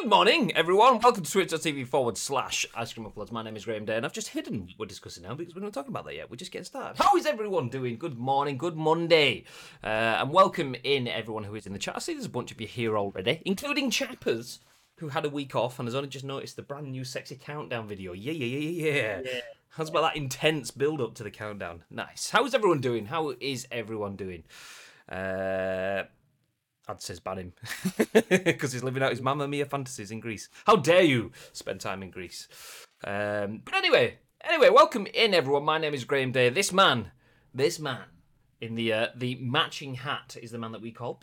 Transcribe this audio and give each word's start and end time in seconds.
Good 0.00 0.10
morning, 0.10 0.52
everyone. 0.54 1.00
Welcome 1.00 1.24
to 1.24 1.30
twitch.tv 1.30 1.88
forward 1.88 2.16
slash 2.16 2.64
ice 2.72 2.92
cream 2.92 3.04
uploads. 3.04 3.32
My 3.32 3.42
name 3.42 3.56
is 3.56 3.64
Graham 3.64 3.84
Day, 3.84 3.96
and 3.96 4.06
I've 4.06 4.12
just 4.12 4.28
hidden 4.28 4.60
what 4.60 4.78
we're 4.78 4.86
discussing 4.86 5.24
now 5.24 5.34
because 5.34 5.56
we're 5.56 5.60
not 5.60 5.72
talking 5.72 5.90
about 5.90 6.04
that 6.04 6.14
yet. 6.14 6.30
We're 6.30 6.36
just 6.36 6.52
getting 6.52 6.66
started. 6.66 7.02
How 7.02 7.16
is 7.16 7.26
everyone 7.26 7.68
doing? 7.68 7.98
Good 7.98 8.16
morning, 8.16 8.58
good 8.58 8.76
Monday. 8.76 9.42
Uh, 9.82 9.86
and 10.20 10.30
welcome 10.30 10.76
in 10.84 11.08
everyone 11.08 11.42
who 11.42 11.56
is 11.56 11.66
in 11.66 11.72
the 11.72 11.80
chat. 11.80 11.96
I 11.96 11.98
see 11.98 12.12
there's 12.12 12.26
a 12.26 12.30
bunch 12.30 12.52
of 12.52 12.60
you 12.60 12.68
here 12.68 12.96
already, 12.96 13.42
including 13.44 13.90
Chappers, 13.90 14.60
who 14.98 15.08
had 15.08 15.24
a 15.24 15.30
week 15.30 15.56
off 15.56 15.80
and 15.80 15.88
has 15.88 15.96
only 15.96 16.08
just 16.08 16.24
noticed 16.24 16.54
the 16.54 16.62
brand 16.62 16.92
new 16.92 17.02
sexy 17.02 17.34
countdown 17.34 17.88
video. 17.88 18.12
Yeah, 18.12 18.32
yeah, 18.32 18.46
yeah, 18.46 18.92
yeah, 18.92 19.20
yeah. 19.24 19.40
How's 19.70 19.88
about 19.88 20.02
that 20.02 20.16
intense 20.16 20.70
build 20.70 21.00
up 21.00 21.16
to 21.16 21.24
the 21.24 21.30
countdown? 21.32 21.82
Nice. 21.90 22.30
How 22.30 22.46
is 22.46 22.54
everyone 22.54 22.80
doing? 22.80 23.06
How 23.06 23.34
is 23.40 23.66
everyone 23.72 24.14
doing? 24.14 24.44
Uh, 25.08 26.04
I'd 26.88 27.02
say 27.02 27.14
ban 27.22 27.38
him 27.38 27.52
because 28.28 28.72
he's 28.72 28.82
living 28.82 29.02
out 29.02 29.10
his 29.10 29.20
Mamma 29.20 29.46
Mia 29.46 29.66
fantasies 29.66 30.10
in 30.10 30.20
Greece. 30.20 30.48
How 30.64 30.76
dare 30.76 31.02
you 31.02 31.32
spend 31.52 31.80
time 31.80 32.02
in 32.02 32.10
Greece? 32.10 32.48
Um, 33.04 33.60
but 33.64 33.74
anyway, 33.74 34.18
anyway, 34.42 34.70
welcome 34.70 35.06
in 35.12 35.34
everyone. 35.34 35.64
My 35.64 35.76
name 35.76 35.92
is 35.92 36.04
Graham 36.04 36.32
Day. 36.32 36.48
This 36.48 36.72
man, 36.72 37.10
this 37.52 37.78
man 37.78 38.04
in 38.60 38.74
the 38.74 38.92
uh, 38.92 39.06
the 39.14 39.36
matching 39.40 39.96
hat 39.96 40.36
is 40.40 40.50
the 40.50 40.58
man 40.58 40.72
that 40.72 40.80
we 40.80 40.90
call. 40.90 41.20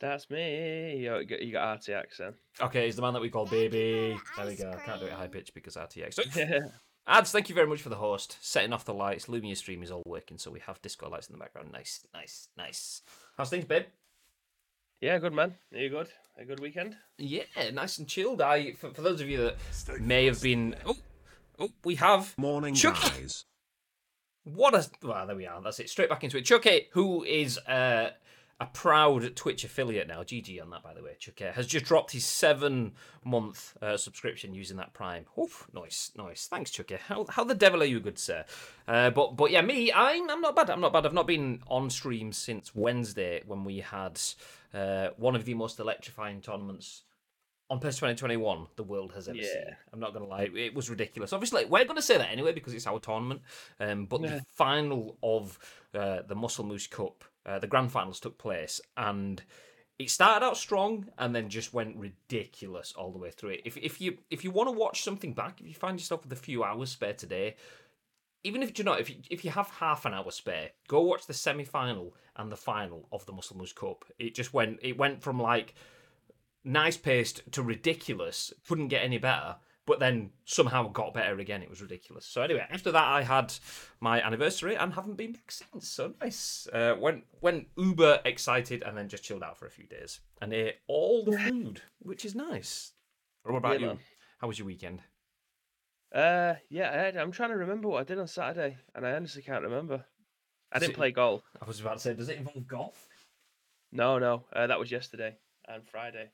That's 0.00 0.30
me. 0.30 0.98
You 0.98 1.24
got, 1.24 1.40
you 1.40 1.52
got 1.52 1.80
RTX 1.80 2.18
then. 2.18 2.34
Okay, 2.60 2.84
he's 2.84 2.96
the 2.96 3.02
man 3.02 3.14
that 3.14 3.22
we 3.22 3.30
call 3.30 3.46
Baby. 3.46 4.16
There 4.36 4.46
we 4.46 4.54
go. 4.54 4.70
I 4.70 4.84
can't 4.84 5.00
do 5.00 5.06
it 5.06 5.12
high 5.12 5.26
pitch 5.26 5.52
because 5.54 5.76
RTX. 5.76 6.70
Yeah. 7.08 7.18
Ads, 7.18 7.32
thank 7.32 7.48
you 7.48 7.54
very 7.54 7.66
much 7.66 7.80
for 7.82 7.88
the 7.88 7.96
host. 7.96 8.36
Setting 8.40 8.72
off 8.72 8.84
the 8.84 8.94
lights. 8.94 9.26
Lumia 9.26 9.56
stream 9.56 9.82
is 9.82 9.90
all 9.90 10.02
working, 10.06 10.38
so 10.38 10.50
we 10.50 10.60
have 10.60 10.80
disco 10.82 11.08
lights 11.08 11.28
in 11.28 11.32
the 11.32 11.38
background. 11.38 11.70
Nice, 11.72 12.06
nice, 12.14 12.48
nice. 12.56 13.02
How's 13.36 13.50
things, 13.50 13.64
babe? 13.64 13.84
Yeah, 15.00 15.18
good 15.18 15.32
man. 15.32 15.54
Are 15.72 15.78
you 15.78 15.90
good? 15.90 16.08
A 16.38 16.44
good 16.44 16.60
weekend? 16.60 16.96
Yeah, 17.16 17.42
nice 17.72 17.98
and 17.98 18.06
chilled. 18.06 18.40
I 18.40 18.72
for, 18.72 18.90
for 18.92 19.02
those 19.02 19.20
of 19.20 19.28
you 19.28 19.38
that 19.38 20.00
may 20.00 20.26
have 20.26 20.40
been 20.42 20.74
oh, 20.86 20.96
oh 21.58 21.70
we 21.84 21.96
have 21.96 22.36
Morning, 22.38 22.74
Chucky. 22.74 23.08
guys. 23.20 23.44
what 24.44 24.74
a 24.74 24.88
well 25.02 25.26
there 25.26 25.36
we 25.36 25.46
are. 25.46 25.60
That's 25.60 25.80
it. 25.80 25.90
Straight 25.90 26.08
back 26.08 26.22
into 26.24 26.36
it. 26.38 26.42
Chucky, 26.42 26.88
who 26.92 27.24
is 27.24 27.58
uh, 27.58 28.10
a 28.60 28.66
proud 28.66 29.36
Twitch 29.36 29.62
affiliate 29.62 30.08
now. 30.08 30.22
GG 30.24 30.60
on 30.60 30.70
that, 30.70 30.82
by 30.82 30.92
the 30.92 31.02
way. 31.02 31.14
Chucky 31.18 31.44
has 31.44 31.66
just 31.66 31.84
dropped 31.84 32.10
his 32.10 32.24
seven 32.24 32.92
month 33.24 33.76
uh, 33.80 33.96
subscription 33.96 34.52
using 34.52 34.76
that 34.78 34.92
Prime. 34.92 35.26
Oof, 35.38 35.68
nice, 35.72 36.10
nice. 36.16 36.46
Thanks, 36.46 36.70
Chucky. 36.72 36.96
How 37.06 37.24
how 37.28 37.44
the 37.44 37.54
devil 37.54 37.82
are 37.82 37.86
you, 37.86 38.00
good 38.00 38.18
sir? 38.18 38.44
Uh, 38.88 39.10
but 39.10 39.36
but 39.36 39.50
yeah, 39.52 39.62
me, 39.62 39.92
I'm 39.92 40.28
I'm 40.28 40.40
not 40.40 40.56
bad. 40.56 40.70
I'm 40.70 40.80
not 40.80 40.92
bad. 40.92 41.06
I've 41.06 41.12
not 41.14 41.26
been 41.28 41.60
on 41.68 41.88
stream 41.88 42.32
since 42.32 42.74
Wednesday 42.74 43.42
when 43.46 43.64
we 43.64 43.78
had 43.78 44.20
uh, 44.74 45.08
one 45.16 45.36
of 45.36 45.44
the 45.44 45.54
most 45.54 45.78
electrifying 45.78 46.40
tournaments 46.40 47.02
on 47.70 47.78
PES 47.80 47.96
2021 47.96 48.66
the 48.76 48.82
world 48.82 49.12
has 49.12 49.28
ever 49.28 49.36
seen. 49.42 49.76
I'm 49.92 50.00
not 50.00 50.14
going 50.14 50.24
to 50.24 50.28
lie, 50.30 50.48
it 50.54 50.74
was 50.74 50.88
ridiculous. 50.88 51.34
Obviously, 51.34 51.66
we're 51.66 51.84
going 51.84 51.96
to 51.96 52.02
say 52.02 52.16
that 52.16 52.30
anyway 52.30 52.52
because 52.52 52.72
it's 52.72 52.86
our 52.86 52.98
tournament. 52.98 53.42
Um, 53.78 54.06
but 54.06 54.22
Yeah. 54.22 54.36
the 54.36 54.44
final 54.54 55.18
of 55.22 55.58
uh, 55.94 56.22
the 56.26 56.34
Muscle 56.34 56.64
Moose 56.64 56.86
Cup, 56.86 57.24
uh, 57.48 57.58
the 57.58 57.66
grand 57.66 57.90
finals 57.90 58.20
took 58.20 58.36
place, 58.36 58.80
and 58.96 59.42
it 59.98 60.10
started 60.10 60.44
out 60.44 60.56
strong 60.56 61.06
and 61.18 61.34
then 61.34 61.48
just 61.48 61.74
went 61.74 61.96
ridiculous 61.96 62.92
all 62.96 63.10
the 63.10 63.18
way 63.18 63.30
through 63.30 63.50
it. 63.50 63.62
If, 63.64 63.76
if 63.76 64.00
you 64.00 64.18
if 64.30 64.44
you 64.44 64.50
want 64.50 64.68
to 64.68 64.72
watch 64.72 65.02
something 65.02 65.32
back, 65.32 65.60
if 65.60 65.66
you 65.66 65.74
find 65.74 65.98
yourself 65.98 66.22
with 66.22 66.32
a 66.32 66.36
few 66.36 66.62
hours 66.62 66.90
spare 66.90 67.14
today, 67.14 67.56
even 68.44 68.62
if 68.62 68.78
you 68.78 68.84
know 68.84 68.92
if 68.92 69.10
you, 69.10 69.16
if 69.30 69.44
you 69.44 69.50
have 69.50 69.68
half 69.70 70.04
an 70.04 70.14
hour 70.14 70.30
spare, 70.30 70.70
go 70.86 71.00
watch 71.00 71.26
the 71.26 71.34
semi 71.34 71.64
final 71.64 72.14
and 72.36 72.52
the 72.52 72.56
final 72.56 73.08
of 73.10 73.26
the 73.26 73.32
Muscle 73.32 73.56
Moose 73.56 73.72
Cup. 73.72 74.04
It 74.18 74.34
just 74.34 74.54
went 74.54 74.78
it 74.82 74.96
went 74.96 75.22
from 75.22 75.40
like 75.40 75.74
nice 76.64 76.96
paced 76.96 77.50
to 77.52 77.62
ridiculous. 77.62 78.52
Couldn't 78.68 78.88
get 78.88 79.02
any 79.02 79.18
better, 79.18 79.56
but 79.88 79.98
then 79.98 80.30
somehow 80.44 80.86
got 80.88 81.14
better 81.14 81.38
again. 81.40 81.62
It 81.62 81.70
was 81.70 81.82
ridiculous. 81.82 82.24
So 82.26 82.42
anyway, 82.42 82.64
after 82.70 82.92
that, 82.92 83.04
I 83.08 83.22
had 83.22 83.52
my 84.00 84.20
anniversary 84.22 84.76
and 84.76 84.92
haven't 84.92 85.16
been 85.16 85.32
back 85.32 85.50
since. 85.50 85.88
So 85.88 86.14
nice. 86.20 86.68
Uh, 86.72 86.94
went 87.00 87.24
went 87.40 87.66
uber 87.76 88.20
excited 88.24 88.82
and 88.84 88.96
then 88.96 89.08
just 89.08 89.24
chilled 89.24 89.42
out 89.42 89.58
for 89.58 89.66
a 89.66 89.70
few 89.70 89.86
days 89.86 90.20
and 90.40 90.52
ate 90.52 90.76
all 90.86 91.24
the 91.24 91.36
food, 91.48 91.80
which 92.00 92.24
is 92.24 92.34
nice. 92.36 92.92
What 93.42 93.56
about 93.56 93.72
Yeah, 93.74 93.78
you? 93.80 93.86
man. 93.86 93.98
How 94.40 94.46
was 94.46 94.58
your 94.58 94.66
weekend? 94.66 95.00
Uh, 96.14 96.54
yeah. 96.70 96.90
I 96.92 96.96
had, 96.96 97.16
I'm 97.16 97.32
trying 97.32 97.50
to 97.50 97.56
remember 97.56 97.88
what 97.88 98.00
I 98.00 98.04
did 98.04 98.18
on 98.18 98.28
Saturday, 98.28 98.76
and 98.94 99.06
I 99.06 99.12
honestly 99.12 99.42
can't 99.42 99.64
remember. 99.64 100.04
I 100.70 100.78
didn't 100.78 100.92
it- 100.92 100.96
play 100.96 101.10
golf. 101.12 101.42
I 101.60 101.64
was 101.66 101.80
about 101.80 101.94
to 101.94 102.00
say, 102.00 102.14
does 102.14 102.28
it 102.28 102.36
involve 102.38 102.66
golf? 102.68 103.08
No, 103.90 104.18
no. 104.18 104.44
Uh, 104.52 104.66
that 104.66 104.78
was 104.78 104.90
yesterday 104.92 105.38
and 105.66 105.82
Friday. 105.88 106.30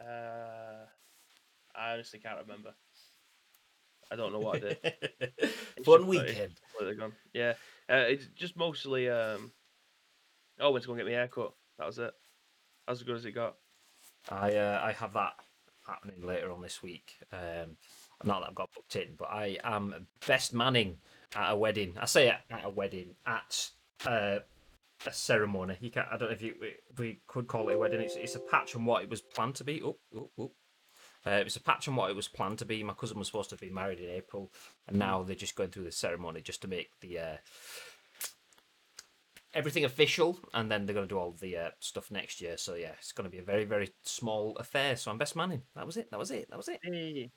Uh, 0.00 0.84
I 1.78 1.92
honestly 1.92 2.18
can't 2.18 2.40
remember. 2.40 2.74
I 4.10 4.16
don't 4.16 4.32
know 4.32 4.38
what 4.38 4.56
I 4.56 4.60
did. 4.60 4.78
It's 5.76 5.86
Fun 5.86 6.06
weekend. 6.06 6.54
Yeah. 7.34 7.52
Uh, 7.90 8.04
it's 8.08 8.26
just 8.34 8.56
mostly. 8.56 9.10
Um. 9.10 9.52
Oh, 10.58 10.70
went 10.70 10.82
to 10.84 10.86
go 10.86 10.94
and 10.94 11.00
get 11.00 11.06
my 11.06 11.12
hair 11.12 11.28
cut. 11.28 11.52
That 11.78 11.86
was 11.86 11.98
it. 11.98 12.14
That 12.86 12.92
was 12.92 13.00
as 13.00 13.06
good 13.06 13.16
as 13.16 13.24
it 13.26 13.32
got. 13.32 13.56
I 14.30 14.54
uh, 14.54 14.80
I 14.82 14.92
have 14.92 15.12
that 15.12 15.34
happening 15.86 16.26
later 16.26 16.50
on 16.50 16.62
this 16.62 16.82
week. 16.82 17.12
Um, 17.32 17.76
not 18.24 18.40
that 18.40 18.48
I've 18.48 18.54
got 18.54 18.72
booked 18.74 18.96
in, 18.96 19.14
but 19.18 19.28
I 19.30 19.58
am 19.62 20.06
best 20.26 20.54
manning 20.54 20.96
at 21.34 21.52
a 21.52 21.56
wedding. 21.56 21.94
I 22.00 22.06
say 22.06 22.28
at 22.28 22.44
a 22.64 22.70
wedding 22.70 23.14
at 23.26 23.70
uh, 24.06 24.38
a 25.06 25.12
ceremony. 25.12 25.76
You 25.80 25.90
can't. 25.90 26.08
I 26.10 26.16
don't 26.16 26.28
know 26.28 26.34
if 26.34 26.42
you 26.42 26.54
if 26.60 26.98
we 26.98 27.20
could 27.26 27.46
call 27.46 27.68
it 27.68 27.74
a 27.74 27.78
wedding. 27.78 28.00
It's 28.00 28.16
it's 28.16 28.34
a 28.34 28.40
patch 28.40 28.74
on 28.74 28.84
what 28.84 29.02
it 29.02 29.10
was 29.10 29.20
planned 29.20 29.56
to 29.56 29.64
be. 29.64 29.82
Oh, 29.82 29.98
oh, 30.16 30.30
oh. 30.38 30.52
Uh, 31.26 31.30
it 31.30 31.44
was 31.44 31.56
a 31.56 31.60
patch 31.60 31.88
on 31.88 31.96
what 31.96 32.10
it 32.10 32.16
was 32.16 32.28
planned 32.28 32.58
to 32.58 32.64
be. 32.64 32.82
My 32.82 32.94
cousin 32.94 33.18
was 33.18 33.26
supposed 33.26 33.50
to 33.50 33.56
be 33.56 33.70
married 33.70 33.98
in 33.98 34.10
April, 34.10 34.52
and 34.86 34.98
now 34.98 35.22
they're 35.22 35.34
just 35.34 35.56
going 35.56 35.70
through 35.70 35.84
the 35.84 35.92
ceremony 35.92 36.40
just 36.40 36.62
to 36.62 36.68
make 36.68 36.90
the 37.00 37.18
uh, 37.18 37.36
everything 39.54 39.84
official, 39.84 40.38
and 40.54 40.70
then 40.70 40.86
they're 40.86 40.94
going 40.94 41.08
to 41.08 41.14
do 41.14 41.18
all 41.18 41.32
the 41.32 41.56
uh, 41.56 41.70
stuff 41.80 42.10
next 42.10 42.40
year. 42.40 42.56
So 42.56 42.74
yeah, 42.74 42.92
it's 42.98 43.12
going 43.12 43.28
to 43.28 43.30
be 43.30 43.38
a 43.38 43.44
very 43.44 43.64
very 43.64 43.90
small 44.02 44.56
affair. 44.56 44.96
So 44.96 45.10
I'm 45.10 45.18
best 45.18 45.34
manning. 45.34 45.62
That 45.74 45.86
was 45.86 45.96
it. 45.96 46.10
That 46.10 46.18
was 46.18 46.30
it. 46.30 46.48
That 46.50 46.56
was 46.56 46.68
it. 46.68 46.80
Hey. 46.82 47.30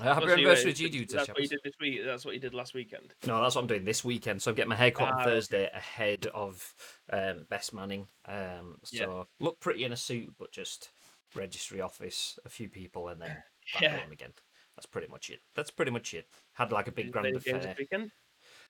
Uh, 0.00 0.14
happy 0.14 0.32
anniversary 0.32 0.72
to 0.72 0.82
you, 0.84 0.88
dude. 0.88 1.10
That's 1.10 1.28
what 1.28 1.42
you 1.42 1.48
did 1.48 1.60
this 1.62 1.74
week. 1.78 2.00
That's 2.02 2.24
what 2.24 2.32
you 2.32 2.40
did 2.40 2.54
last 2.54 2.72
weekend. 2.72 3.14
No, 3.26 3.42
that's 3.42 3.56
what 3.56 3.62
I'm 3.62 3.66
doing 3.66 3.84
this 3.84 4.02
weekend. 4.02 4.40
So 4.40 4.50
I'm 4.50 4.54
getting 4.54 4.70
my 4.70 4.76
hair 4.76 4.90
cut 4.90 5.08
Ah, 5.08 5.12
on 5.12 5.20
okay. 5.20 5.30
Thursday 5.30 5.70
ahead 5.74 6.26
of 6.32 6.74
um, 7.12 7.44
Best 7.50 7.74
Manning. 7.74 8.06
Um, 8.24 8.78
so 8.84 8.96
Yeah. 8.96 9.24
look 9.38 9.60
pretty 9.60 9.84
in 9.84 9.92
a 9.92 9.96
suit, 9.96 10.32
but 10.38 10.50
just 10.50 10.88
registry 11.34 11.80
office, 11.80 12.38
a 12.44 12.48
few 12.48 12.68
people, 12.68 13.08
and 13.08 13.20
then 13.20 13.36
back 13.74 13.82
Yeah. 13.82 13.98
home 13.98 14.12
again. 14.12 14.32
That's 14.76 14.86
pretty 14.86 15.08
much 15.08 15.30
it. 15.30 15.40
That's 15.54 15.70
pretty 15.70 15.90
much 15.90 16.14
it. 16.14 16.26
Had 16.52 16.72
like 16.72 16.88
a 16.88 16.92
big 16.92 17.06
Did 17.06 17.14
you 17.14 17.20
play 17.20 17.22
grand 17.30 17.36
affair. 17.36 17.58
this 17.58 17.78
weekend? 17.78 18.10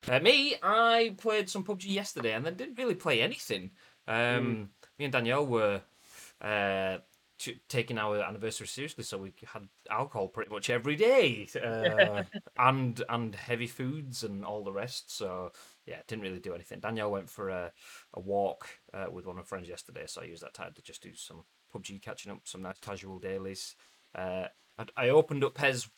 Uh, 0.08 0.18
me, 0.20 0.56
I 0.62 1.14
played 1.16 1.48
some 1.48 1.64
PUBG 1.64 1.84
yesterday 1.86 2.32
and 2.34 2.44
then 2.44 2.56
didn't 2.56 2.76
really 2.78 2.94
play 2.96 3.20
anything. 3.22 3.70
Um, 4.08 4.14
Mm. 4.16 4.68
Me 4.98 5.04
and 5.04 5.12
Danielle 5.12 5.46
were 5.46 5.80
uh, 6.40 6.98
t- 7.38 7.60
taking 7.68 7.98
our 7.98 8.20
anniversary 8.20 8.66
seriously, 8.66 9.04
so 9.04 9.16
we 9.18 9.32
had 9.46 9.68
alcohol 9.90 10.26
pretty 10.28 10.50
much 10.50 10.70
every 10.70 10.96
day, 10.96 11.48
uh, 11.62 12.24
and 12.58 13.02
and 13.08 13.34
heavy 13.36 13.68
foods 13.68 14.24
and 14.24 14.44
all 14.44 14.64
the 14.64 14.72
rest. 14.72 15.16
So 15.16 15.52
yeah, 15.86 16.00
didn't 16.08 16.24
really 16.24 16.40
do 16.40 16.52
anything. 16.52 16.80
Danielle 16.80 17.12
went 17.12 17.30
for 17.30 17.48
a 17.50 17.72
a 18.14 18.20
walk 18.20 18.66
uh, 18.92 19.06
with 19.10 19.24
one 19.26 19.36
of 19.38 19.44
her 19.44 19.48
friends 19.48 19.68
yesterday, 19.68 20.04
so 20.06 20.20
I 20.20 20.24
used 20.24 20.42
that 20.42 20.54
time 20.54 20.72
to 20.74 20.82
just 20.82 21.02
do 21.02 21.14
some 21.14 21.44
PUBG 21.72 22.02
catching 22.02 22.32
up, 22.32 22.40
some 22.44 22.62
nice 22.62 22.78
casual 22.80 23.18
dailies. 23.18 23.74
Uh, 24.14 24.46
I, 24.78 24.86
I 24.96 25.08
opened 25.08 25.44
up 25.44 25.54
PES 25.54 25.88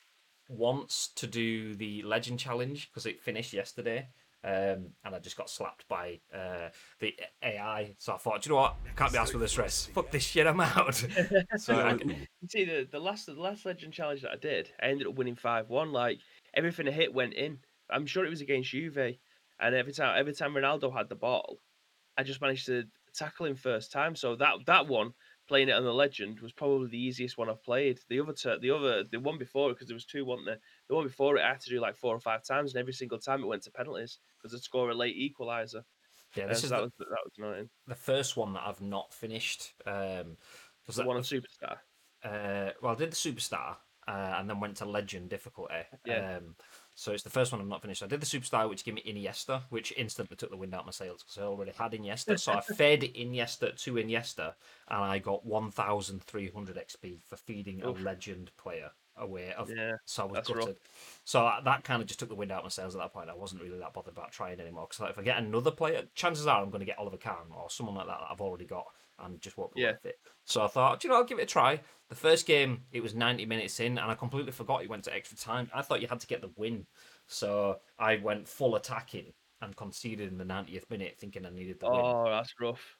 once 0.48 1.10
to 1.16 1.26
do 1.26 1.74
the 1.74 2.02
legend 2.02 2.38
challenge 2.38 2.90
because 2.90 3.06
it 3.06 3.22
finished 3.22 3.52
yesterday. 3.52 4.08
Um, 4.44 4.90
and 5.02 5.14
I 5.14 5.20
just 5.20 5.38
got 5.38 5.48
slapped 5.48 5.88
by 5.88 6.20
uh, 6.32 6.68
the 7.00 7.14
AI. 7.42 7.94
So 7.98 8.12
I 8.12 8.18
thought, 8.18 8.42
"Do 8.42 8.50
you 8.50 8.54
know 8.54 8.60
what? 8.60 8.76
I 8.84 8.90
can't 8.94 9.10
be 9.10 9.16
asked 9.16 9.32
with 9.32 9.40
the 9.40 9.48
stress. 9.48 9.86
Fuck 9.86 10.10
this 10.10 10.22
shit. 10.22 10.46
I'm 10.46 10.60
out. 10.60 10.94
so 11.56 11.74
I, 11.74 11.92
You 11.94 12.48
see, 12.48 12.66
the, 12.66 12.86
the 12.90 12.98
last 12.98 13.24
the 13.24 13.32
last 13.32 13.64
legend 13.64 13.94
challenge 13.94 14.20
that 14.20 14.32
I 14.32 14.36
did, 14.36 14.70
I 14.82 14.88
ended 14.88 15.06
up 15.06 15.14
winning 15.14 15.34
five 15.34 15.70
one. 15.70 15.92
Like 15.92 16.18
everything 16.52 16.86
I 16.86 16.90
hit 16.90 17.14
went 17.14 17.32
in. 17.32 17.58
I'm 17.88 18.04
sure 18.04 18.26
it 18.26 18.30
was 18.30 18.42
against 18.42 18.70
Juve, 18.70 18.98
and 18.98 19.74
every 19.74 19.94
time 19.94 20.14
every 20.18 20.34
time 20.34 20.52
Ronaldo 20.52 20.94
had 20.94 21.08
the 21.08 21.14
ball, 21.14 21.58
I 22.18 22.22
just 22.22 22.42
managed 22.42 22.66
to 22.66 22.84
tackle 23.14 23.46
him 23.46 23.56
first 23.56 23.92
time. 23.92 24.14
So 24.14 24.36
that 24.36 24.56
that 24.66 24.86
one, 24.86 25.14
playing 25.46 25.68
it 25.68 25.72
on 25.72 25.84
the 25.84 25.92
legend, 25.94 26.40
was 26.40 26.52
probably 26.52 26.88
the 26.88 26.98
easiest 26.98 27.38
one 27.38 27.50
I've 27.50 27.62
played. 27.62 28.00
The 28.08 28.20
other 28.20 28.32
two, 28.32 28.58
the 28.58 28.70
other 28.70 29.04
the 29.04 29.20
one 29.20 29.38
before 29.38 29.70
it, 29.70 29.74
because 29.74 29.88
there 29.88 29.94
was 29.94 30.06
two, 30.06 30.24
wasn't 30.24 30.46
there? 30.46 30.60
The 30.88 30.94
one 30.94 31.04
before 31.06 31.36
it, 31.36 31.42
I 31.42 31.48
had 31.50 31.60
to 31.62 31.70
do 31.70 31.80
like 31.80 31.96
four 31.96 32.14
or 32.14 32.20
five 32.20 32.44
times, 32.44 32.74
and 32.74 32.80
every 32.80 32.92
single 32.94 33.18
time 33.18 33.42
it 33.42 33.46
went 33.46 33.62
to 33.64 33.72
penalties 33.72 34.18
because 34.38 34.54
I'd 34.54 34.62
score 34.62 34.90
a 34.90 34.94
late 34.94 35.16
equaliser. 35.16 35.84
yeah, 36.34 36.46
Uh, 36.48 36.48
this 36.48 36.62
so 36.62 36.68
is 36.68 36.70
that 36.70 36.80
the, 36.80 36.84
was 36.84 36.92
that 36.98 37.08
was 37.24 37.32
annoying. 37.38 37.70
the 37.86 37.94
first 37.94 38.36
one 38.36 38.54
that 38.54 38.66
I've 38.66 38.80
not 38.80 39.14
finished. 39.14 39.74
Um, 39.86 40.38
'cause 40.86 40.96
The 40.96 41.02
that 41.04 41.04
one 41.04 41.16
on 41.16 41.22
Superstar. 41.22 41.80
uh, 42.22 42.72
well, 42.80 42.92
I 42.92 42.96
did 42.96 43.12
the 43.12 43.16
superstar 43.16 43.78
uh, 44.06 44.34
and 44.38 44.48
then 44.48 44.60
went 44.60 44.78
to 44.78 44.86
legend 44.86 45.30
difficulty. 45.30 45.84
Yeah. 46.04 46.22
Um, 46.36 46.56
So 46.94 47.12
it's 47.12 47.22
the 47.24 47.30
first 47.30 47.50
one 47.50 47.60
I've 47.60 47.66
not 47.66 47.82
finished. 47.82 48.02
I 48.02 48.06
did 48.06 48.20
the 48.20 48.26
Superstar, 48.26 48.68
which 48.68 48.84
gave 48.84 48.94
me 48.94 49.02
Iniesta, 49.06 49.62
which 49.70 49.92
instantly 49.96 50.36
took 50.36 50.50
the 50.50 50.56
wind 50.56 50.74
out 50.74 50.80
of 50.80 50.86
my 50.86 50.92
sails 50.92 51.22
because 51.22 51.38
I 51.38 51.42
already 51.42 51.72
had 51.72 51.92
Iniesta. 51.92 52.38
So 52.38 52.52
I 52.52 52.60
fed 52.76 53.02
Iniesta 53.02 53.76
to 53.82 53.94
Iniesta, 53.94 54.54
and 54.88 55.04
I 55.04 55.18
got 55.18 55.44
1,300 55.44 56.76
XP 56.76 57.22
for 57.28 57.36
feeding 57.36 57.84
Oof. 57.84 57.98
a 57.98 58.02
legend 58.02 58.52
player 58.56 58.90
away. 59.16 59.52
Of, 59.52 59.70
Yeah, 59.70 59.92
so 60.04 60.24
I 60.24 60.26
was 60.26 60.34
that's 60.34 60.50
rough. 60.50 60.58
gutted. 60.60 60.76
So 61.24 61.50
that 61.64 61.84
kind 61.84 62.00
of 62.00 62.08
just 62.08 62.20
took 62.20 62.28
the 62.28 62.34
wind 62.34 62.52
out 62.52 62.58
of 62.58 62.64
my 62.64 62.68
sails 62.68 62.94
at 62.94 63.00
that 63.00 63.12
point. 63.12 63.28
I 63.28 63.34
wasn't 63.34 63.62
really 63.62 63.78
that 63.78 63.92
bothered 63.92 64.12
about 64.12 64.32
trying 64.32 64.60
anymore 64.60 64.86
because 64.88 65.00
like, 65.00 65.10
if 65.10 65.18
I 65.18 65.22
get 65.22 65.38
another 65.38 65.70
player, 65.70 66.04
chances 66.14 66.46
are 66.46 66.62
I'm 66.62 66.70
going 66.70 66.80
to 66.80 66.86
get 66.86 66.98
Oliver 66.98 67.16
Kahn 67.16 67.50
or 67.50 67.70
someone 67.70 67.96
like 67.96 68.06
that 68.06 68.18
that 68.20 68.28
I've 68.30 68.40
already 68.40 68.66
got 68.66 68.86
and 69.18 69.40
just 69.40 69.56
won't 69.56 69.72
be 69.74 69.82
Yeah. 69.82 69.92
worth 69.92 70.06
it. 70.06 70.18
So 70.44 70.62
I 70.62 70.66
thought, 70.66 71.00
"Do 71.00 71.08
you 71.08 71.12
know, 71.12 71.18
I'll 71.18 71.24
give 71.24 71.38
it 71.38 71.42
a 71.42 71.46
try. 71.46 71.80
The 72.08 72.14
first 72.14 72.46
game, 72.46 72.84
it 72.92 73.00
was 73.02 73.14
90 73.14 73.46
minutes 73.46 73.80
in, 73.80 73.98
and 73.98 74.10
I 74.10 74.14
completely 74.14 74.52
forgot 74.52 74.82
it 74.82 74.88
went 74.88 75.04
to 75.04 75.14
extra 75.14 75.36
time. 75.38 75.70
I 75.72 75.82
thought 75.82 76.00
you 76.02 76.08
had 76.08 76.20
to 76.20 76.26
get 76.26 76.40
the 76.42 76.52
win. 76.56 76.86
So 77.26 77.80
I 77.98 78.16
went 78.16 78.46
full 78.48 78.76
attacking 78.76 79.32
and 79.62 79.74
conceded 79.76 80.28
in 80.28 80.36
the 80.38 80.44
90th 80.44 80.88
minute, 80.90 81.16
thinking 81.18 81.46
I 81.46 81.50
needed 81.50 81.80
the 81.80 81.90
win. 81.90 82.00
Oh, 82.00 82.24
that's 82.30 82.54
rough. 82.60 82.98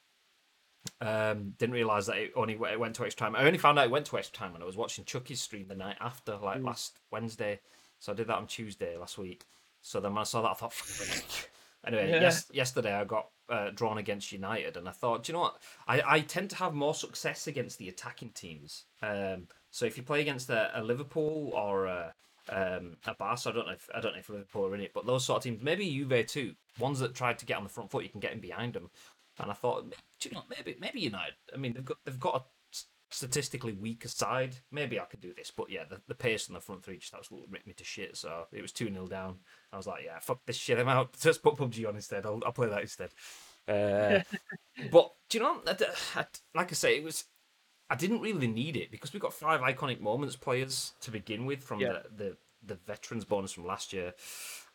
Um, 1.01 1.51
didn't 1.57 1.73
realize 1.73 2.05
that 2.07 2.17
it 2.17 2.31
only 2.35 2.53
it 2.53 2.79
went 2.79 2.95
to 2.95 3.05
extra 3.05 3.25
time. 3.27 3.35
I 3.35 3.43
only 3.45 3.57
found 3.57 3.77
out 3.77 3.85
it 3.85 3.91
went 3.91 4.05
to 4.07 4.17
extra 4.17 4.37
time 4.37 4.53
when 4.53 4.61
I 4.61 4.65
was 4.65 4.77
watching 4.77 5.03
Chucky's 5.05 5.41
stream 5.41 5.67
the 5.67 5.75
night 5.75 5.97
after, 5.99 6.37
like 6.37 6.59
Mm. 6.61 6.65
last 6.65 6.99
Wednesday. 7.11 7.59
So 7.99 8.11
I 8.11 8.15
did 8.15 8.27
that 8.27 8.37
on 8.37 8.47
Tuesday 8.47 8.97
last 8.97 9.17
week. 9.17 9.45
So 9.81 9.99
then 9.99 10.13
when 10.13 10.21
I 10.21 10.23
saw 10.23 10.41
that, 10.41 10.51
I 10.51 10.53
thought. 10.53 10.73
Anyway, 11.85 12.09
Yeah. 12.09 12.21
yes, 12.21 12.49
yesterday 12.51 12.93
I 12.95 13.03
got 13.03 13.29
uh, 13.49 13.69
drawn 13.71 13.97
against 13.97 14.31
United, 14.31 14.77
and 14.77 14.87
I 14.87 14.91
thought, 14.91 15.27
you 15.27 15.33
know 15.33 15.41
what? 15.41 15.61
I, 15.87 16.01
I 16.05 16.19
tend 16.21 16.49
to 16.51 16.55
have 16.57 16.73
more 16.73 16.93
success 16.93 17.47
against 17.47 17.77
the 17.77 17.89
attacking 17.89 18.29
teams. 18.29 18.85
Um, 19.01 19.47
so 19.71 19.85
if 19.85 19.97
you 19.97 20.03
play 20.03 20.21
against 20.21 20.49
a, 20.49 20.71
a 20.79 20.81
Liverpool 20.83 21.51
or 21.53 21.85
a, 21.85 22.13
um, 22.49 22.97
a 23.05 23.13
Barca, 23.13 23.49
I 23.49 23.51
don't 23.51 23.67
know 23.67 23.73
if 23.73 23.89
I 23.93 23.99
don't 23.99 24.13
know 24.13 24.19
if 24.19 24.29
Liverpool 24.29 24.65
are 24.65 24.75
in 24.75 24.81
it, 24.81 24.93
but 24.93 25.05
those 25.05 25.25
sort 25.25 25.37
of 25.37 25.43
teams, 25.43 25.61
maybe 25.61 25.89
Juve 25.89 26.25
too, 26.27 26.53
ones 26.79 26.99
that 26.99 27.15
tried 27.15 27.39
to 27.39 27.45
get 27.45 27.57
on 27.57 27.63
the 27.63 27.69
front 27.69 27.91
foot, 27.91 28.03
you 28.03 28.09
can 28.09 28.19
get 28.19 28.33
in 28.33 28.39
behind 28.39 28.73
them. 28.73 28.89
And 29.39 29.51
I 29.51 29.53
thought, 29.53 29.93
you 30.23 30.31
know, 30.31 30.43
maybe 30.49 30.77
maybe 30.79 31.01
United. 31.01 31.35
I 31.53 31.57
mean, 31.57 31.73
they've 31.73 31.85
got 31.85 31.97
they've 32.05 32.19
got 32.19 32.47
statistically 33.09 33.73
weaker 33.73 34.07
side. 34.07 34.55
Maybe 34.71 34.99
I 34.99 35.05
could 35.05 35.21
do 35.21 35.33
this, 35.33 35.51
but 35.55 35.69
yeah, 35.69 35.83
the, 35.89 36.01
the 36.07 36.15
pace 36.15 36.49
on 36.49 36.53
the 36.53 36.59
front 36.61 36.83
three 36.83 36.97
just 36.97 37.13
absolutely 37.13 37.49
ripped 37.51 37.67
me 37.67 37.73
to 37.73 37.83
shit. 37.83 38.17
So 38.17 38.45
it 38.51 38.61
was 38.61 38.71
two 38.71 38.91
0 38.91 39.07
down. 39.07 39.37
I 39.71 39.77
was 39.77 39.87
like, 39.87 40.03
yeah, 40.05 40.19
fuck 40.19 40.45
this 40.45 40.55
shit. 40.55 40.79
I'm 40.79 40.87
out. 40.89 41.13
Just 41.19 41.43
put 41.43 41.55
PUBG 41.55 41.87
on 41.87 41.95
instead. 41.95 42.25
I'll, 42.25 42.41
I'll 42.45 42.51
play 42.51 42.69
that 42.69 42.81
instead. 42.81 43.11
Uh, 43.67 44.21
but 44.91 45.11
do 45.29 45.37
you 45.37 45.43
know, 45.43 45.61
I, 45.67 45.75
I, 46.19 46.25
like 46.53 46.71
I 46.71 46.75
say, 46.75 46.97
it 46.97 47.03
was. 47.03 47.25
I 47.87 47.95
didn't 47.95 48.21
really 48.21 48.47
need 48.47 48.77
it 48.77 48.89
because 48.89 49.13
we 49.13 49.19
got 49.19 49.31
five 49.33 49.61
iconic 49.61 49.99
moments 49.99 50.35
players 50.35 50.93
to 51.01 51.11
begin 51.11 51.45
with 51.45 51.61
from 51.63 51.79
Yeah. 51.79 51.99
the, 52.17 52.23
the 52.23 52.37
the 52.65 52.75
veterans 52.87 53.25
bonus 53.25 53.51
from 53.51 53.67
last 53.67 53.93
year, 53.93 54.13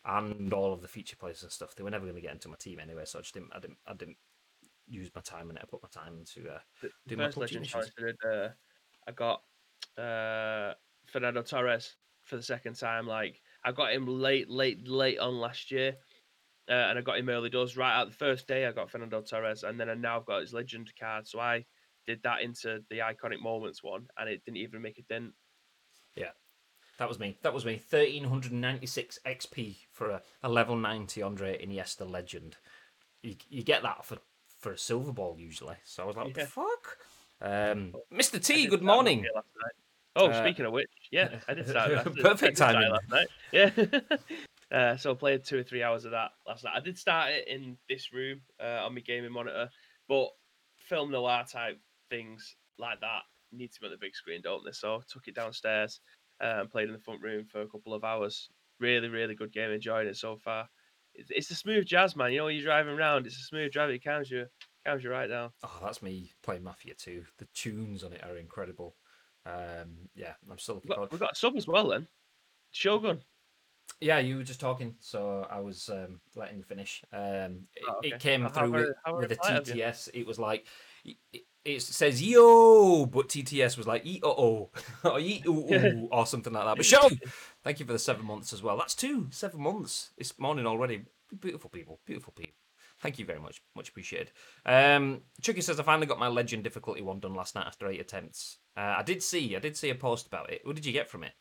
and 0.05 0.53
all 0.53 0.71
of 0.71 0.81
the 0.81 0.87
feature 0.87 1.17
players 1.17 1.43
and 1.43 1.51
stuff. 1.51 1.75
They 1.75 1.83
were 1.83 1.91
never 1.91 2.05
going 2.05 2.15
to 2.15 2.21
get 2.21 2.31
into 2.31 2.47
my 2.47 2.55
team 2.55 2.79
anyway, 2.79 3.03
so 3.05 3.19
I 3.19 3.21
just 3.21 3.33
didn't. 3.33 3.51
I 3.53 3.59
didn't. 3.59 3.77
I 3.85 3.93
didn't 3.93 4.15
use 4.87 5.09
my 5.15 5.21
time 5.21 5.49
in 5.49 5.57
it. 5.57 5.63
I 5.63 5.65
put 5.65 5.83
my 5.83 5.89
time 5.89 6.17
into. 6.17 6.49
Uh, 6.49 6.59
The 6.81 6.89
Do 7.07 7.17
my 7.17 7.25
first 7.25 7.37
PUBG 7.37 7.41
legend 7.41 7.65
challenge 7.65 7.91
I 7.97 8.01
did, 8.01 8.15
uh, 8.25 8.49
I 9.07 9.11
got 9.11 9.41
uh, 9.97 10.73
Fernando 11.07 11.41
Torres 11.41 11.95
for 12.23 12.35
the 12.37 12.43
second 12.43 12.75
time. 12.75 13.07
Like 13.07 13.41
I 13.63 13.71
got 13.71 13.93
him 13.93 14.07
late, 14.07 14.49
late, 14.49 14.87
late 14.87 15.19
on 15.19 15.39
last 15.39 15.71
year, 15.71 15.95
uh, 16.69 16.73
and 16.73 16.99
I 16.99 17.01
got 17.01 17.17
him 17.17 17.29
early 17.29 17.49
doors. 17.49 17.77
Right 17.77 17.93
out 17.93 18.09
the 18.09 18.15
first 18.15 18.47
day, 18.47 18.65
I 18.65 18.71
got 18.71 18.89
Fernando 18.89 19.21
Torres, 19.21 19.63
and 19.63 19.79
then 19.79 19.89
I 19.89 19.93
now 19.93 20.17
I've 20.17 20.25
got 20.25 20.41
his 20.41 20.53
legend 20.53 20.91
card. 20.99 21.27
So 21.27 21.39
I 21.39 21.65
did 22.05 22.21
that 22.23 22.41
into 22.41 22.83
the 22.89 22.99
iconic 22.99 23.41
moments 23.41 23.83
one, 23.83 24.07
and 24.17 24.29
it 24.29 24.43
didn't 24.45 24.57
even 24.57 24.81
make 24.81 24.97
a 24.99 25.03
dent. 25.03 25.33
Yeah. 26.15 26.31
That 26.97 27.07
was 27.09 27.19
me. 27.19 27.37
That 27.41 27.53
was 27.53 27.65
me. 27.65 27.77
Thirteen 27.77 28.25
hundred 28.25 28.51
ninety 28.51 28.85
six 28.85 29.17
XP 29.25 29.77
for 29.91 30.11
a, 30.11 30.21
a 30.43 30.49
level 30.49 30.75
ninety 30.75 31.21
Andre 31.23 31.57
Iniesta 31.65 32.07
legend. 32.07 32.57
You 33.23 33.35
you 33.49 33.63
get 33.63 33.81
that 33.81 34.05
for 34.05 34.17
for 34.61 34.71
a 34.71 34.77
silver 34.77 35.11
ball 35.11 35.35
usually. 35.37 35.75
So 35.83 36.03
I 36.03 36.05
was 36.05 36.15
like, 36.15 36.37
Yeah. 36.37 36.45
fuck. 36.45 36.97
Um, 37.41 37.93
Mr. 38.13 38.43
T, 38.43 38.67
good 38.67 38.83
morning. 38.83 39.25
Oh, 40.15 40.27
Uh, 40.27 40.43
speaking 40.43 40.65
of 40.65 40.73
which, 40.73 40.89
yeah, 41.11 41.39
I 41.47 41.53
did 41.55 41.67
start. 41.67 41.91
I 41.91 42.03
Perfect 42.21 42.57
timing. 42.57 42.89
last 42.91 43.09
night. 43.09 43.27
Yeah. 43.51 43.71
uh, 44.71 44.97
so 44.97 45.11
I 45.11 45.13
played 45.15 45.43
two 45.43 45.57
or 45.59 45.63
three 45.63 45.81
hours 45.81 46.05
of 46.05 46.11
that 46.11 46.31
last 46.47 46.63
night. 46.63 46.73
I 46.75 46.79
did 46.81 46.97
start 46.97 47.31
it 47.31 47.47
in 47.47 47.77
this 47.89 48.13
room 48.13 48.41
uh, 48.59 48.85
on 48.85 48.93
my 48.93 49.01
gaming 49.01 49.31
monitor, 49.31 49.69
but 50.07 50.29
film 50.77 51.11
noir 51.11 51.43
type 51.49 51.79
things 52.09 52.55
like 52.77 52.99
that 53.01 53.21
need 53.51 53.71
to 53.71 53.79
be 53.79 53.87
on 53.87 53.91
the 53.91 53.97
big 53.97 54.15
screen, 54.15 54.41
don't 54.43 54.63
they? 54.65 54.71
So 54.73 54.95
I 54.95 54.99
took 55.09 55.27
it 55.27 55.35
downstairs 55.35 56.01
uh, 56.43 56.57
and 56.59 56.69
played 56.69 56.87
in 56.87 56.93
the 56.93 56.99
front 56.99 57.21
room 57.21 57.45
for 57.45 57.61
a 57.61 57.67
couple 57.67 57.93
of 57.93 58.03
hours. 58.03 58.49
Really, 58.79 59.07
really 59.07 59.33
good 59.35 59.53
game. 59.53 59.71
Enjoying 59.71 60.07
it 60.07 60.17
so 60.17 60.37
far. 60.37 60.67
It's, 61.15 61.29
it's 61.31 61.51
a 61.51 61.55
smooth 61.55 61.85
jazz, 61.85 62.15
man. 62.15 62.31
You 62.31 62.39
know, 62.39 62.45
when 62.45 62.55
you're 62.55 62.63
driving 62.63 62.93
around, 62.97 63.25
it's 63.25 63.35
a 63.37 63.41
smooth 63.43 63.71
drive. 63.71 63.89
It 63.89 64.03
calms 64.03 64.29
you, 64.31 64.45
calms 64.85 65.03
you 65.03 65.11
right 65.11 65.27
down. 65.27 65.51
Oh, 65.63 65.79
that's 65.83 66.01
me 66.01 66.31
playing 66.43 66.63
Mafia 66.63 66.93
2. 66.95 67.23
The 67.37 67.47
tunes 67.53 68.03
on 68.03 68.13
it 68.13 68.23
are 68.23 68.37
incredible. 68.37 68.95
Um, 69.45 70.09
yeah, 70.15 70.33
I'm 70.49 70.57
still 70.59 70.81
We've 70.83 70.95
got, 70.95 71.11
we've 71.11 71.19
got 71.19 71.33
a 71.33 71.35
sub 71.35 71.55
as 71.57 71.67
well 71.67 71.87
then. 71.89 72.07
Shogun. 72.71 73.21
Yeah, 73.99 74.19
you 74.19 74.37
were 74.37 74.43
just 74.43 74.59
talking, 74.61 74.95
so 74.99 75.45
I 75.51 75.59
was 75.59 75.89
um, 75.89 76.21
letting 76.35 76.57
you 76.57 76.63
finish. 76.63 77.03
Um, 77.11 77.67
it, 77.75 77.83
Oh, 77.87 77.99
it 78.03 78.19
came 78.19 78.41
How- 78.43 78.49
through 78.49 78.71
very- 78.71 78.87
with, 78.87 78.95
with 79.19 79.21
the 79.29 79.35
very 79.35 79.37
polite 79.37 79.69
of 79.69 79.75
you. 79.75 79.83
TTS. 79.83 80.09
It 80.13 80.25
was 80.25 80.39
like 80.39 80.65
it, 81.03 81.17
it 81.65 81.81
says 81.83 82.21
yo, 82.23 83.05
but 83.05 83.27
TTS 83.29 83.77
was 83.77 83.85
like 83.85 84.03
e 84.05 84.19
oh 84.23 84.69
or 85.03 85.19
e 85.19 85.43
ooh 85.45 85.67
ooh 85.73 86.07
or 86.11 86.25
something 86.25 86.51
like 86.53 86.65
that. 86.65 86.77
But 86.77 86.85
show, 86.87 87.09
thank 87.63 87.79
you 87.79 87.85
for 87.85 87.93
the 87.93 87.99
seven 87.99 88.25
months 88.25 88.53
as 88.53 88.63
well. 88.63 88.77
That's 88.77 88.95
two 88.95 89.27
seven 89.31 89.61
months. 89.61 90.11
It's 90.17 90.37
morning 90.39 90.65
already. 90.65 91.05
Beautiful 91.39 91.69
people, 91.69 91.99
beautiful 92.05 92.33
people. 92.33 92.55
Thank 93.01 93.17
you 93.17 93.25
very 93.25 93.39
much, 93.39 93.61
much 93.75 93.89
appreciated. 93.89 94.31
Um, 94.65 95.21
Chucky 95.41 95.61
says 95.61 95.79
I 95.79 95.83
finally 95.83 96.05
got 96.05 96.19
my 96.19 96.27
legend 96.27 96.63
difficulty 96.63 97.01
one 97.01 97.19
done 97.19 97.33
last 97.33 97.55
night 97.55 97.65
after 97.65 97.87
eight 97.87 97.99
attempts. 97.99 98.59
Uh, 98.77 98.95
I 98.97 99.03
did 99.03 99.23
see, 99.23 99.55
I 99.55 99.59
did 99.59 99.75
see 99.75 99.89
a 99.89 99.95
post 99.95 100.27
about 100.27 100.51
it. 100.51 100.61
What 100.63 100.75
did 100.75 100.85
you 100.85 100.93
get 100.93 101.09
from 101.09 101.23
it? 101.23 101.33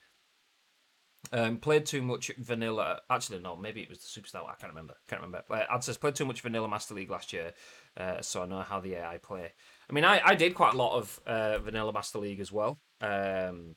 Um, 1.33 1.59
played 1.59 1.85
too 1.85 2.03
much 2.03 2.31
vanilla. 2.39 3.01
Actually, 3.11 3.41
no, 3.41 3.55
maybe 3.57 3.83
it 3.83 3.89
was 3.89 3.99
the 3.99 4.21
superstar. 4.21 4.49
I 4.49 4.55
can't 4.55 4.73
remember. 4.73 4.95
Can't 5.07 5.23
remember. 5.23 5.45
Ad 5.71 5.85
says 5.85 5.99
played 5.99 6.15
too 6.15 6.25
much 6.25 6.41
vanilla 6.41 6.67
Master 6.67 6.95
League 6.95 7.11
last 7.11 7.33
year, 7.33 7.53
uh, 7.97 8.23
so 8.23 8.43
I 8.43 8.47
know 8.47 8.63
how 8.63 8.81
the 8.81 8.95
AI 8.95 9.19
play. 9.19 9.53
I 9.89 9.93
mean, 9.93 10.05
I, 10.05 10.21
I 10.25 10.35
did 10.35 10.55
quite 10.55 10.75
a 10.75 10.79
lot 10.79 10.97
of 10.97 11.21
uh, 11.27 11.59
vanilla 11.59 11.93
Master 11.93 12.19
League 12.19 12.41
as 12.41 12.51
well. 12.51 12.79
Um, 13.01 13.77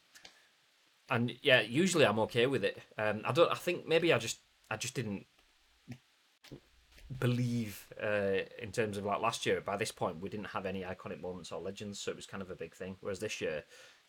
and 1.10 1.34
yeah, 1.42 1.62
usually 1.62 2.06
I'm 2.06 2.20
okay 2.20 2.48
with 2.48 2.64
it. 2.64 2.78
Um, 2.98 3.22
I 3.26 3.32
don't. 3.32 3.52
I 3.52 3.56
think 3.56 3.88
maybe 3.88 4.14
I 4.14 4.18
just 4.18 4.40
I 4.70 4.78
just 4.78 4.94
didn't 4.94 5.26
believe 7.20 7.88
uh, 8.02 8.40
in 8.62 8.72
terms 8.72 8.98
of 8.98 9.06
like 9.06 9.22
last 9.22 9.46
year. 9.46 9.62
By 9.62 9.78
this 9.78 9.92
point, 9.92 10.20
we 10.20 10.30
didn't 10.30 10.48
have 10.48 10.66
any 10.66 10.82
iconic 10.82 11.22
moments 11.22 11.52
or 11.52 11.62
legends, 11.62 12.00
so 12.00 12.12
it 12.12 12.16
was 12.16 12.26
kind 12.26 12.42
of 12.42 12.50
a 12.50 12.56
big 12.56 12.76
thing. 12.76 12.98
Whereas 13.02 13.20
this 13.20 13.42
year, 13.42 13.64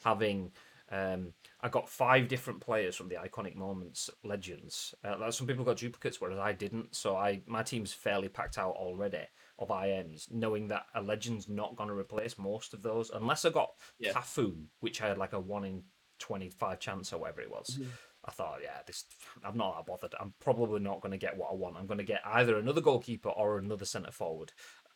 having 0.04 0.52
um, 0.90 1.32
I 1.60 1.68
got 1.68 1.88
five 1.88 2.28
different 2.28 2.60
players 2.60 2.94
from 2.94 3.08
the 3.08 3.16
iconic 3.16 3.56
moments 3.56 4.10
legends. 4.22 4.94
Uh, 5.02 5.30
some 5.30 5.46
people 5.46 5.64
got 5.64 5.78
duplicates, 5.78 6.20
whereas 6.20 6.38
I 6.38 6.52
didn't. 6.52 6.94
So 6.94 7.16
I 7.16 7.42
my 7.46 7.62
team's 7.62 7.92
fairly 7.92 8.28
packed 8.28 8.58
out 8.58 8.74
already 8.74 9.26
of 9.58 9.68
IMs, 9.68 10.30
knowing 10.30 10.68
that 10.68 10.86
a 10.94 11.02
legend's 11.02 11.48
not 11.48 11.76
going 11.76 11.88
to 11.88 11.94
replace 11.94 12.38
most 12.38 12.74
of 12.74 12.82
those 12.82 13.10
unless 13.10 13.44
I 13.44 13.50
got 13.50 13.70
Yeah. 13.98 14.12
Cafu, 14.12 14.66
which 14.80 15.00
I 15.00 15.08
had 15.08 15.18
like 15.18 15.32
a 15.32 15.40
one 15.40 15.64
in 15.64 15.82
twenty 16.26 16.48
five 16.48 16.78
chance 16.80 17.12
or 17.12 17.18
whatever 17.20 17.42
it 17.42 17.50
was. 17.50 17.78
I 18.26 18.30
thought, 18.30 18.60
yeah, 18.62 18.80
this 18.86 19.04
I'm 19.44 19.58
not 19.58 19.76
that 19.76 19.86
bothered. 19.86 20.14
I'm 20.18 20.32
probably 20.40 20.80
not 20.80 21.02
going 21.02 21.12
to 21.12 21.26
get 21.26 21.36
what 21.36 21.50
I 21.52 21.54
want. 21.54 21.76
I'm 21.76 21.86
going 21.86 21.98
to 21.98 22.12
get 22.14 22.22
either 22.24 22.56
another 22.56 22.80
goalkeeper 22.80 23.28
or 23.28 23.58
another 23.58 23.84
centre 23.84 24.10
forward. 24.10 24.52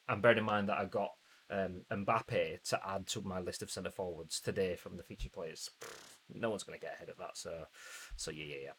And 0.08 0.22
bear 0.22 0.38
in 0.38 0.44
mind 0.44 0.70
that 0.70 0.78
I 0.78 0.86
got 0.86 1.10
um, 1.50 1.82
Mbappe 1.92 2.62
to 2.70 2.80
add 2.86 3.06
to 3.08 3.20
my 3.20 3.40
list 3.40 3.62
of 3.62 3.70
centre 3.70 3.90
forwards 3.90 4.40
today 4.40 4.76
from 4.76 4.96
the 4.96 5.02
feature 5.02 5.28
players. 5.28 5.68
No 6.32 6.48
one's 6.48 6.64
going 6.64 6.78
to 6.78 6.84
get 6.86 6.94
ahead 6.94 7.10
of 7.10 7.18
that. 7.18 7.36
So, 7.36 7.64
so 8.16 8.30
yeah, 8.30 8.44
yeah, 8.44 8.72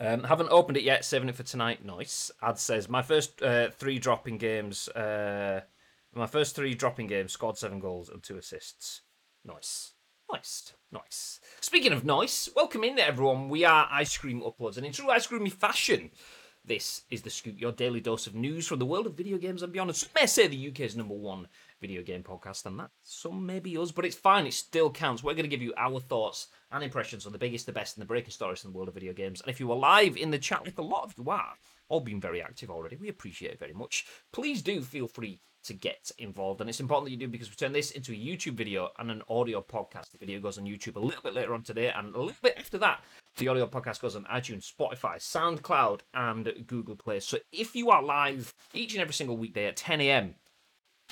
yeah. 0.00 0.12
Um, 0.12 0.24
haven't 0.24 0.50
opened 0.50 0.78
it 0.78 0.82
yet. 0.82 1.04
Saving 1.04 1.28
it 1.28 1.36
for 1.36 1.44
tonight. 1.44 1.84
Nice. 1.84 2.32
Ad 2.42 2.58
says 2.58 2.88
my 2.88 3.02
first 3.02 3.40
uh, 3.42 3.70
three 3.70 4.00
dropping 4.00 4.38
games. 4.38 4.88
Uh, 4.88 5.60
my 6.12 6.26
first 6.26 6.56
three 6.56 6.74
dropping 6.74 7.06
games 7.06 7.32
scored 7.32 7.56
seven 7.56 7.78
goals 7.78 8.08
and 8.08 8.22
two 8.22 8.38
assists. 8.38 9.02
Nice. 9.44 9.92
Nice, 10.32 10.74
nice. 10.92 11.40
Speaking 11.60 11.92
of 11.92 12.04
nice, 12.04 12.48
welcome 12.54 12.84
in 12.84 12.94
there 12.94 13.08
everyone. 13.08 13.48
We 13.48 13.64
are 13.64 13.88
Ice 13.90 14.16
Cream 14.16 14.42
Uploads, 14.42 14.76
and 14.76 14.86
in 14.86 14.92
true 14.92 15.10
ice 15.10 15.26
creamy 15.26 15.50
fashion, 15.50 16.10
this 16.64 17.02
is 17.10 17.22
the 17.22 17.30
Scoop, 17.30 17.60
your 17.60 17.72
daily 17.72 18.00
dose 18.00 18.28
of 18.28 18.34
news 18.36 18.68
from 18.68 18.78
the 18.78 18.86
world 18.86 19.06
of 19.06 19.14
video 19.14 19.38
games 19.38 19.62
and 19.62 19.72
beyond. 19.72 19.94
Some 19.96 20.10
may 20.14 20.26
say 20.26 20.46
the 20.46 20.68
UK's 20.68 20.94
number 20.94 21.14
one 21.14 21.48
video 21.80 22.02
game 22.02 22.22
podcast, 22.22 22.64
and 22.66 22.78
that 22.78 22.90
some 23.02 23.44
may 23.44 23.58
be 23.58 23.76
us, 23.76 23.90
but 23.90 24.04
it's 24.04 24.14
fine. 24.14 24.46
It 24.46 24.54
still 24.54 24.90
counts. 24.90 25.24
We're 25.24 25.34
going 25.34 25.44
to 25.44 25.48
give 25.48 25.62
you 25.62 25.74
our 25.76 25.98
thoughts 25.98 26.46
and 26.70 26.84
impressions 26.84 27.26
on 27.26 27.32
the 27.32 27.38
biggest, 27.38 27.66
the 27.66 27.72
best, 27.72 27.96
and 27.96 28.02
the 28.02 28.06
breaking 28.08 28.30
stories 28.30 28.64
in 28.64 28.70
the 28.70 28.76
world 28.76 28.88
of 28.88 28.94
video 28.94 29.12
games. 29.12 29.40
And 29.40 29.50
if 29.50 29.58
you 29.58 29.72
are 29.72 29.78
live 29.78 30.16
in 30.16 30.30
the 30.30 30.38
chat, 30.38 30.64
like 30.64 30.78
a 30.78 30.82
lot 30.82 31.04
of 31.04 31.14
you 31.18 31.28
are, 31.28 31.54
all 31.88 32.00
been 32.00 32.20
very 32.20 32.40
active 32.40 32.70
already, 32.70 32.94
we 32.94 33.08
appreciate 33.08 33.52
it 33.52 33.58
very 33.58 33.74
much. 33.74 34.06
Please 34.32 34.62
do 34.62 34.80
feel 34.80 35.08
free 35.08 35.40
to 35.64 35.74
get 35.74 36.10
involved. 36.18 36.60
And 36.60 36.70
it's 36.70 36.80
important 36.80 37.06
that 37.06 37.10
you 37.12 37.16
do 37.16 37.28
because 37.28 37.50
we 37.50 37.56
turn 37.56 37.72
this 37.72 37.90
into 37.90 38.12
a 38.12 38.14
YouTube 38.14 38.54
video 38.54 38.90
and 38.98 39.10
an 39.10 39.22
audio 39.28 39.60
podcast. 39.60 40.10
The 40.12 40.18
video 40.18 40.40
goes 40.40 40.58
on 40.58 40.64
YouTube 40.64 40.96
a 40.96 41.00
little 41.00 41.22
bit 41.22 41.34
later 41.34 41.54
on 41.54 41.62
today, 41.62 41.90
and 41.94 42.14
a 42.14 42.18
little 42.18 42.34
bit 42.42 42.54
after 42.58 42.78
that, 42.78 43.02
the 43.36 43.48
audio 43.48 43.66
podcast 43.66 44.00
goes 44.00 44.16
on 44.16 44.24
iTunes, 44.24 44.72
Spotify, 44.72 45.16
SoundCloud, 45.16 46.00
and 46.14 46.52
Google 46.66 46.96
Play. 46.96 47.20
So 47.20 47.38
if 47.52 47.74
you 47.74 47.90
are 47.90 48.02
live 48.02 48.54
each 48.74 48.94
and 48.94 49.02
every 49.02 49.14
single 49.14 49.36
weekday 49.36 49.66
at 49.66 49.76
10 49.76 50.00
a.m. 50.00 50.34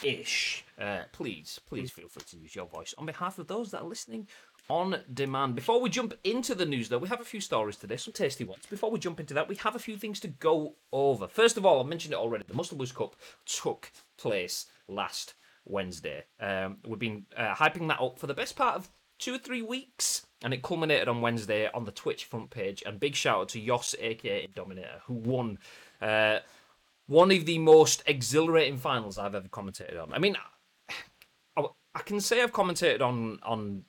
ish, 0.02 0.64
uh, 0.80 1.00
please, 1.12 1.60
please 1.66 1.90
feel 1.90 2.08
free 2.08 2.22
to 2.30 2.38
use 2.38 2.54
your 2.54 2.66
voice 2.66 2.94
on 2.98 3.06
behalf 3.06 3.38
of 3.38 3.46
those 3.46 3.70
that 3.70 3.82
are 3.82 3.88
listening 3.88 4.28
on 4.68 5.00
demand. 5.12 5.54
Before 5.54 5.80
we 5.80 5.88
jump 5.88 6.14
into 6.24 6.54
the 6.54 6.66
news, 6.66 6.88
though, 6.88 6.98
we 6.98 7.08
have 7.08 7.20
a 7.20 7.24
few 7.24 7.40
stories 7.40 7.76
today, 7.76 7.96
some 7.96 8.12
tasty 8.12 8.44
ones. 8.44 8.64
Before 8.68 8.90
we 8.90 8.98
jump 8.98 9.18
into 9.18 9.34
that, 9.34 9.48
we 9.48 9.56
have 9.56 9.74
a 9.74 9.78
few 9.80 9.96
things 9.96 10.20
to 10.20 10.28
go 10.28 10.74
over. 10.92 11.26
First 11.26 11.56
of 11.56 11.64
all, 11.64 11.80
I 11.80 11.86
mentioned 11.86 12.12
it 12.12 12.18
already. 12.18 12.44
The 12.46 12.54
Muscle 12.54 12.76
Moose 12.76 12.92
Cup 12.92 13.16
took 13.46 13.90
place 14.18 14.66
last 14.86 15.34
Wednesday. 15.64 16.24
Um, 16.40 16.78
we've 16.86 16.98
been 16.98 17.26
uh, 17.36 17.54
hyping 17.54 17.88
that 17.88 18.00
up 18.00 18.18
for 18.18 18.26
the 18.26 18.34
best 18.34 18.56
part 18.56 18.76
of 18.76 18.88
two 19.18 19.34
or 19.34 19.38
three 19.38 19.62
weeks, 19.62 20.26
and 20.42 20.52
it 20.52 20.62
culminated 20.62 21.08
on 21.08 21.20
Wednesday 21.20 21.68
on 21.72 21.84
the 21.84 21.92
Twitch 21.92 22.26
front 22.26 22.50
page. 22.50 22.82
And 22.84 23.00
big 23.00 23.14
shout 23.14 23.40
out 23.40 23.48
to 23.50 23.60
Yoss, 23.60 23.94
aka 23.98 24.46
Dominator, 24.54 25.00
who 25.06 25.14
won. 25.14 25.58
Uh, 26.00 26.40
one 27.06 27.30
of 27.32 27.46
the 27.46 27.58
most 27.58 28.02
exhilarating 28.06 28.76
finals 28.76 29.16
I've 29.18 29.34
ever 29.34 29.48
commentated 29.48 30.00
on. 30.00 30.12
I 30.12 30.18
mean, 30.18 30.36
I, 31.56 31.64
I 31.94 32.00
can 32.00 32.20
say 32.20 32.42
I've 32.42 32.52
commentated 32.52 33.00
on 33.00 33.38
on 33.42 33.84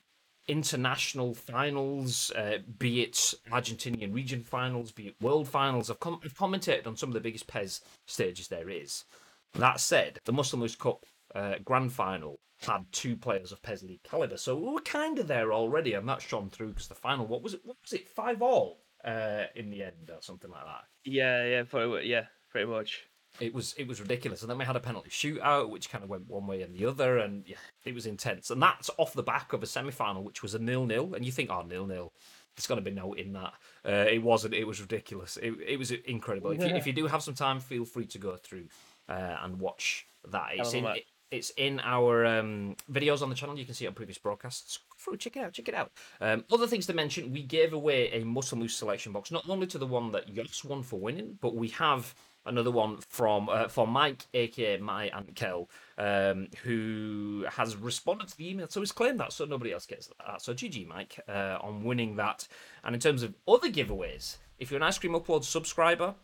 international 0.50 1.36
finals, 1.36 2.32
uh, 2.32 2.58
be 2.80 3.04
it 3.04 3.34
Argentinian 3.52 4.14
region 4.14 4.44
finals, 4.44 4.92
be 4.92 5.08
it 5.08 5.16
world 5.22 5.48
finals. 5.48 5.90
I've, 5.90 6.00
com- 6.00 6.20
I've 6.24 6.42
on 6.88 6.98
some 6.98 7.10
of 7.10 7.14
the 7.14 7.20
biggest 7.20 7.48
PES 7.48 7.82
stages 8.08 8.48
there 8.48 8.70
is. 8.70 9.06
That 9.54 9.80
said, 9.80 10.20
the 10.26 10.34
Muscle 10.34 10.60
Moose 10.60 10.76
Cup 10.76 11.06
uh, 11.36 11.56
grand 11.64 11.94
final 11.94 12.40
had 12.62 12.86
two 12.92 13.16
players 13.16 13.52
of 13.52 13.62
PES 13.62 13.84
League 13.84 14.04
caliber, 14.04 14.38
so 14.38 14.56
we 14.56 14.74
were 14.74 14.82
kind 14.82 15.20
of 15.20 15.28
there 15.28 15.54
already, 15.54 15.94
and 15.94 16.10
that 16.10 16.22
shone 16.22 16.50
through 16.50 16.70
because 16.70 16.88
the 16.88 16.96
final, 16.96 17.28
what 17.28 17.44
was 17.44 17.54
it? 17.54 17.62
What 17.64 17.78
was 17.82 17.94
it? 17.94 18.10
Five 18.10 18.42
all 18.42 18.82
uh, 19.06 19.44
in 19.56 19.70
the 19.70 19.84
end, 19.84 20.10
or 20.10 20.22
something 20.22 20.52
like 20.52 20.66
that. 20.66 20.84
Yeah, 21.06 21.46
yeah, 21.46 21.64
pretty, 21.64 22.08
yeah, 22.08 22.26
pretty 22.50 22.68
much. 22.68 23.08
It 23.40 23.54
was 23.54 23.74
it 23.78 23.88
was 23.88 24.02
ridiculous, 24.02 24.42
and 24.42 24.50
then 24.50 24.58
we 24.58 24.66
had 24.66 24.76
a 24.76 24.82
penalty 24.82 25.10
shootout, 25.10 25.70
which 25.70 25.90
kind 25.90 26.04
of 26.04 26.10
went 26.10 26.30
one 26.30 26.48
way 26.48 26.62
and 26.62 26.76
the 26.76 26.86
other, 26.86 27.20
and 27.20 27.44
yeah, 27.48 27.56
it 27.86 27.94
was 27.94 28.06
intense. 28.06 28.50
And 28.50 28.62
that's 28.62 28.90
off 28.98 29.14
the 29.14 29.24
back 29.24 29.54
of 29.54 29.64
a 29.64 29.66
semi 29.66 29.92
final, 29.92 30.24
which 30.24 30.42
was 30.44 30.56
a 30.56 30.60
nil 30.60 30.86
nil, 30.86 31.14
and 31.14 31.26
you 31.26 31.32
think, 31.32 31.50
oh, 31.50 31.64
nil 31.64 31.86
nil. 31.86 32.12
There's 32.56 32.68
to 32.68 32.82
be 32.82 32.92
no 32.92 33.14
in 33.14 33.32
that. 33.34 33.54
Uh, 33.86 34.06
it 34.12 34.22
wasn't. 34.22 34.54
It 34.54 34.66
was 34.66 34.82
ridiculous. 34.82 35.38
It, 35.38 35.54
it 35.66 35.80
was 35.80 35.92
incredible. 35.92 36.52
If 36.52 36.60
you, 36.60 36.76
if 36.76 36.86
you 36.86 36.92
do 36.92 37.08
have 37.08 37.24
some 37.24 37.34
time, 37.34 37.62
feel 37.62 37.86
free 37.86 38.06
to 38.08 38.18
go 38.18 38.36
through 38.36 38.66
uh, 39.08 39.38
and 39.42 39.62
watch 39.62 40.06
that. 40.30 40.50
It's 40.56 40.74
in, 40.74 40.84
it, 40.86 41.06
it's 41.32 41.52
in 41.52 41.80
our 41.82 42.26
um, 42.26 42.76
videos 42.92 43.22
on 43.22 43.30
the 43.30 43.36
channel. 43.36 43.58
You 43.58 43.66
can 43.66 43.74
see 43.74 43.86
it 43.86 43.90
on 43.90 43.94
previous 43.94 44.18
broadcasts. 44.18 44.80
Through, 44.98 45.18
check 45.18 45.38
it 45.38 45.44
out, 45.44 45.54
check 45.54 45.70
it 45.70 45.74
out. 45.74 45.92
Um, 46.20 46.44
other 46.52 46.68
things 46.68 46.86
to 46.88 46.94
mention: 46.94 47.32
we 47.32 47.44
gave 47.44 47.74
away 47.74 48.12
a 48.12 48.26
Muscle 48.26 48.58
Moose 48.58 48.76
selection 48.76 49.12
box, 49.12 49.32
not 49.32 49.48
only 49.48 49.68
to 49.68 49.78
the 49.78 49.88
one 49.88 50.12
that 50.12 50.34
Yoss 50.34 50.64
won 50.64 50.84
for 50.84 51.00
winning, 51.00 51.38
but 51.42 51.56
we 51.56 51.70
have 51.70 52.14
another 52.46 52.72
one 52.72 52.98
from 52.98 53.50
uh, 53.50 53.68
for 53.68 53.88
Mike, 53.88 54.26
aka 54.34 54.78
my 54.78 55.10
Aunt 55.10 55.36
Kel, 55.36 55.70
um, 55.98 56.48
who 56.64 57.46
has 57.50 57.76
responded 57.76 58.28
to 58.30 58.38
the 58.38 58.50
email. 58.50 58.68
So 58.70 58.80
he's 58.80 58.92
claimed 58.92 59.20
that, 59.20 59.34
so 59.34 59.46
nobody 59.46 59.72
else 59.72 59.86
gets 59.86 60.10
that. 60.26 60.42
So 60.42 60.54
GG, 60.54 60.88
Mike, 60.88 61.20
uh, 61.28 61.58
on 61.62 61.84
winning 61.84 62.16
that. 62.18 62.48
And 62.84 62.96
in 62.96 63.02
terms 63.02 63.24
of 63.24 63.36
other 63.48 63.70
giveaways, 63.70 64.38
if 64.58 64.72
you're 64.72 64.78
an 64.78 64.84
Ice 64.84 64.98
Cream 64.98 65.14
Upload 65.14 65.44
subscriber, 65.44 66.16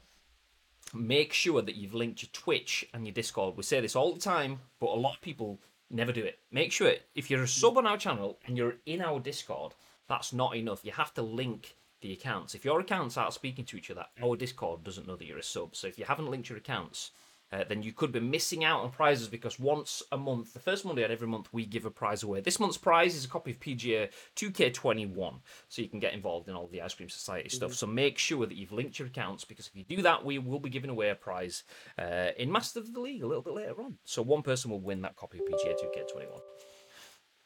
make 0.93 1.33
sure 1.33 1.61
that 1.61 1.75
you've 1.75 1.93
linked 1.93 2.21
your 2.21 2.29
Twitch 2.33 2.85
and 2.93 3.05
your 3.05 3.13
Discord. 3.13 3.57
We 3.57 3.63
say 3.63 3.81
this 3.81 3.95
all 3.95 4.13
the 4.13 4.19
time, 4.19 4.59
but 4.79 4.87
a 4.87 4.99
lot 4.99 5.15
of 5.15 5.21
people 5.21 5.59
never 5.89 6.11
do 6.11 6.23
it. 6.23 6.39
Make 6.51 6.71
sure 6.71 6.93
if 7.13 7.29
you're 7.29 7.43
a 7.43 7.47
sub 7.47 7.77
on 7.77 7.87
our 7.87 7.97
channel 7.97 8.39
and 8.45 8.57
you're 8.57 8.77
in 8.85 9.01
our 9.01 9.19
Discord, 9.19 9.73
that's 10.07 10.33
not 10.33 10.55
enough. 10.55 10.83
You 10.83 10.91
have 10.91 11.13
to 11.15 11.21
link 11.21 11.75
the 12.05 12.13
accounts. 12.13 12.53
If 12.53 12.63
your 12.63 12.79
accounts 12.79 13.17
aren't 13.17 13.33
speaking 13.33 13.65
to 13.65 13.77
each 13.77 13.89
other, 13.89 14.05
our 14.21 14.35
Discord 14.35 14.83
doesn't 14.83 15.07
know 15.07 15.15
that 15.15 15.25
you're 15.25 15.39
a 15.39 15.43
sub. 15.43 15.75
So 15.75 15.87
if 15.87 15.97
you 15.97 16.05
haven't 16.05 16.29
linked 16.29 16.49
your 16.49 16.59
accounts, 16.59 17.09
uh, 17.51 17.63
then 17.67 17.81
you 17.81 17.93
could 17.93 18.11
be 18.11 18.19
missing 18.19 18.63
out 18.63 18.81
on 18.81 18.91
prizes 18.91 19.27
because 19.27 19.59
once 19.59 20.03
a 20.11 20.17
month, 20.17 20.53
the 20.53 20.59
first 20.59 20.85
Monday 20.85 21.03
of 21.03 21.09
every 21.09 21.27
month, 21.27 21.47
we 21.51 21.65
give 21.65 21.83
a 21.83 21.89
prize 21.89 22.21
away. 22.21 22.41
This 22.41 22.59
month's 22.59 22.77
prize 22.77 23.15
is 23.15 23.25
a 23.25 23.27
copy 23.27 23.51
of 23.51 23.59
PGA 23.59 24.09
2K21, 24.35 25.39
so 25.67 25.81
you 25.81 25.87
can 25.87 25.99
get 25.99 26.13
involved 26.13 26.47
in 26.47 26.53
all 26.53 26.67
the 26.67 26.81
Ice 26.83 26.93
Cream 26.93 27.09
Society 27.09 27.49
stuff. 27.49 27.71
Mm-hmm. 27.71 27.75
So 27.75 27.87
make 27.87 28.19
sure 28.19 28.45
that 28.45 28.55
you've 28.55 28.71
linked 28.71 28.99
your 28.99 29.07
accounts 29.07 29.43
because 29.43 29.65
if 29.65 29.75
you 29.75 29.83
do 29.83 30.03
that, 30.03 30.23
we 30.23 30.37
will 30.37 30.59
be 30.59 30.69
giving 30.69 30.91
away 30.91 31.09
a 31.09 31.15
prize 31.15 31.63
uh, 31.97 32.29
in 32.37 32.51
Master 32.51 32.79
of 32.79 32.93
the 32.93 32.99
League 32.99 33.23
a 33.23 33.27
little 33.27 33.43
bit 33.43 33.53
later 33.53 33.81
on. 33.81 33.97
So 34.05 34.21
one 34.21 34.43
person 34.43 34.69
will 34.69 34.79
win 34.79 35.01
that 35.01 35.15
copy 35.15 35.39
of 35.39 35.45
PGA 35.45 35.73
2K21. 35.73 36.39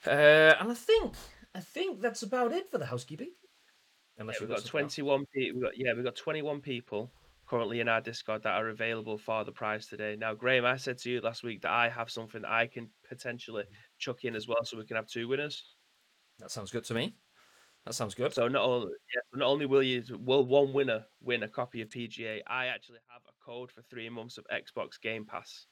Uh, 0.06 0.56
and 0.60 0.70
I 0.70 0.74
think 0.74 1.14
I 1.56 1.62
think 1.62 2.02
that's 2.02 2.24
about 2.24 2.52
it 2.52 2.70
for 2.70 2.78
the 2.78 2.86
housekeeping. 2.86 3.32
Unless 4.20 4.36
yeah, 4.36 4.48
we've 4.48 4.50
got, 4.50 4.64
got 4.64 4.70
21 4.70 5.26
people. 5.34 5.60
We've 5.60 5.64
got, 5.64 5.78
yeah, 5.78 5.94
we've 5.94 6.04
got 6.04 6.16
21 6.16 6.62
people 6.62 7.12
currently 7.48 7.80
in 7.80 7.88
our 7.88 8.02
Discord 8.02 8.44
that 8.44 8.54
are 8.54 8.70
available 8.70 9.18
for 9.18 9.44
the 9.44 9.52
prize 9.52 9.88
today. 9.88 10.16
Now, 10.20 10.36
Graham, 10.36 10.66
I 10.66 10.78
said 10.78 11.00
to 11.00 11.10
you 11.10 11.22
last 11.22 11.42
week 11.42 11.62
that 11.62 11.72
I 11.72 11.90
have 11.90 12.12
something 12.12 12.44
that 12.44 12.52
I 12.52 12.68
can 12.68 12.90
potentially 13.08 13.64
chuck 13.98 14.24
in 14.26 14.36
as 14.36 14.48
well, 14.48 14.64
so 14.64 14.78
we 14.78 14.86
can 14.86 14.98
have 14.98 15.08
two 15.08 15.28
winners. 15.28 15.64
That 16.38 16.52
sounds 16.52 16.72
good 16.72 16.84
to 16.86 16.94
me. 16.94 17.16
That 17.86 17.94
sounds 17.94 18.14
good. 18.14 18.34
So 18.34 18.48
not 18.48 18.64
only 18.64 18.92
yeah, 19.16 19.40
not 19.40 19.48
only 19.48 19.66
will 19.66 19.82
you 19.82 20.04
will 20.20 20.46
one 20.46 20.74
winner 20.74 21.06
win 21.22 21.44
a 21.44 21.48
copy 21.48 21.82
of 21.82 21.90
PGA, 21.90 22.42
I 22.46 22.68
actually 22.68 23.00
have 23.08 23.22
a 23.28 23.44
code 23.44 23.72
for 23.72 23.82
three 23.84 24.10
months 24.10 24.38
of 24.38 24.46
Xbox 24.54 25.02
Game 25.02 25.26
Pass. 25.26 25.66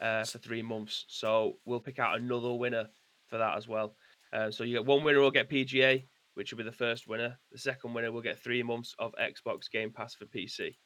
Uh, 0.00 0.24
for 0.24 0.38
three 0.38 0.62
months, 0.62 1.06
so 1.08 1.56
we'll 1.64 1.80
pick 1.80 1.98
out 1.98 2.18
another 2.18 2.52
winner 2.52 2.86
for 3.26 3.38
that 3.38 3.56
as 3.56 3.66
well. 3.66 3.96
Uh, 4.32 4.50
so 4.50 4.62
you 4.64 4.74
get 4.74 4.84
one 4.86 5.02
winner 5.02 5.20
will 5.20 5.30
get 5.30 5.48
PGA, 5.48 6.04
which 6.34 6.52
will 6.52 6.58
be 6.58 6.64
the 6.64 6.72
first 6.72 7.06
winner. 7.06 7.38
The 7.52 7.58
second 7.58 7.94
winner 7.94 8.12
will 8.12 8.22
get 8.22 8.38
three 8.38 8.62
months 8.62 8.94
of 8.98 9.14
Xbox 9.20 9.70
Game 9.70 9.90
Pass 9.90 10.14
for 10.14 10.26
PC 10.26 10.76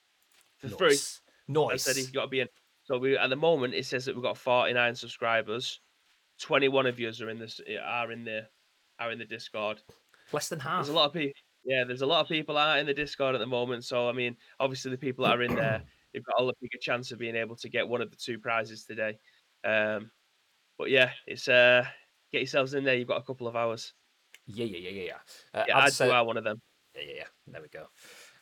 for 0.59 0.69
nice. 0.69 0.76
free. 0.76 0.99
Nice. 1.49 1.73
I 1.73 1.76
said 1.76 1.97
he's 1.97 2.11
got 2.11 2.23
to 2.23 2.28
be 2.28 2.40
in. 2.40 2.49
So 2.85 2.99
we 2.99 3.17
at 3.17 3.31
the 3.31 3.37
moment 3.37 3.75
it 3.75 3.87
says 3.87 4.05
that 4.05 4.14
we've 4.14 4.25
got 4.25 4.38
49 4.38 4.95
subscribers. 4.95 5.81
21 6.40 6.87
of 6.87 7.00
you 7.00 7.11
are 7.21 7.31
in 7.31 7.38
this 7.38 7.61
are 7.85 8.12
in 8.12 8.25
the 8.25 8.47
are 9.00 9.11
in 9.12 9.19
the 9.19 9.25
Discord. 9.25 9.81
Less 10.33 10.49
than 10.49 10.61
half. 10.61 10.85
There's 10.85 10.95
a 10.95 10.97
lot 10.97 11.07
of 11.07 11.12
people. 11.12 11.33
Yeah, 11.64 11.85
there's 11.85 12.02
a 12.02 12.07
lot 12.07 12.21
of 12.21 12.28
people 12.28 12.57
out 12.57 12.78
in 12.78 12.87
the 12.87 12.95
Discord 12.95 13.35
at 13.35 13.38
the 13.38 13.47
moment. 13.47 13.85
So 13.85 14.09
I 14.09 14.12
mean, 14.12 14.37
obviously 14.61 14.90
the 14.90 14.99
people 14.99 15.25
that 15.25 15.37
are 15.37 15.43
in 15.43 15.55
there, 15.55 15.83
they've 16.12 16.25
got 16.25 16.40
a 16.40 16.52
bigger 16.61 16.78
chance 16.81 17.11
of 17.11 17.19
being 17.19 17.37
able 17.37 17.57
to 17.57 17.69
get 17.69 17.88
one 17.88 18.00
of 18.00 18.11
the 18.11 18.17
two 18.17 18.38
prizes 18.38 18.85
today. 18.85 19.19
Um, 19.64 20.11
but 20.78 20.90
yeah, 20.90 21.11
it's 21.26 21.49
uh, 21.49 21.85
get 22.33 22.38
yourselves 22.38 22.75
in 22.75 22.85
there. 22.85 22.95
You've 22.95 23.09
got 23.09 23.21
a 23.21 23.25
couple 23.25 23.49
of 23.49 23.57
hours. 23.57 23.93
Yeah, 24.49 24.64
yeah, 24.64 24.78
yeah, 24.78 24.90
yeah, 24.90 25.02
yeah. 25.02 25.61
Uh, 25.61 25.64
yeah 25.69 25.78
I'd 25.78 25.93
say 25.93 26.09
one 26.23 26.37
of 26.37 26.45
them. 26.45 26.61
Yeah, 26.95 27.02
yeah, 27.07 27.14
yeah. 27.17 27.25
There 27.47 27.62
we 27.62 27.69
go. 27.69 27.87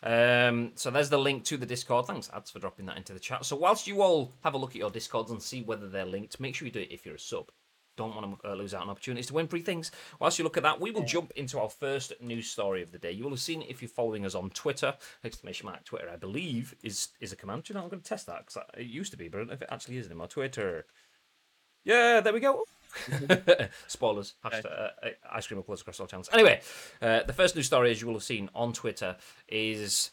Um, 0.03 0.73
so 0.77 0.91
there's 0.91 1.11
the 1.11 1.19
link 1.19 1.45
to 1.45 1.57
the 1.57 1.67
Discord. 1.67 2.07
Thanks, 2.07 2.31
Ads, 2.33 2.51
for 2.51 2.61
dropping 2.61 2.87
that 2.87 2.97
into 2.97 3.13
the 3.13 3.19
chat. 3.19 3.45
So 3.45 3.57
whilst 3.57 3.87
you 3.87 4.03
all 4.03 4.33
have 4.45 4.55
a 4.55 4.59
look 4.59 4.71
at 4.71 4.77
your 4.77 4.91
Discords 4.91 5.31
and 5.31 5.43
see 5.43 5.63
whether 5.63 5.89
they're 5.89 6.07
linked, 6.07 6.39
make 6.39 6.55
sure 6.55 6.67
you 6.67 6.73
do 6.73 6.81
it 6.81 6.93
if 6.93 7.05
you're 7.05 7.17
a 7.17 7.21
sub. 7.21 7.51
Don't 7.97 8.15
want 8.15 8.43
to 8.43 8.51
uh, 8.51 8.55
lose 8.55 8.75
out 8.75 8.83
on 8.83 8.91
opportunities 8.91 9.29
to 9.29 9.35
win 9.35 9.49
free 9.49 9.63
things. 9.63 9.91
Whilst 10.21 10.39
you 10.39 10.45
look 10.45 10.59
at 10.59 10.63
that, 10.65 10.81
we 10.81 10.91
will 10.91 11.05
jump 11.05 11.33
into 11.35 11.59
our 11.59 11.71
first 11.71 12.13
news 12.21 12.49
story 12.49 12.83
of 12.83 12.93
the 12.93 12.99
day. 12.99 13.11
You 13.11 13.25
will 13.25 13.31
have 13.31 13.41
seen 13.41 13.63
it 13.63 13.71
if 13.71 13.81
you're 13.81 13.89
following 13.89 14.27
us 14.27 14.35
on 14.35 14.51
Twitter. 14.51 14.95
Exclamation 15.25 15.67
mark 15.67 15.83
Twitter, 15.85 16.11
I 16.11 16.17
believe, 16.17 16.75
is 16.83 17.09
is 17.21 17.33
a 17.33 17.37
command. 17.37 17.65
Do 17.65 17.73
you 17.73 17.79
know, 17.79 17.85
I'm 17.85 17.89
going 17.89 18.03
to 18.03 18.09
test 18.09 18.27
that 18.27 18.47
because 18.47 18.63
it 18.77 18.87
used 18.87 19.13
to 19.13 19.19
be, 19.19 19.29
but 19.29 19.39
I 19.39 19.41
don't 19.41 19.49
know 19.49 19.55
if 19.55 19.63
it 19.63 19.69
actually 19.73 19.97
is 19.97 20.07
anymore. 20.07 20.29
Twitter. 20.29 20.85
Yeah, 21.85 22.21
there 22.21 22.35
we 22.35 22.41
go. 22.41 22.65
Spoilers. 23.87 24.35
Hashtag, 24.45 24.67
uh, 24.67 25.07
uh, 25.07 25.11
ice 25.33 25.47
cream 25.47 25.63
uploads 25.63 25.81
across 25.81 26.01
all 26.01 26.07
channels. 26.07 26.29
Anyway, 26.33 26.61
uh, 27.03 27.23
the 27.25 27.33
first 27.33 27.55
news 27.57 27.67
story, 27.67 27.91
as 27.91 28.01
you 28.01 28.07
will 28.07 28.15
have 28.15 28.23
seen 28.23 28.49
on 28.55 28.73
Twitter, 28.73 29.17
is 29.49 30.11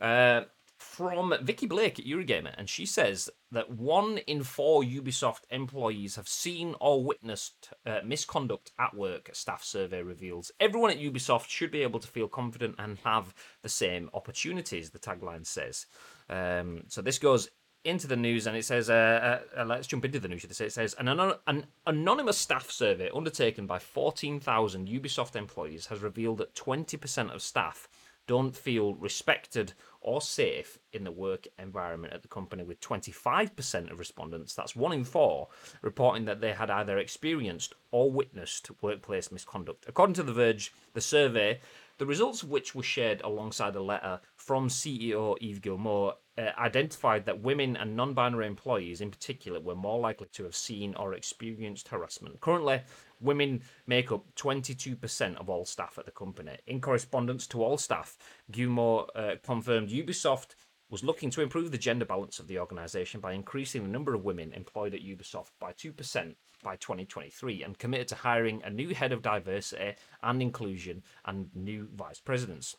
uh, 0.00 0.42
from 0.78 1.34
Vikki 1.42 1.66
Blake 1.66 1.98
at 1.98 2.06
Eurogamer, 2.06 2.54
and 2.56 2.68
she 2.68 2.84
says 2.86 3.30
that 3.50 3.70
one 3.70 4.18
in 4.18 4.42
four 4.42 4.82
Ubisoft 4.82 5.42
employees 5.50 6.16
have 6.16 6.28
seen 6.28 6.74
or 6.80 7.02
witnessed 7.02 7.70
uh, 7.86 8.00
misconduct 8.04 8.72
at 8.78 8.94
work. 8.94 9.30
Staff 9.32 9.64
survey 9.64 10.02
reveals 10.02 10.50
everyone 10.60 10.90
at 10.90 10.98
Ubisoft 10.98 11.48
should 11.48 11.70
be 11.70 11.82
able 11.82 12.00
to 12.00 12.08
feel 12.08 12.28
confident 12.28 12.74
and 12.78 12.98
have 13.04 13.34
the 13.62 13.68
same 13.68 14.10
opportunities. 14.14 14.90
The 14.90 14.98
tagline 14.98 15.46
says. 15.46 15.86
Um, 16.28 16.84
so 16.88 17.02
this 17.02 17.18
goes 17.18 17.48
into 17.86 18.06
the 18.06 18.16
news 18.16 18.46
and 18.46 18.56
it 18.56 18.64
says, 18.64 18.90
uh, 18.90 19.40
uh, 19.56 19.60
uh, 19.60 19.64
let's 19.64 19.86
jump 19.86 20.04
into 20.04 20.20
the 20.20 20.28
news. 20.28 20.44
It 20.44 20.72
says, 20.72 20.94
an, 20.98 21.08
an 21.46 21.66
anonymous 21.86 22.38
staff 22.38 22.70
survey 22.70 23.10
undertaken 23.14 23.66
by 23.66 23.78
14,000 23.78 24.88
Ubisoft 24.88 25.36
employees 25.36 25.86
has 25.86 26.00
revealed 26.00 26.38
that 26.38 26.54
20% 26.54 27.34
of 27.34 27.42
staff 27.42 27.88
don't 28.26 28.56
feel 28.56 28.94
respected 28.94 29.72
or 30.00 30.20
safe 30.20 30.78
in 30.92 31.04
the 31.04 31.12
work 31.12 31.46
environment 31.58 32.12
at 32.12 32.22
the 32.22 32.28
company, 32.28 32.64
with 32.64 32.80
25% 32.80 33.90
of 33.90 33.98
respondents, 33.98 34.54
that's 34.54 34.74
one 34.74 34.92
in 34.92 35.04
four, 35.04 35.48
reporting 35.82 36.24
that 36.24 36.40
they 36.40 36.52
had 36.52 36.70
either 36.70 36.98
experienced 36.98 37.74
or 37.92 38.10
witnessed 38.10 38.70
workplace 38.82 39.30
misconduct. 39.30 39.84
According 39.88 40.14
to 40.14 40.22
The 40.22 40.32
Verge, 40.32 40.72
the 40.94 41.00
survey 41.00 41.60
the 41.98 42.06
results 42.06 42.42
of 42.42 42.50
which 42.50 42.74
were 42.74 42.82
shared 42.82 43.22
alongside 43.22 43.74
a 43.74 43.82
letter 43.82 44.20
from 44.46 44.68
CEO 44.68 45.36
Yves 45.40 45.58
Guillemot 45.58 46.14
uh, 46.38 46.50
identified 46.56 47.26
that 47.26 47.42
women 47.42 47.76
and 47.76 47.96
non 47.96 48.14
binary 48.14 48.46
employees 48.46 49.00
in 49.00 49.10
particular 49.10 49.58
were 49.58 49.74
more 49.74 49.98
likely 49.98 50.28
to 50.34 50.44
have 50.44 50.54
seen 50.54 50.94
or 50.94 51.14
experienced 51.14 51.88
harassment. 51.88 52.40
Currently, 52.40 52.82
women 53.20 53.62
make 53.88 54.12
up 54.12 54.24
22% 54.36 55.36
of 55.36 55.50
all 55.50 55.64
staff 55.64 55.98
at 55.98 56.04
the 56.04 56.12
company. 56.12 56.56
In 56.68 56.80
correspondence 56.80 57.48
to 57.48 57.64
all 57.64 57.76
staff, 57.76 58.16
Guillemot 58.52 59.10
uh, 59.16 59.34
confirmed 59.42 59.88
Ubisoft 59.88 60.54
was 60.88 61.02
looking 61.02 61.30
to 61.30 61.42
improve 61.42 61.72
the 61.72 61.78
gender 61.78 62.04
balance 62.04 62.38
of 62.38 62.46
the 62.46 62.60
organisation 62.60 63.20
by 63.20 63.32
increasing 63.32 63.82
the 63.82 63.88
number 63.88 64.14
of 64.14 64.24
women 64.24 64.52
employed 64.52 64.94
at 64.94 65.02
Ubisoft 65.02 65.50
by 65.58 65.72
2% 65.72 66.36
by 66.62 66.76
2023 66.76 67.64
and 67.64 67.78
committed 67.78 68.06
to 68.08 68.14
hiring 68.14 68.62
a 68.62 68.70
new 68.70 68.94
head 68.94 69.10
of 69.10 69.22
diversity 69.22 69.94
and 70.22 70.40
inclusion 70.40 71.02
and 71.24 71.50
new 71.54 71.88
vice 71.96 72.20
presidents. 72.20 72.76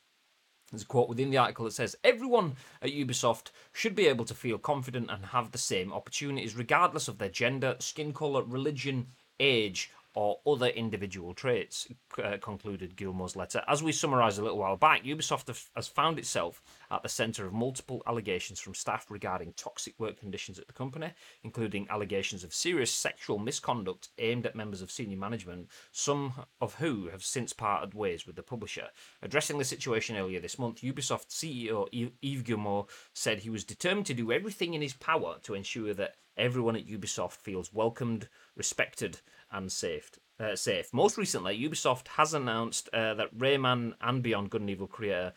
There's 0.71 0.83
a 0.83 0.86
quote 0.86 1.07
within 1.07 1.29
the 1.29 1.38
article 1.38 1.65
that 1.65 1.71
says 1.71 1.95
Everyone 2.03 2.55
at 2.81 2.91
Ubisoft 2.91 3.51
should 3.71 3.95
be 3.95 4.07
able 4.07 4.25
to 4.25 4.33
feel 4.33 4.57
confident 4.57 5.09
and 5.09 5.27
have 5.27 5.51
the 5.51 5.57
same 5.57 5.93
opportunities, 5.93 6.55
regardless 6.55 7.07
of 7.07 7.17
their 7.17 7.29
gender, 7.29 7.75
skin 7.79 8.13
colour, 8.13 8.43
religion, 8.43 9.07
age, 9.39 9.91
or 10.17 10.39
other 10.47 10.69
individual 10.69 11.31
traits, 11.31 11.88
uh, 12.24 12.38
concluded 12.41 12.95
Guillemot's 12.95 13.36
letter. 13.36 13.62
As 13.67 13.83
we 13.83 13.91
summarised 13.91 14.39
a 14.39 14.41
little 14.41 14.57
while 14.57 14.75
back, 14.75 15.03
Ubisoft 15.03 15.55
has 15.75 15.88
found 15.88 16.17
itself 16.17 16.59
at 16.89 17.03
the 17.03 17.07
centre 17.07 17.45
of 17.45 17.53
multiple 17.53 18.01
allegations 18.07 18.59
from 18.59 18.74
staff 18.74 19.05
regarding 19.12 19.53
toxic 19.53 19.93
work 20.00 20.19
conditions 20.19 20.57
at 20.57 20.65
the 20.65 20.74
company, 20.74 21.13
including 21.43 21.86
allegations 21.91 22.43
of 22.43 22.51
serious 22.51 22.91
sexual 22.91 23.38
misconduct 23.38 24.09
aimed 24.17 24.47
at 24.47 24.55
members 24.55 24.81
of 24.81 24.89
senior 24.89 25.19
management, 25.19 25.67
some 25.91 26.33
of 26.62 26.74
who 26.74 27.09
have 27.09 27.24
since 27.24 27.53
parted 27.53 27.93
ways 27.93 28.25
with 28.25 28.36
the 28.36 28.41
publisher. 28.41 28.88
Addressing 29.21 29.59
the 29.59 29.63
situation 29.63 30.17
earlier 30.17 30.39
this 30.39 30.57
month, 30.57 30.81
Ubisoft 30.81 31.27
CEO 31.29 31.88
Yves 32.24 32.41
Guillemot 32.41 32.88
said 33.13 33.41
he 33.41 33.51
was 33.51 33.63
determined 33.63 34.07
to 34.07 34.15
do 34.15 34.31
everything 34.31 34.74
in 34.74 34.81
his 34.81 34.95
power 34.95 35.38
to 35.43 35.53
ensure 35.53 35.93
that 35.93 36.15
everyone 36.38 36.75
at 36.75 36.88
Ubisoft 36.88 37.33
feels 37.33 37.74
welcomed, 37.74 38.29
respected, 38.55 39.19
and 39.51 39.71
safe. 39.71 40.11
Uh, 40.39 40.55
safe. 40.55 40.93
Most 40.93 41.17
recently, 41.17 41.57
Ubisoft 41.57 42.09
has 42.09 42.33
announced 42.33 42.89
uh, 42.93 43.15
that 43.15 43.35
Rayman 43.35 43.93
and 44.01 44.21
Beyond 44.21 44.51
Good 44.51 44.61
and 44.61 44.69
Evil 44.69 44.85
creator 44.85 45.33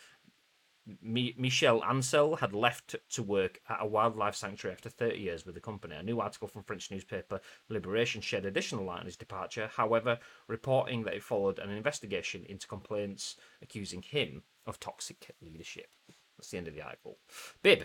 Michel 1.02 1.82
Ancel 1.82 2.38
had 2.38 2.52
left 2.52 2.96
to 3.10 3.22
work 3.22 3.60
at 3.68 3.78
a 3.80 3.86
wildlife 3.86 4.34
sanctuary 4.34 4.74
after 4.74 4.88
30 4.88 5.18
years 5.18 5.46
with 5.46 5.54
the 5.54 5.60
company. 5.60 5.94
A 5.94 6.02
new 6.02 6.20
article 6.20 6.48
from 6.48 6.62
French 6.62 6.90
newspaper 6.90 7.40
Liberation 7.68 8.20
shed 8.20 8.44
additional 8.44 8.84
light 8.84 9.00
on 9.00 9.06
his 9.06 9.16
departure, 9.16 9.70
however, 9.74 10.18
reporting 10.48 11.02
that 11.04 11.14
it 11.14 11.22
followed 11.22 11.58
an 11.58 11.70
investigation 11.70 12.44
into 12.48 12.66
complaints 12.66 13.36
accusing 13.62 14.02
him 14.02 14.42
of 14.66 14.80
toxic 14.80 15.30
leadership. 15.40 15.88
That's 16.36 16.50
the 16.50 16.58
end 16.58 16.68
of 16.68 16.74
the 16.74 16.82
article. 16.82 17.18
Bib, 17.62 17.84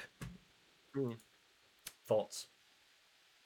mm. 0.96 1.18
thoughts? 2.08 2.48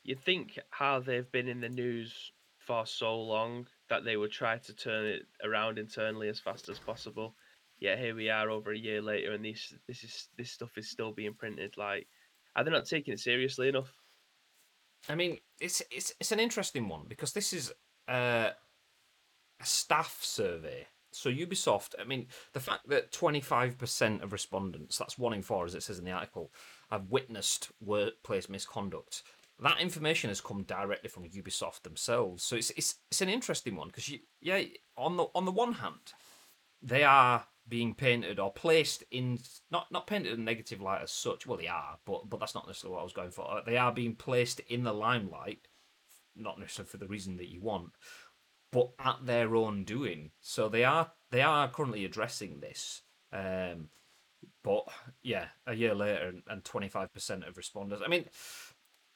You 0.03 0.15
think 0.15 0.59
how 0.69 0.99
they've 0.99 1.31
been 1.31 1.47
in 1.47 1.61
the 1.61 1.69
news 1.69 2.31
for 2.69 2.85
so 2.85 3.19
long 3.19 3.65
that 3.89 4.05
they 4.05 4.15
would 4.15 4.31
try 4.31 4.59
to 4.59 4.73
turn 4.75 5.07
it 5.07 5.23
around 5.43 5.79
internally 5.79 6.29
as 6.29 6.39
fast 6.39 6.69
as 6.69 6.77
possible. 6.77 7.33
Yet 7.79 7.97
here 7.97 8.13
we 8.13 8.29
are 8.29 8.51
over 8.51 8.71
a 8.71 8.77
year 8.77 9.01
later, 9.01 9.31
and 9.31 9.43
this 9.43 9.73
this 9.87 10.03
is 10.03 10.27
this 10.37 10.51
stuff 10.51 10.77
is 10.77 10.87
still 10.87 11.11
being 11.11 11.33
printed. 11.33 11.77
Like, 11.77 12.05
are 12.55 12.63
they 12.63 12.69
not 12.69 12.85
taking 12.85 13.15
it 13.15 13.19
seriously 13.19 13.69
enough? 13.69 13.91
I 15.09 15.15
mean, 15.15 15.39
it's 15.59 15.81
it's 15.89 16.13
it's 16.19 16.31
an 16.31 16.39
interesting 16.39 16.87
one 16.87 17.05
because 17.07 17.33
this 17.33 17.53
is 17.53 17.73
uh, 18.07 18.51
a 19.59 19.65
staff 19.65 20.19
survey. 20.21 20.85
So 21.11 21.31
Ubisoft, 21.31 21.95
I 21.99 22.03
mean, 22.03 22.27
the 22.53 22.59
fact 22.59 22.87
that 22.89 23.11
twenty 23.11 23.41
five 23.41 23.79
percent 23.79 24.21
of 24.21 24.31
respondents—that's 24.31 25.17
one 25.17 25.33
in 25.33 25.41
four, 25.41 25.65
as 25.65 25.73
it 25.73 25.81
says 25.81 25.97
in 25.97 26.05
the 26.05 26.11
article—have 26.11 27.09
witnessed 27.09 27.71
workplace 27.81 28.47
misconduct 28.47 29.23
that 29.61 29.79
information 29.79 30.29
has 30.29 30.41
come 30.41 30.63
directly 30.63 31.09
from 31.09 31.23
Ubisoft 31.23 31.83
themselves. 31.83 32.43
So 32.43 32.55
it's 32.55 32.71
it's, 32.71 32.95
it's 33.11 33.21
an 33.21 33.29
interesting 33.29 33.75
one 33.75 33.87
because 33.87 34.11
yeah 34.41 34.63
on 34.97 35.17
the 35.17 35.25
on 35.35 35.45
the 35.45 35.51
one 35.51 35.73
hand, 35.73 36.13
they 36.81 37.03
are 37.03 37.45
being 37.67 37.93
painted 37.93 38.39
or 38.39 38.51
placed 38.51 39.03
in 39.11 39.39
not 39.69 39.87
not 39.91 40.07
painted 40.07 40.33
in 40.33 40.43
negative 40.43 40.81
light 40.81 41.01
as 41.01 41.11
such. 41.11 41.45
Well, 41.45 41.57
they 41.57 41.67
are, 41.67 41.97
but 42.05 42.29
but 42.29 42.39
that's 42.39 42.55
not 42.55 42.67
necessarily 42.67 42.95
what 42.95 43.01
I 43.01 43.03
was 43.03 43.13
going 43.13 43.31
for. 43.31 43.61
They 43.65 43.77
are 43.77 43.91
being 43.91 44.15
placed 44.15 44.59
in 44.61 44.83
the 44.83 44.93
limelight, 44.93 45.67
not 46.35 46.59
necessarily 46.59 46.89
for 46.89 46.97
the 46.97 47.07
reason 47.07 47.37
that 47.37 47.51
you 47.51 47.61
want, 47.61 47.91
but 48.71 48.91
at 48.99 49.25
their 49.25 49.55
own 49.55 49.83
doing. 49.83 50.31
So 50.41 50.69
they 50.69 50.83
are 50.83 51.11
they 51.31 51.41
are 51.41 51.69
currently 51.69 52.05
addressing 52.05 52.59
this. 52.59 53.01
Um, 53.31 53.89
but 54.63 54.87
yeah, 55.21 55.45
a 55.67 55.73
year 55.73 55.93
later, 55.93 56.33
and 56.47 56.63
twenty 56.63 56.89
five 56.89 57.13
percent 57.13 57.43
of 57.43 57.55
responders. 57.55 58.01
I 58.03 58.07
mean 58.07 58.25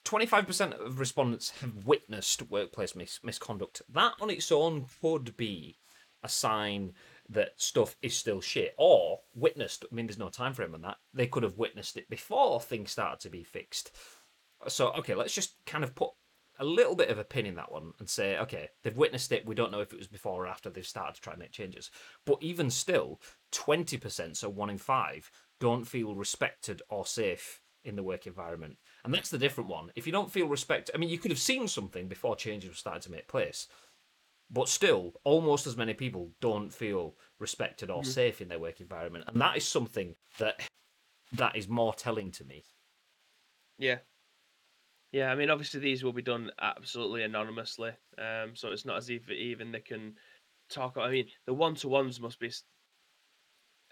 25% 0.05 0.85
of 0.85 0.99
respondents 0.99 1.51
have 1.61 1.85
witnessed 1.85 2.49
workplace 2.49 2.95
mis- 2.95 3.19
misconduct. 3.23 3.81
That 3.89 4.13
on 4.19 4.29
its 4.29 4.51
own 4.51 4.85
could 5.01 5.35
be 5.37 5.77
a 6.23 6.29
sign 6.29 6.93
that 7.29 7.53
stuff 7.57 7.95
is 8.01 8.15
still 8.15 8.41
shit. 8.41 8.73
Or 8.77 9.21
witnessed, 9.33 9.85
I 9.89 9.95
mean, 9.95 10.07
there's 10.07 10.17
no 10.17 10.29
time 10.29 10.53
frame 10.53 10.73
on 10.73 10.81
that. 10.81 10.97
They 11.13 11.27
could 11.27 11.43
have 11.43 11.57
witnessed 11.57 11.97
it 11.97 12.09
before 12.09 12.59
things 12.59 12.91
started 12.91 13.19
to 13.21 13.29
be 13.29 13.43
fixed. 13.43 13.91
So, 14.67 14.91
okay, 14.93 15.15
let's 15.15 15.33
just 15.33 15.55
kind 15.65 15.83
of 15.83 15.95
put 15.95 16.11
a 16.59 16.65
little 16.65 16.95
bit 16.95 17.09
of 17.09 17.17
a 17.17 17.23
pin 17.23 17.45
in 17.45 17.55
that 17.55 17.71
one 17.71 17.93
and 17.99 18.09
say, 18.09 18.37
okay, 18.37 18.69
they've 18.83 18.95
witnessed 18.95 19.31
it. 19.31 19.45
We 19.45 19.55
don't 19.55 19.71
know 19.71 19.81
if 19.81 19.91
it 19.91 19.97
was 19.97 20.07
before 20.07 20.43
or 20.43 20.47
after 20.47 20.69
they've 20.69 20.85
started 20.85 21.15
to 21.15 21.21
try 21.21 21.33
and 21.33 21.39
make 21.39 21.51
changes. 21.51 21.89
But 22.25 22.37
even 22.41 22.69
still, 22.69 23.19
20%, 23.51 24.37
so 24.37 24.49
one 24.49 24.69
in 24.69 24.77
five, 24.77 25.31
don't 25.59 25.85
feel 25.85 26.15
respected 26.15 26.81
or 26.89 27.05
safe 27.05 27.61
in 27.83 27.95
the 27.95 28.03
work 28.03 28.27
environment. 28.27 28.77
And 29.03 29.13
that's 29.13 29.29
the 29.29 29.37
different 29.37 29.69
one. 29.69 29.91
If 29.95 30.05
you 30.05 30.13
don't 30.13 30.31
feel 30.31 30.47
respect, 30.47 30.89
I 30.93 30.97
mean, 30.97 31.09
you 31.09 31.17
could 31.17 31.31
have 31.31 31.39
seen 31.39 31.67
something 31.67 32.07
before 32.07 32.35
changes 32.35 32.69
were 32.69 32.75
starting 32.75 33.01
to 33.01 33.11
make 33.11 33.27
place, 33.27 33.67
but 34.49 34.69
still, 34.69 35.13
almost 35.23 35.67
as 35.67 35.75
many 35.75 35.93
people 35.93 36.29
don't 36.39 36.71
feel 36.71 37.15
respected 37.39 37.89
or 37.89 38.01
mm-hmm. 38.01 38.11
safe 38.11 38.39
in 38.39 38.47
their 38.47 38.59
work 38.59 38.79
environment, 38.79 39.25
and 39.27 39.41
that 39.41 39.57
is 39.57 39.67
something 39.67 40.15
that 40.37 40.61
that 41.33 41.55
is 41.55 41.67
more 41.67 41.93
telling 41.93 42.31
to 42.31 42.45
me. 42.45 42.63
Yeah, 43.79 43.97
yeah. 45.11 45.31
I 45.31 45.35
mean, 45.35 45.49
obviously, 45.49 45.79
these 45.79 46.03
will 46.03 46.13
be 46.13 46.21
done 46.21 46.51
absolutely 46.61 47.23
anonymously, 47.23 47.91
um, 48.19 48.51
so 48.53 48.69
it's 48.69 48.85
not 48.85 48.97
as 48.97 49.09
if 49.09 49.29
even 49.29 49.71
they 49.71 49.79
can 49.79 50.15
talk. 50.69 50.97
I 50.97 51.09
mean, 51.09 51.27
the 51.45 51.53
one 51.53 51.75
to 51.75 51.87
ones 51.87 52.21
must 52.21 52.39
be 52.39 52.51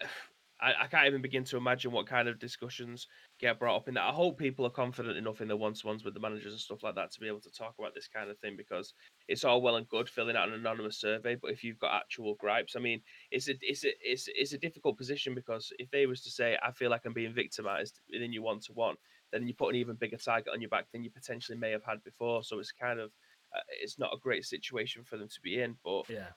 I, 0.60 0.84
I 0.84 0.86
can't 0.86 1.08
even 1.08 1.22
begin 1.22 1.44
to 1.44 1.56
imagine 1.56 1.90
what 1.90 2.06
kind 2.06 2.28
of 2.28 2.38
discussions 2.38 3.08
get 3.42 3.58
brought 3.58 3.76
up 3.76 3.88
in 3.88 3.94
that. 3.94 4.04
I 4.08 4.12
hope 4.12 4.38
people 4.38 4.64
are 4.64 4.70
confident 4.70 5.18
enough 5.18 5.40
in 5.40 5.48
the 5.48 5.56
one 5.56 5.74
to 5.74 5.86
ones 5.86 6.04
with 6.04 6.14
the 6.14 6.20
managers 6.20 6.52
and 6.52 6.60
stuff 6.60 6.84
like 6.84 6.94
that 6.94 7.10
to 7.10 7.20
be 7.20 7.26
able 7.26 7.40
to 7.40 7.50
talk 7.50 7.74
about 7.76 7.92
this 7.92 8.06
kind 8.06 8.30
of 8.30 8.38
thing 8.38 8.56
because 8.56 8.94
it's 9.26 9.42
all 9.44 9.60
well 9.60 9.76
and 9.76 9.88
good 9.88 10.08
filling 10.08 10.36
out 10.36 10.48
an 10.48 10.54
anonymous 10.54 10.98
survey, 10.98 11.34
but 11.34 11.50
if 11.50 11.64
you've 11.64 11.78
got 11.78 11.92
actual 12.00 12.36
gripes, 12.36 12.76
I 12.76 12.80
mean, 12.80 13.02
it's 13.32 13.48
a 13.48 13.54
it's 13.60 13.84
a 13.84 13.90
it's, 14.00 14.28
it's 14.28 14.52
a 14.52 14.58
difficult 14.58 14.96
position 14.96 15.34
because 15.34 15.72
if 15.80 15.90
they 15.90 16.06
was 16.06 16.22
to 16.22 16.30
say, 16.30 16.56
I 16.62 16.70
feel 16.70 16.88
like 16.90 17.04
I'm 17.04 17.12
being 17.12 17.34
victimized 17.34 18.00
within 18.10 18.32
your 18.32 18.44
one 18.44 18.60
to 18.60 18.72
one, 18.72 18.94
then 19.32 19.48
you 19.48 19.54
put 19.54 19.70
an 19.70 19.76
even 19.76 19.96
bigger 19.96 20.18
target 20.18 20.52
on 20.52 20.60
your 20.60 20.70
back 20.70 20.86
than 20.92 21.02
you 21.02 21.10
potentially 21.10 21.58
may 21.58 21.72
have 21.72 21.84
had 21.84 22.02
before. 22.04 22.44
So 22.44 22.60
it's 22.60 22.72
kind 22.72 23.00
of 23.00 23.10
uh, 23.54 23.60
it's 23.82 23.98
not 23.98 24.14
a 24.14 24.18
great 24.18 24.44
situation 24.44 25.02
for 25.02 25.18
them 25.18 25.28
to 25.28 25.40
be 25.42 25.60
in, 25.60 25.76
but 25.84 26.04
yeah, 26.08 26.30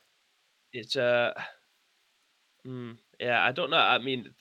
it's 0.74 0.96
uh 0.96 1.34
Mm, 2.66 2.98
yeah, 3.20 3.46
I 3.46 3.52
don't 3.52 3.70
know. 3.70 3.78
I 3.78 4.00
mean, 4.00 4.34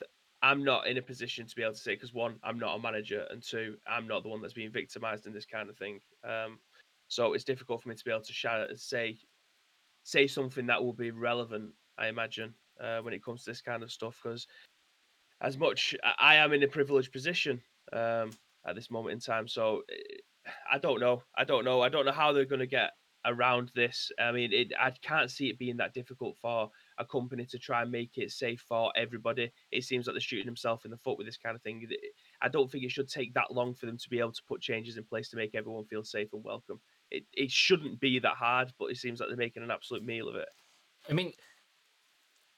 I'm 0.45 0.63
not 0.63 0.85
in 0.85 0.99
a 0.99 1.01
position 1.01 1.47
to 1.47 1.55
be 1.55 1.63
able 1.63 1.73
to 1.73 1.79
say 1.79 1.95
because 1.95 2.13
one, 2.13 2.35
I'm 2.43 2.59
not 2.59 2.75
a 2.75 2.79
manager, 2.79 3.25
and 3.31 3.41
two, 3.41 3.77
I'm 3.87 4.07
not 4.07 4.21
the 4.21 4.29
one 4.29 4.43
that's 4.43 4.53
being 4.53 4.71
victimized 4.71 5.25
in 5.25 5.33
this 5.33 5.45
kind 5.45 5.71
of 5.71 5.75
thing. 5.75 5.99
Um, 6.23 6.59
so 7.07 7.33
it's 7.33 7.43
difficult 7.43 7.81
for 7.81 7.89
me 7.89 7.95
to 7.95 8.05
be 8.05 8.11
able 8.11 8.21
to 8.21 8.31
shout, 8.31 8.67
say 8.75 9.17
say 10.03 10.27
something 10.27 10.67
that 10.67 10.83
will 10.83 10.93
be 10.93 11.09
relevant. 11.09 11.71
I 11.97 12.09
imagine 12.09 12.53
uh, 12.79 12.99
when 12.99 13.15
it 13.15 13.23
comes 13.23 13.43
to 13.43 13.49
this 13.49 13.61
kind 13.61 13.81
of 13.81 13.91
stuff, 13.91 14.19
because 14.21 14.45
as 15.41 15.57
much 15.57 15.95
I 16.19 16.35
am 16.35 16.53
in 16.53 16.61
a 16.61 16.67
privileged 16.67 17.11
position 17.11 17.59
um, 17.91 18.29
at 18.67 18.75
this 18.75 18.91
moment 18.91 19.13
in 19.13 19.19
time, 19.21 19.47
so 19.47 19.81
eh, 19.91 20.51
I 20.71 20.77
don't 20.77 20.99
know. 20.99 21.23
I 21.35 21.43
don't 21.43 21.65
know. 21.65 21.81
I 21.81 21.89
don't 21.89 22.05
know 22.05 22.11
how 22.11 22.33
they're 22.33 22.45
going 22.45 22.59
to 22.59 22.67
get 22.67 22.91
around 23.25 23.71
this. 23.73 24.11
I 24.19 24.31
mean, 24.31 24.53
it, 24.53 24.73
I 24.79 24.91
can't 25.01 25.31
see 25.31 25.49
it 25.49 25.57
being 25.57 25.77
that 25.77 25.95
difficult 25.95 26.37
for 26.39 26.69
a 26.97 27.05
company 27.05 27.45
to 27.45 27.59
try 27.59 27.81
and 27.81 27.91
make 27.91 28.17
it 28.17 28.31
safe 28.31 28.63
for 28.67 28.91
everybody. 28.95 29.51
It 29.71 29.83
seems 29.83 30.07
like 30.07 30.13
they're 30.13 30.21
shooting 30.21 30.45
themselves 30.45 30.85
in 30.85 30.91
the 30.91 30.97
foot 30.97 31.17
with 31.17 31.27
this 31.27 31.37
kind 31.37 31.55
of 31.55 31.61
thing. 31.61 31.87
I 32.41 32.47
don't 32.47 32.71
think 32.71 32.83
it 32.83 32.91
should 32.91 33.09
take 33.09 33.33
that 33.33 33.51
long 33.51 33.73
for 33.73 33.85
them 33.85 33.97
to 33.97 34.09
be 34.09 34.19
able 34.19 34.31
to 34.33 34.43
put 34.47 34.61
changes 34.61 34.97
in 34.97 35.03
place 35.03 35.29
to 35.29 35.37
make 35.37 35.55
everyone 35.55 35.85
feel 35.85 36.03
safe 36.03 36.29
and 36.33 36.43
welcome. 36.43 36.79
It, 37.11 37.25
it 37.33 37.51
shouldn't 37.51 37.99
be 37.99 38.19
that 38.19 38.35
hard, 38.35 38.71
but 38.79 38.91
it 38.91 38.97
seems 38.97 39.19
like 39.19 39.29
they're 39.29 39.37
making 39.37 39.63
an 39.63 39.71
absolute 39.71 40.03
meal 40.03 40.27
of 40.27 40.35
it. 40.35 40.49
I 41.09 41.13
mean, 41.13 41.33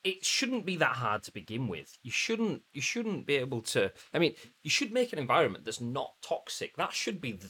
it 0.03 0.23
shouldn't 0.23 0.65
be 0.65 0.77
that 0.77 0.95
hard 0.95 1.23
to 1.23 1.33
begin 1.33 1.67
with. 1.67 1.97
You 2.01 2.11
shouldn't 2.11 2.61
you 2.71 2.81
shouldn't 2.81 3.25
be 3.25 3.35
able 3.35 3.61
to. 3.63 3.91
I 4.13 4.19
mean, 4.19 4.35
you 4.63 4.69
should 4.69 4.93
make 4.93 5.11
an 5.11 5.19
environment 5.19 5.65
that's 5.65 5.81
not 5.81 6.13
toxic. 6.21 6.77
That 6.77 6.93
should 6.93 7.19
be 7.19 7.33
the, 7.33 7.49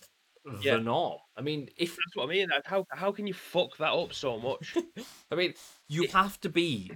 yeah. 0.61 0.75
the 0.75 0.81
norm. 0.81 1.19
I 1.35 1.41
mean, 1.41 1.69
if 1.77 1.89
that's 1.89 2.15
what 2.15 2.25
I 2.25 2.27
mean, 2.27 2.49
how 2.65 2.85
how 2.91 3.11
can 3.11 3.27
you 3.27 3.33
fuck 3.33 3.77
that 3.77 3.93
up 3.93 4.13
so 4.13 4.39
much? 4.39 4.77
I 5.31 5.35
mean, 5.35 5.53
you 5.87 6.07
have 6.07 6.39
to 6.41 6.49
be 6.49 6.91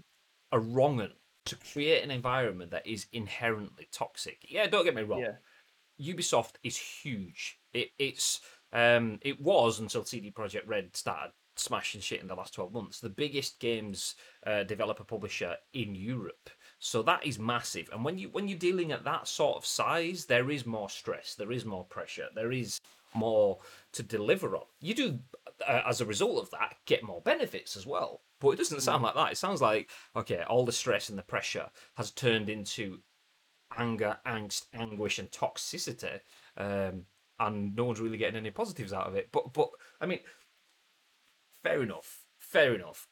a 0.51 0.59
wrong 0.59 1.07
to 1.45 1.55
create 1.55 2.03
an 2.03 2.11
environment 2.11 2.71
that 2.71 2.85
is 2.85 3.07
inherently 3.13 3.87
toxic. 3.91 4.45
Yeah, 4.47 4.67
don't 4.67 4.85
get 4.85 4.95
me 4.95 5.01
wrong. 5.03 5.21
Yeah. 5.21 6.13
Ubisoft 6.13 6.55
is 6.63 6.77
huge. 6.77 7.59
It, 7.73 7.89
it's 7.97 8.41
um, 8.73 9.19
it 9.21 9.41
was 9.41 9.79
until 9.79 10.05
CD 10.05 10.31
Projekt 10.31 10.67
Red 10.67 10.95
started 10.95 11.31
smashing 11.57 12.01
shit 12.01 12.21
in 12.21 12.27
the 12.27 12.35
last 12.35 12.53
12 12.53 12.73
months 12.73 12.99
the 12.99 13.09
biggest 13.09 13.59
games 13.59 14.15
uh, 14.47 14.63
developer 14.63 15.03
publisher 15.03 15.55
in 15.73 15.93
Europe 15.93 16.49
so 16.79 17.03
that 17.03 17.25
is 17.25 17.37
massive 17.37 17.89
and 17.91 18.05
when 18.05 18.17
you 18.17 18.29
when 18.29 18.47
you're 18.47 18.57
dealing 18.57 18.91
at 18.91 19.03
that 19.03 19.27
sort 19.27 19.57
of 19.57 19.65
size 19.65 20.25
there 20.25 20.49
is 20.49 20.65
more 20.65 20.89
stress 20.89 21.35
there 21.35 21.51
is 21.51 21.65
more 21.65 21.83
pressure 21.85 22.27
there 22.35 22.53
is 22.53 22.79
more 23.13 23.59
to 23.93 24.03
deliver 24.03 24.55
on 24.55 24.63
you 24.79 24.93
do 24.93 25.19
uh, 25.67 25.81
as 25.87 26.01
a 26.01 26.05
result 26.05 26.41
of 26.41 26.49
that 26.51 26.75
get 26.85 27.03
more 27.03 27.21
benefits 27.21 27.75
as 27.75 27.85
well 27.85 28.21
but 28.39 28.49
it 28.49 28.57
doesn't 28.57 28.81
sound 28.81 29.03
like 29.03 29.15
that 29.15 29.31
it 29.31 29.37
sounds 29.37 29.61
like 29.61 29.89
okay 30.15 30.43
all 30.49 30.65
the 30.65 30.71
stress 30.71 31.09
and 31.09 31.17
the 31.17 31.23
pressure 31.23 31.69
has 31.95 32.11
turned 32.11 32.49
into 32.49 32.99
anger 33.77 34.17
angst 34.25 34.65
anguish 34.73 35.19
and 35.19 35.31
toxicity 35.31 36.19
um, 36.57 37.03
and 37.39 37.75
no 37.75 37.85
one's 37.85 37.99
really 37.99 38.17
getting 38.17 38.37
any 38.37 38.51
positives 38.51 38.93
out 38.93 39.07
of 39.07 39.15
it 39.15 39.29
but 39.31 39.53
but 39.53 39.69
i 39.99 40.05
mean 40.05 40.19
fair 41.63 41.81
enough. 41.81 42.25
Fair 42.39 42.75
enough. 42.75 43.07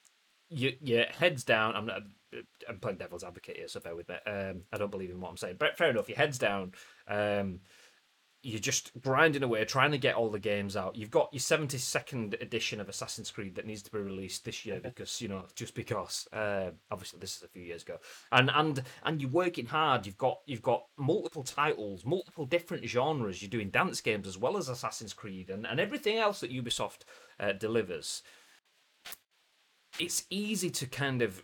You, 0.50 0.74
your 0.82 1.06
head's 1.06 1.44
down. 1.44 1.76
I'm 1.76 1.86
not. 1.86 2.02
I'm 2.68 2.80
playing 2.80 2.98
devil's 2.98 3.24
advocate 3.24 3.58
here, 3.58 3.68
so 3.68 3.80
bear 3.80 3.96
with 3.96 4.10
me. 4.10 4.16
Um, 4.26 4.62
I 4.72 4.78
don't 4.78 4.92
believe 4.92 5.10
in 5.10 5.20
what 5.20 5.30
I'm 5.30 5.38
saying, 5.38 5.56
but 5.60 5.78
fair 5.78 5.90
enough. 5.90 6.10
Your 6.10 6.18
head's 6.18 6.38
down. 6.38 6.74
Um, 7.08 7.60
you're 8.42 8.60
just 8.60 8.92
grinding 9.02 9.44
away, 9.44 9.64
trying 9.66 9.92
to 9.92 9.98
get 9.98 10.16
all 10.16 10.30
the 10.30 10.40
games 10.40 10.78
out. 10.78 10.96
You've 10.96 11.12
got 11.12 11.30
your 11.34 11.42
72nd 11.42 12.42
edition 12.42 12.80
of 12.80 12.88
Assassin's 12.88 13.32
Creed 13.32 13.56
that 13.56 13.66
needs 13.66 13.82
to 13.84 13.92
be 13.92 14.00
released 14.00 14.46
this 14.46 14.66
year 14.66 14.80
because 14.82 15.22
you 15.22 15.28
know, 15.28 15.46
just 15.56 15.76
because. 15.76 16.28
Uh, 16.32 16.72
obviously, 16.92 17.20
this 17.20 17.38
is 17.38 17.44
a 17.44 17.48
few 17.48 17.64
years 17.64 17.84
ago, 17.84 17.98
and 18.32 18.50
and 18.54 18.84
and 19.04 19.22
you're 19.22 19.30
working 19.30 19.66
hard. 19.66 20.06
You've 20.06 20.18
got 20.18 20.40
you've 20.46 20.62
got 20.62 20.84
multiple 20.98 21.44
titles, 21.44 22.06
multiple 22.06 22.46
different 22.46 22.86
genres. 22.86 23.42
You're 23.42 23.50
doing 23.50 23.70
dance 23.70 24.02
games 24.02 24.28
as 24.28 24.38
well 24.38 24.58
as 24.58 24.70
Assassin's 24.70 25.14
Creed, 25.14 25.50
and 25.50 25.68
and 25.68 25.80
everything 25.80 26.18
else 26.18 26.40
that 26.40 26.52
Ubisoft 26.52 27.00
uh, 27.40 27.54
delivers 27.54 28.24
it's 30.00 30.26
easy 30.30 30.70
to 30.70 30.86
kind 30.86 31.22
of 31.22 31.44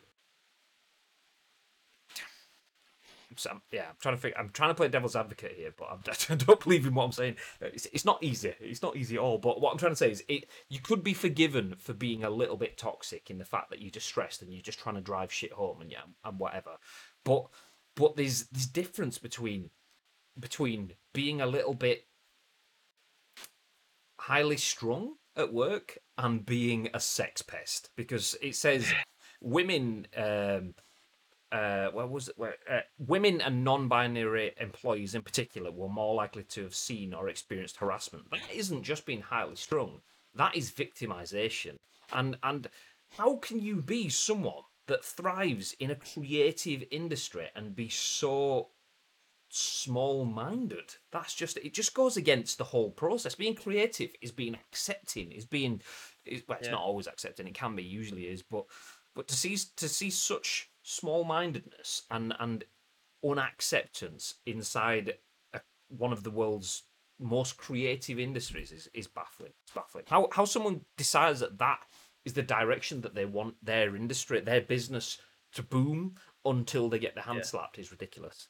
so, 3.38 3.62
yeah, 3.72 3.86
I'm 3.90 3.96
trying 4.00 4.16
to 4.16 4.22
figure. 4.22 4.38
I'm 4.38 4.50
trying 4.50 4.70
to 4.70 4.76
play 4.76 4.88
devil's 4.88 5.16
advocate 5.16 5.54
here, 5.56 5.74
but 5.78 5.90
I'm, 5.92 6.00
I 6.30 6.36
don't 6.36 6.60
believe 6.60 6.86
in 6.86 6.94
what 6.94 7.06
I'm 7.06 7.12
saying. 7.12 7.36
It's, 7.62 7.86
it's 7.88 8.06
not 8.06 8.24
easy. 8.24 8.54
It's 8.60 8.82
not 8.82 8.96
easy 8.96 9.16
at 9.16 9.22
all. 9.22 9.38
But 9.38 9.62
what 9.62 9.72
I'm 9.72 9.78
trying 9.78 9.92
to 9.92 9.98
say 9.98 10.12
is, 10.12 10.24
it 10.28 10.50
you 10.70 10.80
could 10.80 11.04
be 11.04 11.14
forgiven 11.14 11.76
for 11.78 11.94
being 11.94 12.24
a 12.24 12.30
little 12.30 12.58
bit 12.58 12.78
toxic 12.78 13.30
in 13.30 13.38
the 13.38 13.46
fact 13.46 13.70
that 13.70 13.82
you're 13.82 13.92
distressed 13.92 14.42
and 14.42 14.52
you're 14.52 14.62
just 14.62 14.80
trying 14.80 14.96
to 14.96 15.02
drive 15.02 15.32
shit 15.32 15.54
home 15.54 15.82
and 15.82 15.92
yeah 15.92 16.00
and 16.24 16.40
whatever. 16.40 16.72
But 17.24 17.48
but 17.96 18.16
there's 18.16 18.44
this 18.48 18.66
difference 18.66 19.18
between 19.18 19.70
between 20.40 20.94
being 21.14 21.42
a 21.42 21.48
little 21.48 21.74
bit 21.74 22.06
highly 24.20 24.58
strung 24.58 25.16
at 25.36 25.54
work 25.54 25.98
and 26.18 26.46
being 26.46 26.90
a 26.94 27.00
sex 27.00 27.42
pest 27.42 27.90
because 27.96 28.36
it 28.42 28.56
says 28.56 28.92
women 29.42 30.08
um 30.18 30.74
uh 31.52 31.88
what 31.92 32.10
was 32.10 32.30
it 32.30 32.38
where 32.38 32.56
uh, 32.70 32.80
women 32.98 33.40
and 33.42 33.64
non-binary 33.64 34.54
employees 34.60 35.16
in 35.16 35.22
particular 35.22 35.72
were 35.72 35.90
more 35.90 36.16
likely 36.16 36.44
to 36.44 36.64
have 36.64 36.76
seen 36.76 37.14
or 37.14 37.30
experienced 37.30 37.78
harassment 37.78 38.30
that 38.32 38.42
isn't 38.54 38.84
just 38.84 39.06
being 39.06 39.22
highly 39.22 39.56
strung 39.56 40.02
that 40.34 40.56
is 40.56 40.72
victimization 40.72 41.76
and 42.14 42.38
and 42.44 42.68
how 43.18 43.36
can 43.38 43.60
you 43.60 43.82
be 43.82 44.10
someone 44.10 44.64
that 44.88 45.04
thrives 45.04 45.76
in 45.80 45.92
a 45.92 45.96
creative 45.96 46.84
industry 46.92 47.48
and 47.56 47.76
be 47.76 47.90
so 47.90 48.70
small 49.50 50.26
minded. 50.26 50.96
That's 51.12 51.34
just 51.34 51.58
it 51.58 51.74
just 51.74 51.94
goes 51.94 52.18
against 52.18 52.58
the 52.58 52.64
whole 52.64 52.92
process. 52.92 53.36
Being 53.36 53.56
creative 53.56 54.12
is 54.22 54.32
being 54.32 54.56
accepting, 54.56 55.32
is 55.32 55.46
being 55.46 55.82
is, 56.26 56.44
well, 56.48 56.58
it's 56.58 56.68
yeah. 56.68 56.74
not 56.74 56.82
always 56.82 57.08
accepting, 57.08 57.48
it 57.48 57.54
can 57.54 57.76
be, 57.76 57.84
usually 57.84 58.24
is, 58.24 58.44
but 58.44 58.66
but 59.16 59.28
to 59.28 59.36
see 59.36 59.58
to 59.78 59.88
see 59.88 60.10
such 60.10 60.70
small 60.88 61.24
mindedness 61.24 62.04
and 62.12 62.34
and 62.40 62.64
unacceptance 63.26 64.36
inside 64.46 65.16
a, 65.54 65.60
one 65.90 66.14
of 66.14 66.24
the 66.24 66.30
world's 66.30 66.84
most 67.20 67.58
creative 67.58 68.20
industries 68.20 68.72
is, 68.72 68.90
is 68.94 69.08
baffling. 69.08 69.54
It's 69.64 69.74
baffling. 69.74 70.06
How 70.08 70.30
how 70.32 70.46
someone 70.46 70.82
decides 70.96 71.40
that 71.40 71.58
that 71.58 71.80
is 72.24 72.34
the 72.34 72.44
direction 72.44 73.02
that 73.02 73.16
they 73.16 73.26
want 73.26 73.56
their 73.64 73.96
industry, 73.96 74.40
their 74.40 74.62
business 74.62 75.18
to 75.54 75.64
boom 75.64 76.16
until 76.44 76.90
they 76.90 77.00
get 77.00 77.16
their 77.16 77.24
hand 77.24 77.38
yeah. 77.38 77.44
slapped 77.44 77.80
is 77.80 77.92
ridiculous. 77.92 78.48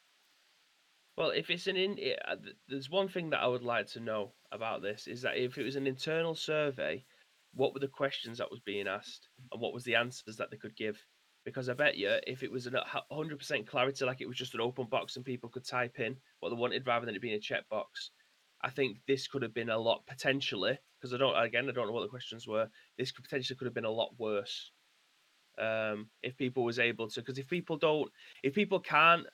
Well, 1.17 1.29
if 1.29 1.49
it's 1.49 1.67
an 1.67 1.77
in, 1.77 1.97
it, 1.97 2.19
uh, 2.27 2.35
there's 2.67 2.89
one 2.89 3.07
thing 3.07 3.29
that 3.29 3.41
I 3.41 3.47
would 3.47 3.63
like 3.63 3.87
to 3.91 4.01
know 4.01 4.33
about 4.51 4.81
this 4.81 5.07
is 5.07 5.21
that 5.21 5.37
if 5.37 5.57
it 5.57 5.63
was 5.63 5.77
an 5.77 5.87
internal 5.87 6.35
survey, 6.35 7.05
what 7.53 7.73
were 7.73 7.79
the 7.79 7.87
questions 7.87 8.39
that 8.39 8.51
was 8.51 8.59
being 8.59 8.87
asked 8.87 9.29
and 9.51 9.61
what 9.61 9.73
was 9.73 9.85
the 9.85 9.95
answers 9.95 10.35
that 10.37 10.51
they 10.51 10.57
could 10.57 10.75
give? 10.75 11.01
Because 11.45 11.69
I 11.69 11.73
bet 11.73 11.95
you, 11.95 12.09
if 12.25 12.41
it 12.41 12.51
was 12.51 12.65
a 12.65 12.71
100% 13.11 13.67
clarity, 13.67 14.05
like 14.05 14.19
it 14.19 14.27
was 14.27 14.37
just 14.37 14.55
an 14.55 14.61
open 14.61 14.87
box 14.87 15.15
and 15.15 15.23
people 15.23 15.49
could 15.49 15.65
type 15.65 15.99
in 15.99 16.17
what 16.39 16.49
they 16.49 16.55
wanted 16.55 16.85
rather 16.87 17.05
than 17.05 17.15
it 17.15 17.21
being 17.21 17.35
a 17.35 17.39
checkbox, 17.39 18.09
I 18.61 18.71
think 18.71 18.97
this 19.07 19.27
could 19.27 19.43
have 19.43 19.53
been 19.53 19.69
a 19.69 19.77
lot 19.77 20.07
potentially. 20.07 20.77
Because 20.99 21.13
I 21.13 21.17
don't, 21.17 21.37
again, 21.37 21.69
I 21.69 21.71
don't 21.71 21.85
know 21.85 21.93
what 21.93 22.01
the 22.01 22.07
questions 22.07 22.47
were. 22.47 22.67
This 22.97 23.11
could 23.11 23.23
potentially 23.23 23.55
could 23.57 23.65
have 23.65 23.75
been 23.75 23.85
a 23.85 23.91
lot 23.91 24.17
worse 24.17 24.71
um, 25.59 26.09
if 26.23 26.35
people 26.35 26.63
was 26.63 26.79
able 26.79 27.09
to. 27.09 27.21
Because 27.21 27.37
if 27.37 27.47
people 27.47 27.77
don't, 27.77 28.11
if 28.43 28.55
people 28.55 28.79
can't 28.79 29.27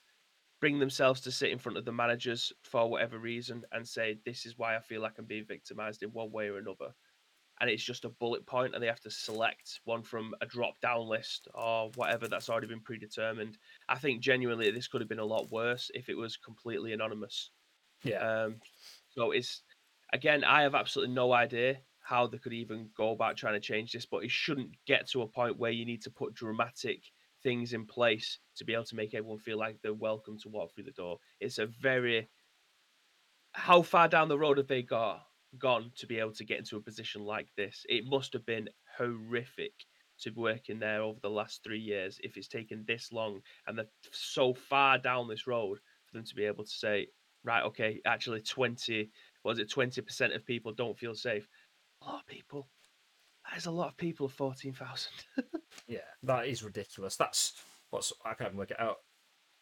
bring 0.60 0.80
themselves 0.80 1.21
to 1.21 1.32
sit 1.32 1.50
in 1.50 1.58
front 1.58 1.78
of 1.78 1.86
the 1.86 1.93
managers 1.93 2.52
for 2.63 2.89
whatever 2.89 3.19
reason 3.19 3.63
and 3.71 3.88
say, 3.88 4.17
This 4.26 4.45
is 4.45 4.58
why 4.58 4.76
I 4.76 4.80
feel 4.80 5.02
like 5.02 5.13
I'm 5.17 5.26
being 5.26 5.45
victimized 5.45 6.04
in 6.04 6.10
one 6.10 6.32
way 6.32 6.50
or 6.50 6.58
another. 6.58 6.93
And 7.62 7.69
it's 7.69 7.84
just 7.84 8.06
a 8.06 8.10
bullet 8.10 8.43
point, 8.47 8.74
and 8.74 8.82
they 8.82 8.88
have 8.88 9.00
to 9.02 9.12
select 9.12 9.82
one 9.84 10.02
from 10.02 10.34
a 10.41 10.47
drop 10.47 10.80
down 10.82 11.08
list 11.08 11.47
or 11.54 11.91
whatever 11.93 12.28
that's 12.28 12.50
already 12.50 12.65
been 12.65 12.82
predetermined. 12.82 13.60
I 13.88 14.00
think 14.00 14.19
genuinely 14.19 14.71
this 14.71 14.88
could 14.88 15.00
have 15.00 15.08
been 15.08 15.19
a 15.19 15.24
lot 15.24 15.52
worse 15.52 15.91
if 15.93 16.10
it 16.10 16.17
was 16.17 16.38
completely 16.38 16.91
anonymous. 16.91 17.52
Yeah. 18.04 18.17
Um, 18.17 18.56
so 19.12 19.30
it's, 19.30 19.62
again, 20.12 20.43
I 20.43 20.63
have 20.63 20.74
absolutely 20.74 21.13
no 21.13 21.34
idea 21.34 21.78
how 22.00 22.26
they 22.26 22.39
could 22.39 22.54
even 22.54 22.89
go 22.97 23.12
about 23.12 23.38
trying 23.38 23.54
to 23.54 23.60
change 23.60 23.91
this, 23.91 24.08
but 24.08 24.24
it 24.24 24.32
shouldn't 24.32 24.71
get 24.88 25.08
to 25.10 25.21
a 25.21 25.28
point 25.28 25.60
where 25.60 25.69
you 25.69 25.86
need 25.86 26.02
to 26.02 26.10
put 26.10 26.34
dramatic 26.34 27.04
things 27.43 27.74
in 27.74 27.86
place 27.86 28.39
to 28.56 28.65
be 28.65 28.74
able 28.74 28.86
to 28.86 28.95
make 28.95 29.13
everyone 29.13 29.38
feel 29.38 29.60
like 29.60 29.78
they're 29.84 29.93
welcome 29.93 30.39
to 30.39 30.50
walk 30.50 30.74
through 30.74 30.86
the 30.86 30.91
door. 30.91 31.19
It's 31.39 31.60
a 31.60 31.67
very 31.67 32.28
how 33.54 33.84
far 33.84 34.08
down 34.08 34.30
the 34.30 34.39
road 34.39 34.58
have 34.58 34.67
they 34.67 34.82
got 34.82 35.28
gone 35.57 35.91
to 35.97 36.07
be 36.07 36.19
able 36.19 36.33
to 36.33 36.45
get 36.45 36.59
into 36.59 36.77
a 36.77 36.81
position 36.81 37.23
like 37.23 37.47
this? 37.55 37.85
It 37.89 38.05
must 38.05 38.33
have 38.33 38.45
been 38.45 38.69
horrific 38.97 39.73
to 40.21 40.29
work 40.31 40.69
in 40.69 40.79
there 40.79 41.01
over 41.01 41.19
the 41.21 41.29
last 41.29 41.63
three 41.63 41.79
years 41.79 42.19
if 42.23 42.37
it's 42.37 42.47
taken 42.47 42.83
this 42.87 43.11
long 43.11 43.41
and 43.65 43.77
they're 43.77 43.85
so 44.11 44.53
far 44.53 44.97
down 44.97 45.27
this 45.27 45.47
road 45.47 45.79
for 46.05 46.17
them 46.17 46.25
to 46.25 46.35
be 46.35 46.45
able 46.45 46.63
to 46.63 46.69
say, 46.69 47.07
right, 47.43 47.63
okay, 47.63 47.99
actually 48.05 48.41
20 48.41 49.09
was 49.43 49.59
it 49.59 49.69
20% 49.69 50.35
of 50.35 50.45
people 50.45 50.71
don't 50.71 50.97
feel 50.97 51.15
safe. 51.15 51.47
A 52.01 52.05
lot 52.05 52.19
of 52.21 52.27
people. 52.27 52.69
That 53.49 53.57
is 53.57 53.65
a 53.65 53.71
lot 53.71 53.89
of 53.89 53.97
people 53.97 54.27
of 54.27 54.33
14,000. 54.33 55.11
yeah, 55.87 55.99
that 56.23 56.45
is 56.45 56.63
ridiculous. 56.63 57.15
That's 57.15 57.53
what's 57.89 58.13
I 58.25 58.33
can't 58.33 58.55
work 58.55 58.71
it 58.71 58.79
out. 58.79 58.97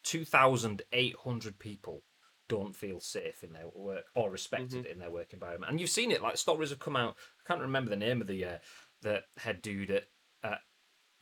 Two 0.02 0.24
thousand 0.24 0.82
eight 0.92 1.14
hundred 1.22 1.58
people 1.58 2.02
don't 2.50 2.74
feel 2.74 2.98
safe 2.98 3.44
in 3.44 3.52
their 3.52 3.68
work 3.72 4.06
or 4.16 4.28
respected 4.28 4.84
mm-hmm. 4.84 4.92
in 4.92 4.98
their 4.98 5.10
work 5.10 5.32
environment, 5.32 5.70
and 5.70 5.80
you've 5.80 5.88
seen 5.88 6.10
it. 6.10 6.20
Like 6.20 6.36
stories 6.36 6.70
have 6.70 6.80
come 6.80 6.96
out. 6.96 7.14
I 7.40 7.48
can't 7.48 7.62
remember 7.62 7.88
the 7.88 7.96
name 7.96 8.20
of 8.20 8.26
the 8.26 8.44
uh, 8.44 8.58
the 9.02 9.22
head 9.38 9.62
dude 9.62 9.90
at, 9.90 10.04
at 10.42 10.58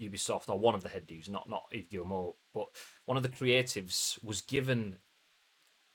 Ubisoft 0.01 0.49
or 0.49 0.59
one 0.59 0.75
of 0.75 0.83
the 0.83 0.89
head 0.89 1.07
dudes, 1.07 1.29
not 1.29 1.49
not 1.49 1.65
Yves 1.71 1.91
Guillemot, 1.91 2.35
but 2.55 2.69
one 3.05 3.19
of 3.19 3.23
the 3.23 3.29
creatives 3.29 4.23
was 4.25 4.41
given 4.41 4.97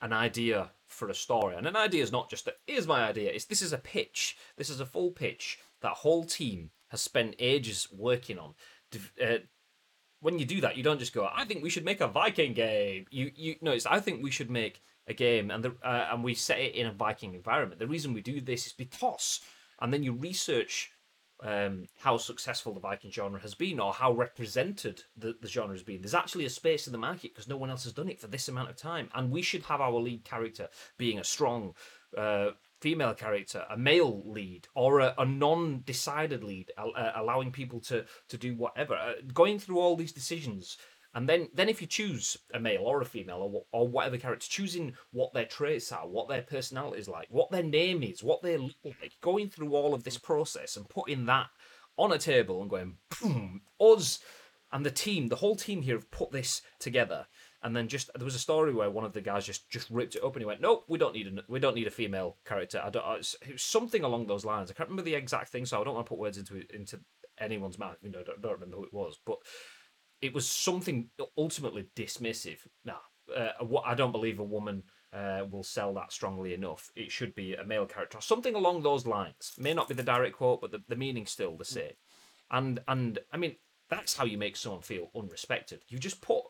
an 0.00 0.12
idea 0.12 0.70
for 0.86 1.08
a 1.08 1.14
story, 1.14 1.56
and 1.56 1.66
an 1.66 1.76
idea 1.76 2.02
is 2.02 2.12
not 2.12 2.30
just 2.30 2.44
that. 2.44 2.58
Here's 2.66 2.86
my 2.86 3.04
idea. 3.04 3.32
It's 3.32 3.46
this 3.46 3.62
is 3.62 3.72
a 3.72 3.78
pitch. 3.78 4.36
This 4.56 4.70
is 4.70 4.78
a 4.78 4.86
full 4.86 5.10
pitch 5.10 5.58
that 5.82 5.92
whole 5.92 6.24
team 6.24 6.70
has 6.88 7.00
spent 7.00 7.34
ages 7.40 7.88
working 7.92 8.38
on. 8.38 8.54
Uh, 9.20 9.38
when 10.20 10.38
you 10.38 10.46
do 10.46 10.60
that, 10.60 10.76
you 10.76 10.84
don't 10.84 11.00
just 11.00 11.12
go, 11.12 11.28
"I 11.30 11.44
think 11.44 11.62
we 11.62 11.70
should 11.70 11.84
make 11.84 12.00
a 12.00 12.06
Viking 12.06 12.54
game." 12.54 13.06
You 13.10 13.32
you 13.34 13.56
no, 13.60 13.72
it's 13.72 13.86
I 13.86 13.98
think 13.98 14.22
we 14.22 14.30
should 14.30 14.50
make 14.50 14.80
a 15.06 15.14
game, 15.14 15.50
and 15.50 15.64
the 15.64 15.74
uh, 15.82 16.08
and 16.12 16.24
we 16.24 16.34
set 16.34 16.58
it 16.58 16.74
in 16.74 16.86
a 16.86 16.92
Viking 16.92 17.34
environment. 17.34 17.78
The 17.78 17.86
reason 17.86 18.14
we 18.14 18.22
do 18.22 18.40
this 18.40 18.66
is 18.66 18.72
because, 18.72 19.40
and 19.80 19.92
then 19.92 20.02
you 20.02 20.12
research 20.12 20.92
um, 21.42 21.86
how 22.00 22.16
successful 22.16 22.72
the 22.72 22.80
Viking 22.80 23.10
genre 23.10 23.40
has 23.40 23.54
been 23.54 23.80
or 23.80 23.92
how 23.92 24.12
represented 24.12 25.02
the, 25.16 25.36
the 25.40 25.48
genre 25.48 25.74
has 25.74 25.82
been. 25.82 26.00
There's 26.00 26.14
actually 26.14 26.46
a 26.46 26.50
space 26.50 26.86
in 26.86 26.92
the 26.92 26.98
market 26.98 27.34
because 27.34 27.48
no 27.48 27.56
one 27.56 27.70
else 27.70 27.84
has 27.84 27.92
done 27.92 28.08
it 28.08 28.20
for 28.20 28.28
this 28.28 28.48
amount 28.48 28.70
of 28.70 28.76
time, 28.76 29.10
and 29.14 29.30
we 29.30 29.42
should 29.42 29.62
have 29.64 29.80
our 29.80 29.98
lead 29.98 30.24
character 30.24 30.68
being 30.96 31.18
a 31.18 31.24
strong. 31.24 31.74
Uh, 32.16 32.50
female 32.80 33.14
character, 33.14 33.64
a 33.70 33.76
male 33.78 34.22
lead, 34.26 34.68
or 34.74 35.00
a, 35.00 35.14
a 35.16 35.24
non-decided 35.24 36.44
lead, 36.44 36.70
uh, 36.76 37.12
allowing 37.16 37.50
people 37.50 37.80
to 37.80 38.04
to 38.28 38.36
do 38.36 38.54
whatever. 38.54 38.94
Uh, 38.94 39.14
going 39.32 39.58
through 39.58 39.80
all 39.80 39.96
these 39.96 40.12
decisions 40.12 40.76
And 41.14 41.28
then, 41.28 41.48
then 41.54 41.68
if 41.68 41.80
you 41.80 41.86
choose 41.86 42.36
a 42.52 42.58
male 42.58 42.82
or 42.82 43.00
a 43.00 43.04
female 43.04 43.64
or, 43.72 43.80
or 43.82 43.88
whatever 43.88 44.18
character, 44.18 44.46
choosing 44.48 44.94
what 45.12 45.32
their 45.32 45.44
traits 45.44 45.92
are, 45.92 46.08
what 46.08 46.28
their 46.28 46.42
personality 46.42 47.00
is 47.00 47.08
like, 47.08 47.28
what 47.30 47.50
their 47.50 47.62
name 47.62 48.02
is, 48.02 48.22
what 48.22 48.42
they 48.42 48.56
look 48.56 48.74
like, 48.84 49.12
going 49.20 49.48
through 49.48 49.74
all 49.74 49.94
of 49.94 50.02
this 50.02 50.18
process 50.18 50.76
and 50.76 50.88
putting 50.88 51.26
that 51.26 51.46
on 51.96 52.12
a 52.12 52.18
table 52.18 52.60
and 52.60 52.70
going, 52.70 52.96
boom, 53.20 53.62
us 53.80 54.18
and 54.74 54.84
the 54.84 54.90
team, 54.90 55.28
the 55.28 55.36
whole 55.36 55.54
team 55.54 55.82
here 55.82 55.94
have 55.94 56.10
put 56.10 56.32
this 56.32 56.60
together. 56.80 57.26
And 57.62 57.74
then 57.76 57.86
just 57.86 58.10
there 58.14 58.24
was 58.24 58.34
a 58.34 58.40
story 58.40 58.74
where 58.74 58.90
one 58.90 59.04
of 59.04 59.12
the 59.12 59.20
guys 59.20 59.46
just 59.46 59.70
just 59.70 59.88
ripped 59.88 60.16
it 60.16 60.24
up 60.24 60.34
and 60.34 60.42
he 60.42 60.46
went, 60.46 60.60
"Nope, 60.60 60.84
we 60.88 60.98
don't 60.98 61.14
need 61.14 61.28
a 61.28 61.42
we 61.48 61.60
don't 61.60 61.76
need 61.76 61.86
a 61.86 61.92
female 61.92 62.36
character." 62.44 62.82
I 62.84 62.90
don't. 62.90 63.04
It 63.46 63.52
was 63.52 63.62
something 63.62 64.02
along 64.02 64.26
those 64.26 64.44
lines. 64.44 64.70
I 64.70 64.74
can't 64.74 64.90
remember 64.90 65.08
the 65.08 65.14
exact 65.14 65.48
thing, 65.48 65.64
so 65.64 65.80
I 65.80 65.84
don't 65.84 65.94
want 65.94 66.04
to 66.04 66.08
put 66.10 66.18
words 66.18 66.36
into 66.36 66.62
into 66.74 67.00
anyone's 67.38 67.78
mouth. 67.78 67.96
You 68.02 68.10
know, 68.10 68.20
I 68.20 68.24
don't, 68.24 68.42
don't 68.42 68.52
remember 68.52 68.76
who 68.76 68.84
it 68.84 68.92
was, 68.92 69.18
but 69.24 69.38
it 70.24 70.32
was 70.32 70.48
something 70.48 71.10
ultimately 71.36 71.86
dismissive. 71.94 72.60
Now, 72.82 73.00
uh, 73.36 73.50
I 73.84 73.94
don't 73.94 74.10
believe 74.10 74.38
a 74.38 74.44
woman 74.44 74.82
uh, 75.12 75.44
will 75.50 75.62
sell 75.62 75.92
that 75.94 76.12
strongly 76.12 76.54
enough. 76.54 76.90
It 76.96 77.12
should 77.12 77.34
be 77.34 77.54
a 77.54 77.64
male 77.64 77.84
character, 77.84 78.18
something 78.22 78.54
along 78.54 78.82
those 78.82 79.06
lines. 79.06 79.52
May 79.58 79.74
not 79.74 79.86
be 79.86 79.94
the 79.94 80.02
direct 80.02 80.36
quote, 80.36 80.62
but 80.62 80.72
the, 80.72 80.82
the 80.88 80.96
meaning's 80.96 81.30
still 81.30 81.58
the 81.58 81.64
same. 81.66 81.92
And 82.50 82.80
and 82.88 83.18
I 83.32 83.36
mean, 83.36 83.56
that's 83.90 84.16
how 84.16 84.24
you 84.24 84.38
make 84.38 84.56
someone 84.56 84.80
feel 84.80 85.10
unrespected. 85.14 85.80
You 85.88 85.98
just 85.98 86.22
put 86.22 86.42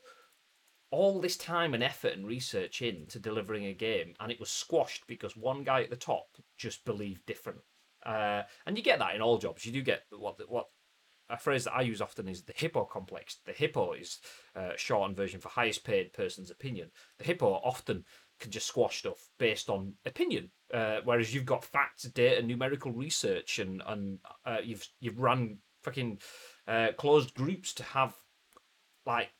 all 0.92 1.20
this 1.20 1.36
time 1.36 1.74
and 1.74 1.82
effort 1.82 2.12
and 2.12 2.28
research 2.28 2.80
into 2.80 3.18
delivering 3.18 3.66
a 3.66 3.74
game, 3.74 4.14
and 4.20 4.30
it 4.30 4.38
was 4.38 4.50
squashed 4.50 5.08
because 5.08 5.36
one 5.36 5.64
guy 5.64 5.82
at 5.82 5.90
the 5.90 5.96
top 5.96 6.28
just 6.56 6.84
believed 6.84 7.26
different. 7.26 7.58
Uh, 8.06 8.42
and 8.66 8.76
you 8.76 8.84
get 8.84 9.00
that 9.00 9.16
in 9.16 9.20
all 9.20 9.38
jobs. 9.38 9.66
You 9.66 9.72
do 9.72 9.82
get 9.82 10.04
what 10.10 10.38
what 10.48 10.68
a 11.34 11.38
phrase 11.38 11.64
that 11.64 11.74
I 11.74 11.82
use 11.82 12.00
often 12.00 12.28
is 12.28 12.42
the 12.42 12.54
hippo 12.56 12.84
complex. 12.84 13.38
The 13.44 13.52
hippo 13.52 13.92
is 13.92 14.20
uh, 14.56 14.70
shortened 14.76 15.16
version 15.16 15.40
for 15.40 15.48
highest 15.48 15.84
paid 15.84 16.12
person's 16.12 16.50
opinion. 16.50 16.90
The 17.18 17.24
hippo 17.24 17.60
often 17.64 18.04
can 18.40 18.50
just 18.50 18.66
squash 18.66 18.98
stuff 18.98 19.18
based 19.38 19.68
on 19.68 19.94
opinion, 20.06 20.50
uh, 20.72 21.00
whereas 21.04 21.34
you've 21.34 21.44
got 21.44 21.64
facts, 21.64 22.04
data, 22.04 22.42
numerical 22.42 22.92
research, 22.92 23.58
and 23.58 23.82
and 23.86 24.18
uh, 24.46 24.58
you've 24.62 24.86
you've 25.00 25.20
run 25.20 25.58
fucking 25.82 26.18
uh, 26.66 26.88
closed 26.96 27.34
groups 27.34 27.74
to 27.74 27.82
have 27.82 28.14
like 29.06 29.30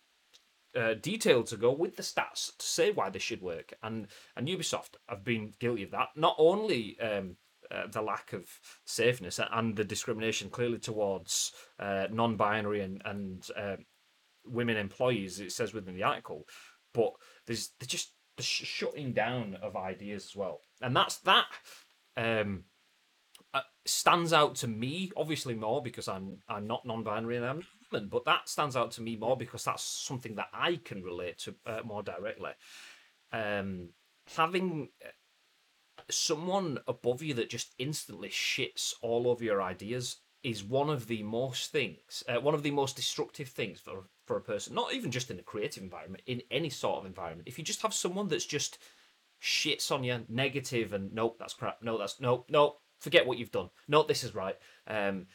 uh, 0.76 0.94
detail 0.94 1.42
to 1.44 1.56
go 1.56 1.72
with 1.72 1.96
the 1.96 2.02
stats 2.02 2.56
to 2.58 2.66
say 2.66 2.90
why 2.90 3.10
this 3.10 3.22
should 3.22 3.42
work. 3.42 3.72
And 3.82 4.08
and 4.36 4.48
Ubisoft 4.48 4.96
have 5.08 5.24
been 5.24 5.54
guilty 5.58 5.84
of 5.84 5.90
that. 5.92 6.08
Not 6.16 6.36
only 6.38 6.98
um, 7.00 7.36
uh, 7.70 7.86
the 7.90 8.02
lack 8.02 8.32
of 8.32 8.48
safeness 8.84 9.40
and 9.52 9.76
the 9.76 9.84
discrimination 9.84 10.50
clearly 10.50 10.78
towards 10.78 11.52
uh, 11.78 12.06
non-binary 12.10 12.80
and 12.80 13.02
and 13.04 13.48
uh, 13.56 13.76
women 14.44 14.76
employees. 14.76 15.40
It 15.40 15.52
says 15.52 15.72
within 15.72 15.94
the 15.94 16.02
article, 16.02 16.46
but 16.92 17.12
there's 17.46 17.70
there's 17.78 17.88
just 17.88 18.12
the 18.36 18.42
sh- 18.42 18.64
shutting 18.64 19.12
down 19.12 19.56
of 19.62 19.76
ideas 19.76 20.26
as 20.26 20.36
well, 20.36 20.60
and 20.80 20.94
that's 20.94 21.18
that. 21.18 21.46
Um, 22.16 22.64
uh, 23.52 23.60
stands 23.86 24.32
out 24.32 24.56
to 24.56 24.66
me 24.66 25.12
obviously 25.16 25.54
more 25.54 25.80
because 25.80 26.08
I'm 26.08 26.38
I'm 26.48 26.66
not 26.66 26.84
non-binary 26.84 27.36
and 27.36 27.46
I'm 27.46 27.62
human, 27.90 28.08
but 28.08 28.24
that 28.24 28.48
stands 28.48 28.76
out 28.76 28.90
to 28.92 29.02
me 29.02 29.16
more 29.16 29.36
because 29.36 29.64
that's 29.64 29.82
something 29.82 30.34
that 30.36 30.48
I 30.52 30.80
can 30.84 31.02
relate 31.02 31.38
to 31.40 31.54
uh, 31.64 31.80
more 31.84 32.02
directly. 32.02 32.50
Um, 33.32 33.90
having 34.36 34.88
uh, 35.04 35.08
someone 36.10 36.78
above 36.86 37.22
you 37.22 37.34
that 37.34 37.50
just 37.50 37.74
instantly 37.78 38.28
shits 38.28 38.94
all 39.02 39.28
over 39.28 39.44
your 39.44 39.62
ideas 39.62 40.16
is 40.42 40.62
one 40.62 40.90
of 40.90 41.06
the 41.06 41.22
most 41.22 41.72
things, 41.72 42.22
uh, 42.28 42.40
one 42.40 42.54
of 42.54 42.62
the 42.62 42.70
most 42.70 42.96
destructive 42.96 43.48
things 43.48 43.80
for 43.80 44.04
for 44.26 44.36
a 44.36 44.42
person. 44.42 44.74
Not 44.74 44.94
even 44.94 45.10
just 45.10 45.30
in 45.30 45.38
a 45.38 45.42
creative 45.42 45.82
environment, 45.82 46.22
in 46.26 46.42
any 46.50 46.70
sort 46.70 46.98
of 46.98 47.06
environment. 47.06 47.48
If 47.48 47.58
you 47.58 47.64
just 47.64 47.82
have 47.82 47.94
someone 47.94 48.28
that's 48.28 48.46
just 48.46 48.78
shits 49.42 49.90
on 49.90 50.04
you, 50.04 50.24
negative, 50.28 50.92
and 50.92 51.12
nope, 51.12 51.36
that's 51.38 51.54
crap. 51.54 51.82
No, 51.82 51.98
that's 51.98 52.20
nope, 52.20 52.46
nope 52.48 52.80
forget 53.04 53.26
what 53.26 53.38
you've 53.38 53.52
done. 53.52 53.68
No, 53.86 54.02
this 54.02 54.24
is 54.24 54.34
right. 54.34 54.56
Um, 54.88 55.26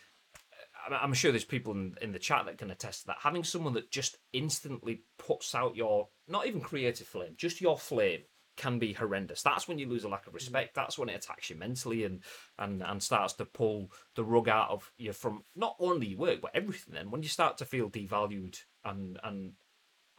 I'm 0.90 1.14
sure 1.14 1.32
there's 1.32 1.44
people 1.46 1.74
in, 1.74 1.96
in 2.02 2.12
the 2.12 2.20
chat 2.20 2.46
that 2.46 2.58
can 2.58 2.72
attest 2.72 3.02
to 3.02 3.08
that. 3.08 3.18
Having 3.22 3.44
someone 3.44 3.74
that 3.74 3.92
just 3.92 4.18
instantly 4.34 5.04
puts 5.20 5.54
out 5.54 5.76
your, 5.76 6.10
not 6.28 6.48
even 6.48 6.62
creative 6.62 7.08
flame, 7.08 7.34
just 7.38 7.62
your 7.62 7.78
flame 7.78 8.22
can 8.60 8.78
be 8.78 8.94
horrendous. 8.94 9.42
That's 9.42 9.68
when 9.68 9.80
you 9.80 9.88
lose 9.88 10.04
a 10.04 10.10
lack 10.10 10.28
of 10.28 10.36
respect. 10.36 10.76
That's 10.76 10.98
when 10.98 11.10
it 11.10 11.16
attacks 11.16 11.50
you 11.50 11.56
mentally 11.56 12.04
and 12.04 12.22
and 12.60 12.84
and 12.84 13.02
starts 13.02 13.34
to 13.36 13.46
pull 13.46 13.92
the 14.16 14.24
rug 14.24 14.48
out 14.50 14.70
of 14.70 14.92
you 14.98 15.14
from 15.14 15.42
not 15.56 15.76
only 15.80 16.08
your 16.08 16.20
work 16.20 16.42
but 16.42 16.52
everything. 16.54 16.94
Then 16.94 17.10
when 17.10 17.24
you 17.24 17.30
start 17.30 17.58
to 17.58 17.66
feel 17.66 17.90
devalued 17.90 18.58
and 18.86 19.20
and 19.24 19.54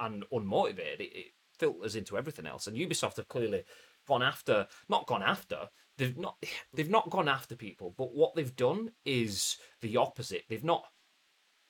and 0.01 0.25
unmotivated, 0.33 1.01
it, 1.01 1.13
it 1.15 1.27
filters 1.59 1.95
into 1.95 2.17
everything 2.17 2.47
else. 2.47 2.67
And 2.67 2.77
Ubisoft 2.77 3.19
have 3.19 3.29
clearly 3.29 3.65
gone 4.09 4.23
after, 4.23 4.67
not 4.89 5.07
gone 5.07 5.23
after, 5.23 5.69
they've 5.99 6.17
not 6.17 6.43
they've 6.73 6.91
not 6.91 7.11
gone 7.11 7.29
after 7.29 7.55
people, 7.55 7.95
but 7.97 8.15
what 8.15 8.35
they've 8.35 8.57
done 8.57 8.91
is 9.05 9.59
the 9.83 9.99
opposite. 9.99 10.45
They've 10.49 10.65
not 10.65 10.85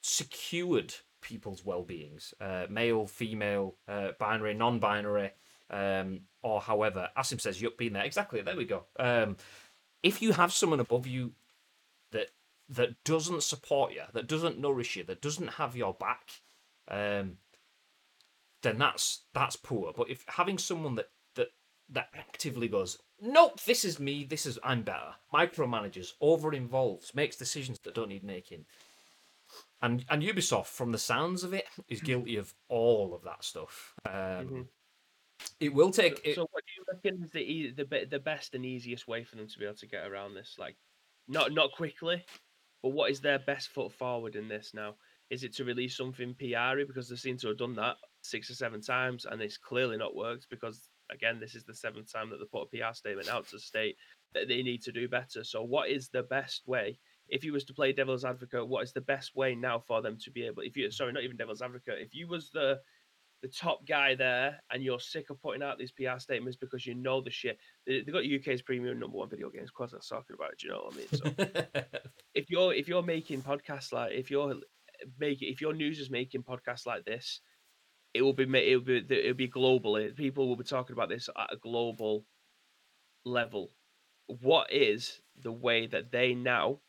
secured 0.03 0.95
people's 1.21 1.65
well-beings, 1.65 2.33
uh, 2.41 2.67
male, 2.71 3.07
female, 3.07 3.77
uh, 3.87 4.13
binary, 4.19 4.55
non-binary, 4.55 5.33
um, 5.69 6.21
or 6.43 6.61
however. 6.61 7.09
Asim 7.17 7.41
says 7.41 7.61
you've 7.61 7.77
been 7.77 7.93
there. 7.93 8.05
Exactly. 8.05 8.43
There 8.43 8.57
we 8.57 8.65
go. 8.65 8.85
Um, 8.99 9.37
if 10.03 10.23
you 10.23 10.33
have 10.33 10.53
someone 10.53 10.81
above 10.81 11.07
you 11.07 11.33
that 12.13 12.31
that 12.69 13.03
doesn't 13.05 13.43
support 13.43 13.93
you, 13.93 14.03
that 14.13 14.29
doesn't 14.29 14.59
nourish 14.59 14.97
you, 14.97 15.05
that 15.05 15.21
doesn't 15.21 15.49
have 15.49 15.77
your 15.77 15.95
back, 15.95 16.31
um, 16.89 17.39
then 18.63 18.79
that's 18.79 19.23
that's 19.35 19.57
poor. 19.57 19.93
But 19.97 20.11
if 20.11 20.25
having 20.29 20.59
someone 20.59 20.95
that 20.97 21.11
that 21.35 21.49
that 21.91 22.09
actively 22.15 22.69
goes, 22.69 22.99
nope, 23.21 23.61
this 23.63 23.85
is 23.85 23.99
me, 23.99 24.25
this 24.25 24.47
is 24.47 24.59
I'm 24.63 24.83
better. 24.83 25.15
Micromanages, 25.33 26.13
over 26.21 26.53
involves, 26.53 27.15
makes 27.15 27.37
decisions 27.37 27.79
that 27.81 27.95
don't 27.95 28.09
need 28.09 28.25
making. 28.25 28.65
And 29.83 30.05
and 30.09 30.23
Ubisoft, 30.23 30.67
from 30.67 30.93
the 30.93 30.99
sounds 30.99 31.43
of 31.43 31.53
it, 31.53 31.67
is 31.89 32.01
guilty 32.01 32.37
of 32.37 32.55
all 32.69 33.15
of 33.15 33.23
that 33.25 33.45
stuff. 33.45 33.95
Um, 34.07 34.13
mm-hmm. 34.15 34.61
It 35.61 35.73
will 35.73 35.91
take. 35.91 36.21
It... 36.25 36.35
So, 36.35 36.47
what 36.51 36.65
do 36.65 36.73
you 36.77 36.85
reckon 36.93 37.25
is 37.25 37.31
the 37.77 37.85
the 37.85 38.07
the 38.07 38.19
best 38.19 38.55
and 38.55 38.65
easiest 38.65 39.09
way 39.09 39.25
for 39.25 39.37
them 39.37 39.49
to 39.49 39.59
be 39.59 39.65
able 39.65 39.77
to 39.77 39.87
get 39.87 40.07
around 40.07 40.35
this? 40.35 40.57
Like, 40.59 40.77
not 41.29 41.53
not 41.53 41.73
quickly, 41.73 42.25
but 42.83 42.91
what 42.91 43.11
is 43.11 43.21
their 43.21 43.39
best 43.39 43.69
foot 43.69 43.93
forward 43.93 44.37
in 44.37 44.49
this 44.49 44.73
now? 44.75 44.95
Is 45.31 45.45
it 45.45 45.55
to 45.57 45.65
release 45.65 45.97
something 45.97 46.35
PR 46.35 46.85
because 46.87 47.09
they 47.09 47.17
seem 47.17 47.37
to 47.39 47.49
have 47.49 47.59
done 47.59 47.77
that 47.77 47.97
six 48.23 48.51
or 48.51 48.55
seven 48.55 48.81
times 48.81 49.27
and 49.31 49.41
it's 49.41 49.57
clearly 49.57 49.97
not 49.97 50.17
worked 50.17 50.47
because 50.51 50.89
again, 51.13 51.39
this 51.41 51.55
is 51.55 51.65
the 51.65 51.75
seventh 51.75 52.13
time 52.13 52.31
that 52.31 52.39
they 52.39 52.47
put 52.47 52.69
a 52.73 52.77
PR 52.77 52.95
statement 52.95 53.29
out 53.29 53.47
to 53.49 53.59
state 53.59 53.97
that 54.35 54.49
they 54.49 54.63
need 54.63 54.83
to 54.83 54.93
do 54.93 55.09
better. 55.09 55.45
So, 55.45 55.63
what 55.63 55.89
is 55.89 56.09
the 56.09 56.23
best 56.23 56.67
way? 56.67 56.99
If 57.29 57.45
you 57.45 57.53
was 57.53 57.65
to 57.65 57.75
play 57.75 57.93
devil's 57.93 58.25
advocate, 58.25 58.67
what 58.67 58.83
is 58.83 58.93
the 58.93 59.01
best 59.01 59.37
way 59.37 59.55
now 59.55 59.79
for 59.79 60.03
them 60.03 60.17
to 60.25 60.31
be 60.31 60.47
able? 60.47 60.63
If 60.63 60.77
you 60.77 60.91
sorry, 60.91 61.13
not 61.13 61.23
even 61.23 61.37
devil's 61.37 61.63
advocate, 61.63 61.99
if 62.01 62.15
you 62.15 62.29
was 62.29 62.51
the 62.51 62.81
the 63.43 63.49
top 63.49 63.87
guy 63.87 64.15
there 64.15 64.61
and 64.71 64.83
you're 64.83 65.01
sick 65.01 65.31
of 65.31 65.41
putting 65.41 65.63
out 65.63 65.79
these 65.79 65.93
PR 65.93 66.19
statements 66.19 66.57
because 66.57 66.87
you 66.87 66.95
know 66.95 67.21
the 67.21 67.31
shit. 67.31 67.59
They, 67.87 68.03
they 68.03 68.13
got 68.13 68.25
UK's 68.25 68.63
premium 68.63 68.99
number 68.99 69.17
one 69.17 69.31
video 69.31 69.51
games. 69.51 69.71
Course, 69.71 69.93
I'm 69.93 70.01
talking 70.01 70.35
about 70.35 70.53
it. 70.53 70.59
Do 70.59 70.67
you 70.67 70.73
know 70.73 70.83
what 70.85 70.95
I 70.95 70.97
mean? 70.97 71.83
So 71.83 71.83
if 72.35 72.51
you're 72.51 72.75
if 72.75 72.89
you're 72.89 73.03
making 73.03 73.43
podcasts 73.43 73.93
like 73.93 74.13
if 74.13 74.31
you're 74.31 74.57
making 75.19 75.51
if 75.51 75.61
your 75.61 75.73
news 75.73 75.99
is 75.99 76.11
making 76.11 76.43
podcasts 76.43 76.87
like 76.87 77.05
this, 77.05 77.41
it 78.13 78.23
will 78.23 78.35
be 78.35 78.45
it 78.45 78.77
will 78.77 78.85
be 78.85 78.97
it 79.09 79.27
will 79.27 79.35
be 79.35 79.49
globally. 79.49 80.15
People 80.15 80.49
will 80.49 80.57
be 80.57 80.65
talking 80.65 80.95
about 80.95 81.09
this 81.09 81.29
at 81.37 81.53
a 81.53 81.57
global 81.57 82.27
level. 83.25 83.71
What 84.27 84.73
is 84.73 85.21
the 85.43 85.53
way 85.53 85.87
that 85.87 86.13
they 86.13 86.35
now 86.35 86.81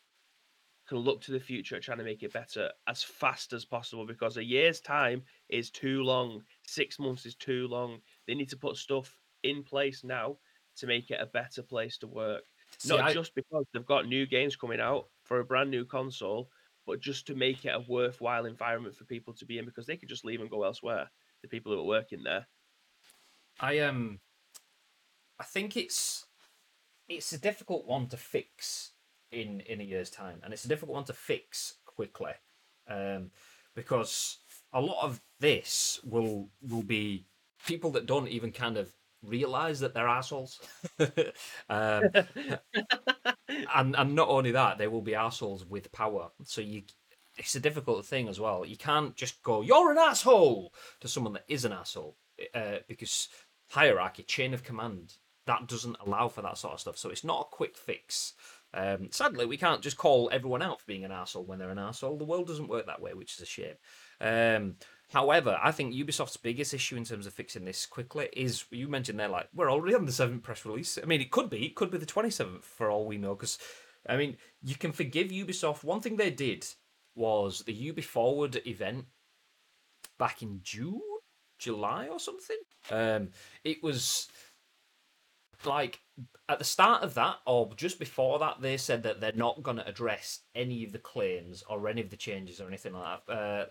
can 0.88 0.98
look 0.98 1.20
to 1.22 1.32
the 1.32 1.40
future 1.40 1.80
trying 1.80 1.98
to 1.98 2.04
make 2.04 2.22
it 2.22 2.32
better 2.32 2.70
as 2.86 3.02
fast 3.02 3.52
as 3.52 3.64
possible? 3.64 4.06
Because 4.06 4.36
a 4.36 4.44
year's 4.44 4.80
time 4.80 5.22
is 5.48 5.70
too 5.70 6.02
long. 6.02 6.42
Six 6.66 6.98
months 6.98 7.26
is 7.26 7.34
too 7.34 7.68
long. 7.68 8.00
They 8.26 8.34
need 8.34 8.50
to 8.50 8.56
put 8.56 8.76
stuff 8.76 9.16
in 9.42 9.62
place 9.62 10.04
now 10.04 10.36
to 10.76 10.86
make 10.86 11.10
it 11.10 11.20
a 11.20 11.26
better 11.26 11.62
place 11.62 11.98
to 11.98 12.06
work. 12.06 12.42
See, 12.78 12.88
Not 12.88 13.00
I... 13.00 13.12
just 13.12 13.34
because 13.34 13.64
they've 13.72 13.86
got 13.86 14.06
new 14.06 14.26
games 14.26 14.56
coming 14.56 14.80
out 14.80 15.08
for 15.22 15.40
a 15.40 15.44
brand 15.44 15.70
new 15.70 15.84
console, 15.84 16.48
but 16.86 17.00
just 17.00 17.26
to 17.26 17.34
make 17.34 17.64
it 17.64 17.74
a 17.74 17.84
worthwhile 17.88 18.46
environment 18.46 18.96
for 18.96 19.04
people 19.04 19.34
to 19.34 19.46
be 19.46 19.58
in 19.58 19.64
because 19.64 19.86
they 19.86 19.96
could 19.96 20.08
just 20.08 20.24
leave 20.24 20.40
and 20.40 20.50
go 20.50 20.64
elsewhere. 20.64 21.10
The 21.42 21.48
people 21.48 21.72
who 21.72 21.80
are 21.80 21.84
working 21.84 22.22
there. 22.22 22.46
I 23.60 23.80
um, 23.80 24.20
I 25.38 25.44
think 25.44 25.76
it's 25.76 26.26
it's 27.08 27.32
a 27.32 27.40
difficult 27.40 27.86
one 27.86 28.08
to 28.08 28.16
fix 28.16 28.91
in 29.32 29.60
in 29.60 29.80
a 29.80 29.84
year's 29.84 30.10
time, 30.10 30.40
and 30.44 30.52
it's 30.52 30.64
a 30.64 30.68
difficult 30.68 30.94
one 30.94 31.04
to 31.04 31.12
fix 31.12 31.74
quickly, 31.86 32.32
um, 32.88 33.30
because 33.74 34.38
a 34.72 34.80
lot 34.80 35.02
of 35.02 35.20
this 35.40 36.00
will 36.04 36.48
will 36.62 36.82
be 36.82 37.26
people 37.66 37.90
that 37.92 38.06
don't 38.06 38.28
even 38.28 38.52
kind 38.52 38.76
of 38.76 38.92
realize 39.22 39.80
that 39.80 39.94
they're 39.94 40.08
assholes. 40.08 40.60
um, 41.68 42.02
and 43.74 43.96
and 43.96 44.14
not 44.14 44.28
only 44.28 44.52
that, 44.52 44.78
they 44.78 44.88
will 44.88 45.02
be 45.02 45.14
assholes 45.14 45.64
with 45.64 45.92
power. 45.92 46.30
So 46.44 46.60
you 46.60 46.82
it's 47.38 47.54
a 47.54 47.60
difficult 47.60 48.04
thing 48.04 48.28
as 48.28 48.38
well. 48.38 48.64
You 48.64 48.76
can't 48.76 49.16
just 49.16 49.42
go, 49.42 49.62
"You're 49.62 49.90
an 49.92 49.98
asshole" 49.98 50.72
to 51.00 51.08
someone 51.08 51.32
that 51.34 51.44
is 51.48 51.64
an 51.64 51.72
asshole, 51.72 52.16
uh, 52.54 52.78
because 52.88 53.28
hierarchy, 53.70 54.22
chain 54.22 54.52
of 54.52 54.62
command, 54.62 55.14
that 55.46 55.66
doesn't 55.66 55.96
allow 56.04 56.28
for 56.28 56.42
that 56.42 56.58
sort 56.58 56.74
of 56.74 56.80
stuff. 56.80 56.98
So 56.98 57.10
it's 57.10 57.24
not 57.24 57.48
a 57.50 57.56
quick 57.56 57.76
fix. 57.76 58.34
Um, 58.74 59.08
sadly, 59.10 59.44
we 59.44 59.56
can't 59.56 59.82
just 59.82 59.98
call 59.98 60.30
everyone 60.32 60.62
out 60.62 60.80
for 60.80 60.86
being 60.86 61.04
an 61.04 61.12
asshole 61.12 61.44
when 61.44 61.58
they're 61.58 61.70
an 61.70 61.78
asshole. 61.78 62.16
The 62.16 62.24
world 62.24 62.46
doesn't 62.46 62.68
work 62.68 62.86
that 62.86 63.02
way, 63.02 63.12
which 63.12 63.34
is 63.34 63.40
a 63.40 63.46
shame. 63.46 63.74
Um, 64.20 64.76
however, 65.12 65.58
I 65.62 65.72
think 65.72 65.94
Ubisoft's 65.94 66.38
biggest 66.38 66.72
issue 66.72 66.96
in 66.96 67.04
terms 67.04 67.26
of 67.26 67.34
fixing 67.34 67.64
this 67.64 67.84
quickly 67.84 68.28
is 68.32 68.64
you 68.70 68.88
mentioned 68.88 69.18
they're 69.18 69.28
like 69.28 69.48
we're 69.54 69.70
already 69.70 69.94
on 69.94 70.06
the 70.06 70.12
seventh 70.12 70.42
press 70.42 70.64
release. 70.64 70.98
I 71.02 71.06
mean, 71.06 71.20
it 71.20 71.30
could 71.30 71.50
be, 71.50 71.66
it 71.66 71.74
could 71.74 71.90
be 71.90 71.98
the 71.98 72.06
twenty 72.06 72.30
seventh 72.30 72.64
for 72.64 72.90
all 72.90 73.06
we 73.06 73.18
know. 73.18 73.34
Because 73.34 73.58
I 74.08 74.16
mean, 74.16 74.36
you 74.62 74.74
can 74.74 74.92
forgive 74.92 75.28
Ubisoft. 75.28 75.84
One 75.84 76.00
thing 76.00 76.16
they 76.16 76.30
did 76.30 76.66
was 77.14 77.60
the 77.60 77.74
Ubi 77.74 78.02
Forward 78.02 78.60
event 78.66 79.04
back 80.18 80.42
in 80.42 80.60
June, 80.62 81.00
July, 81.58 82.08
or 82.08 82.18
something. 82.18 82.56
Um, 82.90 83.30
it 83.64 83.82
was 83.82 84.28
like 85.66 86.00
at 86.48 86.58
the 86.58 86.64
start 86.64 87.02
of 87.02 87.14
that 87.14 87.36
or 87.46 87.70
just 87.76 87.98
before 87.98 88.38
that 88.38 88.60
they 88.60 88.76
said 88.76 89.02
that 89.02 89.20
they're 89.20 89.32
not 89.34 89.62
going 89.62 89.76
to 89.76 89.88
address 89.88 90.40
any 90.54 90.84
of 90.84 90.92
the 90.92 90.98
claims 90.98 91.62
or 91.68 91.88
any 91.88 92.00
of 92.00 92.10
the 92.10 92.16
changes 92.16 92.60
or 92.60 92.68
anything 92.68 92.92
like 92.92 93.24
that 93.26 93.32
uh, 93.32 93.64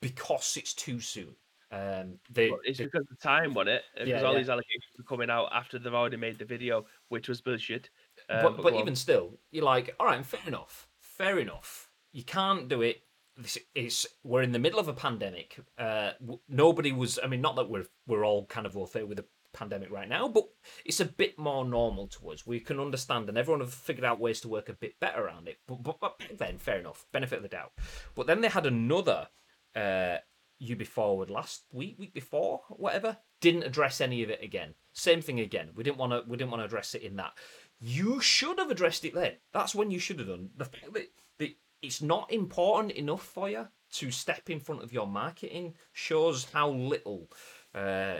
because 0.00 0.56
it's 0.56 0.74
too 0.74 1.00
soon 1.00 1.34
um, 1.70 2.18
they, 2.30 2.50
Well, 2.50 2.60
it's 2.64 2.78
they- 2.78 2.84
because 2.84 3.04
the 3.10 3.16
time 3.16 3.54
on 3.58 3.68
it, 3.68 3.82
because 3.94 4.08
Yeah, 4.08 4.22
all 4.22 4.32
yeah. 4.32 4.38
these 4.38 4.48
allegations 4.48 4.94
were 4.96 5.04
coming 5.04 5.28
out 5.28 5.50
after 5.52 5.78
they've 5.78 5.92
already 5.92 6.16
made 6.16 6.38
the 6.38 6.46
video, 6.46 6.86
which 7.10 7.28
was 7.28 7.42
bullshit. 7.42 7.90
Um, 8.30 8.42
but, 8.42 8.62
but 8.62 8.72
on. 8.72 8.80
even 8.80 8.96
still, 8.96 9.38
you're 9.50 9.64
like, 9.66 9.94
all 10.00 10.06
right, 10.06 10.24
fair 10.24 10.40
enough, 10.46 10.88
fair 11.00 11.38
enough. 11.38 11.90
You 12.14 12.24
can't 12.24 12.68
do 12.68 12.80
it. 12.80 13.02
This 13.36 13.58
is 13.74 14.08
we're 14.24 14.40
in 14.40 14.52
the 14.52 14.58
middle 14.58 14.78
of 14.80 14.88
a 14.88 14.94
pandemic. 14.94 15.60
Uh, 15.76 16.12
nobody 16.48 16.90
was. 16.90 17.18
I 17.22 17.26
mean, 17.26 17.42
not 17.42 17.54
that 17.56 17.68
we're 17.68 17.86
we're 18.06 18.24
all 18.24 18.46
kind 18.46 18.66
of 18.66 18.74
au 18.74 18.86
fait 18.86 19.06
with 19.06 19.18
the 19.18 19.26
pandemic 19.52 19.90
right 19.90 20.08
now, 20.08 20.28
but 20.28 20.48
it's 20.84 21.00
a 21.00 21.04
bit 21.04 21.38
more 21.38 21.64
normal 21.64 22.06
to 22.08 22.30
us. 22.30 22.46
We 22.46 22.60
can 22.60 22.80
understand, 22.80 23.28
and 23.28 23.38
everyone 23.38 23.60
have 23.60 23.72
figured 23.72 24.04
out 24.04 24.20
ways 24.20 24.40
to 24.42 24.48
work 24.48 24.68
a 24.68 24.74
bit 24.74 25.00
better 25.00 25.24
around 25.24 25.48
it. 25.48 25.58
But, 25.66 25.82
but, 25.82 26.00
but 26.00 26.20
then, 26.36 26.58
fair 26.58 26.78
enough, 26.78 27.06
benefit 27.12 27.36
of 27.38 27.42
the 27.42 27.48
doubt. 27.48 27.72
But 28.14 28.26
then 28.26 28.40
they 28.40 28.48
had 28.48 28.66
another 28.66 29.28
uh, 29.74 30.16
Ubi 30.58 30.84
Forward 30.84 31.30
last 31.30 31.64
week, 31.72 31.96
week 31.98 32.14
before, 32.14 32.62
whatever. 32.68 33.16
Didn't 33.40 33.62
address 33.62 34.00
any 34.00 34.22
of 34.22 34.30
it 34.30 34.42
again. 34.42 34.74
Same 34.92 35.20
thing 35.20 35.40
again. 35.40 35.70
We 35.74 35.84
didn't 35.84 35.98
want 35.98 36.12
to. 36.12 36.24
We 36.26 36.36
didn't 36.36 36.50
want 36.50 36.62
to 36.62 36.66
address 36.66 36.94
it 36.94 37.02
in 37.02 37.16
that. 37.16 37.32
You 37.80 38.20
should 38.20 38.58
have 38.58 38.70
addressed 38.70 39.04
it 39.04 39.14
then. 39.14 39.34
That's 39.52 39.74
when 39.74 39.90
you 39.90 40.00
should 40.00 40.18
have 40.18 40.28
done. 40.28 40.50
The 40.56 40.64
fact 40.64 40.92
that, 40.92 41.06
that 41.38 41.50
it's 41.80 42.02
not 42.02 42.32
important 42.32 42.92
enough 42.92 43.22
for 43.22 43.48
you 43.48 43.68
to 43.92 44.10
step 44.10 44.50
in 44.50 44.60
front 44.60 44.82
of 44.82 44.92
your 44.92 45.06
marketing 45.06 45.74
shows 45.92 46.46
how 46.52 46.70
little 46.70 47.30
uh, 47.74 48.18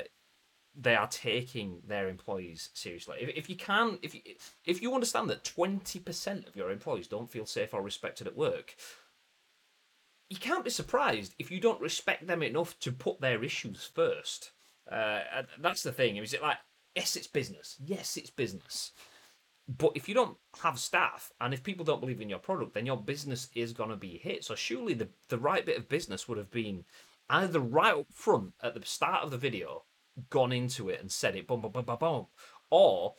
they 0.81 0.95
are 0.95 1.09
taking 1.09 1.83
their 1.87 2.09
employees 2.09 2.71
seriously. 2.73 3.17
If, 3.21 3.29
if 3.31 3.51
you 3.51 3.57
can, 3.57 3.99
if 4.01 4.15
you, 4.15 4.21
if 4.65 4.81
you 4.81 4.95
understand 4.95 5.29
that 5.29 5.45
twenty 5.45 5.99
percent 5.99 6.47
of 6.47 6.57
your 6.57 6.71
employees 6.71 7.09
don't 7.09 7.31
feel 7.31 7.47
safe 7.47 7.75
or 7.75 7.83
respected 7.83 8.27
at 8.27 8.37
work, 8.37 8.77
you 10.31 10.39
can't 10.39 10.65
be 10.65 10.71
surprised 10.71 11.35
if 11.39 11.51
you 11.51 11.61
don't 11.61 11.81
respect 11.81 12.27
them 12.27 12.43
enough 12.43 12.79
to 12.81 12.93
put 12.93 13.21
their 13.21 13.43
issues 13.43 13.91
first. 13.93 14.53
Uh, 14.91 15.21
that's 15.61 15.83
the 15.83 15.93
thing. 15.93 16.17
Is 16.17 16.33
it 16.33 16.43
like 16.43 16.59
yes, 16.95 17.17
it's 17.17 17.27
business. 17.27 17.77
Yes, 17.85 18.17
it's 18.17 18.31
business. 18.31 18.93
But 19.69 19.93
if 19.95 20.09
you 20.09 20.15
don't 20.15 20.39
have 20.63 20.79
staff 20.79 21.31
and 21.43 21.53
if 21.53 21.63
people 21.63 21.85
don't 21.85 22.01
believe 22.01 22.23
in 22.23 22.31
your 22.31 22.39
product, 22.39 22.73
then 22.73 22.87
your 22.87 22.97
business 22.97 23.49
is 23.55 23.75
going 23.75 23.91
to 23.91 23.97
be 23.97 24.17
hit. 24.17 24.43
So 24.43 24.55
surely 24.55 24.95
the, 24.95 25.09
the 25.29 25.39
right 25.39 25.67
bit 25.67 25.77
of 25.77 25.91
business 25.91 26.27
would 26.27 26.39
have 26.39 26.51
been 26.51 26.85
either 27.29 27.61
right 27.61 27.95
up 27.95 28.07
front 28.11 28.55
at 28.63 28.73
the 28.73 28.81
start 28.87 29.25
of 29.25 29.31
the 29.31 29.37
video, 29.37 29.85
gone 30.31 30.53
into 30.53 30.89
it 30.89 31.01
and 31.01 31.11
said 31.11 31.37
it, 31.37 31.47
boom, 31.47 31.61
boom, 31.61 31.73
boom, 31.73 31.85
boom, 31.85 31.99
boom, 31.99 32.27
or 32.71 33.15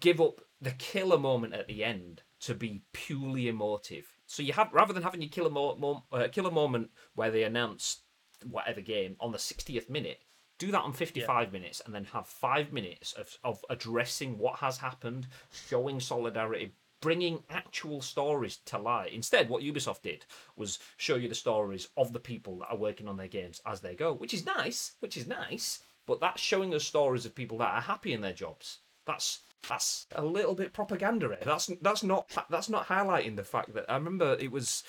give 0.00 0.20
up 0.20 0.40
the 0.60 0.72
killer 0.72 1.18
moment 1.18 1.54
at 1.54 1.66
the 1.66 1.82
end 1.82 2.22
to 2.40 2.54
be 2.54 2.82
purely 2.92 3.48
emotive. 3.48 4.06
So 4.26 4.42
you 4.42 4.52
have 4.52 4.72
rather 4.72 4.92
than 4.92 5.02
having 5.02 5.22
your 5.22 5.30
killer 5.30 5.50
mo- 5.50 5.76
mo- 5.76 6.04
uh, 6.12 6.28
killer 6.28 6.50
moment 6.50 6.90
where 7.14 7.30
they 7.30 7.42
announce 7.42 8.02
whatever 8.48 8.80
game 8.80 9.16
on 9.20 9.32
the 9.32 9.38
60th 9.38 9.90
minute, 9.90 10.20
do 10.58 10.70
that 10.70 10.82
on 10.82 10.92
55 10.92 11.52
minutes 11.52 11.82
and 11.84 11.94
then 11.94 12.04
have 12.04 12.26
five 12.26 12.72
minutes 12.72 13.12
of, 13.14 13.36
of 13.42 13.64
addressing 13.70 14.38
what 14.38 14.56
has 14.60 14.78
happened, 14.78 15.26
showing 15.68 16.00
solidarity, 16.00 16.74
bringing 17.00 17.42
actual 17.48 18.02
stories 18.02 18.58
to 18.66 18.78
light. 18.78 19.12
Instead, 19.12 19.48
what 19.48 19.62
Ubisoft 19.62 20.02
did 20.02 20.26
was 20.56 20.78
show 20.98 21.16
you 21.16 21.28
the 21.28 21.34
stories 21.34 21.88
of 21.96 22.12
the 22.12 22.20
people 22.20 22.58
that 22.58 22.70
are 22.70 22.76
working 22.76 23.08
on 23.08 23.16
their 23.16 23.28
games 23.28 23.60
as 23.66 23.80
they 23.80 23.94
go, 23.94 24.12
which 24.12 24.34
is 24.34 24.44
nice, 24.44 24.92
which 25.00 25.16
is 25.16 25.26
nice, 25.26 25.82
but 26.06 26.20
that's 26.20 26.40
showing 26.40 26.74
us 26.74 26.84
stories 26.84 27.26
of 27.26 27.34
people 27.34 27.58
that 27.58 27.72
are 27.72 27.80
happy 27.80 28.12
in 28.12 28.20
their 28.20 28.32
jobs. 28.32 28.78
That's 29.06 29.40
that's 29.68 30.06
a 30.14 30.24
little 30.24 30.54
bit 30.54 30.72
propaganda. 30.72 31.36
That's 31.44 31.70
that's 31.82 32.02
not 32.02 32.30
that's 32.48 32.68
not 32.68 32.86
highlighting 32.86 33.36
the 33.36 33.44
fact 33.44 33.74
that 33.74 33.86
I 33.88 33.94
remember 33.94 34.36
it 34.40 34.50
was 34.50 34.82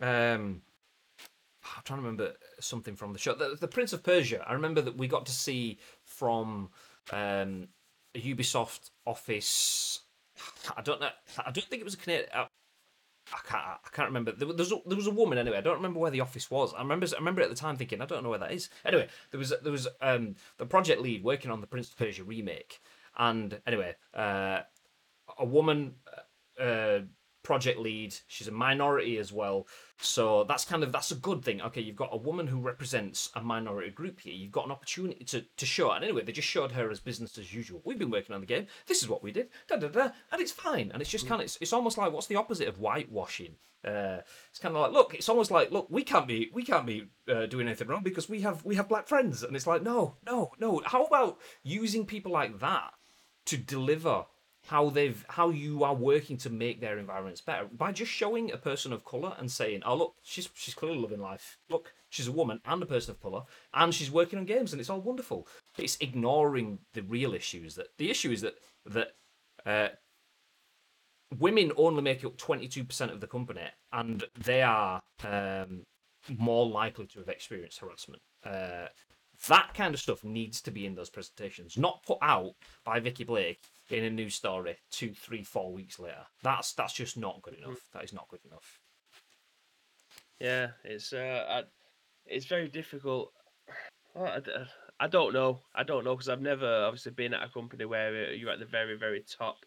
um 0.00 0.62
I'm 1.76 1.82
trying 1.84 2.00
to 2.00 2.06
remember 2.06 2.32
something 2.60 2.96
from 2.96 3.12
the 3.12 3.18
show. 3.18 3.34
The, 3.34 3.56
the 3.60 3.68
Prince 3.68 3.92
of 3.92 4.02
Persia. 4.02 4.44
I 4.46 4.52
remember 4.52 4.80
that 4.82 4.96
we 4.96 5.08
got 5.08 5.26
to 5.26 5.32
see 5.32 5.78
from 6.04 6.70
um, 7.12 7.68
a 8.14 8.20
Ubisoft 8.20 8.90
office. 9.06 10.00
I 10.76 10.82
don't 10.82 11.00
know. 11.00 11.10
I 11.38 11.50
don't 11.50 11.66
think 11.66 11.80
it 11.80 11.84
was 11.84 11.94
a 11.94 11.98
Canadian. 11.98 12.28
I, 13.32 13.38
can't. 13.48 13.64
I 13.64 13.88
can't 13.92 14.08
remember. 14.08 14.32
There 14.32 14.46
was, 14.46 14.72
there 14.86 14.96
was 14.96 15.06
a 15.06 15.10
woman 15.10 15.38
anyway. 15.38 15.58
I 15.58 15.60
don't 15.60 15.76
remember 15.76 15.98
where 15.98 16.10
the 16.10 16.20
office 16.20 16.50
was. 16.50 16.72
I 16.74 16.82
remember. 16.82 17.06
I 17.12 17.18
remember 17.18 17.42
at 17.42 17.48
the 17.48 17.56
time 17.56 17.76
thinking, 17.76 18.00
I 18.00 18.06
don't 18.06 18.22
know 18.22 18.30
where 18.30 18.38
that 18.38 18.52
is. 18.52 18.68
Anyway, 18.84 19.08
there 19.30 19.38
was 19.38 19.52
there 19.62 19.72
was 19.72 19.88
um, 20.00 20.36
the 20.58 20.66
project 20.66 21.00
lead 21.00 21.24
working 21.24 21.50
on 21.50 21.60
the 21.60 21.66
Prince 21.66 21.88
of 21.88 21.96
Persia 21.96 22.22
remake, 22.24 22.80
and 23.16 23.60
anyway, 23.66 23.96
uh, 24.14 24.60
a 25.38 25.44
woman 25.44 25.94
uh, 26.60 27.00
project 27.46 27.78
lead. 27.78 28.12
She's 28.26 28.48
a 28.48 28.52
minority 28.52 29.18
as 29.18 29.32
well, 29.32 29.68
so 29.98 30.42
that's 30.44 30.64
kind 30.64 30.82
of 30.82 30.90
that's 30.90 31.12
a 31.12 31.14
good 31.14 31.44
thing. 31.44 31.62
Okay, 31.62 31.80
you've 31.80 31.94
got 31.94 32.10
a 32.12 32.16
woman 32.16 32.48
who 32.48 32.58
represents 32.58 33.30
a 33.36 33.40
minority 33.40 33.90
group 33.90 34.18
here. 34.18 34.34
You've 34.34 34.50
got 34.50 34.66
an 34.66 34.72
opportunity 34.72 35.24
to, 35.26 35.44
to 35.56 35.64
show. 35.66 35.92
And 35.92 36.02
anyway, 36.02 36.24
they 36.24 36.32
just 36.32 36.48
showed 36.48 36.72
her 36.72 36.90
as 36.90 36.98
business 36.98 37.38
as 37.38 37.54
usual. 37.54 37.82
We've 37.84 38.00
been 38.00 38.10
working 38.10 38.34
on 38.34 38.40
the 38.40 38.48
game. 38.48 38.66
This 38.88 39.00
is 39.00 39.08
what 39.08 39.22
we 39.22 39.30
did. 39.30 39.48
Da 39.68 39.76
da 39.76 39.86
da. 39.86 40.08
And 40.32 40.40
it's 40.42 40.50
fine. 40.50 40.90
And 40.92 41.00
it's 41.00 41.10
just 41.10 41.28
kind 41.28 41.40
of 41.40 41.44
it's, 41.44 41.56
it's 41.60 41.72
almost 41.72 41.96
like 41.98 42.12
what's 42.12 42.26
the 42.26 42.34
opposite 42.34 42.66
of 42.66 42.78
whitewashing? 42.78 43.54
Uh, 43.84 44.22
it's 44.50 44.58
kind 44.58 44.74
of 44.74 44.82
like 44.82 44.92
look. 44.92 45.14
It's 45.14 45.28
almost 45.28 45.52
like 45.52 45.70
look. 45.70 45.86
We 45.88 46.02
can't 46.02 46.26
be 46.26 46.50
we 46.52 46.64
can't 46.64 46.86
be 46.86 47.06
uh, 47.28 47.46
doing 47.46 47.68
anything 47.68 47.86
wrong 47.86 48.02
because 48.02 48.28
we 48.28 48.40
have 48.40 48.64
we 48.64 48.74
have 48.74 48.88
black 48.88 49.06
friends. 49.06 49.44
And 49.44 49.54
it's 49.54 49.68
like 49.68 49.84
no 49.84 50.16
no 50.26 50.50
no. 50.58 50.82
How 50.84 51.04
about 51.04 51.38
using 51.62 52.06
people 52.06 52.32
like 52.32 52.58
that 52.58 52.92
to 53.44 53.56
deliver 53.56 54.24
how 54.66 54.90
they've 54.90 55.24
how 55.28 55.50
you 55.50 55.84
are 55.84 55.94
working 55.94 56.36
to 56.38 56.50
make 56.50 56.80
their 56.80 56.98
environments 56.98 57.40
better. 57.40 57.66
By 57.72 57.92
just 57.92 58.10
showing 58.10 58.50
a 58.50 58.56
person 58.56 58.92
of 58.92 59.04
color 59.04 59.34
and 59.38 59.50
saying 59.50 59.82
oh 59.84 59.96
look 59.96 60.14
she's 60.22 60.48
she's 60.54 60.74
clearly 60.74 60.98
loving 60.98 61.20
life. 61.20 61.58
Look 61.70 61.92
she's 62.08 62.28
a 62.28 62.32
woman 62.32 62.60
and 62.64 62.82
a 62.82 62.86
person 62.86 63.12
of 63.12 63.20
color 63.20 63.42
and 63.74 63.94
she's 63.94 64.10
working 64.10 64.38
on 64.38 64.44
games 64.44 64.72
and 64.72 64.80
it's 64.80 64.90
all 64.90 65.00
wonderful. 65.00 65.46
It's 65.78 65.96
ignoring 66.00 66.78
the 66.94 67.02
real 67.02 67.34
issues 67.34 67.74
that 67.76 67.88
the 67.98 68.10
issue 68.10 68.30
is 68.30 68.40
that 68.42 68.54
that 68.86 69.08
uh, 69.64 69.88
women 71.38 71.72
only 71.76 72.02
make 72.02 72.24
up 72.24 72.36
22% 72.36 73.12
of 73.12 73.20
the 73.20 73.26
company 73.26 73.62
and 73.92 74.24
they 74.44 74.62
are 74.62 75.02
um, 75.24 75.82
more 76.38 76.66
likely 76.66 77.06
to 77.06 77.18
have 77.20 77.28
experienced 77.28 77.80
harassment. 77.80 78.22
Uh, 78.44 78.86
that 79.48 79.74
kind 79.74 79.94
of 79.94 80.00
stuff 80.00 80.24
needs 80.24 80.60
to 80.62 80.70
be 80.70 80.86
in 80.86 80.94
those 80.94 81.10
presentations, 81.10 81.76
not 81.76 82.02
put 82.06 82.18
out 82.22 82.54
by 82.84 83.00
Vikki 83.00 83.24
Blake 83.24 83.60
in 83.90 84.04
a 84.04 84.10
news 84.10 84.34
story 84.34 84.76
two, 84.90 85.12
three, 85.14 85.42
four 85.42 85.72
weeks 85.72 85.98
later. 85.98 86.26
That's 86.42 86.72
that's 86.72 86.92
just 86.92 87.16
not 87.16 87.42
good 87.42 87.54
enough. 87.54 87.78
That 87.92 88.04
is 88.04 88.12
not 88.12 88.28
good 88.28 88.44
enough. 88.44 88.80
Yeah, 90.40 90.68
it's 90.84 91.12
uh, 91.12 91.44
I, 91.48 91.62
it's 92.26 92.46
very 92.46 92.68
difficult. 92.68 93.32
I, 94.14 94.20
I, 94.20 94.40
d- 94.40 94.52
I 95.00 95.06
don't 95.08 95.32
know. 95.32 95.60
I 95.74 95.82
don't 95.82 96.04
know 96.04 96.14
because 96.14 96.28
I've 96.28 96.40
never 96.40 96.84
obviously 96.84 97.12
been 97.12 97.34
at 97.34 97.42
a 97.42 97.48
company 97.48 97.84
where 97.84 98.32
you're 98.32 98.50
at 98.50 98.58
the 98.58 98.66
very, 98.66 98.96
very 98.96 99.24
top 99.38 99.58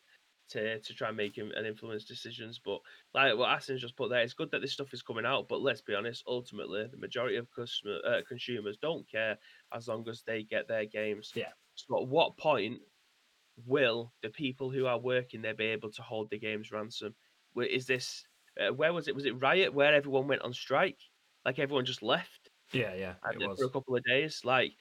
to 0.50 0.80
to 0.80 0.94
try 0.94 1.08
and 1.10 1.18
make 1.18 1.38
and 1.38 1.54
influence 1.66 2.06
decisions. 2.06 2.60
But 2.64 2.80
like 3.14 3.38
what 3.38 3.50
Aston's 3.50 3.82
just 3.82 3.96
put 3.96 4.10
there, 4.10 4.22
it's 4.22 4.34
good 4.34 4.52
that 4.52 4.62
this 4.62 4.74
stuff 4.74 4.94
is 4.94 5.02
coming 5.02 5.26
out. 5.26 5.48
But 5.48 5.62
let's 5.62 5.82
be 5.82 5.96
honest, 5.96 6.24
ultimately, 6.28 6.88
the 6.88 6.98
majority 6.98 7.38
of 7.38 7.52
customer 7.52 8.00
uh, 8.06 8.22
consumers 8.28 8.78
don't 8.78 9.10
care 9.10 9.38
as 9.74 9.88
long 9.88 10.08
as 10.10 10.24
they 10.24 10.44
get 10.44 10.68
their 10.68 10.86
games. 10.86 11.32
Yeah. 11.36 11.52
So 11.76 12.02
at 12.02 12.08
what 12.08 12.38
point 12.38 12.82
will 13.66 14.14
the 14.22 14.30
people 14.30 14.70
who 14.72 14.86
are 14.86 15.00
working 15.00 15.42
there 15.42 15.54
be 15.56 15.66
able 15.66 15.92
to 15.92 16.02
hold 16.02 16.30
the 16.30 16.40
games 16.40 16.72
ransom? 16.72 17.16
Is 17.58 17.88
this 17.88 18.26
uh, 18.60 18.74
where 18.74 18.94
was 18.94 19.08
it? 19.08 19.16
Was 19.16 19.26
it 19.26 19.42
Riot 19.42 19.74
where 19.74 19.94
everyone 19.94 20.28
went 20.28 20.42
on 20.44 20.54
strike? 20.54 21.00
Like 21.46 21.60
everyone 21.60 21.86
just 21.86 22.02
left 22.04 22.52
Yeah, 22.74 22.94
yeah, 22.96 23.16
it 23.34 23.40
was. 23.42 23.58
for 23.58 23.66
a 23.66 23.70
couple 23.70 23.96
of 23.96 24.04
days. 24.04 24.42
Like 24.46 24.74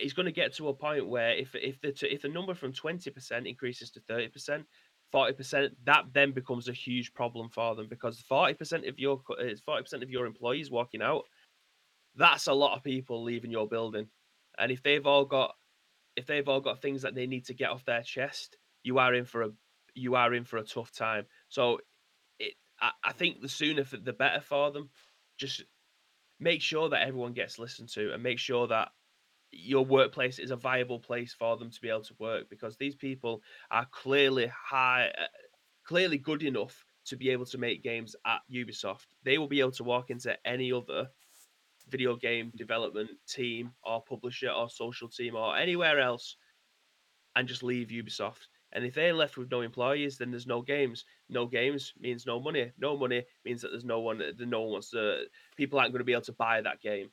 it's 0.00 0.12
going 0.12 0.26
to 0.26 0.32
get 0.32 0.54
to 0.54 0.68
a 0.68 0.74
point 0.74 1.08
where 1.08 1.32
if 1.32 1.54
if 1.54 1.80
the 1.80 1.92
t- 1.92 2.08
if 2.08 2.22
the 2.22 2.28
number 2.28 2.54
from 2.54 2.72
twenty 2.72 3.10
percent 3.10 3.46
increases 3.46 3.90
to 3.92 4.00
thirty 4.00 4.28
percent, 4.28 4.66
forty 5.10 5.34
percent, 5.34 5.74
that 5.84 6.12
then 6.12 6.32
becomes 6.32 6.68
a 6.68 6.72
huge 6.72 7.12
problem 7.14 7.48
for 7.50 7.74
them 7.74 7.88
because 7.88 8.20
forty 8.20 8.54
percent 8.54 8.86
of 8.86 8.98
your 8.98 9.20
forty 9.64 9.82
percent 9.82 10.02
of 10.02 10.10
your 10.10 10.26
employees 10.26 10.70
walking 10.70 11.02
out. 11.02 11.24
That's 12.14 12.46
a 12.46 12.54
lot 12.54 12.76
of 12.76 12.84
people 12.84 13.22
leaving 13.22 13.50
your 13.50 13.68
building, 13.68 14.10
and 14.58 14.72
if 14.72 14.82
they've 14.82 15.06
all 15.06 15.24
got 15.24 15.56
if 16.16 16.26
they've 16.26 16.48
all 16.48 16.60
got 16.60 16.82
things 16.82 17.02
that 17.02 17.14
they 17.14 17.26
need 17.26 17.46
to 17.46 17.54
get 17.54 17.70
off 17.70 17.84
their 17.84 18.02
chest, 18.02 18.56
you 18.82 18.98
are 18.98 19.14
in 19.14 19.24
for 19.24 19.42
a 19.42 19.50
you 19.94 20.14
are 20.14 20.32
in 20.32 20.44
for 20.44 20.56
a 20.56 20.64
tough 20.64 20.92
time. 20.92 21.26
So, 21.48 21.80
it 22.38 22.54
I, 22.80 22.90
I 23.04 23.12
think 23.12 23.40
the 23.40 23.48
sooner 23.48 23.84
the 23.84 24.12
better 24.12 24.40
for 24.40 24.70
them. 24.70 24.90
Just 25.38 25.64
make 26.38 26.62
sure 26.62 26.88
that 26.88 27.06
everyone 27.06 27.32
gets 27.32 27.58
listened 27.58 27.88
to, 27.90 28.12
and 28.12 28.22
make 28.22 28.38
sure 28.38 28.66
that 28.68 28.90
your 29.50 29.84
workplace 29.84 30.38
is 30.38 30.50
a 30.50 30.56
viable 30.56 30.98
place 30.98 31.34
for 31.34 31.56
them 31.56 31.70
to 31.70 31.80
be 31.80 31.88
able 31.88 32.02
to 32.02 32.14
work 32.18 32.48
because 32.48 32.76
these 32.76 32.94
people 32.94 33.42
are 33.70 33.86
clearly 33.90 34.46
high, 34.46 35.12
uh, 35.18 35.26
clearly 35.84 36.18
good 36.18 36.42
enough 36.42 36.84
to 37.04 37.16
be 37.16 37.30
able 37.30 37.44
to 37.44 37.58
make 37.58 37.82
games 37.82 38.16
at 38.26 38.40
Ubisoft. 38.50 39.06
They 39.24 39.38
will 39.38 39.48
be 39.48 39.60
able 39.60 39.72
to 39.72 39.84
walk 39.84 40.10
into 40.10 40.34
any 40.46 40.72
other 40.72 41.08
video 41.92 42.16
game 42.16 42.50
development 42.56 43.10
team 43.28 43.72
or 43.84 44.02
publisher 44.02 44.50
or 44.50 44.68
social 44.68 45.08
team 45.08 45.36
or 45.36 45.56
anywhere 45.56 46.00
else 46.00 46.36
and 47.36 47.46
just 47.46 47.62
leave 47.62 47.88
Ubisoft. 47.88 48.48
And 48.72 48.84
if 48.84 48.94
they're 48.94 49.14
left 49.14 49.36
with 49.36 49.50
no 49.50 49.60
employees, 49.60 50.16
then 50.16 50.30
there's 50.30 50.46
no 50.46 50.62
games. 50.62 51.04
No 51.28 51.46
games 51.46 51.92
means 52.00 52.26
no 52.26 52.40
money. 52.40 52.72
No 52.78 52.96
money 52.96 53.22
means 53.44 53.62
that 53.62 53.68
there's 53.70 53.84
no 53.84 54.00
one. 54.00 54.18
That 54.18 54.40
no 54.40 54.62
one 54.62 54.72
wants 54.72 54.90
to. 54.90 55.24
People 55.56 55.78
aren't 55.78 55.92
going 55.92 56.00
to 56.00 56.04
be 56.04 56.12
able 56.12 56.22
to 56.22 56.32
buy 56.32 56.62
that 56.62 56.80
game 56.80 57.10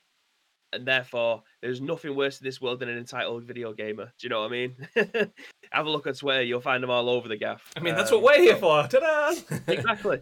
and 0.74 0.86
therefore 0.86 1.44
there's 1.62 1.82
nothing 1.82 2.16
worse 2.16 2.40
in 2.40 2.46
this 2.46 2.62
world 2.62 2.80
than 2.80 2.90
an 2.90 2.98
entitled 2.98 3.44
video 3.44 3.74
gamer. 3.74 4.06
Do 4.18 4.28
you 4.28 4.30
know 4.30 4.42
what 4.42 4.48
I 4.48 4.52
mean? 4.52 4.76
Have 5.72 5.86
a 5.86 5.90
look 5.90 6.08
at 6.08 6.18
Twitter; 6.18 6.44
you'll 6.44 6.62
find 6.62 6.82
them 6.82 6.90
all 6.90 7.10
over 7.10 7.28
the 7.28 7.38
gaff. 7.38 7.72
I 7.76 7.80
mean, 7.82 7.96
that's 7.96 8.12
um, 8.12 8.22
what 8.22 8.38
we're 8.38 8.44
here 8.44 8.56
for. 8.56 8.88
Ta-da! 8.88 9.58
exactly. 9.68 10.20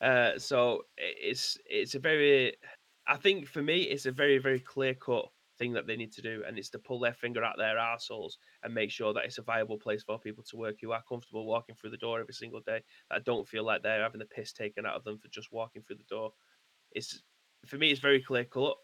Uh, 0.00 0.38
so 0.38 0.82
it's 0.96 1.58
it's 1.66 1.94
a 1.94 1.98
very, 1.98 2.54
I 3.08 3.16
think 3.16 3.48
for 3.48 3.62
me, 3.62 3.82
it's 3.82 4.06
a 4.06 4.12
very 4.12 4.38
very 4.38 4.60
clear 4.60 4.94
cut 4.94 5.26
thing 5.58 5.72
that 5.72 5.86
they 5.86 5.96
need 5.96 6.12
to 6.12 6.22
do, 6.22 6.44
and 6.46 6.58
it's 6.58 6.70
to 6.70 6.78
pull 6.78 7.00
their 7.00 7.12
finger 7.12 7.42
out 7.42 7.56
their 7.58 7.76
arseholes 7.76 8.34
and 8.62 8.72
make 8.72 8.90
sure 8.90 9.12
that 9.12 9.24
it's 9.24 9.38
a 9.38 9.42
viable 9.42 9.78
place 9.78 10.04
for 10.04 10.18
people 10.18 10.44
to 10.50 10.56
work 10.56 10.76
who 10.80 10.92
are 10.92 11.02
comfortable 11.08 11.46
walking 11.46 11.74
through 11.74 11.90
the 11.90 11.96
door 11.96 12.20
every 12.20 12.34
single 12.34 12.60
day. 12.60 12.82
That 13.10 13.24
don't 13.24 13.48
feel 13.48 13.64
like 13.64 13.82
they're 13.82 14.02
having 14.02 14.20
the 14.20 14.26
piss 14.26 14.52
taken 14.52 14.86
out 14.86 14.94
of 14.94 15.04
them 15.04 15.18
for 15.18 15.28
just 15.28 15.52
walking 15.52 15.82
through 15.82 15.96
the 15.96 16.14
door. 16.14 16.32
It's 16.92 17.22
for 17.66 17.76
me, 17.76 17.90
it's 17.90 18.00
very 18.00 18.22
clear 18.22 18.44
cut 18.44 18.76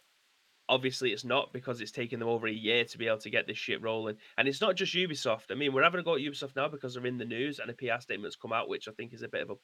Obviously, 0.68 1.12
it's 1.12 1.24
not 1.24 1.52
because 1.52 1.82
it's 1.82 1.92
taken 1.92 2.18
them 2.18 2.28
over 2.28 2.46
a 2.46 2.52
year 2.52 2.86
to 2.86 2.96
be 2.96 3.06
able 3.06 3.18
to 3.18 3.28
get 3.28 3.46
this 3.46 3.58
shit 3.58 3.82
rolling. 3.82 4.16
And 4.38 4.48
it's 4.48 4.62
not 4.62 4.76
just 4.76 4.94
Ubisoft. 4.94 5.50
I 5.50 5.54
mean, 5.54 5.74
we're 5.74 5.82
having 5.82 6.00
a 6.00 6.02
go 6.02 6.14
at 6.14 6.22
Ubisoft 6.22 6.56
now 6.56 6.68
because 6.68 6.94
they're 6.94 7.04
in 7.04 7.18
the 7.18 7.26
news 7.26 7.58
and 7.58 7.68
a 7.70 7.74
PR 7.74 8.00
statement's 8.00 8.36
come 8.36 8.52
out, 8.52 8.68
which 8.68 8.88
I 8.88 8.92
think 8.92 9.12
is 9.12 9.20
a 9.20 9.28
bit 9.28 9.42
of 9.42 9.50
a 9.50 9.56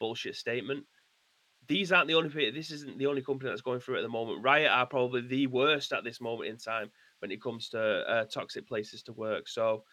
bullshit 0.00 0.34
statement. 0.34 0.84
These 1.68 1.92
aren't 1.92 2.08
the 2.08 2.14
only 2.14 2.50
this 2.50 2.70
isn't 2.70 2.98
the 2.98 3.06
only 3.06 3.22
company 3.22 3.50
that's 3.50 3.62
going 3.62 3.80
through 3.80 3.96
at 3.96 4.02
the 4.02 4.08
moment. 4.08 4.42
Riot 4.42 4.70
are 4.70 4.86
probably 4.86 5.22
the 5.22 5.46
worst 5.48 5.92
at 5.92 6.04
this 6.04 6.20
moment 6.20 6.48
in 6.48 6.56
time 6.56 6.90
when 7.20 7.30
it 7.30 7.42
comes 7.42 7.68
to 7.70 7.80
uh, 7.80 8.24
toxic 8.24 8.68
places 8.68 9.02
to 9.04 9.12
work. 9.12 9.48
So 9.48 9.84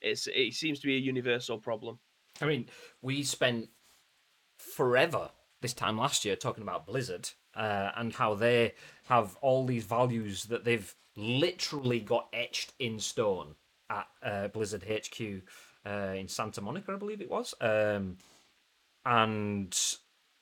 it's 0.00 0.26
it 0.26 0.54
seems 0.54 0.80
to 0.80 0.86
be 0.86 0.96
a 0.96 1.00
universal 1.00 1.58
problem. 1.58 1.98
I 2.40 2.46
mean, 2.46 2.66
we 3.00 3.22
spent 3.22 3.68
forever 4.58 5.30
this 5.62 5.72
time 5.72 5.96
last 5.96 6.24
year 6.24 6.36
talking 6.36 6.62
about 6.62 6.86
Blizzard 6.86 7.30
uh, 7.54 7.90
and 7.96 8.12
how 8.12 8.34
they 8.34 8.74
have 9.04 9.36
all 9.40 9.64
these 9.64 9.84
values 9.84 10.44
that 10.44 10.64
they've 10.64 10.94
literally 11.16 12.00
got 12.00 12.28
etched 12.32 12.74
in 12.78 12.98
stone 12.98 13.54
at 13.88 14.06
uh, 14.22 14.48
Blizzard 14.48 14.84
HQ 14.84 15.42
uh, 15.86 16.14
in 16.14 16.28
Santa 16.28 16.60
Monica, 16.60 16.92
I 16.92 16.96
believe 16.96 17.20
it 17.20 17.30
was. 17.30 17.54
Um, 17.60 18.18
and 19.04 19.96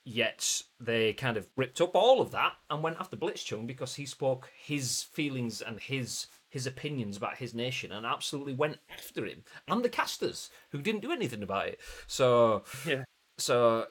yet 0.05 0.61
they 0.79 1.11
kind 1.13 1.35
of 1.35 1.49
ripped 1.57 1.81
up 1.81 1.95
all 1.95 2.21
of 2.21 2.31
that 2.31 2.53
and 2.69 2.83
went 2.83 2.97
after 2.99 3.17
Blitzchung 3.17 3.65
because 3.65 3.95
he 3.95 4.05
spoke 4.05 4.49
his 4.55 5.03
feelings 5.03 5.61
and 5.61 5.79
his 5.79 6.27
his 6.49 6.67
opinions 6.67 7.17
about 7.17 7.35
his 7.35 7.53
nation 7.53 7.91
and 7.91 8.05
absolutely 8.05 8.53
went 8.53 8.77
after 8.93 9.25
him 9.25 9.43
and 9.67 9.83
the 9.83 9.89
casters 9.89 10.49
who 10.69 10.81
didn't 10.81 11.01
do 11.01 11.11
anything 11.11 11.43
about 11.43 11.67
it. 11.67 11.79
So 12.07 12.63
yeah. 12.87 13.03
So 13.37 13.87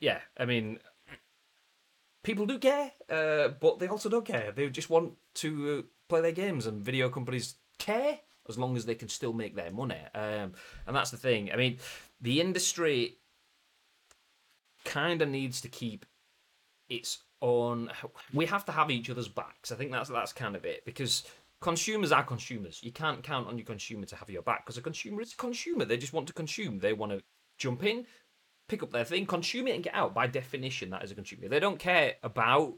yeah, 0.00 0.20
I 0.36 0.44
mean, 0.44 0.80
people 2.22 2.46
do 2.46 2.58
care, 2.58 2.92
uh, 3.08 3.48
but 3.60 3.78
they 3.78 3.88
also 3.88 4.08
don't 4.08 4.24
care. 4.24 4.52
They 4.52 4.68
just 4.70 4.90
want 4.90 5.14
to 5.36 5.78
uh, 5.78 5.82
play 6.08 6.20
their 6.20 6.32
games, 6.32 6.66
and 6.66 6.82
video 6.82 7.08
companies 7.08 7.54
care 7.78 8.18
as 8.48 8.58
long 8.58 8.76
as 8.76 8.84
they 8.84 8.94
can 8.94 9.08
still 9.08 9.32
make 9.32 9.54
their 9.54 9.70
money. 9.70 10.00
Um, 10.14 10.52
and 10.86 10.96
that's 10.96 11.10
the 11.10 11.16
thing. 11.16 11.52
I 11.52 11.56
mean, 11.56 11.78
the 12.20 12.40
industry 12.40 13.18
kind 14.90 15.22
of 15.22 15.28
needs 15.28 15.60
to 15.62 15.68
keep 15.68 16.04
its 16.88 17.18
own. 17.40 17.90
We 18.34 18.44
have 18.46 18.64
to 18.66 18.72
have 18.72 18.90
each 18.90 19.08
other's 19.08 19.28
backs. 19.28 19.72
I 19.72 19.76
think 19.76 19.92
that's 19.92 20.10
that's 20.10 20.32
kind 20.32 20.56
of 20.56 20.64
it 20.64 20.84
because 20.84 21.24
consumers 21.60 22.12
are 22.12 22.24
consumers. 22.24 22.80
You 22.82 22.92
can't 22.92 23.22
count 23.22 23.46
on 23.46 23.56
your 23.56 23.64
consumer 23.64 24.04
to 24.06 24.16
have 24.16 24.28
your 24.28 24.42
back 24.42 24.66
because 24.66 24.76
a 24.76 24.82
consumer 24.82 25.22
is 25.22 25.32
a 25.32 25.36
consumer. 25.36 25.84
They 25.84 25.96
just 25.96 26.12
want 26.12 26.26
to 26.26 26.32
consume. 26.32 26.80
They 26.80 26.92
want 26.92 27.12
to 27.12 27.22
jump 27.56 27.84
in, 27.84 28.04
pick 28.68 28.82
up 28.82 28.90
their 28.90 29.04
thing, 29.04 29.26
consume 29.26 29.68
it, 29.68 29.74
and 29.76 29.84
get 29.84 29.94
out. 29.94 30.12
By 30.12 30.26
definition, 30.26 30.90
that 30.90 31.04
is 31.04 31.12
a 31.12 31.14
consumer. 31.14 31.48
They 31.48 31.60
don't 31.60 31.78
care 31.78 32.14
about, 32.24 32.74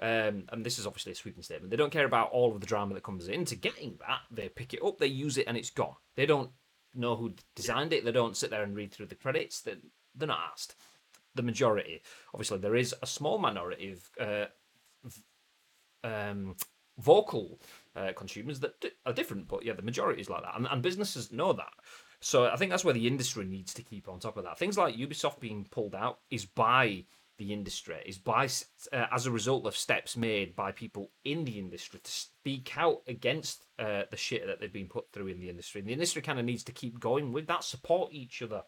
um, 0.00 0.44
and 0.50 0.64
this 0.64 0.78
is 0.78 0.86
obviously 0.86 1.12
a 1.12 1.16
sweeping 1.16 1.42
statement. 1.42 1.70
They 1.70 1.76
don't 1.76 1.92
care 1.92 2.06
about 2.06 2.30
all 2.30 2.54
of 2.54 2.60
the 2.60 2.66
drama 2.66 2.94
that 2.94 3.02
comes 3.02 3.28
into 3.28 3.56
getting 3.56 3.96
that. 4.06 4.20
They 4.30 4.48
pick 4.50 4.74
it 4.74 4.82
up, 4.84 4.98
they 4.98 5.06
use 5.06 5.38
it, 5.38 5.46
and 5.46 5.56
it's 5.56 5.70
gone. 5.70 5.96
They 6.14 6.26
don't 6.26 6.50
know 6.94 7.16
who 7.16 7.34
designed 7.56 7.92
it. 7.92 8.04
They 8.04 8.12
don't 8.12 8.36
sit 8.36 8.50
there 8.50 8.62
and 8.62 8.76
read 8.76 8.92
through 8.92 9.06
the 9.06 9.14
credits. 9.14 9.62
They're, 9.62 9.76
they're 10.14 10.28
not 10.28 10.50
asked. 10.52 10.76
The 11.34 11.42
majority, 11.42 12.02
obviously, 12.32 12.58
there 12.58 12.76
is 12.76 12.94
a 13.02 13.06
small 13.06 13.38
minority 13.38 13.92
of 13.92 14.10
uh, 14.20 14.46
um, 16.04 16.54
vocal 16.98 17.60
uh, 17.96 18.12
consumers 18.16 18.60
that 18.60 18.84
are 19.04 19.12
different, 19.12 19.48
but 19.48 19.64
yeah, 19.64 19.72
the 19.72 19.82
majority 19.82 20.20
is 20.20 20.30
like 20.30 20.42
that, 20.42 20.56
and, 20.56 20.68
and 20.70 20.82
businesses 20.82 21.32
know 21.32 21.52
that. 21.52 21.72
So 22.20 22.46
I 22.46 22.56
think 22.56 22.70
that's 22.70 22.84
where 22.84 22.94
the 22.94 23.06
industry 23.06 23.44
needs 23.44 23.74
to 23.74 23.82
keep 23.82 24.08
on 24.08 24.18
top 24.18 24.36
of 24.36 24.44
that. 24.44 24.58
Things 24.58 24.78
like 24.78 24.96
Ubisoft 24.96 25.40
being 25.40 25.66
pulled 25.70 25.94
out 25.94 26.20
is 26.30 26.46
by 26.46 27.04
the 27.36 27.52
industry, 27.52 27.96
is 28.06 28.16
by 28.16 28.48
uh, 28.92 29.06
as 29.12 29.26
a 29.26 29.30
result 29.30 29.66
of 29.66 29.76
steps 29.76 30.16
made 30.16 30.54
by 30.54 30.70
people 30.72 31.10
in 31.24 31.44
the 31.44 31.58
industry 31.58 32.00
to 32.02 32.10
speak 32.10 32.72
out 32.76 33.02
against 33.08 33.66
uh, 33.78 34.02
the 34.10 34.16
shit 34.16 34.46
that 34.46 34.60
they've 34.60 34.72
been 34.72 34.88
put 34.88 35.10
through 35.12 35.26
in 35.26 35.40
the 35.40 35.50
industry. 35.50 35.80
And 35.80 35.88
the 35.88 35.92
industry 35.92 36.22
kind 36.22 36.38
of 36.38 36.44
needs 36.44 36.64
to 36.64 36.72
keep 36.72 37.00
going 37.00 37.32
with 37.32 37.46
that, 37.48 37.64
support 37.64 38.12
each 38.12 38.40
other 38.40 38.62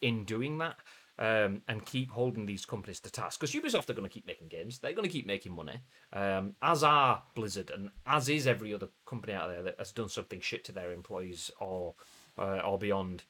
in 0.00 0.24
doing 0.24 0.58
that. 0.58 0.76
Um, 1.16 1.62
and 1.68 1.86
keep 1.86 2.10
holding 2.10 2.44
these 2.44 2.66
companies 2.66 2.98
to 2.98 3.10
task 3.10 3.38
because 3.38 3.54
Ubisoft 3.54 3.88
are 3.88 3.94
going 3.94 4.08
to 4.08 4.12
keep 4.12 4.26
making 4.26 4.48
games. 4.48 4.80
They're 4.80 4.94
going 4.94 5.08
to 5.08 5.12
keep 5.12 5.28
making 5.28 5.54
money, 5.54 5.78
um, 6.12 6.56
as 6.60 6.82
are 6.82 7.22
Blizzard, 7.36 7.70
and 7.70 7.90
as 8.04 8.28
is 8.28 8.48
every 8.48 8.74
other 8.74 8.88
company 9.06 9.32
out 9.32 9.48
there 9.48 9.62
that 9.62 9.78
has 9.78 9.92
done 9.92 10.08
something 10.08 10.40
shit 10.40 10.64
to 10.64 10.72
their 10.72 10.90
employees 10.90 11.52
or 11.60 11.94
uh, 12.36 12.62
or 12.64 12.78
beyond. 12.78 13.22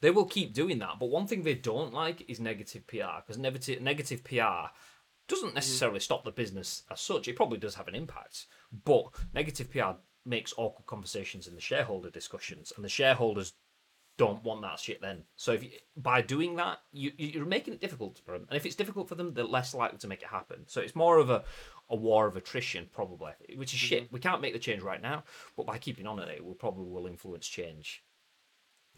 They 0.00 0.10
will 0.10 0.24
keep 0.24 0.52
doing 0.52 0.80
that, 0.80 0.98
but 0.98 1.06
one 1.10 1.28
thing 1.28 1.44
they 1.44 1.54
don't 1.54 1.94
like 1.94 2.28
is 2.28 2.40
negative 2.40 2.84
PR 2.88 3.22
because 3.24 3.38
negative 3.38 3.80
negative 3.80 4.24
PR 4.24 4.74
doesn't 5.28 5.54
necessarily 5.54 6.00
stop 6.00 6.24
the 6.24 6.32
business 6.32 6.82
as 6.90 7.00
such. 7.00 7.28
It 7.28 7.36
probably 7.36 7.58
does 7.58 7.74
have 7.76 7.86
an 7.86 7.94
impact, 7.94 8.46
but 8.84 9.04
negative 9.34 9.70
PR 9.70 9.98
makes 10.24 10.54
awkward 10.56 10.86
conversations 10.86 11.46
in 11.46 11.54
the 11.54 11.60
shareholder 11.60 12.10
discussions, 12.10 12.72
and 12.74 12.84
the 12.84 12.88
shareholders 12.88 13.52
don't 14.18 14.44
want 14.44 14.62
that 14.62 14.78
shit 14.78 15.00
then. 15.00 15.22
So 15.36 15.52
if 15.52 15.64
you, 15.64 15.70
by 15.96 16.20
doing 16.20 16.56
that, 16.56 16.78
you 16.92 17.12
you're 17.16 17.46
making 17.46 17.74
it 17.74 17.80
difficult 17.80 18.20
for 18.24 18.32
them, 18.32 18.46
and 18.50 18.56
if 18.56 18.66
it's 18.66 18.76
difficult 18.76 19.08
for 19.08 19.14
them, 19.14 19.32
they're 19.32 19.44
less 19.44 19.74
likely 19.74 19.98
to 19.98 20.08
make 20.08 20.22
it 20.22 20.28
happen. 20.28 20.64
So 20.66 20.80
it's 20.82 20.94
more 20.94 21.18
of 21.18 21.30
a 21.30 21.44
a 21.88 21.96
war 21.96 22.26
of 22.26 22.36
attrition, 22.36 22.88
probably, 22.92 23.32
which 23.56 23.72
is 23.72 23.80
mm-hmm. 23.80 23.86
shit. 23.86 24.12
We 24.12 24.20
can't 24.20 24.42
make 24.42 24.52
the 24.52 24.58
change 24.58 24.82
right 24.82 25.00
now, 25.00 25.24
but 25.56 25.64
by 25.64 25.78
keeping 25.78 26.06
on 26.06 26.20
at 26.20 26.28
it, 26.28 26.44
we 26.44 26.52
probably 26.52 26.90
will 26.90 27.06
influence 27.06 27.46
change 27.46 28.04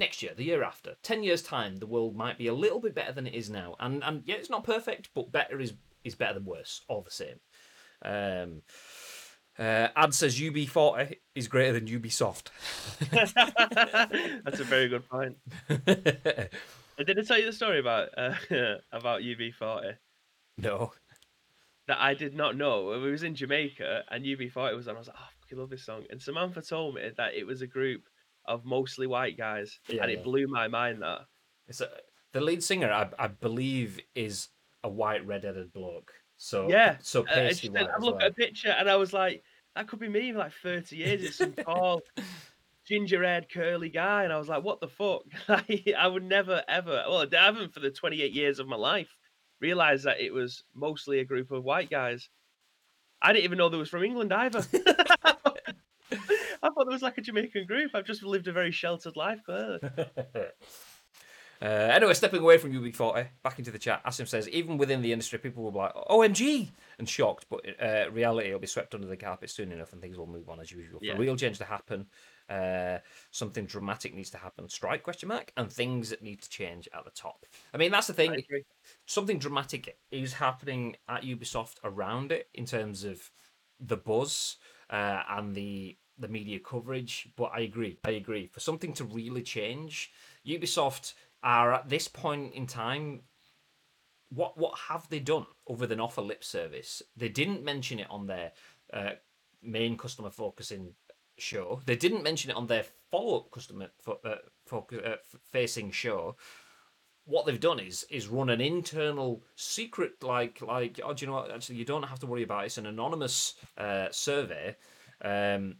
next 0.00 0.22
year, 0.22 0.32
the 0.34 0.44
year 0.44 0.64
after, 0.64 0.96
10 1.02 1.22
years' 1.22 1.42
time, 1.42 1.76
the 1.76 1.86
world 1.86 2.16
might 2.16 2.38
be 2.38 2.48
a 2.48 2.54
little 2.54 2.80
bit 2.80 2.94
better 2.94 3.12
than 3.12 3.26
it 3.26 3.34
is 3.34 3.50
now. 3.50 3.76
And, 3.78 4.02
and 4.02 4.22
yeah, 4.24 4.36
it's 4.36 4.50
not 4.50 4.64
perfect, 4.64 5.10
but 5.14 5.30
better 5.30 5.60
is, 5.60 5.74
is 6.02 6.16
better 6.16 6.34
than 6.34 6.46
worse, 6.46 6.82
all 6.88 7.02
the 7.02 7.10
same. 7.10 7.38
Um, 8.02 8.62
uh, 9.60 9.88
Ad 9.94 10.14
says 10.14 10.40
UB40 10.40 11.16
is 11.34 11.46
greater 11.46 11.78
than 11.78 11.86
Ubisoft. 11.86 12.48
That's 14.44 14.60
a 14.60 14.64
very 14.64 14.88
good 14.88 15.06
point. 15.06 15.36
Did 15.68 17.18
I 17.18 17.22
tell 17.22 17.38
you 17.38 17.46
the 17.46 17.52
story 17.52 17.78
about 17.78 18.08
uh, 18.16 18.34
about 18.92 19.20
UB40? 19.20 19.96
No. 20.58 20.92
That 21.88 21.98
I 22.00 22.14
did 22.14 22.34
not 22.34 22.56
know. 22.56 23.00
We 23.02 23.10
was 23.10 23.22
in 23.22 23.34
Jamaica 23.34 24.04
and 24.10 24.24
UB40 24.24 24.76
was 24.76 24.88
on. 24.88 24.96
I 24.96 24.98
was 24.98 25.08
like, 25.08 25.16
oh, 25.18 25.24
I 25.24 25.32
fucking 25.42 25.58
love 25.58 25.70
this 25.70 25.84
song. 25.84 26.04
And 26.10 26.20
Samantha 26.20 26.62
told 26.62 26.94
me 26.94 27.10
that 27.16 27.34
it 27.34 27.46
was 27.46 27.62
a 27.62 27.66
group 27.66 28.02
of 28.46 28.64
mostly 28.64 29.06
white 29.06 29.36
guys, 29.36 29.78
yeah, 29.88 30.02
and 30.02 30.10
it 30.10 30.22
blew 30.22 30.46
my 30.46 30.68
mind 30.68 31.02
that. 31.02 31.20
It's 31.68 31.80
a, 31.80 31.88
the 32.32 32.40
lead 32.40 32.62
singer, 32.62 32.92
I, 32.92 33.08
I 33.18 33.28
believe, 33.28 33.98
is 34.14 34.48
a 34.84 34.88
white 34.88 35.26
red-headed 35.26 35.72
bloke. 35.72 36.12
So 36.36 36.68
yeah, 36.68 36.96
so 37.00 37.22
pasty 37.22 37.68
uh, 37.68 37.86
I 37.86 37.98
looked 37.98 38.18
well. 38.18 38.26
at 38.26 38.30
a 38.30 38.34
picture 38.34 38.70
and 38.70 38.88
I 38.88 38.96
was 38.96 39.12
like, 39.12 39.42
that 39.76 39.88
could 39.88 40.00
be 40.00 40.08
me 40.08 40.30
in 40.30 40.36
like 40.36 40.52
thirty 40.62 40.96
years. 40.96 41.22
It's 41.22 41.36
some 41.36 41.52
tall, 41.64 42.02
ginger-haired, 42.86 43.46
curly 43.52 43.88
guy, 43.88 44.24
and 44.24 44.32
I 44.32 44.38
was 44.38 44.48
like, 44.48 44.64
"What 44.64 44.80
the 44.80 44.88
fuck?" 44.88 45.22
I 45.48 46.06
would 46.06 46.24
never, 46.24 46.62
ever. 46.68 47.04
Well, 47.08 47.26
I 47.32 47.36
haven't 47.36 47.74
for 47.74 47.80
the 47.80 47.90
28 47.90 48.32
years 48.32 48.58
of 48.58 48.68
my 48.68 48.76
life 48.76 49.16
realized 49.60 50.04
that 50.04 50.20
it 50.20 50.32
was 50.32 50.64
mostly 50.74 51.20
a 51.20 51.24
group 51.24 51.50
of 51.50 51.64
white 51.64 51.90
guys. 51.90 52.28
I 53.22 53.32
didn't 53.32 53.44
even 53.44 53.58
know 53.58 53.68
they 53.68 53.76
was 53.76 53.90
from 53.90 54.04
England 54.04 54.32
either. 54.32 54.64
I 56.62 56.68
thought 56.68 56.84
there 56.84 56.92
was 56.92 57.02
like 57.02 57.18
a 57.18 57.22
Jamaican 57.22 57.66
group. 57.66 57.90
I've 57.94 58.06
just 58.06 58.22
lived 58.22 58.48
a 58.48 58.52
very 58.52 58.70
sheltered 58.70 59.16
life, 59.16 59.40
clearly. 59.44 59.80
Uh, 61.62 61.66
anyway, 61.66 62.14
stepping 62.14 62.40
away 62.40 62.56
from 62.56 62.72
UB40, 62.72 63.28
back 63.42 63.58
into 63.58 63.70
the 63.70 63.78
chat, 63.78 64.02
Asim 64.04 64.26
says, 64.26 64.48
even 64.48 64.78
within 64.78 65.02
the 65.02 65.12
industry, 65.12 65.38
people 65.38 65.62
will 65.62 65.72
be 65.72 65.78
like, 65.78 65.94
OMG! 65.94 66.70
and 66.98 67.08
shocked, 67.08 67.46
but 67.50 67.60
uh, 67.82 68.10
reality 68.10 68.52
will 68.52 68.58
be 68.58 68.66
swept 68.66 68.94
under 68.94 69.06
the 69.06 69.16
carpet 69.16 69.50
soon 69.50 69.72
enough 69.72 69.92
and 69.92 70.00
things 70.00 70.16
will 70.16 70.26
move 70.26 70.48
on 70.48 70.60
as 70.60 70.70
usual. 70.70 71.00
Yeah. 71.02 71.14
For 71.14 71.20
real 71.20 71.36
change 71.36 71.58
to 71.58 71.64
happen, 71.64 72.06
uh, 72.48 72.98
something 73.30 73.66
dramatic 73.66 74.14
needs 74.14 74.30
to 74.30 74.38
happen, 74.38 74.68
strike 74.68 75.02
question 75.02 75.28
mark, 75.28 75.52
and 75.56 75.70
things 75.72 76.10
that 76.10 76.22
need 76.22 76.42
to 76.42 76.48
change 76.48 76.88
at 76.94 77.04
the 77.04 77.10
top. 77.10 77.46
I 77.74 77.78
mean, 77.78 77.90
that's 77.90 78.06
the 78.06 78.12
thing. 78.12 78.42
Something 79.06 79.38
dramatic 79.38 79.98
is 80.10 80.34
happening 80.34 80.96
at 81.08 81.22
Ubisoft 81.22 81.76
around 81.84 82.32
it 82.32 82.48
in 82.54 82.64
terms 82.66 83.04
of 83.04 83.30
the 83.78 83.96
buzz 83.96 84.56
uh, 84.90 85.22
and 85.28 85.54
the 85.54 85.96
the 86.18 86.28
media 86.28 86.58
coverage. 86.58 87.28
But 87.36 87.52
I 87.54 87.60
agree, 87.60 87.98
I 88.04 88.10
agree. 88.10 88.46
For 88.46 88.60
something 88.60 88.92
to 88.94 89.04
really 89.04 89.42
change, 89.42 90.12
Ubisoft 90.46 91.14
are 91.42 91.72
at 91.72 91.88
this 91.88 92.08
point 92.08 92.54
in 92.54 92.66
time. 92.66 93.22
What 94.30 94.56
what 94.56 94.78
have 94.88 95.08
they 95.08 95.18
done 95.18 95.46
other 95.68 95.86
than 95.86 96.00
offer 96.00 96.22
lip 96.22 96.44
service? 96.44 97.02
They 97.16 97.28
didn't 97.28 97.64
mention 97.64 97.98
it 97.98 98.06
on 98.10 98.26
their 98.26 98.52
uh, 98.92 99.12
main 99.62 99.96
customer 99.96 100.30
focusing 100.30 100.94
show. 101.36 101.80
They 101.84 101.96
didn't 101.96 102.22
mention 102.22 102.50
it 102.50 102.56
on 102.56 102.68
their 102.68 102.84
follow 103.10 103.38
up 103.38 103.50
customer 103.50 103.90
fo- 104.00 104.20
uh, 104.24 104.36
focus, 104.66 105.00
uh, 105.04 105.16
facing 105.50 105.90
show 105.90 106.36
what 107.24 107.46
they've 107.46 107.60
done 107.60 107.78
is 107.78 108.04
is 108.10 108.28
run 108.28 108.50
an 108.50 108.60
internal 108.60 109.42
secret 109.54 110.22
like 110.22 110.60
like 110.62 111.00
oh 111.04 111.12
do 111.12 111.24
you 111.24 111.30
know 111.30 111.38
what 111.38 111.50
actually 111.50 111.76
you 111.76 111.84
don't 111.84 112.02
have 112.02 112.18
to 112.18 112.26
worry 112.26 112.42
about 112.42 112.64
it. 112.64 112.66
it's 112.66 112.78
an 112.78 112.86
anonymous 112.86 113.54
uh, 113.78 114.08
survey 114.10 114.76
um, 115.22 115.76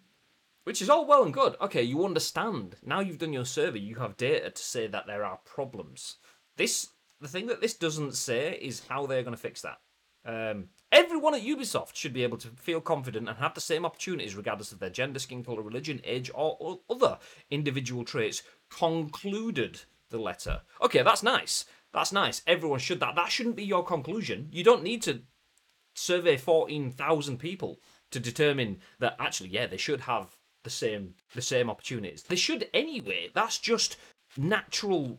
which 0.64 0.82
is 0.82 0.90
all 0.90 1.06
well 1.06 1.24
and 1.24 1.34
good 1.34 1.56
okay 1.60 1.82
you 1.82 2.04
understand 2.04 2.76
now 2.84 3.00
you've 3.00 3.18
done 3.18 3.32
your 3.32 3.44
survey 3.44 3.78
you 3.78 3.96
have 3.96 4.16
data 4.16 4.50
to 4.50 4.62
say 4.62 4.86
that 4.86 5.06
there 5.06 5.24
are 5.24 5.38
problems 5.44 6.16
this 6.56 6.88
the 7.20 7.28
thing 7.28 7.46
that 7.46 7.60
this 7.60 7.74
doesn't 7.74 8.14
say 8.14 8.58
is 8.60 8.82
how 8.88 9.06
they're 9.06 9.22
going 9.22 9.36
to 9.36 9.40
fix 9.40 9.62
that 9.62 9.78
um, 10.24 10.68
everyone 10.92 11.34
at 11.34 11.42
Ubisoft 11.42 11.94
should 11.94 12.12
be 12.12 12.22
able 12.22 12.36
to 12.38 12.48
feel 12.48 12.80
confident 12.80 13.28
and 13.28 13.38
have 13.38 13.54
the 13.54 13.60
same 13.60 13.86
opportunities 13.86 14.36
regardless 14.36 14.72
of 14.72 14.78
their 14.78 14.90
gender, 14.90 15.18
skin 15.18 15.42
color, 15.42 15.62
religion, 15.62 16.00
age, 16.04 16.30
or, 16.34 16.56
or 16.60 16.80
other 16.90 17.18
individual 17.50 18.04
traits. 18.04 18.42
Concluded 18.68 19.80
the 20.10 20.18
letter. 20.18 20.60
Okay, 20.82 21.02
that's 21.02 21.22
nice. 21.22 21.64
That's 21.92 22.12
nice. 22.12 22.42
Everyone 22.46 22.78
should 22.78 23.00
that. 23.00 23.14
That 23.16 23.30
shouldn't 23.30 23.56
be 23.56 23.64
your 23.64 23.84
conclusion. 23.84 24.48
You 24.52 24.62
don't 24.62 24.82
need 24.82 25.02
to 25.02 25.22
survey 25.94 26.36
fourteen 26.36 26.90
thousand 26.90 27.38
people 27.38 27.80
to 28.10 28.20
determine 28.20 28.78
that 28.98 29.16
actually, 29.18 29.50
yeah, 29.50 29.66
they 29.66 29.76
should 29.76 30.02
have 30.02 30.36
the 30.62 30.70
same 30.70 31.14
the 31.34 31.42
same 31.42 31.70
opportunities. 31.70 32.22
They 32.22 32.36
should 32.36 32.68
anyway. 32.72 33.30
That's 33.34 33.58
just 33.58 33.96
natural 34.36 35.18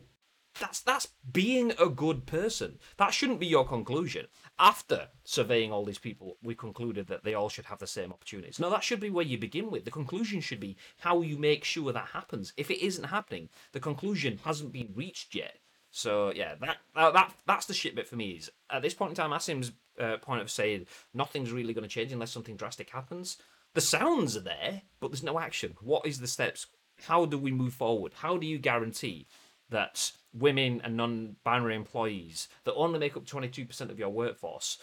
that's 0.59 0.81
that's 0.81 1.07
being 1.31 1.71
a 1.79 1.87
good 1.87 2.25
person. 2.25 2.79
That 2.97 3.13
shouldn't 3.13 3.39
be 3.39 3.47
your 3.47 3.65
conclusion. 3.65 4.27
After 4.59 5.07
surveying 5.23 5.71
all 5.71 5.85
these 5.85 5.97
people, 5.97 6.37
we 6.43 6.55
concluded 6.55 7.07
that 7.07 7.23
they 7.23 7.33
all 7.33 7.49
should 7.49 7.65
have 7.65 7.79
the 7.79 7.87
same 7.87 8.11
opportunities. 8.11 8.59
No, 8.59 8.69
that 8.69 8.83
should 8.83 8.99
be 8.99 9.09
where 9.09 9.25
you 9.25 9.37
begin 9.37 9.71
with. 9.71 9.85
The 9.85 9.91
conclusion 9.91 10.41
should 10.41 10.59
be 10.59 10.77
how 10.99 11.21
you 11.21 11.37
make 11.37 11.63
sure 11.63 11.91
that 11.93 12.07
happens. 12.13 12.53
If 12.57 12.69
it 12.69 12.83
isn't 12.85 13.05
happening, 13.05 13.49
the 13.71 13.79
conclusion 13.79 14.39
hasn't 14.43 14.73
been 14.73 14.91
reached 14.93 15.35
yet. 15.35 15.57
So 15.89 16.31
yeah, 16.35 16.55
that 16.61 16.77
that, 16.95 17.13
that 17.13 17.33
that's 17.45 17.65
the 17.65 17.73
shit 17.73 17.95
bit 17.95 18.07
for 18.07 18.15
me. 18.15 18.31
Is 18.31 18.51
at 18.69 18.81
this 18.81 18.93
point 18.93 19.11
in 19.11 19.15
time, 19.15 19.31
Asim's 19.31 19.71
uh, 19.99 20.17
point 20.17 20.41
of 20.41 20.51
saying 20.51 20.87
nothing's 21.13 21.51
really 21.51 21.73
going 21.73 21.87
to 21.87 21.93
change 21.93 22.11
unless 22.11 22.31
something 22.31 22.55
drastic 22.55 22.89
happens. 22.89 23.37
The 23.73 23.81
sounds 23.81 24.35
are 24.35 24.41
there, 24.41 24.81
but 24.99 25.11
there's 25.11 25.23
no 25.23 25.39
action. 25.39 25.75
What 25.81 26.05
is 26.05 26.19
the 26.19 26.27
steps? 26.27 26.67
How 27.07 27.25
do 27.25 27.37
we 27.37 27.51
move 27.51 27.73
forward? 27.73 28.13
How 28.15 28.37
do 28.37 28.45
you 28.45 28.57
guarantee 28.57 29.27
that 29.69 30.11
women 30.33 30.81
and 30.83 30.95
non-binary 30.95 31.75
employees 31.75 32.47
that 32.65 32.73
only 32.73 32.99
make 32.99 33.17
up 33.17 33.25
22% 33.25 33.89
of 33.89 33.97
your 33.97 34.09
workforce 34.09 34.77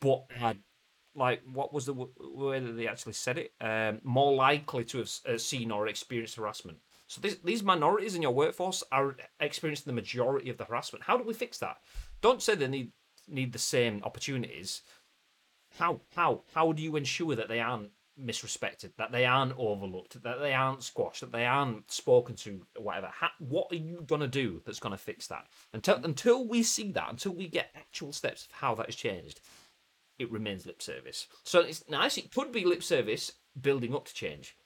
but 0.00 0.24
are 0.40 0.54
like 1.14 1.40
what 1.52 1.72
was 1.72 1.86
the 1.86 1.94
way 1.94 2.60
that 2.60 2.72
they 2.72 2.86
actually 2.86 3.12
said 3.12 3.38
it 3.38 3.52
um, 3.60 4.00
more 4.02 4.34
likely 4.34 4.84
to 4.84 4.98
have 4.98 5.10
uh, 5.28 5.38
seen 5.38 5.70
or 5.70 5.86
experienced 5.86 6.36
harassment 6.36 6.78
so 7.06 7.20
this, 7.20 7.36
these 7.44 7.62
minorities 7.62 8.14
in 8.14 8.22
your 8.22 8.32
workforce 8.32 8.82
are 8.90 9.16
experiencing 9.40 9.84
the 9.86 9.92
majority 9.92 10.50
of 10.50 10.56
the 10.56 10.64
harassment 10.64 11.04
how 11.04 11.16
do 11.16 11.24
we 11.24 11.34
fix 11.34 11.58
that 11.58 11.76
don't 12.20 12.42
say 12.42 12.54
they 12.54 12.68
need 12.68 12.92
need 13.28 13.52
the 13.52 13.58
same 13.58 14.00
opportunities 14.04 14.82
how 15.78 16.00
how 16.14 16.42
how 16.54 16.72
do 16.72 16.82
you 16.82 16.96
ensure 16.96 17.36
that 17.36 17.48
they 17.48 17.60
aren't 17.60 17.90
misrespected, 18.22 18.90
that 18.96 19.12
they 19.12 19.24
aren't 19.24 19.54
overlooked, 19.58 20.22
that 20.22 20.40
they 20.40 20.52
aren't 20.52 20.82
squashed, 20.82 21.20
that 21.20 21.32
they 21.32 21.46
aren't 21.46 21.90
spoken 21.90 22.34
to, 22.36 22.60
whatever. 22.76 23.08
Ha- 23.08 23.32
what 23.38 23.68
are 23.70 23.76
you 23.76 24.02
gonna 24.06 24.28
do 24.28 24.62
that's 24.64 24.80
gonna 24.80 24.98
fix 24.98 25.26
that? 25.28 25.46
Until 25.72 25.96
until 26.04 26.46
we 26.46 26.62
see 26.62 26.92
that, 26.92 27.10
until 27.10 27.32
we 27.32 27.48
get 27.48 27.70
actual 27.74 28.12
steps 28.12 28.46
of 28.46 28.52
how 28.52 28.74
that 28.76 28.86
has 28.86 28.96
changed, 28.96 29.40
it 30.18 30.30
remains 30.30 30.66
lip 30.66 30.82
service. 30.82 31.26
So 31.44 31.60
it's 31.60 31.88
nice. 31.88 32.18
It 32.18 32.32
could 32.32 32.52
be 32.52 32.64
lip 32.64 32.82
service 32.82 33.32
building 33.60 33.94
up 33.94 34.06
to 34.06 34.14
change. 34.14 34.56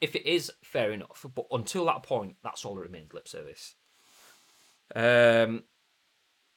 If 0.00 0.14
it 0.14 0.26
is, 0.26 0.52
fair 0.62 0.90
enough. 0.92 1.24
But 1.34 1.46
until 1.50 1.86
that 1.86 2.02
point, 2.02 2.36
that's 2.42 2.64
all 2.64 2.74
that 2.74 2.82
remains 2.82 3.12
lip 3.14 3.28
service. 3.28 3.74
Um, 4.94 5.64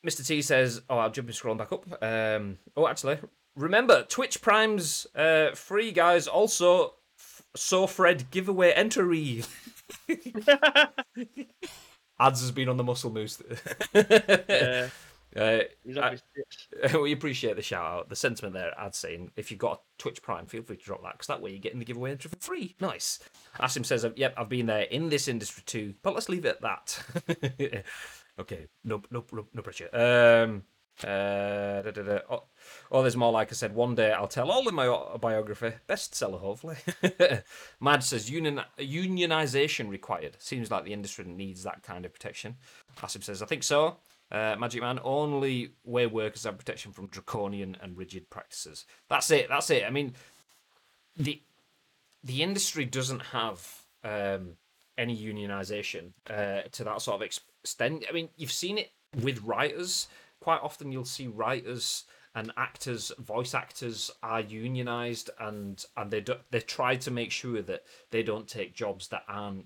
Mr. 0.06 0.26
T 0.26 0.42
says, 0.42 0.82
"Oh, 0.90 0.98
I'll 0.98 1.12
jump 1.12 1.28
and 1.28 1.36
scroll 1.36 1.56
back 1.56 1.72
up." 1.72 1.86
Um, 2.02 2.58
oh, 2.76 2.88
actually, 2.88 3.20
remember 3.60 4.04
Twitch 4.04 4.42
Prime's 4.42 5.08
uh, 5.16 5.52
free 5.56 5.92
guys. 5.92 6.28
Also, 6.28 6.94
f- 7.18 7.42
so 7.56 7.88
Fred 7.88 8.32
giveaway 8.32 8.72
entry. 8.72 9.44
Ads 12.20 12.42
has 12.42 12.52
been 12.52 12.70
on 12.70 12.78
the 12.78 12.84
muscle 12.84 13.12
moose. 13.12 13.42
Yeah, 15.36 15.64
uh, 15.96 16.02
I- 16.02 16.98
we 16.98 17.12
appreciate 17.12 17.56
the 17.56 17.62
shout 17.62 17.86
out, 17.86 18.10
the 18.10 18.16
sentiment 18.16 18.56
there. 18.56 18.74
Ad 18.80 18.96
saying 18.96 19.32
if 19.36 19.52
you've 19.52 19.60
got 19.60 19.74
a 19.74 19.80
Twitch 20.02 20.24
Prime, 20.24 20.48
feel 20.48 20.64
free 20.64 20.78
to 20.78 20.84
drop 20.84 21.04
that 21.04 21.12
because 21.14 21.28
that 21.28 21.40
way 21.40 21.52
you're 21.52 21.60
getting 21.60 21.78
the 21.78 21.86
giveaway 21.86 22.10
entry 22.10 22.30
for 22.32 22.38
free. 22.38 22.76
Nice. 22.82 23.20
Asim 23.60 23.86
says, 23.86 24.04
"Yep, 24.16 24.34
I've 24.38 24.50
been 24.50 24.66
there 24.66 24.82
in 24.82 25.10
this 25.10 25.28
industry 25.28 25.62
too, 25.68 25.94
but 26.02 26.16
let's 26.16 26.30
leave 26.30 26.46
it 26.46 26.58
at 26.58 26.62
that." 26.62 27.04
okay, 28.40 28.66
no, 28.84 29.04
no, 29.12 29.24
no, 29.32 29.48
no 29.54 29.62
pressure. 29.62 29.90
Um, 29.94 30.64
uh, 31.04 31.84
da, 31.84 31.92
da, 31.92 32.02
da. 32.02 32.20
Oh, 32.32 32.44
oh, 32.92 33.02
there's 33.02 33.18
more. 33.18 33.32
Like 33.32 33.52
I 33.52 33.56
said, 33.56 33.76
one 33.76 33.96
day 33.96 34.12
I'll 34.12 34.28
tell 34.28 34.52
all 34.52 34.68
in 34.68 34.76
my 34.76 34.88
autobiography, 34.88 35.74
bestseller 35.88 36.40
hopefully. 36.40 36.78
Mad 37.80 38.04
says 38.04 38.30
union 38.30 38.62
unionization 38.78 39.90
required. 39.90 40.38
Seems 40.40 40.72
like 40.72 40.86
the 40.86 40.94
industry 40.94 41.26
needs 41.26 41.64
that 41.64 41.84
kind 41.84 42.06
of 42.06 42.14
protection. 42.14 42.56
Asim 42.98 43.24
says, 43.24 43.42
I 43.42 43.46
think 43.46 43.64
so. 43.64 43.98
Uh, 44.32 44.56
Magic 44.60 44.82
Man, 44.82 45.00
only 45.04 45.72
way 45.84 46.06
workers 46.06 46.44
have 46.44 46.58
protection 46.58 46.92
from 46.92 47.08
draconian 47.08 47.76
and 47.82 47.98
rigid 47.98 48.30
practices. 48.30 48.86
That's 49.10 49.32
it. 49.32 49.48
That's 49.50 49.70
it. 49.72 49.84
I 49.86 49.90
mean, 49.90 50.14
the 51.18 51.42
the 52.24 52.44
industry 52.44 52.86
doesn't 52.86 53.22
have 53.22 53.86
um, 54.04 54.58
any 54.98 55.18
unionization 55.18 56.12
uh, 56.30 56.62
to 56.72 56.84
that 56.84 57.02
sort 57.02 57.16
of 57.16 57.22
extent. 57.22 58.06
I 58.08 58.12
mean, 58.12 58.30
you've 58.36 58.52
seen 58.52 58.78
it 58.78 58.92
with 59.24 59.42
writers. 59.42 60.08
Quite 60.42 60.62
often, 60.62 60.92
you'll 60.92 61.06
see 61.06 61.28
writers 61.28 62.06
and 62.36 62.52
actors, 62.58 63.12
voice 63.20 63.54
actors, 63.54 64.12
are 64.22 64.42
unionized, 64.42 65.30
and 65.40 65.84
and 65.98 66.12
they 66.12 66.22
do, 66.22 66.36
they 66.52 66.62
try 66.62 66.96
to 66.98 67.12
make 67.12 67.32
sure 67.32 67.62
that 67.62 67.84
they 68.12 68.24
don't 68.24 68.48
take 68.48 68.76
jobs 68.76 69.08
that 69.10 69.24
aren't 69.28 69.66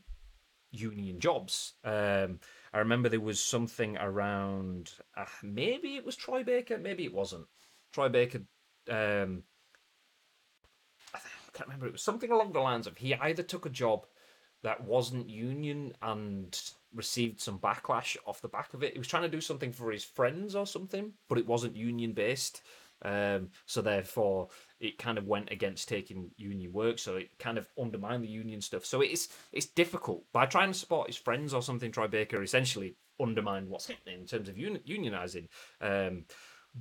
union 0.72 1.20
jobs. 1.20 1.74
Um, 1.84 2.40
I 2.74 2.80
remember 2.80 3.10
there 3.10 3.20
was 3.20 3.40
something 3.40 3.98
around 3.98 4.92
uh, 5.16 5.26
maybe 5.44 5.96
it 5.96 6.06
was 6.06 6.16
Troy 6.16 6.44
Baker, 6.44 6.78
maybe 6.78 7.06
it 7.06 7.14
wasn't. 7.14 7.46
Troy 7.92 8.10
Baker. 8.10 8.42
Um, 8.90 9.44
I 11.14 11.20
I 11.20 11.52
can't 11.54 11.68
remember. 11.68 11.88
It 11.88 11.94
was 11.94 12.02
something 12.02 12.32
along 12.32 12.54
the 12.54 12.60
lines 12.60 12.88
of 12.88 12.98
he 12.98 13.14
either 13.14 13.44
took 13.44 13.66
a 13.66 13.70
job 13.70 14.06
that 14.64 14.84
wasn't 14.84 15.30
union 15.30 15.94
and 16.02 16.60
received 16.94 17.42
some 17.42 17.60
backlash 17.60 18.18
off 18.26 18.42
the 18.42 18.48
back 18.48 18.74
of 18.74 18.84
it. 18.84 18.94
He 18.94 19.00
was 19.00 19.08
trying 19.08 19.24
to 19.24 19.30
do 19.30 19.42
something 19.42 19.72
for 19.72 19.92
his 19.92 20.04
friends 20.04 20.56
or 20.56 20.66
something, 20.66 21.14
but 21.30 21.38
it 21.38 21.48
wasn't 21.48 21.76
union 21.76 22.14
based. 22.14 22.62
Um, 23.04 23.50
so 23.66 23.82
therefore, 23.82 24.48
it 24.80 24.98
kind 24.98 25.18
of 25.18 25.28
went 25.28 25.52
against 25.52 25.90
taking 25.90 26.32
union 26.38 26.72
work. 26.72 27.00
So 27.00 27.18
it 27.18 27.38
kind 27.38 27.58
of 27.58 27.68
undermined 27.80 28.24
the 28.24 28.30
union 28.30 28.62
stuff. 28.62 28.86
So 28.86 29.02
it's 29.02 29.30
it's 29.52 29.66
difficult. 29.66 30.24
By 30.32 30.46
trying 30.46 30.72
to 30.72 30.78
support 30.78 31.08
his 31.08 31.18
friends 31.18 31.54
or 31.54 31.62
something, 31.62 31.92
Troy 31.92 32.08
Baker 32.08 32.42
essentially 32.42 32.96
undermined 33.22 33.70
what's 33.70 33.88
happening 33.88 34.22
in 34.22 34.26
terms 34.26 34.50
of 34.50 34.58
uni- 34.58 34.80
unionizing. 34.88 35.48
Um, 35.82 36.26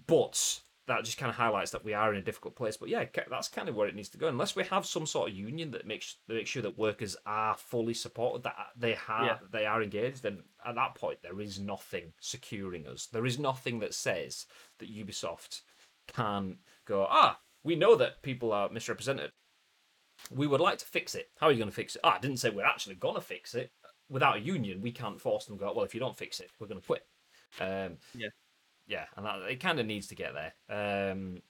but 0.06 0.60
that 0.86 1.04
just 1.04 1.18
kind 1.18 1.30
of 1.30 1.36
highlights 1.36 1.70
that 1.70 1.84
we 1.84 1.94
are 1.94 2.12
in 2.12 2.18
a 2.18 2.24
difficult 2.24 2.56
place. 2.56 2.76
But 2.76 2.88
yeah, 2.88 3.04
that's 3.30 3.48
kind 3.48 3.68
of 3.68 3.76
where 3.76 3.86
it 3.86 3.94
needs 3.94 4.08
to 4.10 4.18
go. 4.18 4.28
Unless 4.28 4.56
we 4.56 4.64
have 4.64 4.84
some 4.84 5.06
sort 5.06 5.30
of 5.30 5.36
union 5.36 5.70
that 5.70 5.86
makes 5.86 6.16
that 6.26 6.34
makes 6.34 6.50
sure 6.50 6.62
that 6.62 6.78
workers 6.78 7.16
are 7.24 7.54
fully 7.54 7.94
supported, 7.94 8.42
that 8.42 8.56
they 8.76 8.94
have 8.94 9.24
yeah. 9.24 9.38
they 9.50 9.66
are 9.66 9.82
engaged, 9.82 10.22
then 10.22 10.42
at 10.66 10.74
that 10.74 10.94
point 10.94 11.18
there 11.22 11.40
is 11.40 11.60
nothing 11.60 12.12
securing 12.20 12.86
us. 12.86 13.06
There 13.06 13.26
is 13.26 13.38
nothing 13.38 13.78
that 13.80 13.94
says 13.94 14.46
that 14.78 14.94
Ubisoft 14.94 15.60
can 16.08 16.58
go. 16.84 17.06
Ah, 17.08 17.38
we 17.62 17.76
know 17.76 17.94
that 17.96 18.22
people 18.22 18.52
are 18.52 18.68
misrepresented. 18.68 19.30
We 20.30 20.46
would 20.46 20.60
like 20.60 20.78
to 20.78 20.86
fix 20.86 21.14
it. 21.14 21.30
How 21.38 21.46
are 21.46 21.52
you 21.52 21.58
going 21.58 21.70
to 21.70 21.74
fix 21.74 21.94
it? 21.94 22.00
Ah, 22.02 22.16
I 22.16 22.18
didn't 22.18 22.38
say 22.38 22.50
we're 22.50 22.64
actually 22.64 22.96
going 22.96 23.14
to 23.14 23.20
fix 23.20 23.54
it. 23.54 23.70
Without 24.08 24.36
a 24.36 24.40
union, 24.40 24.82
we 24.82 24.90
can't 24.90 25.20
force 25.20 25.46
them 25.46 25.56
to 25.58 25.64
go. 25.64 25.72
Well, 25.72 25.84
if 25.84 25.94
you 25.94 26.00
don't 26.00 26.16
fix 26.16 26.40
it, 26.40 26.50
we're 26.58 26.66
going 26.66 26.80
to 26.80 26.86
quit. 26.86 27.06
Um, 27.60 27.96
yeah 28.14 28.28
yeah, 28.86 29.04
and 29.16 29.26
that, 29.26 29.40
it 29.48 29.60
kind 29.60 29.80
of 29.80 29.86
needs 29.86 30.08
to 30.08 30.14
get 30.14 30.32
there. 30.34 30.52
Um, 31.14 31.42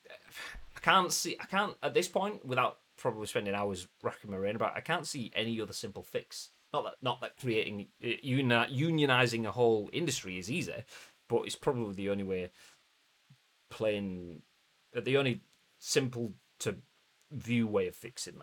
I 0.76 0.80
can't 0.80 1.12
see, 1.12 1.36
I 1.40 1.46
can't 1.46 1.74
at 1.82 1.94
this 1.94 2.08
point 2.08 2.44
without 2.44 2.78
probably 2.96 3.26
spending 3.26 3.54
hours 3.54 3.88
racking 4.02 4.30
my 4.30 4.36
brain 4.36 4.56
about. 4.56 4.76
I 4.76 4.80
can't 4.80 5.06
see 5.06 5.32
any 5.34 5.60
other 5.60 5.72
simple 5.72 6.02
fix. 6.02 6.50
Not 6.72 6.84
that, 6.84 6.94
not 7.02 7.20
that 7.20 7.36
creating 7.36 7.88
uh, 8.02 8.06
unionizing 8.24 9.46
a 9.46 9.52
whole 9.52 9.90
industry 9.92 10.38
is 10.38 10.50
easy, 10.50 10.84
but 11.28 11.42
it's 11.42 11.56
probably 11.56 11.94
the 11.94 12.10
only 12.10 12.24
way. 12.24 12.50
Playing, 13.70 14.42
uh, 14.94 15.00
the 15.00 15.16
only 15.16 15.42
simple 15.78 16.34
to 16.60 16.76
view 17.30 17.66
way 17.66 17.88
of 17.88 17.96
fixing 17.96 18.34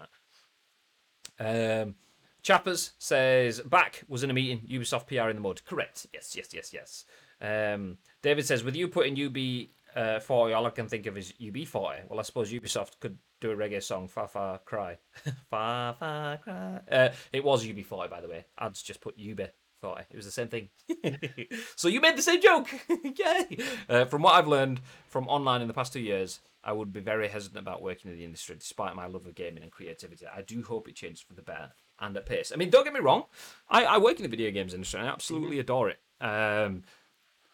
that. 1.38 1.84
Um, 1.84 1.96
Chappers 2.42 2.94
says 2.98 3.60
back 3.62 4.04
was 4.08 4.24
in 4.24 4.30
a 4.30 4.34
meeting. 4.34 4.62
Ubisoft 4.70 5.08
PR 5.08 5.30
in 5.30 5.36
the 5.36 5.42
mud. 5.42 5.62
Correct. 5.66 6.08
Yes, 6.14 6.36
yes, 6.36 6.50
yes, 6.54 6.74
yes. 6.74 7.06
Um, 7.42 7.98
David 8.22 8.46
says, 8.46 8.64
with 8.64 8.76
you 8.76 8.88
putting 8.88 9.20
UB 9.20 9.68
uh, 9.96 10.20
40, 10.20 10.54
all 10.54 10.66
I 10.66 10.70
can 10.70 10.88
think 10.88 11.06
of 11.06 11.18
is 11.18 11.34
UB 11.46 11.66
40. 11.66 12.02
Well, 12.10 12.20
I 12.20 12.24
suppose 12.24 12.52
Ubisoft 12.52 13.00
could 13.00 13.18
do 13.42 13.52
a 13.52 13.56
reggae 13.56 13.82
song, 13.82 14.08
Far 14.08 14.28
Far 14.28 14.60
Cry. 14.60 14.98
far 15.50 15.94
Far 15.94 16.38
Cry. 16.38 16.80
Uh, 16.92 17.10
it 17.32 17.44
was 17.44 17.68
UB 17.68 17.84
40, 17.84 18.10
by 18.10 18.22
the 18.22 18.28
way. 18.28 18.46
I'd 18.58 18.74
just 18.74 19.02
put 19.02 19.16
UB 19.16 19.42
40. 19.82 20.04
It 20.10 20.16
was 20.16 20.26
the 20.26 20.32
same 20.32 20.48
thing. 20.48 20.70
so 21.76 21.88
you 21.88 22.02
made 22.02 22.18
the 22.18 22.22
same 22.22 22.42
joke. 22.42 22.68
Yay! 23.04 23.58
Uh, 23.88 24.06
from 24.06 24.22
what 24.22 24.36
I've 24.36 24.48
learned 24.48 24.82
from 25.08 25.28
online 25.28 25.62
in 25.62 25.68
the 25.68 25.74
past 25.74 25.94
two 25.94 26.00
years, 26.00 26.40
I 26.64 26.74
would 26.74 26.92
be 26.92 27.00
very 27.00 27.30
hesitant 27.30 27.60
about 27.60 27.82
working 27.82 28.12
in 28.12 28.18
the 28.18 28.26
industry 28.26 28.56
despite 28.58 28.96
my 28.96 29.08
love 29.08 29.26
of 29.26 29.36
gaming 29.36 29.64
and 29.64 29.72
creativity. 29.72 30.26
I 30.28 30.42
do 30.42 30.64
hope 30.64 30.90
it 30.90 30.96
changes 30.96 31.22
for 31.22 31.34
the 31.34 31.42
better 31.42 31.72
and 32.00 32.16
at 32.18 32.26
pace. 32.26 32.52
I 32.54 32.58
mean, 32.58 32.70
don't 32.70 32.84
get 32.84 32.94
me 32.94 33.00
wrong. 33.00 33.24
I, 33.70 33.86
I 33.86 33.98
work 33.98 34.18
in 34.18 34.24
the 34.24 34.30
video 34.30 34.52
games 34.52 34.74
industry 34.74 35.00
and 35.00 35.10
I 35.10 35.12
absolutely 35.12 35.52
mm-hmm. 35.52 35.60
adore 35.62 35.90
it. 35.90 36.00
Um, 36.22 36.84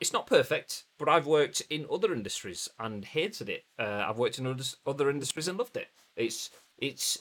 it's 0.05 0.13
not 0.13 0.27
perfect, 0.27 0.83
but 0.99 1.09
I've 1.09 1.25
worked 1.25 1.61
in 1.71 1.87
other 1.91 2.13
industries 2.13 2.69
and 2.77 3.03
hated 3.03 3.49
it. 3.49 3.63
Uh, 3.79 4.05
I've 4.07 4.19
worked 4.19 4.37
in 4.37 4.45
other 4.45 4.63
other 4.85 5.09
industries 5.09 5.47
and 5.47 5.57
loved 5.57 5.77
it. 5.77 5.87
It's 6.15 6.51
it's 6.77 7.17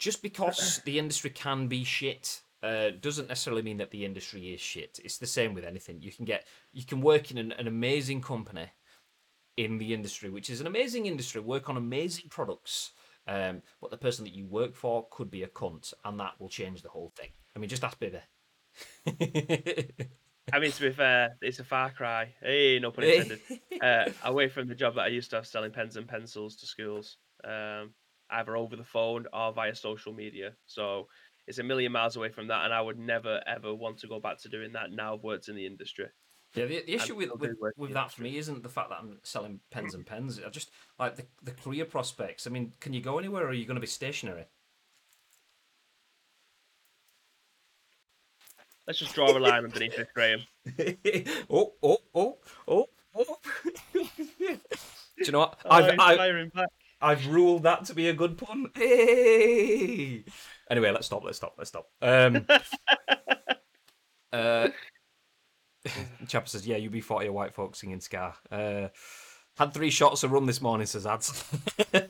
just 0.00 0.20
because 0.20 0.80
the 0.84 0.98
industry 0.98 1.30
can 1.30 1.68
be 1.68 1.84
shit 1.84 2.40
uh, 2.60 2.90
doesn't 3.00 3.28
necessarily 3.28 3.62
mean 3.62 3.76
that 3.76 3.92
the 3.92 4.04
industry 4.04 4.52
is 4.52 4.60
shit. 4.60 4.98
It's 5.04 5.18
the 5.18 5.28
same 5.28 5.54
with 5.54 5.64
anything. 5.64 6.02
You 6.02 6.10
can 6.10 6.24
get 6.24 6.44
you 6.72 6.84
can 6.84 7.00
work 7.00 7.30
in 7.30 7.38
an, 7.38 7.52
an 7.52 7.68
amazing 7.68 8.20
company 8.20 8.66
in 9.56 9.78
the 9.78 9.94
industry, 9.94 10.28
which 10.28 10.50
is 10.50 10.60
an 10.60 10.66
amazing 10.66 11.06
industry, 11.06 11.40
work 11.40 11.68
on 11.68 11.76
amazing 11.76 12.30
products. 12.30 12.90
Um, 13.28 13.62
but 13.80 13.92
the 13.92 13.96
person 13.96 14.24
that 14.24 14.34
you 14.34 14.46
work 14.46 14.74
for 14.74 15.06
could 15.12 15.30
be 15.30 15.44
a 15.44 15.48
cunt, 15.48 15.94
and 16.04 16.18
that 16.18 16.32
will 16.40 16.48
change 16.48 16.82
the 16.82 16.88
whole 16.88 17.12
thing. 17.14 17.30
I 17.54 17.60
mean, 17.60 17.68
just 17.68 17.84
ask 17.84 17.96
Bibby. 18.00 18.22
I 20.52 20.60
mean, 20.60 20.72
to 20.72 20.80
be 20.80 20.92
fair, 20.92 21.36
it's 21.40 21.58
a 21.58 21.64
far 21.64 21.90
cry. 21.90 22.34
Hey, 22.40 22.78
no 22.80 22.90
pun 22.90 23.04
intended. 23.04 23.40
uh, 23.82 24.10
away 24.24 24.48
from 24.48 24.68
the 24.68 24.74
job 24.74 24.94
that 24.94 25.02
I 25.02 25.08
used 25.08 25.30
to 25.30 25.36
have 25.36 25.46
selling 25.46 25.72
pens 25.72 25.96
and 25.96 26.08
pencils 26.08 26.56
to 26.56 26.66
schools, 26.66 27.18
um, 27.44 27.92
either 28.30 28.56
over 28.56 28.76
the 28.76 28.84
phone 28.84 29.26
or 29.32 29.52
via 29.52 29.74
social 29.74 30.12
media. 30.12 30.52
So 30.66 31.08
it's 31.46 31.58
a 31.58 31.62
million 31.62 31.92
miles 31.92 32.16
away 32.16 32.30
from 32.30 32.48
that, 32.48 32.64
and 32.64 32.74
I 32.74 32.80
would 32.80 32.98
never 32.98 33.40
ever 33.46 33.74
want 33.74 33.98
to 33.98 34.08
go 34.08 34.20
back 34.20 34.38
to 34.42 34.48
doing 34.48 34.72
that. 34.72 34.92
Now 34.92 35.14
I've 35.14 35.22
worked 35.22 35.48
in 35.48 35.56
the 35.56 35.66
industry. 35.66 36.06
Yeah, 36.54 36.64
the, 36.64 36.82
the 36.86 36.94
issue 36.94 37.14
with 37.14 37.30
with, 37.38 37.52
with 37.76 37.92
that 37.92 38.10
for 38.12 38.22
me 38.22 38.38
isn't 38.38 38.62
the 38.62 38.68
fact 38.68 38.90
that 38.90 38.98
I'm 39.00 39.18
selling 39.22 39.60
pens 39.70 39.94
and 39.94 40.06
pens. 40.06 40.40
I 40.44 40.48
just 40.48 40.70
like 40.98 41.16
the 41.16 41.26
the 41.42 41.52
career 41.52 41.84
prospects. 41.84 42.46
I 42.46 42.50
mean, 42.50 42.72
can 42.80 42.92
you 42.92 43.00
go 43.00 43.18
anywhere, 43.18 43.44
or 43.44 43.48
are 43.48 43.52
you 43.52 43.66
going 43.66 43.76
to 43.76 43.80
be 43.80 43.86
stationary? 43.86 44.46
Let's 48.88 49.00
just 49.00 49.14
draw 49.14 49.30
a 49.30 49.36
line 49.38 49.64
underneath 49.64 49.96
this, 49.96 50.08
Graham. 50.14 50.40
oh, 51.50 51.74
oh, 51.82 51.98
oh, 52.14 52.38
oh, 52.66 52.86
oh. 53.14 53.38
Do 53.92 54.00
you 55.18 55.30
know 55.30 55.40
what? 55.40 55.58
Oh, 55.66 55.70
I've, 55.70 56.00
I've, 56.00 56.50
I've 56.98 57.26
ruled 57.26 57.64
that 57.64 57.84
to 57.84 57.94
be 57.94 58.08
a 58.08 58.14
good 58.14 58.38
pun. 58.38 58.70
Hey! 58.74 60.24
Anyway, 60.70 60.90
let's 60.90 61.04
stop. 61.04 61.22
Let's 61.22 61.36
stop. 61.36 61.56
Let's 61.58 61.68
stop. 61.68 61.90
Um, 62.00 62.46
uh, 64.32 64.68
Chapter 66.26 66.48
says, 66.48 66.66
"Yeah, 66.66 66.78
UB40 66.78 67.30
white 67.30 67.54
folks 67.54 67.80
singing 67.80 68.00
ska." 68.00 68.36
Uh, 68.50 68.88
had 69.58 69.74
three 69.74 69.90
shots 69.90 70.22
of 70.22 70.32
run 70.32 70.46
this 70.46 70.62
morning, 70.62 70.86
says 70.86 71.06
Ads. 71.06 71.44
uh, 71.92 72.00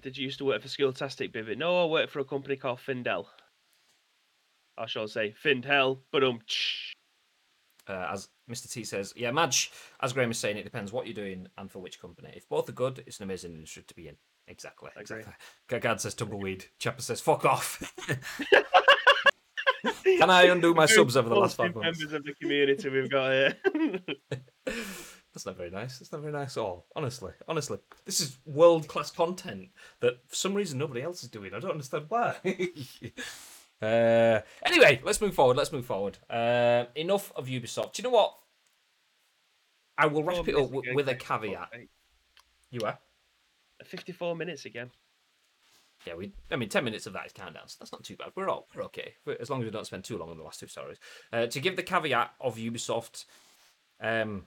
did 0.00 0.16
you 0.16 0.26
used 0.26 0.38
to 0.38 0.44
work 0.44 0.62
for 0.62 0.68
Schooltastic, 0.68 1.32
Bivit? 1.32 1.58
No, 1.58 1.82
I 1.82 1.86
worked 1.86 2.12
for 2.12 2.20
a 2.20 2.24
company 2.24 2.54
called 2.54 2.78
Findel. 2.78 3.26
I 4.76 4.86
shall 4.86 5.08
say, 5.08 5.32
Find 5.32 5.64
hell, 5.64 6.00
but 6.10 6.24
um. 6.24 6.40
Uh, 7.86 8.08
as 8.12 8.28
Mr. 8.50 8.70
T 8.70 8.82
says, 8.82 9.12
yeah, 9.14 9.30
Madge, 9.30 9.70
as 10.00 10.14
Graham 10.14 10.30
is 10.30 10.38
saying, 10.38 10.56
it 10.56 10.64
depends 10.64 10.90
what 10.90 11.06
you're 11.06 11.14
doing 11.14 11.46
and 11.58 11.70
for 11.70 11.80
which 11.80 12.00
company. 12.00 12.32
If 12.34 12.48
both 12.48 12.66
are 12.70 12.72
good, 12.72 13.04
it's 13.06 13.18
an 13.18 13.24
amazing 13.24 13.52
industry 13.52 13.82
to 13.86 13.94
be 13.94 14.08
in. 14.08 14.16
Exactly. 14.48 14.90
Exactly. 14.96 15.34
Gagad 15.68 16.00
says 16.00 16.14
tumbleweed. 16.14 16.64
Chapper 16.78 17.02
says 17.02 17.20
fuck 17.20 17.44
off. 17.44 17.92
Can 20.04 20.30
I 20.30 20.44
undo 20.44 20.72
my 20.74 20.86
subs 20.86 21.16
over 21.16 21.28
the 21.28 21.34
last 21.34 21.56
five 21.56 21.74
months? 21.74 21.98
Members 21.98 22.14
of 22.14 22.24
the 22.24 22.34
community 22.34 22.88
we've 22.88 23.10
got 23.10 23.32
here. 23.32 23.56
That's 25.34 25.46
not 25.46 25.56
very 25.56 25.70
nice. 25.70 25.98
That's 25.98 26.12
not 26.12 26.20
very 26.20 26.32
nice 26.32 26.56
at 26.56 26.60
all. 26.60 26.86
Honestly, 26.94 27.32
honestly, 27.48 27.78
this 28.04 28.20
is 28.20 28.38
world 28.46 28.86
class 28.86 29.10
content 29.10 29.70
that 30.00 30.20
for 30.28 30.34
some 30.36 30.54
reason 30.54 30.78
nobody 30.78 31.02
else 31.02 31.24
is 31.24 31.28
doing. 31.28 31.52
I 31.52 31.58
don't 31.58 31.72
understand 31.72 32.06
why. 32.08 32.36
Uh, 33.84 34.40
anyway, 34.64 35.00
let's 35.04 35.20
move 35.20 35.34
forward. 35.34 35.56
Let's 35.56 35.72
move 35.72 35.86
forward. 35.86 36.18
Uh, 36.30 36.84
enough 36.94 37.32
of 37.36 37.46
Ubisoft. 37.46 37.94
Do 37.94 38.02
you 38.02 38.04
know 38.04 38.14
what? 38.14 38.34
I 39.96 40.06
will 40.06 40.24
wrap 40.24 40.48
it 40.48 40.56
up 40.56 40.70
with, 40.70 40.86
with 40.94 41.08
a 41.08 41.14
caveat. 41.14 41.68
You 42.70 42.80
are? 42.80 42.98
54 43.84 44.34
minutes 44.34 44.64
again. 44.64 44.90
Yeah, 46.06 46.14
we. 46.14 46.32
I 46.50 46.56
mean, 46.56 46.68
ten 46.68 46.84
minutes 46.84 47.06
of 47.06 47.14
that 47.14 47.26
is 47.26 47.32
countdown, 47.32 47.66
so 47.66 47.76
that's 47.80 47.92
not 47.92 48.04
too 48.04 48.16
bad. 48.16 48.32
We're 48.34 48.48
all 48.48 48.68
we're 48.74 48.84
okay 48.84 49.14
as 49.40 49.48
long 49.48 49.60
as 49.60 49.64
we 49.64 49.70
don't 49.70 49.86
spend 49.86 50.04
too 50.04 50.18
long 50.18 50.30
on 50.30 50.36
the 50.36 50.42
last 50.42 50.60
two 50.60 50.66
stories. 50.66 50.98
Uh, 51.32 51.46
to 51.46 51.60
give 51.60 51.76
the 51.76 51.82
caveat 51.82 52.32
of 52.40 52.56
Ubisoft, 52.56 53.24
um, 54.02 54.44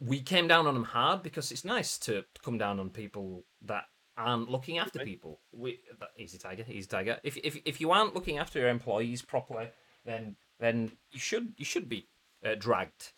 we 0.00 0.20
came 0.20 0.46
down 0.46 0.66
on 0.66 0.74
them 0.74 0.84
hard 0.84 1.22
because 1.22 1.50
it's 1.52 1.64
nice 1.64 1.96
to 1.98 2.24
come 2.44 2.58
down 2.58 2.78
on 2.80 2.90
people 2.90 3.44
that 3.62 3.84
and 4.18 4.48
looking 4.48 4.78
after 4.78 4.98
people. 4.98 5.40
We, 5.52 5.78
easy 6.16 6.38
tiger, 6.38 6.64
easy 6.68 6.88
tiger. 6.88 7.18
If, 7.22 7.36
if 7.38 7.58
if 7.64 7.80
you 7.80 7.92
aren't 7.92 8.14
looking 8.14 8.38
after 8.38 8.58
your 8.58 8.68
employees 8.68 9.22
properly, 9.22 9.68
then 10.04 10.36
then 10.58 10.92
you 11.12 11.20
should 11.20 11.54
you 11.56 11.64
should 11.64 11.88
be 11.88 12.08
uh, 12.44 12.56
dragged. 12.58 13.12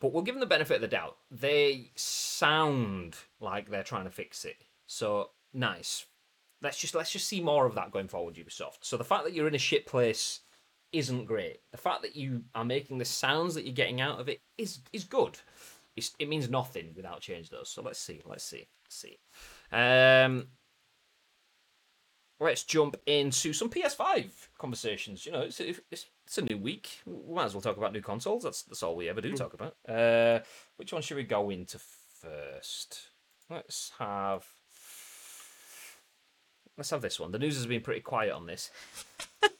But 0.00 0.12
we'll 0.14 0.22
give 0.22 0.34
them 0.34 0.40
the 0.40 0.46
benefit 0.46 0.76
of 0.76 0.80
the 0.80 0.88
doubt. 0.88 1.18
They 1.30 1.90
sound 1.94 3.16
like 3.38 3.68
they're 3.68 3.82
trying 3.82 4.04
to 4.04 4.10
fix 4.10 4.46
it. 4.46 4.64
So 4.86 5.30
nice. 5.52 6.06
Let's 6.62 6.78
just 6.78 6.94
let's 6.94 7.12
just 7.12 7.28
see 7.28 7.40
more 7.42 7.66
of 7.66 7.74
that 7.74 7.92
going 7.92 8.08
forward, 8.08 8.34
Ubisoft. 8.34 8.78
So 8.80 8.96
the 8.96 9.04
fact 9.04 9.24
that 9.24 9.34
you're 9.34 9.48
in 9.48 9.54
a 9.54 9.58
shit 9.58 9.86
place 9.86 10.40
isn't 10.92 11.26
great. 11.26 11.60
The 11.70 11.78
fact 11.78 12.02
that 12.02 12.16
you 12.16 12.44
are 12.54 12.64
making 12.64 12.98
the 12.98 13.04
sounds 13.04 13.54
that 13.54 13.64
you're 13.64 13.74
getting 13.74 14.00
out 14.00 14.20
of 14.20 14.28
it 14.28 14.40
is 14.56 14.80
is 14.92 15.04
good. 15.04 15.38
It's, 15.96 16.14
it 16.18 16.28
means 16.28 16.48
nothing 16.48 16.92
without 16.96 17.20
change 17.20 17.50
though. 17.50 17.64
So 17.64 17.82
let's 17.82 17.98
see. 17.98 18.22
Let's 18.24 18.44
see. 18.44 18.68
Let's 18.84 18.96
see. 18.96 19.18
Um, 19.72 20.48
let's 22.40 22.64
jump 22.64 22.96
into 23.06 23.52
some 23.52 23.70
PS5 23.70 24.30
conversations. 24.58 25.26
You 25.26 25.32
know, 25.32 25.42
it's, 25.42 25.60
it's, 25.60 25.80
it's 25.90 26.38
a 26.38 26.42
new 26.42 26.58
week. 26.58 27.00
We 27.06 27.34
might 27.34 27.44
as 27.44 27.54
well 27.54 27.60
talk 27.60 27.76
about 27.76 27.92
new 27.92 28.00
consoles. 28.00 28.42
That's 28.42 28.62
that's 28.62 28.82
all 28.82 28.96
we 28.96 29.08
ever 29.08 29.20
do 29.20 29.30
hmm. 29.30 29.36
talk 29.36 29.54
about. 29.54 29.76
Uh, 29.88 30.40
which 30.76 30.92
one 30.92 31.02
should 31.02 31.16
we 31.16 31.24
go 31.24 31.50
into 31.50 31.78
first? 32.20 33.08
Let's 33.48 33.92
have 33.98 34.46
let's 36.76 36.90
have 36.90 37.02
this 37.02 37.20
one. 37.20 37.32
The 37.32 37.38
news 37.38 37.56
has 37.56 37.66
been 37.66 37.82
pretty 37.82 38.00
quiet 38.00 38.32
on 38.32 38.46
this. 38.46 38.70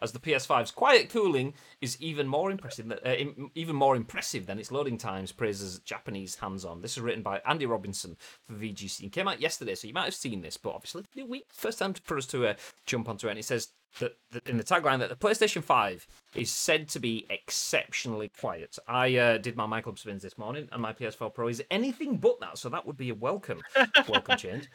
as 0.00 0.12
the 0.12 0.18
PS5's 0.18 0.70
quiet 0.70 1.08
cooling 1.08 1.54
is 1.80 2.00
even 2.00 2.26
more 2.26 2.50
impressive, 2.50 2.90
uh, 2.90 3.14
even 3.54 3.76
more 3.76 3.96
impressive 3.96 4.46
than 4.46 4.58
its 4.58 4.72
loading 4.72 4.98
times. 4.98 5.32
Praises 5.32 5.78
Japanese 5.80 6.36
hands-on. 6.36 6.80
This 6.80 6.92
is 6.92 7.00
written 7.00 7.22
by 7.22 7.40
Andy 7.46 7.66
Robinson 7.66 8.16
for 8.46 8.54
VGC 8.54 9.02
and 9.02 9.12
came 9.12 9.28
out 9.28 9.40
yesterday, 9.40 9.74
so 9.74 9.88
you 9.88 9.94
might 9.94 10.04
have 10.04 10.14
seen 10.14 10.42
this, 10.42 10.56
but 10.56 10.74
obviously 10.74 11.04
we 11.26 11.44
first 11.48 11.78
time 11.78 11.94
for 11.94 12.16
us 12.16 12.26
to 12.26 12.46
uh, 12.46 12.54
jump 12.86 13.08
onto 13.08 13.28
it. 13.28 13.30
And 13.30 13.38
it 13.38 13.44
says 13.44 13.68
that, 14.00 14.16
that, 14.30 14.48
in 14.48 14.56
the 14.56 14.64
tagline 14.64 14.98
that 15.00 15.08
the 15.08 15.16
PlayStation 15.16 15.62
5 15.62 16.06
is 16.34 16.50
said 16.50 16.88
to 16.90 17.00
be 17.00 17.26
exceptionally 17.30 18.30
quiet. 18.40 18.78
I 18.88 19.16
uh, 19.16 19.38
did 19.38 19.56
my 19.56 19.66
Michael 19.66 19.96
spins 19.96 20.22
this 20.22 20.38
morning, 20.38 20.68
and 20.72 20.80
my 20.80 20.92
PS4 20.92 21.34
Pro 21.34 21.48
is 21.48 21.62
anything 21.70 22.16
but 22.16 22.40
that, 22.40 22.58
so 22.58 22.68
that 22.68 22.86
would 22.86 22.96
be 22.96 23.10
a 23.10 23.14
welcome, 23.14 23.60
welcome 24.08 24.36
change. 24.36 24.68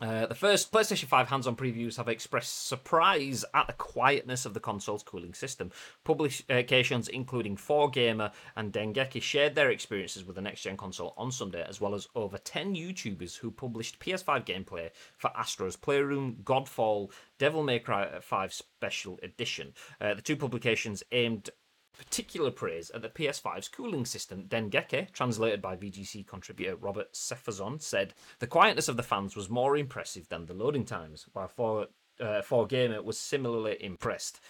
Uh, 0.00 0.26
the 0.26 0.34
first 0.34 0.70
PlayStation 0.70 1.06
5 1.06 1.28
hands 1.28 1.46
on 1.48 1.56
previews 1.56 1.96
have 1.96 2.08
expressed 2.08 2.68
surprise 2.68 3.44
at 3.52 3.66
the 3.66 3.72
quietness 3.72 4.46
of 4.46 4.54
the 4.54 4.60
console's 4.60 5.02
cooling 5.02 5.34
system. 5.34 5.72
Publications 6.04 7.08
including 7.08 7.56
4Gamer 7.56 8.30
and 8.54 8.72
Dengeki 8.72 9.20
shared 9.20 9.56
their 9.56 9.70
experiences 9.70 10.24
with 10.24 10.36
the 10.36 10.42
next 10.42 10.62
gen 10.62 10.76
console 10.76 11.14
on 11.16 11.32
Sunday, 11.32 11.64
as 11.68 11.80
well 11.80 11.96
as 11.96 12.06
over 12.14 12.38
10 12.38 12.76
YouTubers 12.76 13.36
who 13.36 13.50
published 13.50 13.98
PS5 13.98 14.46
gameplay 14.46 14.90
for 15.16 15.32
Astro's 15.36 15.74
Playroom, 15.74 16.36
Godfall, 16.44 17.10
Devil 17.38 17.64
May 17.64 17.80
Cry 17.80 18.20
5 18.20 18.52
Special 18.52 19.18
Edition. 19.24 19.72
Uh, 20.00 20.14
the 20.14 20.22
two 20.22 20.36
publications 20.36 21.02
aimed 21.10 21.50
particular 21.98 22.50
praise 22.50 22.90
at 22.90 23.02
the 23.02 23.08
PS5's 23.08 23.68
cooling 23.68 24.06
system. 24.06 24.44
Dengeki, 24.48 25.12
translated 25.12 25.60
by 25.60 25.76
VGC 25.76 26.26
contributor 26.26 26.76
Robert 26.76 27.14
Sephazon, 27.14 27.80
said 27.80 28.14
the 28.38 28.46
quietness 28.46 28.88
of 28.88 28.96
the 28.96 29.02
fans 29.02 29.36
was 29.36 29.50
more 29.50 29.76
impressive 29.76 30.28
than 30.28 30.46
the 30.46 30.54
loading 30.54 30.84
times, 30.84 31.26
while 31.32 31.48
for 31.48 31.88
uh, 32.20 32.42
4Gamer 32.42 33.04
was 33.04 33.18
similarly 33.18 33.76
impressed. 33.80 34.40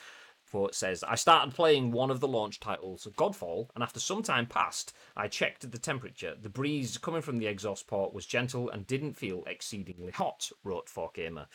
For 0.49 0.67
it 0.67 0.75
says, 0.75 1.05
I 1.05 1.15
started 1.15 1.55
playing 1.55 1.91
one 1.91 2.11
of 2.11 2.21
the 2.21 2.27
launch 2.27 2.59
titles, 2.59 3.07
Godfall, 3.19 3.69
and 3.75 3.85
after 3.85 4.01
some 4.01 4.23
time 4.23 4.47
passed, 4.47 4.95
I 5.15 5.29
checked 5.29 5.71
the 5.71 5.79
temperature. 5.79 6.35
The 6.41 6.49
breeze 6.49 6.97
coming 6.97 7.21
from 7.21 7.37
the 7.37 7.47
exhaust 7.47 7.87
port 7.87 8.15
was 8.15 8.25
gentle 8.25 8.71
and 8.71 8.87
didn't 8.87 9.13
feel 9.13 9.45
exceedingly 9.47 10.11
hot, 10.11 10.51
wrote 10.65 10.87
4Gamer. 10.87 11.49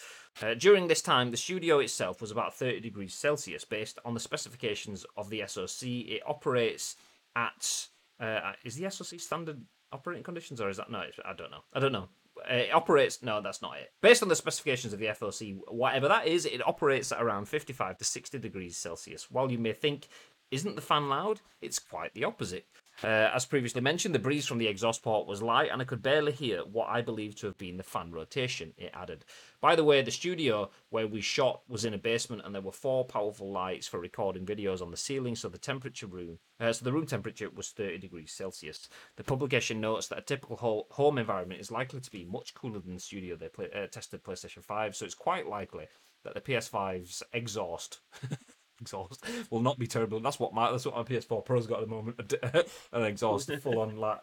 Uh, 0.43 0.53
during 0.53 0.87
this 0.87 1.01
time, 1.01 1.31
the 1.31 1.37
studio 1.37 1.79
itself 1.79 2.21
was 2.21 2.29
about 2.29 2.53
30 2.53 2.81
degrees 2.81 3.15
Celsius. 3.15 3.65
Based 3.65 3.97
on 4.05 4.13
the 4.13 4.19
specifications 4.19 5.07
of 5.17 5.31
the 5.31 5.43
SoC, 5.47 5.87
it 5.87 6.21
operates 6.27 6.95
at. 7.35 7.87
Uh, 8.19 8.53
is 8.63 8.75
the 8.75 8.89
SoC 8.91 9.19
standard 9.19 9.59
operating 9.91 10.23
conditions, 10.23 10.61
or 10.61 10.69
is 10.69 10.77
that 10.77 10.91
no? 10.91 11.03
I 11.25 11.33
don't 11.33 11.49
know. 11.49 11.63
I 11.73 11.79
don't 11.79 11.91
know. 11.91 12.09
It 12.49 12.73
operates. 12.73 13.21
No, 13.21 13.41
that's 13.41 13.61
not 13.61 13.77
it. 13.77 13.91
Based 14.01 14.23
on 14.23 14.29
the 14.29 14.35
specifications 14.35 14.93
of 14.93 14.99
the 14.99 15.13
SoC, 15.13 15.49
whatever 15.67 16.07
that 16.07 16.27
is, 16.27 16.45
it 16.45 16.65
operates 16.67 17.11
at 17.11 17.21
around 17.21 17.47
55 17.47 17.97
to 17.97 18.03
60 18.03 18.39
degrees 18.39 18.77
Celsius. 18.77 19.29
While 19.29 19.51
you 19.51 19.59
may 19.59 19.73
think, 19.73 20.07
isn't 20.51 20.75
the 20.75 20.81
fan 20.81 21.09
loud? 21.09 21.41
It's 21.61 21.79
quite 21.79 22.13
the 22.13 22.23
opposite. 22.23 22.65
Uh, 23.03 23.29
as 23.33 23.45
previously 23.45 23.81
mentioned, 23.81 24.15
the 24.15 24.19
breeze 24.19 24.47
from 24.47 24.59
the 24.59 24.67
exhaust 24.67 25.03
port 25.03 25.27
was 25.27 25.41
light, 25.41 25.69
and 25.71 25.81
I 25.81 25.85
could 25.85 26.01
barely 26.01 26.31
hear 26.31 26.61
what 26.61 26.87
I 26.87 27.01
believe 27.01 27.35
to 27.35 27.47
have 27.47 27.57
been 27.57 27.75
the 27.75 27.83
fan 27.83 28.11
rotation, 28.11 28.73
it 28.77 28.91
added. 28.93 29.25
By 29.59 29.75
the 29.75 29.83
way, 29.83 30.01
the 30.01 30.11
studio 30.11 30.69
where 30.89 31.05
we 31.05 31.19
shot 31.19 31.63
was 31.67 31.83
in 31.83 31.93
a 31.93 31.97
basement, 31.97 32.43
and 32.45 32.55
there 32.55 32.61
were 32.61 32.71
four 32.71 33.03
powerful 33.03 33.51
lights 33.51 33.87
for 33.87 33.99
recording 33.99 34.45
videos 34.45 34.81
on 34.81 34.89
the 34.89 34.95
ceiling, 34.95 35.35
so 35.35 35.49
the 35.49 35.57
temperature 35.57 36.07
room, 36.07 36.39
uh, 36.61 36.71
so 36.71 36.85
the 36.85 36.93
room 36.93 37.05
temperature 37.05 37.49
was 37.49 37.71
30 37.71 37.97
degrees 37.97 38.31
Celsius. 38.31 38.87
The 39.17 39.23
publication 39.25 39.81
notes 39.81 40.07
that 40.07 40.19
a 40.19 40.21
typical 40.21 40.87
home 40.89 41.17
environment 41.17 41.59
is 41.59 41.71
likely 41.71 41.99
to 41.99 42.11
be 42.11 42.23
much 42.23 42.53
cooler 42.53 42.79
than 42.79 42.93
the 42.93 43.01
studio 43.01 43.35
they 43.35 43.49
play, 43.49 43.67
uh, 43.75 43.87
tested 43.87 44.23
PlayStation 44.23 44.63
5, 44.63 44.95
so 44.95 45.05
it's 45.05 45.13
quite 45.13 45.47
likely 45.47 45.87
that 46.23 46.35
the 46.35 46.41
PS5's 46.41 47.21
exhaust 47.33 47.99
exhaust 48.83 49.25
will 49.49 49.61
not 49.61 49.79
be 49.79 49.87
terrible. 49.87 50.19
That's 50.19 50.39
what 50.39 50.53
my 50.53 50.71
that's 50.71 50.85
what 50.85 50.95
my 50.95 51.03
PS4 51.03 51.43
Pro's 51.43 51.67
got 51.67 51.81
at 51.81 51.89
the 51.89 51.95
moment. 51.95 52.33
An 52.93 53.03
exhaust 53.03 53.51
full 53.61 53.79
on 53.79 53.97
like 53.97 54.19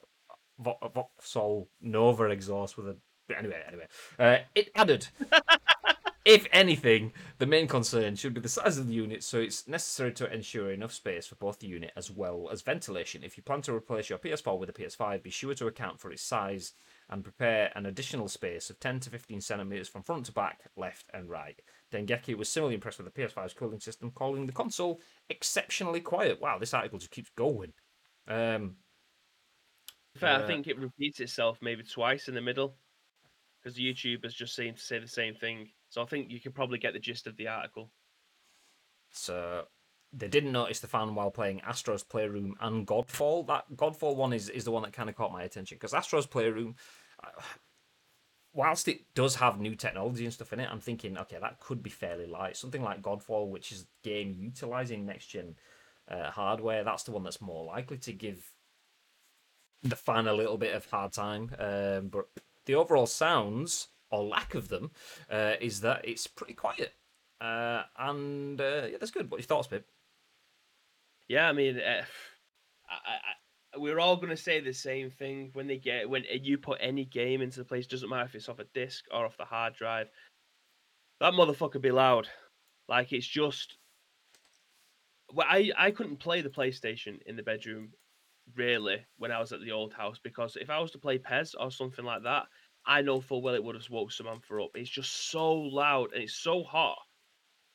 Vauxhall 0.58 1.68
Nova 1.80 2.24
exhaust 2.24 2.76
with 2.76 2.88
a. 2.88 2.96
Anyway, 3.36 3.60
anyway, 3.66 3.86
uh, 4.18 4.38
it 4.54 4.70
added. 4.74 5.08
if 6.24 6.46
anything, 6.52 7.12
the 7.38 7.46
main 7.46 7.68
concern 7.68 8.16
should 8.16 8.34
be 8.34 8.40
the 8.40 8.48
size 8.48 8.76
of 8.76 8.88
the 8.88 8.92
unit, 8.92 9.22
so 9.22 9.38
it's 9.38 9.68
necessary 9.68 10.12
to 10.14 10.32
ensure 10.32 10.72
enough 10.72 10.92
space 10.92 11.26
for 11.26 11.36
both 11.36 11.60
the 11.60 11.68
unit 11.68 11.92
as 11.96 12.10
well 12.10 12.48
as 12.52 12.62
ventilation. 12.62 13.22
If 13.22 13.36
you 13.36 13.44
plan 13.44 13.62
to 13.62 13.74
replace 13.74 14.10
your 14.10 14.18
PS4 14.18 14.58
with 14.58 14.68
a 14.68 14.72
PS5, 14.72 15.22
be 15.22 15.30
sure 15.30 15.54
to 15.54 15.68
account 15.68 16.00
for 16.00 16.10
its 16.10 16.22
size 16.22 16.72
and 17.08 17.24
prepare 17.24 17.70
an 17.74 17.86
additional 17.86 18.28
space 18.28 18.68
of 18.68 18.80
10 18.80 19.00
to 19.00 19.10
15 19.10 19.40
centimeters 19.40 19.88
from 19.88 20.02
front 20.02 20.26
to 20.26 20.32
back, 20.32 20.60
left 20.76 21.06
and 21.14 21.30
right. 21.30 21.60
Dengeki 21.92 22.36
was 22.36 22.48
similarly 22.48 22.74
impressed 22.74 22.98
with 22.98 23.12
the 23.12 23.20
PS5's 23.20 23.54
cooling 23.54 23.80
system, 23.80 24.10
calling 24.10 24.46
the 24.46 24.52
console 24.52 25.00
exceptionally 25.28 26.00
quiet. 26.00 26.40
Wow, 26.40 26.58
this 26.58 26.74
article 26.74 26.98
just 26.98 27.10
keeps 27.10 27.30
going. 27.36 27.72
Um, 28.28 28.76
Fair, 30.16 30.34
uh, 30.34 30.42
I 30.42 30.46
think 30.46 30.66
it 30.66 30.78
repeats 30.78 31.20
itself 31.20 31.58
maybe 31.60 31.82
twice 31.82 32.28
in 32.28 32.34
the 32.34 32.40
middle 32.40 32.76
because 33.62 33.78
YouTubers 33.78 34.34
just 34.34 34.54
seem 34.54 34.74
to 34.74 34.80
say 34.80 34.98
the 34.98 35.08
same 35.08 35.34
thing. 35.34 35.68
So 35.88 36.02
I 36.02 36.06
think 36.06 36.30
you 36.30 36.40
can 36.40 36.52
probably 36.52 36.78
get 36.78 36.92
the 36.92 36.98
gist 36.98 37.26
of 37.26 37.36
the 37.36 37.48
article. 37.48 37.90
So 39.10 39.64
they 40.12 40.28
didn't 40.28 40.52
notice 40.52 40.80
the 40.80 40.86
fan 40.86 41.14
while 41.14 41.30
playing 41.30 41.60
Astro's 41.62 42.02
Playroom 42.02 42.54
and 42.60 42.86
Godfall. 42.86 43.46
That 43.46 43.64
Godfall 43.74 44.16
one 44.16 44.32
is, 44.32 44.48
is 44.48 44.64
the 44.64 44.70
one 44.70 44.82
that 44.82 44.92
kind 44.92 45.08
of 45.08 45.16
caught 45.16 45.32
my 45.32 45.42
attention 45.42 45.76
because 45.76 45.94
Astro's 45.94 46.26
Playroom, 46.26 46.74
whilst 48.52 48.88
it 48.88 49.14
does 49.14 49.36
have 49.36 49.60
new 49.60 49.74
technology 49.74 50.24
and 50.24 50.34
stuff 50.34 50.52
in 50.52 50.60
it, 50.60 50.68
I'm 50.70 50.80
thinking, 50.80 51.16
okay, 51.18 51.38
that 51.40 51.60
could 51.60 51.82
be 51.82 51.90
fairly 51.90 52.26
light. 52.26 52.56
Something 52.56 52.82
like 52.82 53.02
Godfall, 53.02 53.48
which 53.48 53.72
is 53.72 53.82
a 53.82 54.08
game 54.08 54.34
utilizing 54.38 55.06
next 55.06 55.26
gen 55.26 55.56
uh, 56.10 56.30
hardware, 56.30 56.84
that's 56.84 57.04
the 57.04 57.12
one 57.12 57.22
that's 57.22 57.40
more 57.40 57.64
likely 57.64 57.98
to 57.98 58.12
give 58.12 58.52
the 59.82 59.96
fan 59.96 60.26
a 60.26 60.34
little 60.34 60.58
bit 60.58 60.74
of 60.74 60.86
hard 60.86 61.12
time. 61.12 61.50
Um, 61.58 62.08
but 62.08 62.26
the 62.66 62.74
overall 62.74 63.06
sounds 63.06 63.88
or 64.10 64.24
lack 64.24 64.54
of 64.54 64.68
them 64.68 64.90
uh, 65.30 65.54
is 65.60 65.80
that 65.82 66.06
it's 66.06 66.26
pretty 66.26 66.54
quiet. 66.54 66.92
Uh, 67.40 67.84
and 67.98 68.60
uh, 68.60 68.86
yeah, 68.90 68.96
that's 68.98 69.12
good. 69.12 69.30
What's 69.30 69.42
your 69.42 69.48
thoughts, 69.48 69.68
babe? 69.68 69.84
Yeah, 71.28 71.48
I 71.48 71.52
mean, 71.52 71.78
uh, 71.78 72.02
I, 72.90 73.12
I, 73.12 73.18
we're 73.76 74.00
all 74.00 74.16
going 74.16 74.30
to 74.30 74.36
say 74.36 74.60
the 74.60 74.72
same 74.72 75.10
thing 75.10 75.50
when 75.52 75.66
they 75.66 75.78
get 75.78 76.08
when 76.08 76.24
you 76.42 76.58
put 76.58 76.78
any 76.80 77.04
game 77.04 77.40
into 77.40 77.58
the 77.58 77.64
place. 77.64 77.86
Doesn't 77.86 78.08
matter 78.08 78.24
if 78.24 78.34
it's 78.34 78.48
off 78.48 78.58
a 78.58 78.64
disc 78.74 79.04
or 79.12 79.24
off 79.24 79.36
the 79.36 79.44
hard 79.44 79.74
drive. 79.74 80.08
That 81.20 81.34
motherfucker 81.34 81.80
be 81.80 81.90
loud. 81.90 82.28
Like 82.88 83.12
it's 83.12 83.26
just. 83.26 83.76
Well, 85.32 85.46
I 85.48 85.70
I 85.76 85.90
couldn't 85.92 86.18
play 86.18 86.40
the 86.40 86.48
PlayStation 86.48 87.18
in 87.26 87.36
the 87.36 87.42
bedroom, 87.42 87.92
really, 88.56 89.06
when 89.18 89.30
I 89.30 89.38
was 89.38 89.52
at 89.52 89.60
the 89.60 89.72
old 89.72 89.92
house 89.92 90.18
because 90.22 90.56
if 90.60 90.70
I 90.70 90.80
was 90.80 90.90
to 90.92 90.98
play 90.98 91.18
PES 91.18 91.54
or 91.54 91.70
something 91.70 92.04
like 92.04 92.24
that, 92.24 92.46
I 92.86 93.02
know 93.02 93.20
full 93.20 93.42
well 93.42 93.54
it 93.54 93.62
would 93.62 93.76
have 93.76 93.88
woke 93.90 94.12
Samantha 94.12 94.60
up. 94.62 94.70
It's 94.74 94.90
just 94.90 95.30
so 95.30 95.52
loud 95.52 96.12
and 96.12 96.22
it's 96.22 96.34
so 96.34 96.64
hot 96.64 96.98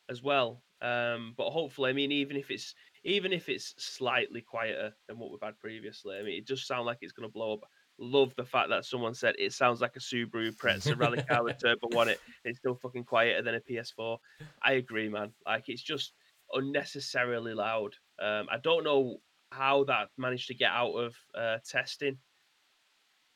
as 0.10 0.22
well. 0.22 0.62
Um, 0.82 1.34
but 1.38 1.52
hopefully, 1.52 1.90
I 1.90 1.94
mean, 1.94 2.12
even 2.12 2.36
if 2.36 2.52
it's 2.52 2.76
even 3.06 3.32
if 3.32 3.50
it's 3.50 3.76
slightly 3.78 4.42
quieter 4.42 4.92
than 5.08 5.20
what 5.20 5.30
we've 5.32 5.40
had 5.42 5.60
previously, 5.60 6.18
I 6.18 6.24
mean, 6.24 6.40
it 6.40 6.48
just 6.48 6.68
sounds 6.68 6.88
like 6.88 6.98
it's 7.02 7.14
going 7.14 7.30
to 7.30 7.34
blow 7.34 7.54
up. 7.54 7.60
Love 8.00 8.34
the 8.36 8.44
fact 8.44 8.70
that 8.70 8.84
someone 8.84 9.14
said 9.14 9.36
it 9.38 9.54
sounds 9.54 9.80
like 9.80 9.96
a 9.96 10.00
Subaru 10.00 10.52
Impreza 10.52 11.00
Rally 11.00 11.24
Car 11.30 11.44
with 11.44 11.62
Turbo 11.62 11.88
One. 11.92 12.10
It 12.10 12.20
it's 12.44 12.58
still 12.58 12.76
fucking 12.76 13.06
quieter 13.06 13.42
than 13.42 13.56
a 13.56 13.62
PS4. 13.62 14.18
I 14.62 14.74
agree, 14.74 15.08
man. 15.08 15.32
Like 15.46 15.70
it's 15.70 15.84
just 15.84 16.14
unnecessarily 16.52 17.54
loud. 17.54 17.94
Um, 18.20 18.48
I 18.52 18.58
don't 18.62 18.84
know 18.84 19.18
how 19.52 19.86
that 19.86 20.10
managed 20.18 20.48
to 20.48 20.56
get 20.56 20.72
out 20.72 20.92
of 20.92 21.16
uh, 21.36 21.58
testing 21.66 22.18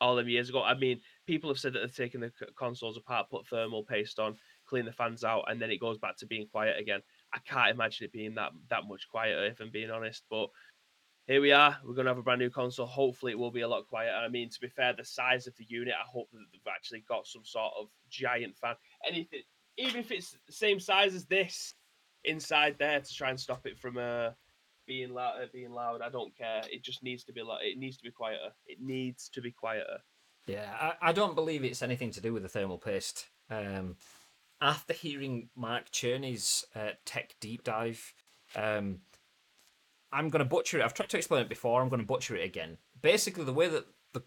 all 0.02 0.16
them 0.16 0.28
years 0.28 0.50
ago. 0.50 0.64
I 0.64 0.74
mean, 0.74 1.00
people 1.28 1.50
have 1.50 1.60
said 1.60 1.74
that 1.74 1.80
they've 1.80 1.96
taken 1.96 2.22
the 2.22 2.32
consoles 2.58 2.98
apart, 2.98 3.30
put 3.30 3.48
thermal 3.48 3.84
paste 3.84 4.20
on, 4.20 4.36
clean 4.66 4.86
the 4.86 4.92
fans 4.92 5.24
out, 5.24 5.46
and 5.48 5.62
then 5.62 5.72
it 5.72 5.80
goes 5.80 5.98
back 5.98 6.18
to 6.18 6.26
being 6.26 6.48
quiet 6.48 6.80
again. 6.80 7.02
I 7.34 7.40
can't 7.40 7.72
imagine 7.72 8.06
it 8.06 8.12
being 8.12 8.36
that 8.36 8.52
that 8.70 8.88
much 8.88 9.08
quieter, 9.10 9.46
if 9.46 9.60
I'm 9.60 9.72
being 9.72 9.92
honest. 9.92 10.24
But 10.30 10.50
here 11.28 11.42
we 11.42 11.52
are. 11.52 11.78
We're 11.84 11.94
going 11.94 12.06
to 12.06 12.12
have 12.12 12.18
a 12.18 12.24
brand 12.24 12.40
new 12.40 12.50
console. 12.50 12.88
Hopefully, 12.88 13.34
it 13.34 13.40
will 13.40 13.52
be 13.52 13.62
a 13.62 13.68
lot 13.68 13.88
quieter. 13.88 14.16
I 14.16 14.28
mean, 14.30 14.50
to 14.50 14.60
be 14.60 14.68
fair, 14.68 14.94
the 14.94 15.06
size 15.06 15.46
of 15.46 15.56
the 15.58 15.66
unit, 15.68 15.94
I 15.94 16.08
hope 16.08 16.30
that 16.32 16.40
they've 16.52 16.74
actually 16.74 17.04
got 17.08 17.28
some 17.28 17.46
sort 17.46 17.72
of 17.80 17.88
giant 18.10 18.58
fan. 18.58 18.76
Anything, 19.08 19.42
even 19.78 20.00
if 20.00 20.12
it's 20.12 20.36
the 20.48 20.54
same 20.54 20.80
size 20.80 21.14
as 21.14 21.26
this 21.26 21.76
inside 22.26 22.76
there 22.80 23.00
to 23.00 23.14
try 23.14 23.30
and 23.30 23.40
stop 23.40 23.66
it 23.66 23.78
from 23.78 23.98
uh, 23.98 24.32
being 24.88 25.14
loud. 25.14 25.42
Uh, 25.42 25.46
being 25.54 25.72
loud, 25.72 26.02
I 26.02 26.10
don't 26.10 26.36
care. 26.36 26.62
It 26.72 26.84
just 26.84 27.04
needs 27.04 27.24
to 27.26 27.34
be 27.34 27.44
like 27.44 27.64
it 27.64 27.78
needs 27.78 27.98
to 27.98 28.04
be 28.04 28.12
quieter. 28.12 28.52
It 28.66 28.80
needs 28.82 29.30
to 29.30 29.42
be 29.42 29.52
quieter. 29.52 30.00
Yeah, 30.48 30.66
I, 30.80 31.10
I 31.10 31.14
don't 31.14 31.36
believe 31.36 31.64
it's 31.64 31.84
anything 31.84 32.10
to 32.12 32.22
do 32.22 32.34
with 32.34 32.42
the 32.42 32.50
thermal 32.50 32.80
paste. 32.80 33.28
Um, 33.52 33.98
after 34.62 34.94
hearing 34.94 35.50
Mark 35.56 35.92
Cerny's 35.92 36.66
uh, 36.76 36.92
tech 37.06 37.36
deep 37.40 37.64
dive, 37.64 38.14
um, 38.56 39.00
I'm 40.12 40.30
going 40.30 40.44
to 40.44 40.50
butcher 40.50 40.80
it. 40.80 40.84
I've 40.84 40.94
tried 40.94 41.10
to 41.10 41.18
explain 41.18 41.42
it 41.42 41.50
before. 41.50 41.82
I'm 41.82 41.90
going 41.90 42.02
to 42.02 42.08
butcher 42.08 42.36
it 42.36 42.46
again. 42.46 42.78
Basically, 43.02 43.44
the 43.44 43.54
way 43.54 43.68
that 43.68 43.86
the 44.14 44.24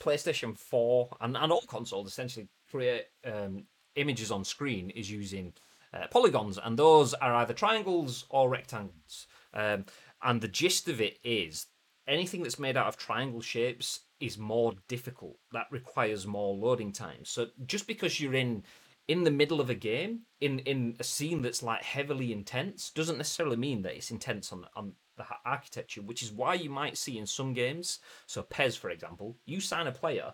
PlayStation 0.00 0.56
4 0.56 1.16
and, 1.20 1.36
and 1.36 1.52
all 1.52 1.62
consoles 1.62 2.08
essentially 2.08 2.48
create 2.70 3.06
um, 3.24 3.64
images 3.96 4.30
on 4.30 4.44
screen 4.44 4.90
is 4.90 5.10
using 5.10 5.52
uh, 5.94 6.06
polygons, 6.10 6.58
and 6.62 6.78
those 6.78 7.14
are 7.14 7.34
either 7.34 7.54
triangles 7.54 8.26
or 8.30 8.48
rectangles. 8.48 9.26
Um, 9.54 9.86
and 10.22 10.40
the 10.40 10.48
gist 10.48 10.88
of 10.88 11.00
it 11.00 11.18
is 11.24 11.66
anything 12.06 12.42
that's 12.42 12.58
made 12.58 12.76
out 12.76 12.86
of 12.86 12.96
triangle 12.96 13.40
shapes 13.40 14.00
is 14.20 14.38
more 14.38 14.72
difficult. 14.88 15.36
That 15.52 15.66
requires 15.70 16.26
more 16.26 16.54
loading 16.54 16.92
time. 16.92 17.24
So 17.24 17.48
just 17.66 17.86
because 17.86 18.20
you're 18.20 18.34
in 18.34 18.62
in 19.08 19.24
the 19.24 19.30
middle 19.30 19.60
of 19.60 19.70
a 19.70 19.74
game 19.74 20.20
in 20.40 20.60
in 20.60 20.96
a 21.00 21.04
scene 21.04 21.42
that's 21.42 21.62
like 21.62 21.82
heavily 21.82 22.32
intense 22.32 22.90
doesn't 22.90 23.18
necessarily 23.18 23.56
mean 23.56 23.82
that 23.82 23.94
it's 23.94 24.10
intense 24.10 24.52
on 24.52 24.66
on 24.76 24.92
the 25.16 25.24
architecture, 25.44 26.02
which 26.02 26.22
is 26.22 26.32
why 26.32 26.54
you 26.54 26.70
might 26.70 26.96
see 26.96 27.18
in 27.18 27.26
some 27.26 27.52
games. 27.52 27.98
So 28.26 28.42
PES, 28.42 28.76
for 28.76 28.90
example, 28.90 29.36
you 29.44 29.60
sign 29.60 29.86
a 29.86 29.92
player 29.92 30.32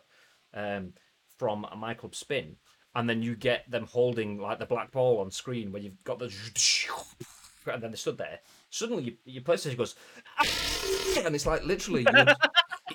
um, 0.54 0.92
from 1.36 1.66
a 1.70 1.76
my 1.76 1.94
club 1.94 2.14
spin, 2.14 2.56
and 2.94 3.08
then 3.08 3.22
you 3.22 3.36
get 3.36 3.70
them 3.70 3.86
holding 3.86 4.38
like 4.38 4.58
the 4.58 4.66
black 4.66 4.92
ball 4.92 5.20
on 5.20 5.30
screen 5.30 5.72
where 5.72 5.82
you've 5.82 6.02
got 6.04 6.18
the 6.18 6.26
and 7.72 7.82
then 7.82 7.90
they 7.90 7.96
stood 7.96 8.18
there. 8.18 8.40
Suddenly, 8.70 9.18
your 9.24 9.42
PlayStation 9.42 9.76
goes, 9.76 9.94
and 11.24 11.34
it's 11.34 11.46
like 11.46 11.64
literally 11.64 12.06
you, 12.14 12.26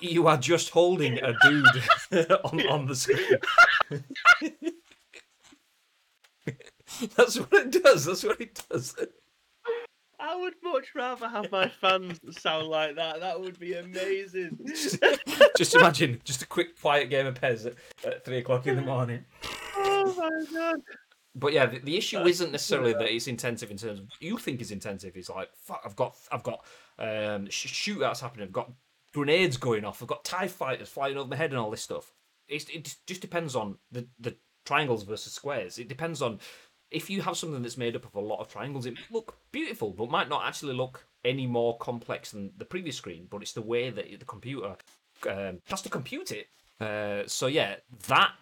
you 0.10 0.26
are 0.26 0.38
just 0.38 0.70
holding 0.70 1.18
a 1.18 1.34
dude 1.42 2.28
on 2.44 2.66
on 2.68 2.86
the 2.86 2.96
screen. 2.96 3.38
That's 7.16 7.38
what 7.38 7.52
it 7.52 7.82
does. 7.82 8.04
That's 8.04 8.24
what 8.24 8.40
it 8.40 8.62
does. 8.70 8.94
I 10.18 10.36
would 10.36 10.54
much 10.62 10.94
rather 10.94 11.28
have 11.28 11.50
my 11.50 11.68
fans 11.68 12.18
sound 12.40 12.68
like 12.68 12.96
that. 12.96 13.20
That 13.20 13.40
would 13.40 13.58
be 13.58 13.74
amazing. 13.74 14.58
just 15.56 15.74
imagine, 15.74 16.20
just 16.24 16.42
a 16.42 16.46
quick, 16.46 16.80
quiet 16.80 17.10
game 17.10 17.26
of 17.26 17.34
PES 17.34 17.66
at, 17.66 17.74
at 18.04 18.24
three 18.24 18.38
o'clock 18.38 18.66
in 18.66 18.76
the 18.76 18.82
morning. 18.94 19.24
Oh 19.76 20.14
my 20.16 20.58
god! 20.58 20.80
But 21.34 21.52
yeah, 21.52 21.66
the, 21.66 21.80
the 21.80 21.96
issue 21.96 22.20
isn't 22.20 22.52
necessarily 22.52 22.92
that 22.92 23.12
it's 23.12 23.26
intensive 23.26 23.70
in 23.70 23.76
terms 23.76 23.98
of 23.98 24.06
what 24.06 24.22
you 24.22 24.38
think 24.38 24.60
is 24.60 24.70
intensive. 24.70 25.16
It's 25.16 25.28
like, 25.28 25.50
fuck, 25.56 25.82
I've 25.84 25.96
got, 25.96 26.16
I've 26.30 26.44
got 26.44 26.64
um, 26.98 27.50
sh- 27.50 27.90
shootouts 27.90 28.20
happening. 28.20 28.46
I've 28.46 28.52
got 28.52 28.70
grenades 29.12 29.56
going 29.56 29.84
off. 29.84 30.00
I've 30.00 30.08
got 30.08 30.24
Tie 30.24 30.48
fighters 30.48 30.88
flying 30.88 31.16
over 31.16 31.28
my 31.28 31.36
head 31.36 31.50
and 31.50 31.58
all 31.58 31.70
this 31.70 31.82
stuff. 31.82 32.14
It's, 32.48 32.68
it 32.68 32.96
just 33.06 33.20
depends 33.20 33.56
on 33.56 33.78
the 33.90 34.06
the 34.20 34.36
triangles 34.64 35.02
versus 35.02 35.32
squares. 35.32 35.78
It 35.78 35.88
depends 35.88 36.22
on 36.22 36.40
if 36.94 37.10
you 37.10 37.22
have 37.22 37.36
something 37.36 37.62
that's 37.62 37.76
made 37.76 37.96
up 37.96 38.04
of 38.04 38.14
a 38.14 38.20
lot 38.20 38.40
of 38.40 38.48
triangles, 38.48 38.86
it 38.86 38.94
might 38.94 39.12
look 39.12 39.36
beautiful, 39.52 39.90
but 39.90 40.10
might 40.10 40.28
not 40.28 40.46
actually 40.46 40.74
look 40.74 41.06
any 41.24 41.46
more 41.46 41.76
complex 41.78 42.30
than 42.30 42.52
the 42.56 42.64
previous 42.64 42.96
screen. 42.96 43.26
But 43.28 43.42
it's 43.42 43.52
the 43.52 43.62
way 43.62 43.90
that 43.90 44.18
the 44.18 44.24
computer 44.24 44.76
um, 45.28 45.60
has 45.66 45.82
to 45.82 45.88
compute 45.88 46.32
it. 46.32 46.48
Uh, 46.80 47.26
so 47.26 47.46
yeah, 47.46 47.76
that 48.08 48.32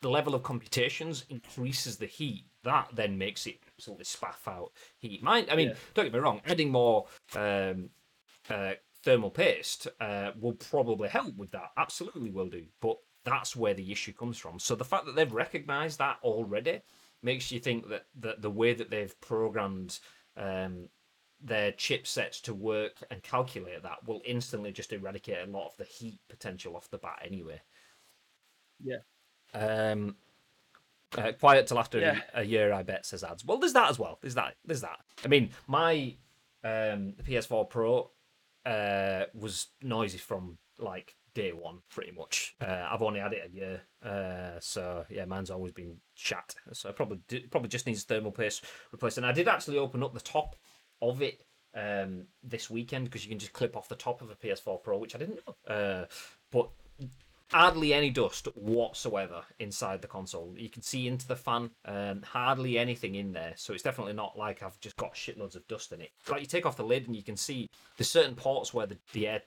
the 0.00 0.10
level 0.10 0.34
of 0.34 0.42
computations 0.42 1.24
increases 1.28 1.96
the 1.96 2.06
heat. 2.06 2.44
That 2.64 2.88
then 2.94 3.16
makes 3.16 3.46
it 3.46 3.58
sort 3.78 4.00
absolutely 4.00 4.04
spaff 4.04 4.50
out 4.50 4.72
heat. 4.98 5.22
Mind, 5.22 5.48
I 5.50 5.56
mean, 5.56 5.68
Yeah. 5.68 5.74
don't 5.94 6.04
get 6.06 6.14
me 6.14 6.18
wrong, 6.18 6.40
adding 6.46 6.70
more 6.70 7.06
um, 7.34 7.90
uh, 8.50 8.72
thermal 9.02 9.30
paste 9.30 9.86
uh, 10.00 10.32
will 10.40 10.54
probably 10.54 11.08
help 11.08 11.36
with 11.36 11.50
that. 11.52 11.70
Absolutely 11.76 12.30
will 12.30 12.48
do. 12.48 12.64
But 12.80 12.98
that's 13.24 13.56
where 13.56 13.74
the 13.74 13.90
issue 13.92 14.12
comes 14.12 14.38
from. 14.38 14.58
So 14.58 14.74
the 14.74 14.84
fact 14.84 15.06
that 15.06 15.16
they've 15.16 15.32
recognised 15.32 15.98
that 15.98 16.18
already 16.22 16.80
makes 17.22 17.50
you 17.50 17.58
think 17.58 17.88
that, 17.88 18.06
that 18.20 18.42
the 18.42 18.50
way 18.50 18.74
that 18.74 18.90
they've 18.90 19.18
programmed 19.20 19.98
um, 20.36 20.88
their 21.42 21.72
chipsets 21.72 22.40
to 22.42 22.54
work 22.54 23.02
and 23.10 23.22
calculate 23.22 23.82
that 23.82 24.06
will 24.06 24.20
instantly 24.24 24.72
just 24.72 24.92
eradicate 24.92 25.46
a 25.46 25.50
lot 25.50 25.66
of 25.66 25.76
the 25.76 25.84
heat 25.84 26.18
potential 26.28 26.76
off 26.76 26.90
the 26.90 26.98
bat 26.98 27.20
anyway. 27.24 27.60
Yeah. 28.82 28.98
Um, 29.54 30.16
uh, 31.16 31.32
quiet 31.32 31.66
till 31.66 31.78
after 31.78 31.98
Yeah. 31.98 32.20
a, 32.34 32.42
year, 32.42 32.72
I 32.72 32.82
bet. 32.82 33.06
Says 33.06 33.24
ads. 33.24 33.44
Well, 33.44 33.58
there's 33.58 33.72
that 33.72 33.90
as 33.90 33.98
well. 33.98 34.18
There's 34.20 34.34
that. 34.34 34.56
There's 34.64 34.82
that. 34.82 34.98
I 35.24 35.28
mean, 35.28 35.50
my 35.66 36.14
um, 36.64 37.14
PS4 37.22 37.68
Pro 37.70 38.10
uh, 38.64 39.24
was 39.34 39.68
noisy 39.82 40.18
from 40.18 40.58
like 40.78 41.14
day 41.36 41.52
one, 41.52 41.80
pretty 41.90 42.12
much. 42.12 42.56
Uh, 42.60 42.88
I've 42.90 43.02
only 43.02 43.20
had 43.20 43.34
it 43.34 43.50
a 43.50 43.54
year, 43.54 43.82
uh, 44.02 44.58
so 44.58 45.04
yeah, 45.10 45.26
mine's 45.26 45.50
always 45.50 45.72
been 45.72 45.98
shat. 46.14 46.54
So 46.72 46.90
probably 46.92 47.18
probably 47.50 47.68
just 47.68 47.86
needs 47.86 48.04
thermal 48.04 48.32
paste 48.32 48.64
replaced. 48.90 49.18
And 49.18 49.26
I 49.26 49.32
did 49.32 49.46
actually 49.46 49.76
open 49.76 50.02
up 50.02 50.14
the 50.14 50.20
top 50.20 50.56
of 51.02 51.20
it 51.20 51.42
um, 51.74 52.24
this 52.42 52.70
weekend 52.70 53.04
because 53.04 53.22
you 53.22 53.28
can 53.28 53.38
just 53.38 53.52
clip 53.52 53.76
off 53.76 53.88
the 53.88 53.94
top 53.94 54.22
of 54.22 54.30
a 54.30 54.34
PS4 54.34 54.82
Pro, 54.82 54.96
which 54.96 55.14
I 55.14 55.18
didn't 55.18 55.40
know. 55.46 55.74
Uh, 55.74 56.06
but 56.50 56.70
hardly 57.52 57.92
any 57.92 58.08
dust 58.10 58.48
whatsoever 58.54 59.42
inside 59.58 60.00
the 60.00 60.08
console. 60.08 60.54
You 60.56 60.70
can 60.70 60.82
see 60.82 61.06
into 61.06 61.28
the 61.28 61.36
fan, 61.36 61.70
um, 61.84 62.22
hardly 62.22 62.78
anything 62.78 63.14
in 63.14 63.32
there. 63.32 63.52
So 63.56 63.74
it's 63.74 63.82
definitely 63.82 64.14
not 64.14 64.38
like 64.38 64.62
I've 64.62 64.80
just 64.80 64.96
got 64.96 65.14
shitloads 65.14 65.54
of 65.54 65.68
dust 65.68 65.92
in 65.92 66.00
it. 66.00 66.10
Like 66.30 66.40
you 66.40 66.46
take 66.46 66.64
off 66.64 66.78
the 66.78 66.82
lid 66.82 67.06
and 67.06 67.14
you 67.14 67.22
can 67.22 67.36
see 67.36 67.68
there's 67.98 68.10
certain 68.10 68.34
ports 68.34 68.72
where 68.72 68.86
the, 68.86 68.96
the 69.12 69.28
air 69.28 69.42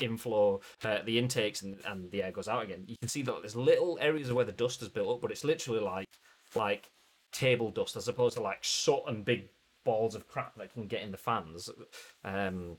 inflow, 0.00 0.60
uh, 0.84 0.98
the 1.04 1.18
intakes, 1.18 1.62
and, 1.62 1.76
and 1.86 2.10
the 2.10 2.22
air 2.22 2.32
goes 2.32 2.48
out 2.48 2.64
again. 2.64 2.84
You 2.86 2.96
can 2.98 3.08
see 3.08 3.22
that 3.22 3.34
there's 3.40 3.56
little 3.56 3.98
areas 4.00 4.30
of 4.30 4.36
where 4.36 4.44
the 4.44 4.52
dust 4.52 4.80
has 4.80 4.88
built 4.88 5.16
up, 5.16 5.20
but 5.20 5.30
it's 5.30 5.44
literally 5.44 5.80
like 5.80 6.08
like 6.54 6.90
table 7.32 7.70
dust 7.70 7.96
as 7.96 8.08
opposed 8.08 8.36
to 8.36 8.42
like 8.42 8.58
soot 8.62 9.02
and 9.08 9.24
big 9.24 9.48
balls 9.84 10.14
of 10.14 10.28
crap 10.28 10.54
that 10.56 10.72
can 10.72 10.86
get 10.86 11.02
in 11.02 11.10
the 11.10 11.16
fans. 11.16 11.70
Um, 12.24 12.76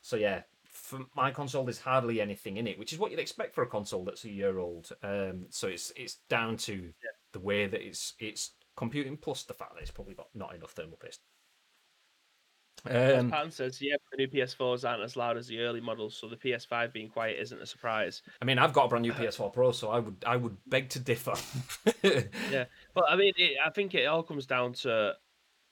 so 0.00 0.16
yeah, 0.16 0.42
for 0.64 1.00
my 1.14 1.30
console, 1.30 1.64
there's 1.64 1.80
hardly 1.80 2.20
anything 2.20 2.56
in 2.56 2.66
it, 2.66 2.78
which 2.78 2.92
is 2.92 2.98
what 2.98 3.10
you'd 3.10 3.20
expect 3.20 3.54
for 3.54 3.62
a 3.62 3.66
console 3.66 4.04
that's 4.04 4.24
a 4.24 4.30
year 4.30 4.58
old. 4.58 4.90
Um, 5.02 5.46
so 5.50 5.68
it's 5.68 5.92
it's 5.96 6.18
down 6.28 6.56
to 6.58 6.92
the 7.32 7.40
way 7.40 7.66
that 7.66 7.86
it's 7.86 8.14
it's 8.18 8.52
computing 8.76 9.16
plus 9.16 9.42
the 9.44 9.54
fact 9.54 9.74
that 9.74 9.82
it's 9.82 9.90
probably 9.90 10.14
got 10.14 10.28
not 10.34 10.54
enough 10.54 10.72
thermal 10.72 10.98
paste. 10.98 11.20
As 12.88 13.18
Um, 13.18 13.30
Patton 13.30 13.50
says, 13.50 13.80
yeah, 13.80 13.96
the 14.10 14.16
new 14.16 14.28
PS4s 14.28 14.88
aren't 14.88 15.02
as 15.02 15.16
loud 15.16 15.36
as 15.36 15.46
the 15.46 15.60
early 15.60 15.80
models, 15.80 16.16
so 16.16 16.28
the 16.28 16.36
PS5 16.36 16.92
being 16.92 17.08
quiet 17.08 17.38
isn't 17.40 17.60
a 17.60 17.66
surprise. 17.66 18.22
I 18.40 18.44
mean, 18.44 18.58
I've 18.58 18.72
got 18.72 18.84
a 18.84 18.88
brand 18.88 19.02
new 19.02 19.12
PS4 19.12 19.52
Pro, 19.52 19.72
so 19.72 19.90
I 19.90 19.98
would 19.98 20.16
I 20.26 20.36
would 20.36 20.56
beg 20.66 20.88
to 20.90 21.00
differ. 21.00 21.34
Yeah, 22.02 22.64
but 22.94 23.04
I 23.08 23.16
mean, 23.16 23.32
it, 23.36 23.56
I 23.64 23.70
think 23.70 23.94
it 23.94 24.06
all 24.06 24.22
comes 24.22 24.46
down 24.46 24.72
to 24.74 25.14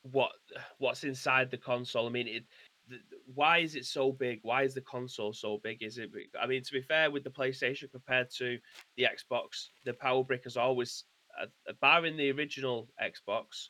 what 0.02 0.32
what's 0.78 1.04
inside 1.04 1.50
the 1.50 1.56
console. 1.58 2.06
I 2.06 2.10
mean, 2.10 2.28
it. 2.28 2.44
The, 2.88 2.98
why 3.34 3.58
is 3.58 3.76
it 3.76 3.86
so 3.86 4.12
big? 4.12 4.40
Why 4.42 4.62
is 4.64 4.74
the 4.74 4.82
console 4.82 5.32
so 5.32 5.58
big? 5.62 5.82
Is 5.82 5.96
it? 5.96 6.10
I 6.40 6.46
mean, 6.46 6.62
to 6.62 6.72
be 6.72 6.82
fair, 6.82 7.10
with 7.10 7.24
the 7.24 7.30
PlayStation 7.30 7.90
compared 7.90 8.30
to 8.38 8.58
the 8.96 9.04
Xbox, 9.04 9.68
the 9.84 9.94
power 9.94 10.22
brick 10.22 10.44
has 10.44 10.58
always, 10.58 11.04
uh, 11.40 11.46
barring 11.80 12.18
the 12.18 12.30
original 12.30 12.90
Xbox, 13.02 13.68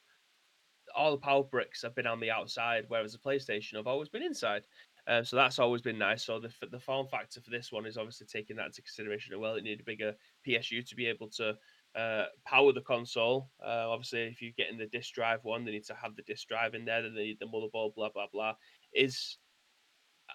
all 0.94 1.10
the 1.10 1.18
power 1.18 1.42
bricks 1.42 1.82
have 1.82 1.94
been 1.94 2.06
on 2.06 2.20
the 2.20 2.30
outside, 2.30 2.84
whereas 2.88 3.12
the 3.12 3.18
PlayStation 3.18 3.76
have 3.76 3.86
always 3.86 4.08
been 4.08 4.22
inside. 4.22 4.62
Uh, 5.06 5.22
so 5.22 5.36
that's 5.36 5.58
always 5.58 5.82
been 5.82 5.98
nice. 5.98 6.24
So 6.24 6.40
the 6.40 6.50
the 6.70 6.80
form 6.80 7.06
factor 7.06 7.40
for 7.40 7.50
this 7.50 7.70
one 7.70 7.84
is 7.84 7.98
obviously 7.98 8.26
taking 8.26 8.56
that 8.56 8.66
into 8.66 8.82
consideration 8.82 9.34
as 9.34 9.38
well. 9.38 9.54
It 9.54 9.64
needed 9.64 9.80
a 9.80 9.84
bigger 9.84 10.14
PSU 10.46 10.86
to 10.88 10.96
be 10.96 11.06
able 11.06 11.28
to 11.30 11.56
uh, 11.94 12.24
power 12.46 12.72
the 12.72 12.80
console. 12.80 13.50
Uh, 13.62 13.90
obviously, 13.90 14.22
if 14.22 14.40
you're 14.40 14.52
getting 14.56 14.78
the 14.78 14.86
disk 14.86 15.12
drive 15.12 15.40
one, 15.42 15.64
they 15.64 15.72
need 15.72 15.84
to 15.84 15.94
have 15.94 16.16
the 16.16 16.22
disk 16.22 16.48
drive 16.48 16.74
in 16.74 16.86
there. 16.86 17.02
Then 17.02 17.14
they 17.14 17.24
need 17.24 17.38
the 17.38 17.46
motherboard. 17.46 17.94
Blah 17.94 18.10
blah 18.14 18.26
blah. 18.32 18.54
Is 18.94 19.36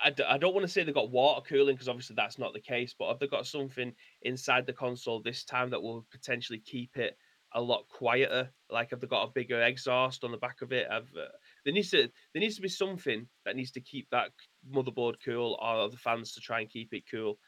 I, 0.03 0.12
d- 0.12 0.24
I 0.24 0.38
don't 0.38 0.53
want 0.53 0.66
to 0.66 0.72
say 0.72 0.84
they've 0.84 0.93
got 0.93 1.10
water 1.10 1.41
cooling 1.41 1.76
because 1.76 1.89
obviously 1.89 2.16
that's 2.16 2.38
not 2.38 2.53
the 2.53 2.62
case. 2.62 2.93
But 2.97 3.10
have 3.10 3.20
they 3.20 3.28
got 3.28 3.47
something 3.47 3.93
inside 4.22 4.68
the 4.68 4.74
console 4.74 5.22
this 5.22 5.43
time 5.43 5.72
that 5.72 5.82
will 5.82 6.05
potentially 6.12 6.60
keep 6.60 6.95
it 6.95 7.18
a 7.54 7.62
lot 7.62 7.88
quieter? 7.89 8.50
Like 8.70 8.91
have 8.91 9.00
they 9.00 9.08
got 9.08 9.28
a 9.28 9.32
bigger 9.32 9.62
exhaust 9.62 10.24
on 10.24 10.32
the 10.32 10.38
back 10.38 10.62
of 10.62 10.72
it? 10.72 10.88
Have 10.89 11.08
uh, 11.18 11.28
there 11.66 11.74
needs 11.74 11.91
to 11.91 12.10
there 12.34 12.41
needs 12.41 12.56
to 12.56 12.62
be 12.62 12.70
something 12.70 13.28
that 13.45 13.56
needs 13.56 13.72
to 13.72 13.82
keep 13.82 14.08
that 14.12 14.32
motherboard 14.72 15.16
cool 15.24 15.58
or 15.62 15.89
the 15.89 15.97
fans 15.97 16.34
to 16.34 16.41
try 16.41 16.62
and 16.62 16.70
keep 16.70 16.93
it 16.93 17.04
cool 17.10 17.39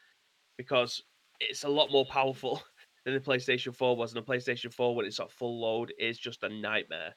because 0.58 1.02
it's 1.40 1.64
a 1.64 1.68
lot 1.68 1.90
more 1.90 2.06
powerful 2.06 2.62
than 3.04 3.14
the 3.14 3.20
PlayStation 3.20 3.74
4 3.74 3.96
was. 3.96 4.14
And 4.14 4.24
the 4.24 4.32
PlayStation 4.32 4.72
4, 4.72 4.94
when 4.94 5.06
it's 5.06 5.20
at 5.20 5.32
full 5.32 5.60
load, 5.60 5.92
is 5.98 6.18
just 6.18 6.42
a 6.42 6.48
nightmare. 6.48 7.14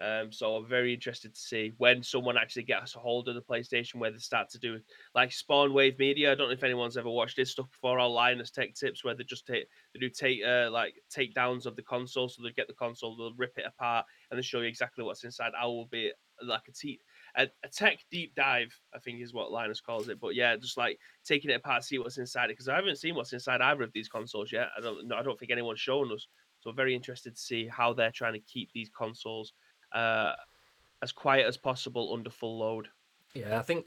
Um, 0.00 0.32
so 0.32 0.56
I'm 0.56 0.66
very 0.66 0.94
interested 0.94 1.34
to 1.34 1.40
see 1.40 1.72
when 1.76 2.02
someone 2.02 2.38
actually 2.38 2.62
gets 2.62 2.96
a 2.96 2.98
hold 2.98 3.28
of 3.28 3.34
the 3.34 3.42
PlayStation, 3.42 3.96
where 3.96 4.10
they 4.10 4.18
start 4.18 4.48
to 4.50 4.58
do 4.58 4.78
like 5.14 5.30
Spawn 5.30 5.74
Wave 5.74 5.98
Media. 5.98 6.32
I 6.32 6.34
don't 6.34 6.48
know 6.48 6.54
if 6.54 6.64
anyone's 6.64 6.96
ever 6.96 7.10
watched 7.10 7.36
this 7.36 7.50
stuff 7.50 7.70
before. 7.70 8.00
Or 8.00 8.08
Linus 8.08 8.50
Tech 8.50 8.74
Tips, 8.74 9.04
where 9.04 9.14
they 9.14 9.24
just 9.24 9.46
take 9.46 9.66
they 9.92 10.00
do 10.00 10.08
take 10.08 10.40
uh, 10.42 10.70
like 10.70 10.94
takedowns 11.14 11.66
of 11.66 11.76
the 11.76 11.82
console, 11.82 12.28
so 12.28 12.42
they 12.42 12.50
get 12.52 12.66
the 12.66 12.74
console, 12.74 13.16
they'll 13.16 13.34
rip 13.36 13.58
it 13.58 13.66
apart, 13.66 14.06
and 14.30 14.38
they 14.38 14.42
show 14.42 14.60
you 14.60 14.68
exactly 14.68 15.04
what's 15.04 15.24
inside. 15.24 15.52
I 15.60 15.66
will 15.66 15.86
be 15.86 16.12
like 16.42 16.62
a 16.68 16.72
te- 16.72 17.00
a, 17.36 17.48
a 17.64 17.68
tech 17.68 17.98
deep 18.10 18.34
dive, 18.34 18.74
I 18.94 18.98
think 18.98 19.20
is 19.20 19.34
what 19.34 19.52
Linus 19.52 19.82
calls 19.82 20.08
it. 20.08 20.18
But 20.18 20.34
yeah, 20.34 20.56
just 20.56 20.78
like 20.78 20.98
taking 21.24 21.50
it 21.50 21.54
apart, 21.54 21.84
see 21.84 21.98
what's 21.98 22.18
inside 22.18 22.46
it, 22.46 22.54
because 22.54 22.68
I 22.68 22.76
haven't 22.76 22.96
seen 22.96 23.14
what's 23.14 23.34
inside 23.34 23.60
either 23.60 23.82
of 23.82 23.92
these 23.92 24.08
consoles 24.08 24.50
yet. 24.50 24.68
I 24.76 24.80
don't 24.80 25.06
know. 25.06 25.16
I 25.16 25.22
don't 25.22 25.38
think 25.38 25.52
anyone's 25.52 25.80
shown 25.80 26.10
us. 26.12 26.26
So 26.60 26.70
I'm 26.70 26.76
very 26.76 26.94
interested 26.94 27.34
to 27.34 27.40
see 27.40 27.66
how 27.68 27.94
they're 27.94 28.12
trying 28.12 28.34
to 28.34 28.40
keep 28.40 28.70
these 28.72 28.90
consoles 28.96 29.54
uh, 29.92 30.32
as 31.02 31.12
quiet 31.12 31.46
as 31.46 31.56
possible 31.56 32.12
under 32.12 32.30
full 32.30 32.58
load. 32.58 32.88
Yeah, 33.34 33.58
I 33.58 33.62
think 33.62 33.86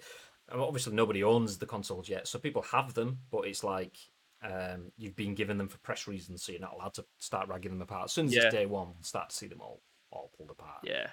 uh, 0.54 0.64
obviously 0.64 0.94
nobody 0.94 1.24
owns 1.24 1.58
the 1.58 1.66
consoles 1.66 2.10
yet, 2.10 2.28
so 2.28 2.40
people 2.40 2.62
have 2.64 2.94
them, 2.94 3.20
but 3.32 3.48
it's 3.48 3.64
like 3.64 3.98
um, 4.44 4.92
you've 4.98 5.16
been 5.16 5.36
given 5.36 5.58
them 5.58 5.68
for 5.68 5.78
press 5.80 6.08
reasons, 6.08 6.44
so 6.44 6.52
you're 6.52 6.62
not 6.62 6.74
allowed 6.74 6.94
to 6.96 7.06
start 7.18 7.48
ragging 7.48 7.72
them 7.72 7.82
apart. 7.82 8.06
As 8.06 8.14
soon 8.14 8.26
as 8.26 8.36
Yeah. 8.36 8.44
it's 8.44 8.56
day 8.56 8.66
one, 8.66 8.88
we'll 8.88 9.04
start 9.04 9.30
to 9.30 9.36
see 9.36 9.48
them 9.48 9.62
all 9.62 9.82
all 10.12 10.32
pulled 10.38 10.52
apart. 10.52 10.84
Yeah. 10.84 11.08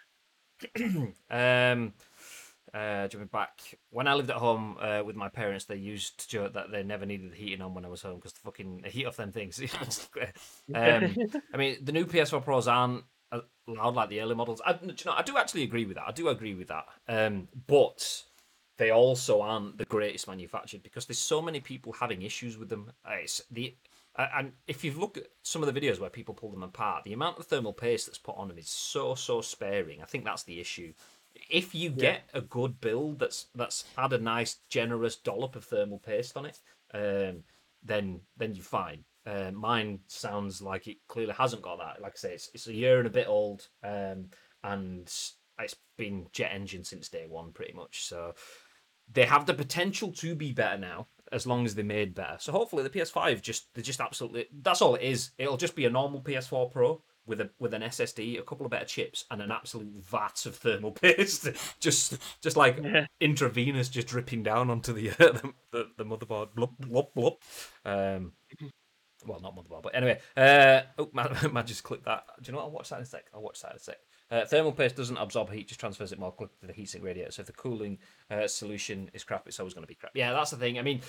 um, 1.30 1.94
uh, 2.74 3.08
jumping 3.08 3.28
back, 3.28 3.78
when 3.90 4.06
I 4.06 4.14
lived 4.14 4.30
at 4.30 4.36
home 4.36 4.76
uh, 4.80 5.02
with 5.04 5.16
my 5.16 5.28
parents, 5.28 5.64
they 5.64 5.76
used 5.76 6.20
to 6.20 6.28
joke 6.28 6.52
that 6.52 6.70
they 6.70 6.82
never 6.82 7.06
needed 7.06 7.32
the 7.32 7.36
heating 7.36 7.62
on 7.62 7.74
when 7.74 7.84
I 7.84 7.88
was 7.88 8.02
home 8.02 8.16
because 8.16 8.34
the 8.34 8.40
fucking 8.40 8.84
heat 8.86 9.06
off 9.06 9.16
them 9.16 9.32
things. 9.32 9.58
um, 10.74 11.16
I 11.54 11.56
mean, 11.56 11.78
the 11.82 11.92
new 11.92 12.04
PS4 12.04 12.44
Pros 12.44 12.68
aren't 12.68 13.04
loud 13.74 13.94
like 13.94 14.08
the 14.08 14.20
early 14.20 14.34
models. 14.34 14.60
I, 14.64 14.78
you 14.82 14.94
know, 15.06 15.12
I 15.12 15.22
do 15.22 15.36
actually 15.36 15.62
agree 15.62 15.84
with 15.84 15.96
that. 15.96 16.08
I 16.08 16.12
do 16.12 16.28
agree 16.28 16.54
with 16.54 16.68
that. 16.68 16.86
Um, 17.08 17.48
but 17.66 18.24
they 18.76 18.90
also 18.90 19.42
aren't 19.42 19.78
the 19.78 19.84
greatest 19.84 20.26
manufactured 20.26 20.82
because 20.82 21.06
there's 21.06 21.18
so 21.18 21.42
many 21.42 21.60
people 21.60 21.92
having 21.92 22.22
issues 22.22 22.56
with 22.56 22.68
them. 22.68 22.90
Uh, 23.04 23.12
it's 23.22 23.42
the 23.50 23.74
and 24.16 24.52
if 24.66 24.84
you 24.84 24.92
look 24.92 25.16
at 25.16 25.28
some 25.42 25.62
of 25.62 25.72
the 25.72 25.80
videos 25.80 26.00
where 26.00 26.10
people 26.10 26.34
pull 26.34 26.50
them 26.50 26.62
apart, 26.62 27.04
the 27.04 27.12
amount 27.12 27.38
of 27.38 27.46
thermal 27.46 27.72
paste 27.72 28.06
that's 28.06 28.18
put 28.18 28.36
on 28.36 28.48
them 28.48 28.58
is 28.58 28.68
so 28.68 29.14
so 29.14 29.40
sparing. 29.40 30.02
I 30.02 30.06
think 30.06 30.24
that's 30.24 30.42
the 30.42 30.60
issue. 30.60 30.92
If 31.48 31.74
you 31.74 31.90
get 31.90 32.24
yeah. 32.32 32.38
a 32.38 32.40
good 32.42 32.80
build 32.80 33.20
that's 33.20 33.46
that's 33.54 33.84
had 33.96 34.12
a 34.12 34.18
nice 34.18 34.56
generous 34.68 35.16
dollop 35.16 35.56
of 35.56 35.64
thermal 35.64 35.98
paste 35.98 36.36
on 36.36 36.46
it, 36.46 36.58
um, 36.92 37.44
then 37.82 38.20
then 38.36 38.54
you're 38.54 38.64
fine. 38.64 39.04
Uh, 39.26 39.50
mine 39.52 40.00
sounds 40.06 40.62
like 40.62 40.86
it 40.86 40.96
clearly 41.08 41.34
hasn't 41.34 41.62
got 41.62 41.78
that. 41.78 42.00
Like 42.00 42.12
I 42.12 42.16
say, 42.16 42.34
it's, 42.34 42.50
it's 42.54 42.66
a 42.66 42.74
year 42.74 42.98
and 42.98 43.06
a 43.06 43.10
bit 43.10 43.28
old, 43.28 43.68
um, 43.84 44.26
and 44.64 45.02
it's 45.60 45.76
been 45.96 46.26
jet 46.32 46.52
engine 46.54 46.84
since 46.84 47.08
day 47.08 47.26
one, 47.28 47.52
pretty 47.52 47.74
much. 47.74 48.04
So 48.04 48.34
they 49.12 49.24
have 49.24 49.46
the 49.46 49.54
potential 49.54 50.12
to 50.12 50.34
be 50.34 50.52
better 50.52 50.78
now, 50.78 51.08
as 51.32 51.46
long 51.46 51.64
as 51.64 51.74
they 51.74 51.82
made 51.82 52.14
better. 52.14 52.36
So 52.38 52.52
hopefully 52.52 52.82
the 52.82 52.90
PS5 52.90 53.42
just 53.42 53.72
they 53.74 53.82
just 53.82 54.00
absolutely 54.00 54.46
that's 54.62 54.82
all 54.82 54.94
it 54.94 55.02
is. 55.02 55.30
It'll 55.38 55.56
just 55.56 55.76
be 55.76 55.86
a 55.86 55.90
normal 55.90 56.22
PS4 56.22 56.72
Pro 56.72 57.02
with 57.26 57.40
a 57.40 57.50
with 57.58 57.74
an 57.74 57.82
SSD, 57.82 58.38
a 58.38 58.42
couple 58.42 58.66
of 58.66 58.70
better 58.70 58.84
chips, 58.84 59.24
and 59.30 59.42
an 59.42 59.50
absolute 59.50 59.92
vat 60.04 60.44
of 60.46 60.56
thermal 60.56 60.92
paste, 61.02 61.48
just 61.80 62.18
just 62.42 62.56
like 62.56 62.78
yeah. 62.82 63.06
intravenous, 63.20 63.88
just 63.88 64.08
dripping 64.08 64.42
down 64.42 64.70
onto 64.70 64.92
the 64.92 65.10
uh, 65.10 65.14
the, 65.18 65.52
the, 65.72 65.86
the, 65.98 66.04
motherboard. 66.04 66.54
Blup, 66.54 66.72
blup, 66.78 67.14
blup. 67.14 67.42
Um, 67.84 68.32
well, 69.26 69.40
not 69.40 69.56
motherboard, 69.56 69.82
but 69.82 69.94
anyway. 69.94 70.18
Uh, 70.36 70.82
oh, 70.98 71.10
man, 71.14 71.36
man, 71.52 71.66
just 71.66 71.82
click 71.82 72.04
that. 72.04 72.24
Do 72.40 72.48
you 72.48 72.52
know 72.52 72.58
what? 72.58 72.64
I'll 72.64 72.70
watch 72.72 72.90
that 72.90 72.96
in 72.96 73.02
a 73.02 73.06
sec. 73.06 73.26
I'll 73.34 73.42
watch 73.42 73.60
that 73.62 73.72
in 73.72 73.76
a 73.76 73.80
sec. 73.80 73.98
Uh, 74.30 74.44
thermal 74.44 74.72
paste 74.72 74.96
doesn't 74.96 75.16
absorb 75.16 75.50
heat, 75.50 75.66
just 75.68 75.80
transfers 75.80 76.12
it 76.12 76.18
more 76.18 76.30
quickly 76.30 76.56
to 76.60 76.66
the 76.66 76.72
heatsink 76.72 77.02
radiator. 77.02 77.32
So 77.32 77.40
if 77.40 77.46
the 77.46 77.52
cooling 77.52 77.98
uh, 78.30 78.46
solution 78.46 79.10
is 79.12 79.24
crap, 79.24 79.46
it's 79.48 79.58
always 79.58 79.74
going 79.74 79.82
to 79.82 79.88
be 79.88 79.94
crap. 79.94 80.12
Yeah, 80.14 80.32
that's 80.32 80.52
the 80.52 80.56
thing. 80.56 80.78
I 80.78 80.82
mean, 80.82 81.00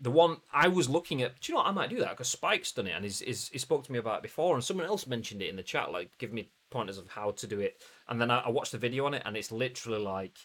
the 0.00 0.10
one 0.10 0.38
I 0.52 0.68
was 0.68 0.88
looking 0.88 1.22
at, 1.22 1.40
do 1.40 1.50
you 1.50 1.54
know 1.54 1.62
what? 1.62 1.68
I 1.68 1.72
might 1.72 1.90
do 1.90 1.98
that 1.98 2.10
because 2.10 2.28
Spike's 2.28 2.72
done 2.72 2.86
it 2.86 2.92
and 2.92 3.04
he's, 3.04 3.18
he's, 3.20 3.48
he 3.48 3.58
spoke 3.58 3.84
to 3.84 3.92
me 3.92 3.98
about 3.98 4.18
it 4.18 4.22
before, 4.22 4.54
and 4.54 4.64
someone 4.64 4.86
else 4.86 5.06
mentioned 5.06 5.42
it 5.42 5.48
in 5.48 5.56
the 5.56 5.62
chat, 5.62 5.90
like 5.90 6.16
giving 6.18 6.36
me 6.36 6.50
pointers 6.70 6.98
of 6.98 7.08
how 7.08 7.32
to 7.32 7.46
do 7.46 7.60
it. 7.60 7.82
And 8.08 8.20
then 8.20 8.30
I, 8.30 8.38
I 8.38 8.50
watched 8.50 8.72
the 8.72 8.78
video 8.78 9.04
on 9.04 9.14
it, 9.14 9.22
and 9.26 9.36
it's 9.36 9.50
literally 9.50 10.00
like, 10.00 10.38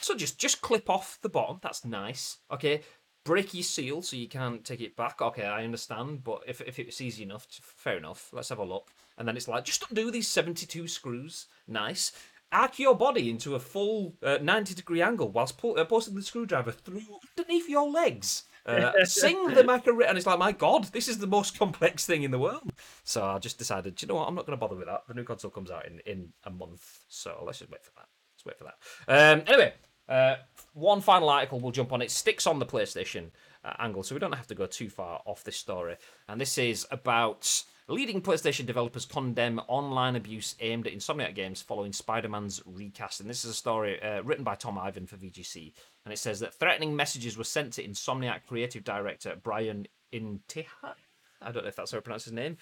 so 0.00 0.14
just 0.14 0.38
just 0.38 0.60
clip 0.60 0.88
off 0.88 1.18
the 1.22 1.28
bottom. 1.28 1.58
That's 1.62 1.84
nice. 1.84 2.38
Okay, 2.50 2.82
break 3.24 3.54
your 3.54 3.62
seal 3.62 4.02
so 4.02 4.16
you 4.16 4.28
can't 4.28 4.64
take 4.64 4.80
it 4.80 4.96
back. 4.96 5.20
Okay, 5.20 5.44
I 5.44 5.64
understand, 5.64 6.24
but 6.24 6.42
if 6.46 6.60
if 6.60 6.78
it's 6.78 7.00
easy 7.00 7.22
enough, 7.22 7.46
fair 7.50 7.96
enough. 7.96 8.30
Let's 8.32 8.48
have 8.48 8.58
a 8.58 8.64
look. 8.64 8.90
And 9.18 9.28
then 9.28 9.36
it's 9.36 9.48
like, 9.48 9.64
just 9.64 9.84
undo 9.88 10.10
these 10.10 10.28
seventy-two 10.28 10.88
screws. 10.88 11.46
Nice 11.68 12.12
arc 12.52 12.78
your 12.78 12.96
body 12.96 13.30
into 13.30 13.54
a 13.54 13.60
full 13.60 14.14
uh, 14.22 14.38
90 14.42 14.74
degree 14.74 15.02
angle 15.02 15.30
whilst 15.30 15.58
pull, 15.58 15.78
uh, 15.78 15.84
posting 15.84 16.14
the 16.14 16.22
screwdriver 16.22 16.72
through 16.72 17.02
underneath 17.38 17.68
your 17.68 17.90
legs. 17.90 18.44
Uh, 18.66 18.92
sing 19.04 19.48
the 19.54 19.64
macarena, 19.64 20.08
and 20.08 20.18
it's 20.18 20.26
like, 20.26 20.38
my 20.38 20.52
god, 20.52 20.84
this 20.92 21.08
is 21.08 21.18
the 21.18 21.26
most 21.26 21.58
complex 21.58 22.06
thing 22.06 22.22
in 22.22 22.30
the 22.30 22.38
world. 22.38 22.72
So 23.04 23.24
I 23.24 23.38
just 23.38 23.58
decided, 23.58 24.00
you 24.02 24.08
know 24.08 24.16
what, 24.16 24.28
I'm 24.28 24.34
not 24.34 24.46
going 24.46 24.56
to 24.56 24.60
bother 24.60 24.76
with 24.76 24.86
that. 24.86 25.04
The 25.08 25.14
new 25.14 25.24
console 25.24 25.50
comes 25.50 25.70
out 25.70 25.86
in, 25.86 26.00
in 26.00 26.32
a 26.44 26.50
month, 26.50 27.04
so 27.08 27.42
let's 27.46 27.58
just 27.58 27.70
wait 27.70 27.84
for 27.84 27.92
that. 27.96 28.06
Let's 28.36 28.44
wait 28.44 28.58
for 28.58 28.64
that. 28.64 28.76
Um, 29.08 29.42
anyway, 29.46 29.72
uh, 30.08 30.36
one 30.72 31.00
final 31.00 31.28
article 31.28 31.60
we'll 31.60 31.72
jump 31.72 31.92
on. 31.92 32.02
It 32.02 32.10
sticks 32.10 32.46
on 32.46 32.58
the 32.58 32.66
PlayStation 32.66 33.30
uh, 33.64 33.74
angle, 33.78 34.02
so 34.02 34.14
we 34.14 34.18
don't 34.18 34.34
have 34.34 34.46
to 34.48 34.54
go 34.54 34.66
too 34.66 34.88
far 34.88 35.20
off 35.24 35.44
this 35.44 35.56
story. 35.56 35.96
And 36.28 36.40
this 36.40 36.58
is 36.58 36.86
about 36.90 37.64
Leading 37.90 38.22
PlayStation 38.22 38.66
developers 38.66 39.04
condemn 39.04 39.60
online 39.66 40.14
abuse 40.14 40.54
aimed 40.60 40.86
at 40.86 40.92
Insomniac 40.92 41.34
games 41.34 41.60
following 41.60 41.92
Spider 41.92 42.28
Man's 42.28 42.62
recast. 42.64 43.20
And 43.20 43.28
this 43.28 43.44
is 43.44 43.50
a 43.50 43.54
story 43.54 44.00
uh, 44.00 44.22
written 44.22 44.44
by 44.44 44.54
Tom 44.54 44.78
Ivan 44.78 45.06
for 45.06 45.16
VGC. 45.16 45.72
And 46.04 46.12
it 46.12 46.18
says 46.18 46.38
that 46.38 46.54
threatening 46.54 46.94
messages 46.94 47.36
were 47.36 47.42
sent 47.42 47.72
to 47.72 47.84
Insomniac 47.84 48.46
creative 48.46 48.84
director 48.84 49.36
Brian 49.42 49.88
Intihar. 50.12 50.94
I 51.42 51.50
don't 51.50 51.64
know 51.64 51.68
if 51.68 51.74
that's 51.74 51.90
how 51.90 51.98
I 51.98 52.00
pronounce 52.00 52.26
his 52.26 52.32
name, 52.32 52.58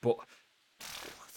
but 0.00 0.16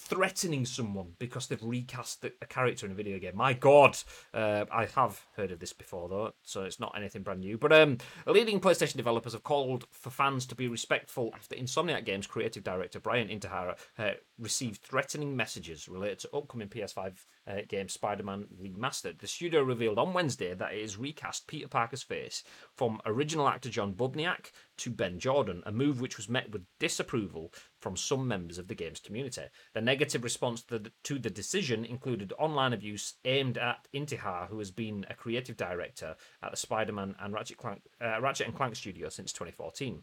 threatening 0.04 0.66
someone 0.66 1.14
because 1.18 1.47
they've 1.47 1.64
recast 1.64 2.26
a 2.26 2.45
character 2.45 2.86
in 2.86 2.91
a 2.91 2.95
video 2.95 3.20
game. 3.20 3.36
My 3.36 3.54
God, 3.54 3.97
uh, 4.34 4.66
I 4.72 4.86
have 4.86 5.26
heard 5.38 5.51
of 5.51 5.60
this 5.60 5.72
before 5.74 6.10
though, 6.10 6.34
so 6.43 6.64
it's 6.64 6.80
not 6.80 6.93
anything 6.95 7.24
brand 7.24 7.39
new. 7.39 7.58
But 7.58 7.72
um, 7.72 7.97
leading 8.28 8.60
PlayStation 8.60 8.97
developers 8.97 9.34
have 9.34 9.43
called 9.43 9.86
for 9.91 10.10
fans 10.10 10.45
to 10.47 10.56
be 10.56 10.68
respectful 10.68 11.32
after 11.34 11.56
Insomniac 11.56 12.06
Games 12.06 12.28
creative 12.28 12.64
director 12.64 12.99
Brian 12.99 13.30
Intihara 13.30 13.78
uh, 13.97 14.12
received 14.39 14.81
threatening 14.81 15.36
messages 15.36 15.88
related 15.88 16.19
to 16.19 16.36
upcoming 16.36 16.67
PS5 16.67 17.13
uh, 17.47 17.53
game 17.67 17.88
Spider-Man 17.88 18.45
Remastered. 18.61 19.19
The 19.19 19.27
studio 19.27 19.61
revealed 19.61 19.99
on 19.99 20.13
Wednesday 20.13 20.53
that 20.53 20.73
it 20.73 20.81
has 20.81 20.97
recast 20.97 21.47
Peter 21.47 21.67
Parker's 21.67 22.03
face 22.03 22.43
from 22.75 22.99
original 23.05 23.47
actor 23.47 23.69
John 23.69 23.93
Bubniak 23.93 24.51
to 24.77 24.89
Ben 24.89 25.19
Jordan, 25.19 25.61
a 25.65 25.71
move 25.71 26.01
which 26.01 26.17
was 26.17 26.29
met 26.29 26.51
with 26.51 26.65
disapproval 26.79 27.53
from 27.79 27.95
some 27.95 28.27
members 28.27 28.57
of 28.57 28.67
the 28.67 28.75
game's 28.75 28.99
community. 28.99 29.43
The 29.73 29.81
negative 29.81 30.23
response 30.23 30.63
to 30.63 30.79
the, 30.79 30.91
to 31.03 31.19
the 31.19 31.29
decision 31.29 31.86
included 31.86 32.34
online 32.39 32.73
abuse 32.73 33.15
aimed 33.25 33.57
at 33.57 33.88
Intihar, 33.93 34.47
who 34.47 34.59
has 34.59 34.71
been 34.71 35.05
a 35.09 35.13
creative 35.13 35.57
director 35.57 36.15
at 36.41 36.51
the 36.51 36.57
Spider-Man 36.57 37.15
and 37.19 37.34
Ratchet, 37.34 37.57
Clank, 37.57 37.81
uh, 38.01 38.19
Ratchet 38.21 38.47
and 38.47 38.55
Clank 38.55 38.75
studio 38.75 39.09
since 39.09 39.34
2014. 39.34 40.01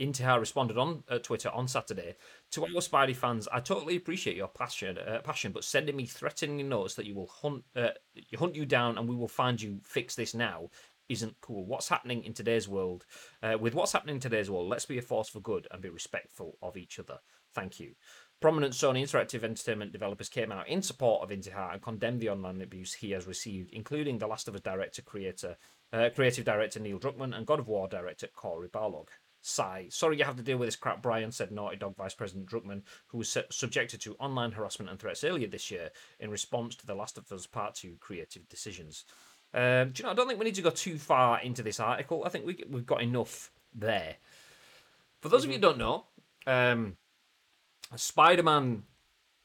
Intihar 0.00 0.40
responded 0.40 0.76
on 0.76 1.04
uh, 1.08 1.18
Twitter 1.18 1.50
on 1.50 1.68
Saturday 1.68 2.16
to 2.50 2.62
our 2.64 2.80
Spidey 2.80 3.14
fans. 3.14 3.46
I 3.52 3.60
totally 3.60 3.96
appreciate 3.96 4.36
your 4.36 4.48
passion, 4.48 4.98
uh, 4.98 5.20
passion, 5.22 5.52
but 5.52 5.64
sending 5.64 5.96
me 5.96 6.06
threatening 6.06 6.68
notes 6.68 6.94
that 6.94 7.06
you 7.06 7.14
will 7.14 7.28
hunt, 7.28 7.64
uh, 7.76 7.90
hunt 8.36 8.56
you 8.56 8.66
down 8.66 8.98
and 8.98 9.08
we 9.08 9.14
will 9.14 9.28
find 9.28 9.60
you. 9.60 9.80
Fix 9.84 10.14
this 10.16 10.34
now 10.34 10.68
isn't 11.08 11.36
cool. 11.40 11.64
What's 11.64 11.88
happening 11.88 12.24
in 12.24 12.32
today's 12.32 12.68
world? 12.68 13.04
Uh, 13.42 13.56
with 13.60 13.74
what's 13.74 13.92
happening 13.92 14.16
in 14.16 14.20
today's 14.20 14.50
world, 14.50 14.68
let's 14.68 14.86
be 14.86 14.98
a 14.98 15.02
force 15.02 15.28
for 15.28 15.40
good 15.40 15.68
and 15.70 15.82
be 15.82 15.90
respectful 15.90 16.56
of 16.62 16.76
each 16.76 16.98
other. 16.98 17.18
Thank 17.54 17.78
you. 17.78 17.94
Prominent 18.40 18.74
Sony 18.74 19.02
Interactive 19.02 19.44
Entertainment 19.44 19.92
developers 19.92 20.28
came 20.28 20.50
out 20.50 20.68
in 20.68 20.82
support 20.82 21.22
of 21.22 21.30
Intihar 21.36 21.72
and 21.72 21.82
condemned 21.82 22.20
the 22.20 22.30
online 22.30 22.60
abuse 22.60 22.94
he 22.94 23.12
has 23.12 23.26
received, 23.26 23.70
including 23.72 24.18
The 24.18 24.26
Last 24.26 24.48
of 24.48 24.54
Us 24.54 24.60
director, 24.60 25.02
creator, 25.02 25.56
uh, 25.92 26.10
creative 26.14 26.44
director 26.44 26.80
Neil 26.80 26.98
Druckmann 26.98 27.36
and 27.36 27.46
God 27.46 27.60
of 27.60 27.68
War 27.68 27.86
director 27.88 28.26
Cory 28.34 28.68
Barlog. 28.68 29.08
Sigh. 29.46 29.88
Sorry 29.90 30.16
you 30.16 30.24
have 30.24 30.36
to 30.36 30.42
deal 30.42 30.56
with 30.56 30.68
this 30.68 30.76
crap, 30.76 31.02
Brian, 31.02 31.30
said 31.30 31.52
Naughty 31.52 31.76
Dog 31.76 31.96
Vice 31.96 32.14
President 32.14 32.46
Druckmann, 32.46 32.82
who 33.08 33.18
was 33.18 33.36
subjected 33.50 34.00
to 34.00 34.14
online 34.14 34.52
harassment 34.52 34.90
and 34.90 34.98
threats 34.98 35.22
earlier 35.22 35.46
this 35.46 35.70
year 35.70 35.90
in 36.18 36.30
response 36.30 36.74
to 36.76 36.86
The 36.86 36.94
Last 36.94 37.18
of 37.18 37.30
Us 37.30 37.46
Part 37.46 37.74
2 37.74 37.96
creative 38.00 38.48
decisions. 38.48 39.04
Um, 39.52 39.90
do 39.90 40.00
you 40.00 40.04
know, 40.04 40.12
I 40.12 40.14
don't 40.14 40.26
think 40.26 40.38
we 40.38 40.46
need 40.46 40.54
to 40.54 40.62
go 40.62 40.70
too 40.70 40.96
far 40.96 41.40
into 41.40 41.62
this 41.62 41.78
article. 41.78 42.24
I 42.24 42.30
think 42.30 42.46
we, 42.46 42.64
we've 42.70 42.86
got 42.86 43.02
enough 43.02 43.50
there. 43.74 44.16
For 45.20 45.28
those 45.28 45.42
mm-hmm. 45.42 45.50
of 45.50 45.52
you 45.52 45.58
who 45.58 45.74
don't 45.74 45.78
know, 45.78 46.04
um, 46.46 46.96
Spider 47.96 48.42
Man 48.42 48.84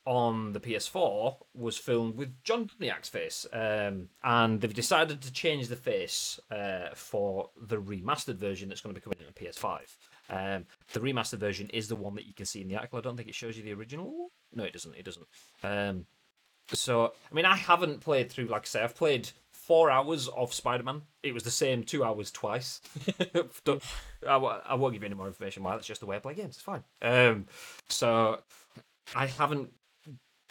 on 0.06 0.54
the 0.54 0.60
PS4 0.60 1.36
was 1.54 1.78
filmed 1.78 2.16
with 2.16 2.44
John 2.44 2.68
Bubniak's 2.68 3.10
face, 3.10 3.46
um, 3.54 4.10
and 4.24 4.60
they've 4.60 4.74
decided 4.74 5.22
to 5.22 5.32
change 5.32 5.68
the 5.68 5.76
face 5.76 6.40
uh, 6.52 6.90
for 6.96 7.50
the 7.62 7.78
remastered 7.78 8.38
version 8.38 8.70
that's 8.70 8.82
going 8.82 8.94
to 8.96 9.00
be 9.00 9.04
coming 9.04 9.20
in 9.20 9.28
on 9.28 9.34
PS5. 9.34 9.80
Um, 10.30 10.66
the 10.94 11.00
remastered 11.00 11.40
version 11.40 11.70
is 11.72 11.88
the 11.88 11.96
one 11.96 12.16
that 12.16 12.28
you 12.28 12.34
can 12.34 12.46
see 12.46 12.62
in 12.62 12.68
the 12.68 12.76
article. 12.76 13.00
I 13.00 13.02
don't 13.02 13.18
think 13.18 13.30
it 13.30 13.36
shows 13.36 13.58
you 13.58 13.64
the 13.64 13.74
original. 13.74 14.32
No, 14.54 14.64
it 14.64 14.74
doesn't. 14.74 14.96
It 14.96 15.06
doesn't. 15.06 15.28
Um, 15.64 16.06
so, 16.72 17.14
I 17.32 17.36
mean, 17.36 17.46
I 17.46 17.56
haven't 17.56 18.02
played 18.02 18.32
through. 18.32 18.46
Like 18.46 18.64
I 18.64 18.66
say, 18.66 18.84
I've 18.84 18.96
played 18.96 19.30
four 19.52 19.90
hours 19.90 20.28
of 20.30 20.54
Spider 20.54 20.84
Man. 20.84 21.02
It 21.24 21.34
was 21.34 21.44
the 21.44 21.52
same 21.52 21.84
two 21.84 22.04
hours 22.04 22.32
twice. 22.32 22.82
I, 24.28 24.28
I 24.28 24.74
won't 24.76 24.94
give 24.94 25.02
you 25.02 25.08
any 25.08 25.16
more 25.16 25.28
information 25.28 25.64
why. 25.64 25.76
That's 25.76 25.88
just 25.88 26.02
the 26.02 26.08
way 26.08 26.16
I 26.16 26.20
play 26.20 26.36
games. 26.36 26.56
It's 26.56 26.62
fine. 26.62 26.84
Um, 27.02 27.48
so 27.88 28.40
I 29.16 29.26
haven't 29.28 29.72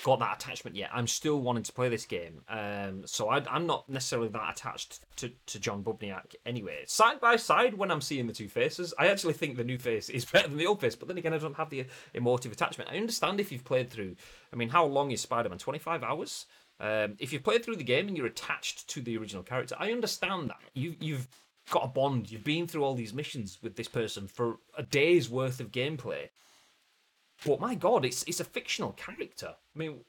got 0.04 0.20
that 0.20 0.36
attachment 0.36 0.76
yet. 0.76 0.90
I'm 0.92 1.06
still 1.06 1.40
wanting 1.40 1.64
to 1.64 1.72
play 1.72 1.88
this 1.88 2.06
game. 2.06 2.42
Um, 2.48 3.02
so 3.06 3.28
I, 3.28 3.42
am 3.54 3.66
not 3.66 3.88
necessarily 3.88 4.28
that 4.28 4.50
attached 4.50 5.00
to, 5.16 5.30
to 5.46 5.58
John 5.58 5.82
Bubniak 5.82 6.36
anyway. 6.46 6.84
Side 6.86 7.20
by 7.20 7.36
side, 7.36 7.74
when 7.74 7.90
I'm 7.90 8.00
seeing 8.00 8.26
the 8.26 8.32
two 8.32 8.48
faces, 8.48 8.94
I 8.98 9.08
actually 9.08 9.34
think 9.34 9.56
the 9.56 9.64
new 9.64 9.78
face 9.78 10.08
is 10.08 10.24
better 10.32 10.48
than 10.48 10.58
the 10.58 10.66
old 10.66 10.80
face. 10.80 10.94
But 10.94 11.08
then 11.08 11.18
again, 11.18 11.34
I 11.34 11.38
don't 11.38 11.56
have 11.56 11.70
the 11.70 11.86
emotive 12.14 12.52
attachment. 12.52 12.90
I 12.90 12.96
understand 12.96 13.40
if 13.40 13.50
you've 13.50 13.64
played 13.64 13.90
through. 13.90 14.14
I 14.52 14.56
mean, 14.56 14.68
how 14.68 14.84
long 14.84 15.10
is 15.10 15.20
Spider 15.20 15.48
Man? 15.48 15.58
25 15.58 16.02
hours? 16.02 16.46
Um, 16.80 17.16
if 17.18 17.32
you've 17.32 17.42
played 17.42 17.64
through 17.64 17.76
the 17.76 17.84
game 17.84 18.06
and 18.06 18.16
you're 18.16 18.26
attached 18.26 18.88
to 18.90 19.00
the 19.00 19.16
original 19.16 19.42
character, 19.42 19.74
I 19.78 19.90
understand 19.90 20.50
that. 20.50 20.60
You, 20.74 20.94
you've 21.00 21.26
got 21.70 21.84
a 21.84 21.88
bond. 21.88 22.30
You've 22.30 22.44
been 22.44 22.68
through 22.68 22.84
all 22.84 22.94
these 22.94 23.12
missions 23.12 23.58
with 23.62 23.74
this 23.74 23.88
person 23.88 24.28
for 24.28 24.58
a 24.76 24.84
day's 24.84 25.28
worth 25.28 25.58
of 25.58 25.72
gameplay. 25.72 26.28
But 27.46 27.60
my 27.60 27.74
god, 27.74 28.04
it's 28.04 28.22
it's 28.24 28.40
a 28.40 28.44
fictional 28.44 28.92
character. 28.92 29.54
I 29.74 29.78
mean, 29.78 30.00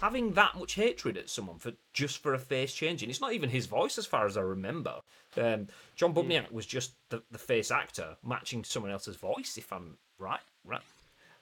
having 0.00 0.32
that 0.34 0.56
much 0.56 0.74
hatred 0.74 1.16
at 1.16 1.30
someone 1.30 1.58
for 1.58 1.72
just 1.92 2.18
for 2.18 2.34
a 2.34 2.38
face 2.38 2.72
changing. 2.72 3.10
It's 3.10 3.20
not 3.20 3.32
even 3.32 3.50
his 3.50 3.66
voice, 3.66 3.98
as 3.98 4.06
far 4.06 4.26
as 4.26 4.36
I 4.36 4.42
remember. 4.42 5.00
Um, 5.36 5.68
John 5.96 6.14
Bubniak 6.14 6.52
was 6.52 6.66
just 6.66 6.92
the, 7.10 7.22
the 7.30 7.38
face 7.38 7.70
actor 7.70 8.16
matching 8.24 8.64
someone 8.64 8.92
else's 8.92 9.16
voice, 9.16 9.56
if 9.56 9.72
I'm 9.72 9.96
right. 10.18 10.40
Right. 10.64 10.82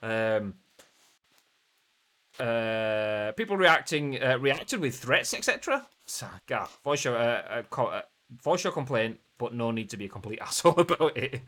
Um, 0.01 0.55
uh, 2.39 3.31
people 3.33 3.57
reacting 3.57 4.21
uh, 4.21 4.37
reacted 4.39 4.79
with 4.79 4.97
threats, 4.97 5.33
etc. 5.33 5.85
God, 6.47 6.69
voice 6.83 7.05
uh, 7.05 7.63
uh, 7.71 7.81
uh, 7.81 8.01
voice 8.41 8.61
show 8.61 8.71
complaint, 8.71 9.19
but 9.37 9.53
no 9.53 9.71
need 9.71 9.89
to 9.89 9.97
be 9.97 10.05
a 10.05 10.09
complete 10.09 10.39
asshole 10.41 10.79
about 10.79 11.17
it. 11.17 11.41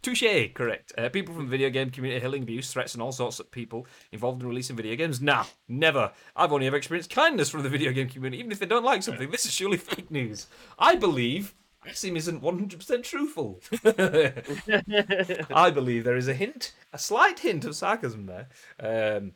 Touche, 0.00 0.52
correct. 0.54 0.92
Uh, 0.96 1.08
people 1.08 1.34
from 1.34 1.44
the 1.44 1.50
video 1.50 1.70
game 1.70 1.90
community 1.90 2.20
hailing 2.20 2.44
abuse, 2.44 2.72
threats, 2.72 2.94
and 2.94 3.02
all 3.02 3.10
sorts 3.10 3.40
of 3.40 3.50
people 3.50 3.86
involved 4.12 4.42
in 4.42 4.48
releasing 4.48 4.76
video 4.76 4.94
games. 4.94 5.20
Nah, 5.20 5.44
never. 5.66 6.12
I've 6.36 6.52
only 6.52 6.66
ever 6.66 6.76
experienced 6.76 7.10
kindness 7.10 7.50
from 7.50 7.62
the 7.62 7.68
video 7.68 7.92
game 7.92 8.08
community, 8.08 8.38
even 8.38 8.52
if 8.52 8.60
they 8.60 8.66
don't 8.66 8.84
like 8.84 9.02
something. 9.02 9.30
This 9.30 9.44
is 9.44 9.52
surely 9.52 9.76
fake 9.76 10.10
news. 10.10 10.46
I 10.78 10.94
believe 10.94 11.54
Axiom 11.84 12.16
isn't 12.16 12.42
100% 12.42 13.02
truthful. 13.02 13.60
I 15.54 15.70
believe 15.70 16.04
there 16.04 16.16
is 16.16 16.28
a 16.28 16.34
hint, 16.34 16.74
a 16.92 16.98
slight 16.98 17.40
hint 17.40 17.64
of 17.64 17.74
sarcasm 17.74 18.26
there. 18.26 18.48
Um, 18.78 19.32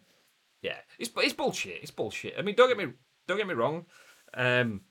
yeah, 0.60 0.76
it's 0.98 1.10
it's 1.16 1.32
bullshit. 1.32 1.80
It's 1.82 1.90
bullshit. 1.90 2.34
I 2.38 2.42
mean, 2.42 2.54
don't 2.54 2.68
get 2.68 2.78
me 2.78 2.92
don't 3.26 3.38
get 3.38 3.48
me 3.48 3.54
wrong. 3.54 3.86
Um, 4.34 4.82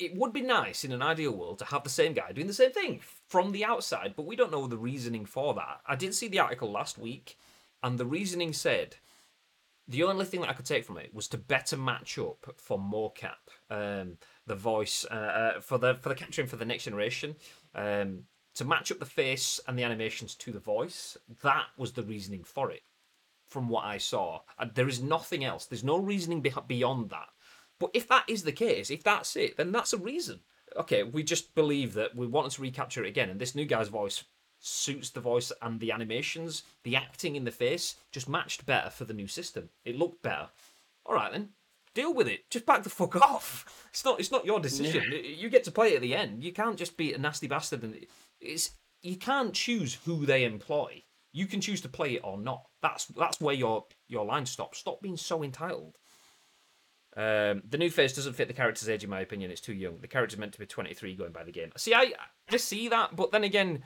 it 0.00 0.16
would 0.16 0.32
be 0.32 0.42
nice 0.42 0.84
in 0.84 0.92
an 0.92 1.02
ideal 1.02 1.32
world 1.32 1.58
to 1.58 1.64
have 1.66 1.82
the 1.82 1.90
same 1.90 2.12
guy 2.12 2.32
doing 2.32 2.46
the 2.46 2.52
same 2.52 2.72
thing 2.72 3.00
from 3.28 3.52
the 3.52 3.64
outside, 3.64 4.14
but 4.16 4.26
we 4.26 4.36
don't 4.36 4.50
know 4.50 4.66
the 4.66 4.78
reasoning 4.78 5.26
for 5.26 5.54
that. 5.54 5.80
I 5.86 5.96
did 5.96 6.14
see 6.14 6.28
the 6.28 6.38
article 6.38 6.70
last 6.70 6.98
week, 6.98 7.38
and 7.82 7.98
the 7.98 8.06
reasoning 8.06 8.52
said 8.52 8.96
the 9.86 10.02
only 10.02 10.24
thing 10.24 10.40
that 10.40 10.50
I 10.50 10.54
could 10.54 10.66
take 10.66 10.84
from 10.84 10.98
it 10.98 11.14
was 11.14 11.28
to 11.28 11.38
better 11.38 11.76
match 11.76 12.18
up 12.18 12.54
for 12.56 12.78
mocap, 12.78 13.36
um, 13.70 14.18
the 14.46 14.54
voice 14.54 15.06
uh, 15.10 15.14
uh, 15.14 15.60
for 15.60 15.78
the 15.78 15.94
for 15.94 16.08
the 16.08 16.14
capturing 16.14 16.48
for 16.48 16.56
the 16.56 16.64
next 16.64 16.84
generation, 16.84 17.36
um, 17.74 18.24
to 18.54 18.64
match 18.64 18.90
up 18.90 18.98
the 18.98 19.06
face 19.06 19.60
and 19.68 19.78
the 19.78 19.84
animations 19.84 20.34
to 20.36 20.52
the 20.52 20.58
voice. 20.58 21.16
That 21.42 21.66
was 21.76 21.92
the 21.92 22.02
reasoning 22.02 22.44
for 22.44 22.70
it, 22.70 22.82
from 23.46 23.68
what 23.68 23.84
I 23.84 23.98
saw. 23.98 24.40
And 24.58 24.74
there 24.74 24.88
is 24.88 25.02
nothing 25.02 25.44
else. 25.44 25.66
There's 25.66 25.84
no 25.84 25.98
reasoning 25.98 26.42
beyond 26.66 27.10
that. 27.10 27.28
But 27.78 27.90
if 27.94 28.08
that 28.08 28.24
is 28.26 28.42
the 28.42 28.52
case, 28.52 28.90
if 28.90 29.04
that's 29.04 29.36
it, 29.36 29.56
then 29.56 29.70
that's 29.70 29.92
a 29.92 29.98
reason. 29.98 30.40
Okay, 30.76 31.02
we 31.02 31.22
just 31.22 31.54
believe 31.54 31.94
that 31.94 32.14
we 32.14 32.26
wanted 32.26 32.52
to 32.52 32.62
recapture 32.62 33.04
it 33.04 33.08
again, 33.08 33.30
and 33.30 33.40
this 33.40 33.54
new 33.54 33.64
guy's 33.64 33.88
voice 33.88 34.24
suits 34.60 35.10
the 35.10 35.20
voice 35.20 35.52
and 35.62 35.78
the 35.80 35.92
animations, 35.92 36.64
the 36.82 36.96
acting 36.96 37.36
in 37.36 37.44
the 37.44 37.50
face 37.50 37.96
just 38.10 38.28
matched 38.28 38.66
better 38.66 38.90
for 38.90 39.04
the 39.04 39.14
new 39.14 39.28
system. 39.28 39.68
It 39.84 39.96
looked 39.96 40.22
better. 40.22 40.48
All 41.06 41.14
right 41.14 41.32
then, 41.32 41.50
deal 41.94 42.12
with 42.12 42.28
it. 42.28 42.50
Just 42.50 42.66
back 42.66 42.82
the 42.82 42.90
fuck 42.90 43.16
off. 43.22 43.86
It's 43.90 44.04
not. 44.04 44.20
It's 44.20 44.30
not 44.30 44.44
your 44.44 44.60
decision. 44.60 45.04
You 45.24 45.48
get 45.48 45.64
to 45.64 45.70
play 45.70 45.92
it 45.92 45.96
at 45.96 46.02
the 46.02 46.14
end. 46.14 46.42
You 46.42 46.52
can't 46.52 46.76
just 46.76 46.96
be 46.96 47.12
a 47.12 47.18
nasty 47.18 47.46
bastard 47.46 47.82
and 47.82 47.96
it's. 48.40 48.72
You 49.02 49.16
can't 49.16 49.54
choose 49.54 49.94
who 50.04 50.26
they 50.26 50.44
employ. 50.44 51.04
You 51.32 51.46
can 51.46 51.60
choose 51.60 51.80
to 51.82 51.88
play 51.88 52.14
it 52.14 52.22
or 52.24 52.36
not. 52.36 52.64
That's 52.82 53.06
that's 53.06 53.40
where 53.40 53.54
your 53.54 53.86
your 54.08 54.24
line 54.24 54.46
stops. 54.46 54.78
Stop 54.78 55.00
being 55.00 55.16
so 55.16 55.42
entitled. 55.42 55.96
Um, 57.18 57.64
the 57.68 57.78
new 57.78 57.90
face 57.90 58.14
doesn't 58.14 58.34
fit 58.34 58.46
the 58.46 58.54
character's 58.54 58.88
age, 58.88 59.02
in 59.02 59.10
my 59.10 59.20
opinion. 59.20 59.50
It's 59.50 59.60
too 59.60 59.74
young. 59.74 59.98
The 59.98 60.06
character's 60.06 60.38
meant 60.38 60.52
to 60.52 60.58
be 60.60 60.66
23 60.66 61.16
going 61.16 61.32
by 61.32 61.42
the 61.42 61.50
game. 61.50 61.72
See, 61.76 61.92
I, 61.92 62.12
I 62.48 62.56
see 62.58 62.86
that, 62.88 63.16
but 63.16 63.32
then 63.32 63.42
again, 63.42 63.82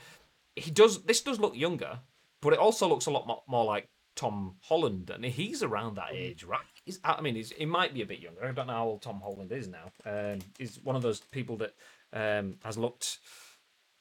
he 0.55 0.70
does. 0.70 1.03
This 1.05 1.22
does 1.22 1.41
look 1.41 1.57
younger, 1.57 2.01
but 2.43 2.53
it 2.53 2.59
also 2.59 2.87
looks 2.87 3.07
a 3.07 3.11
lot 3.11 3.26
more, 3.26 3.43
more 3.49 3.64
like 3.64 3.89
Tom 4.16 4.57
Holland, 4.61 5.09
and 5.09 5.24
he's 5.24 5.62
around 5.62 5.97
that 5.97 6.12
age, 6.12 6.45
right? 6.45 6.61
He's, 6.85 7.01
I 7.03 7.22
mean, 7.22 7.35
he's, 7.35 7.53
he 7.53 7.64
might 7.64 7.95
be 7.95 8.03
a 8.03 8.07
bit 8.07 8.20
younger. 8.20 8.45
I 8.45 8.53
don't 8.53 8.66
know 8.66 8.74
how 8.74 8.85
old 8.85 9.03
Tom 9.03 9.22
Holland 9.22 9.51
is 9.51 9.66
now. 9.66 9.91
Um, 10.05 10.41
he's 10.59 10.78
one 10.83 10.95
of 10.95 11.01
those 11.01 11.20
people 11.20 11.57
that 11.57 11.74
um, 12.12 12.57
has 12.64 12.76
looked. 12.76 13.18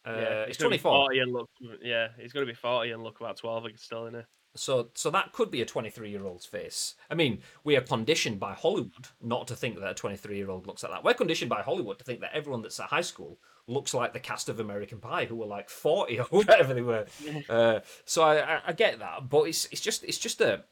Uh, 0.04 0.18
yeah, 0.18 0.46
he's 0.48 0.58
24. 0.58 0.92
40 1.08 1.20
and 1.20 1.32
look, 1.32 1.50
yeah, 1.82 2.10
he's 2.20 2.34
going 2.34 2.46
to 2.46 2.52
be 2.52 2.56
40 2.56 2.92
and 2.92 3.02
look 3.02 3.22
about 3.22 3.38
12 3.38 3.68
still 3.78 4.08
in 4.08 4.16
it. 4.16 4.26
So, 4.56 4.90
so 4.96 5.10
that 5.12 5.32
could 5.32 5.50
be 5.50 5.62
a 5.62 5.66
23 5.66 6.10
year 6.10 6.26
old's 6.26 6.46
face. 6.46 6.96
I 7.10 7.16
mean, 7.16 7.40
we 7.64 7.78
are 7.78 7.82
conditioned 7.82 8.40
by 8.40 8.54
Hollywood 8.54 9.08
not 9.22 9.48
to 9.48 9.56
think 9.56 9.80
that 9.80 9.90
a 9.90 9.94
23 9.94 10.36
year 10.36 10.50
old 10.50 10.68
looks 10.68 10.84
like 10.84 10.92
that. 10.92 11.04
We're 11.04 11.14
conditioned 11.14 11.50
by 11.50 11.62
Hollywood 11.62 12.00
to 12.00 12.06
think 12.06 12.20
that 12.22 12.34
everyone 12.34 12.62
that's 12.62 12.80
at 12.80 12.88
high 12.88 13.02
school 13.02 13.40
looks 13.68 13.94
like 13.94 14.12
the 14.12 14.20
cast 14.20 14.50
of 14.50 14.60
American 14.60 15.00
Pie, 15.00 15.26
who 15.26 15.36
were 15.36 15.46
like 15.46 15.70
40 15.70 16.20
or 16.20 16.26
whatever 16.26 16.74
they 16.74 16.82
were. 16.82 17.06
Uh, 17.50 17.80
so 18.06 18.24
I, 18.24 18.56
I, 18.56 18.62
I, 18.68 18.74
get 18.74 19.00
that, 19.00 19.30
but 19.30 19.44
it's 19.44 19.66
it's 19.72 19.82
just 19.82 20.04
it's 20.04 20.18
just 20.18 20.42
a 20.42 20.64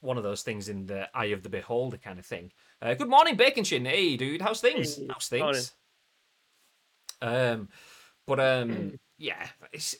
one 0.00 0.16
of 0.16 0.22
those 0.22 0.42
things 0.42 0.68
in 0.68 0.86
the 0.86 1.08
eye 1.14 1.26
of 1.26 1.42
the 1.42 1.50
beholder 1.50 1.98
kind 1.98 2.18
of 2.18 2.24
thing. 2.24 2.52
Uh, 2.80 2.94
good 2.94 3.10
morning, 3.10 3.36
Bacon 3.36 3.64
Chin. 3.64 3.84
Hey, 3.84 4.16
dude, 4.16 4.40
how's 4.40 4.60
things? 4.60 4.98
How's 5.10 5.28
things? 5.28 5.72
Morning. 7.22 7.50
Um, 7.52 7.68
but 8.26 8.40
um, 8.40 8.98
yeah, 9.18 9.46
it's 9.72 9.96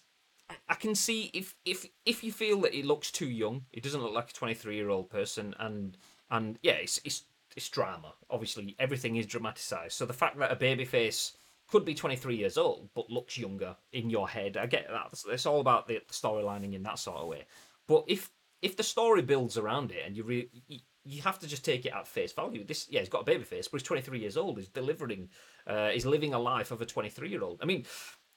I 0.69 0.75
can 0.75 0.95
see 0.95 1.31
if 1.35 1.55
if 1.65 1.87
if 2.05 2.25
you 2.25 2.33
feel 2.33 2.61
that 2.63 2.75
he 2.75 2.83
looks 2.83 3.11
too 3.11 3.29
young, 3.29 3.65
he 3.73 3.81
doesn't 3.81 4.03
look 4.03 4.15
like 4.15 4.31
a 4.31 4.33
23 4.33 4.77
year 4.77 4.91
old 4.91 5.11
person, 5.11 5.55
and 5.59 5.97
and 6.31 6.59
yeah, 6.63 6.73
it's 6.73 7.01
it's 7.05 7.25
it's 7.57 7.69
drama. 7.69 8.15
Obviously, 8.31 8.77
everything 8.79 9.17
is 9.17 9.27
dramatized. 9.27 9.93
So 9.93 10.07
the 10.07 10.13
fact 10.13 10.39
that 10.39 10.53
a 10.53 10.57
baby 10.57 10.85
face 10.85 11.37
could 11.71 11.85
be 11.85 11.95
23 11.95 12.37
years 12.37 12.59
old 12.59 12.89
but 12.95 13.11
looks 13.11 13.39
younger 13.39 13.77
in 13.93 14.11
your 14.11 14.29
head, 14.29 14.57
I 14.57 14.67
get 14.67 14.89
that. 14.89 15.23
It's, 15.33 15.47
all 15.47 15.61
about 15.61 15.87
the, 15.87 16.01
storylining 16.11 16.75
in 16.75 16.83
that 16.83 16.99
sort 16.99 17.19
of 17.19 17.29
way. 17.29 17.45
But 17.87 18.05
if 18.09 18.31
if 18.61 18.77
the 18.77 18.83
story 18.83 19.23
builds 19.23 19.57
around 19.57 19.91
it 19.91 20.03
and 20.05 20.17
you 20.17 20.23
re, 20.23 20.49
you, 20.69 20.81
you 21.05 21.23
have 21.23 21.39
to 21.39 21.47
just 21.47 21.65
take 21.65 21.87
it 21.87 21.93
at 21.95 22.07
face 22.07 22.33
value. 22.33 22.65
This, 22.65 22.87
yeah, 22.91 23.01
he's 23.01 23.09
got 23.09 23.23
a 23.23 23.25
baby 23.25 23.45
face, 23.45 23.69
but 23.69 23.81
he's 23.81 23.87
23 23.87 24.19
years 24.19 24.37
old. 24.37 24.59
He's 24.59 24.69
delivering, 24.69 25.31
uh, 25.67 25.89
he's 25.89 26.05
living 26.05 26.35
a 26.35 26.39
life 26.39 26.71
of 26.71 26.83
a 26.83 26.87
23 26.87 27.31
year 27.31 27.43
old. 27.43 27.61
I 27.63 27.65
mean, 27.65 27.87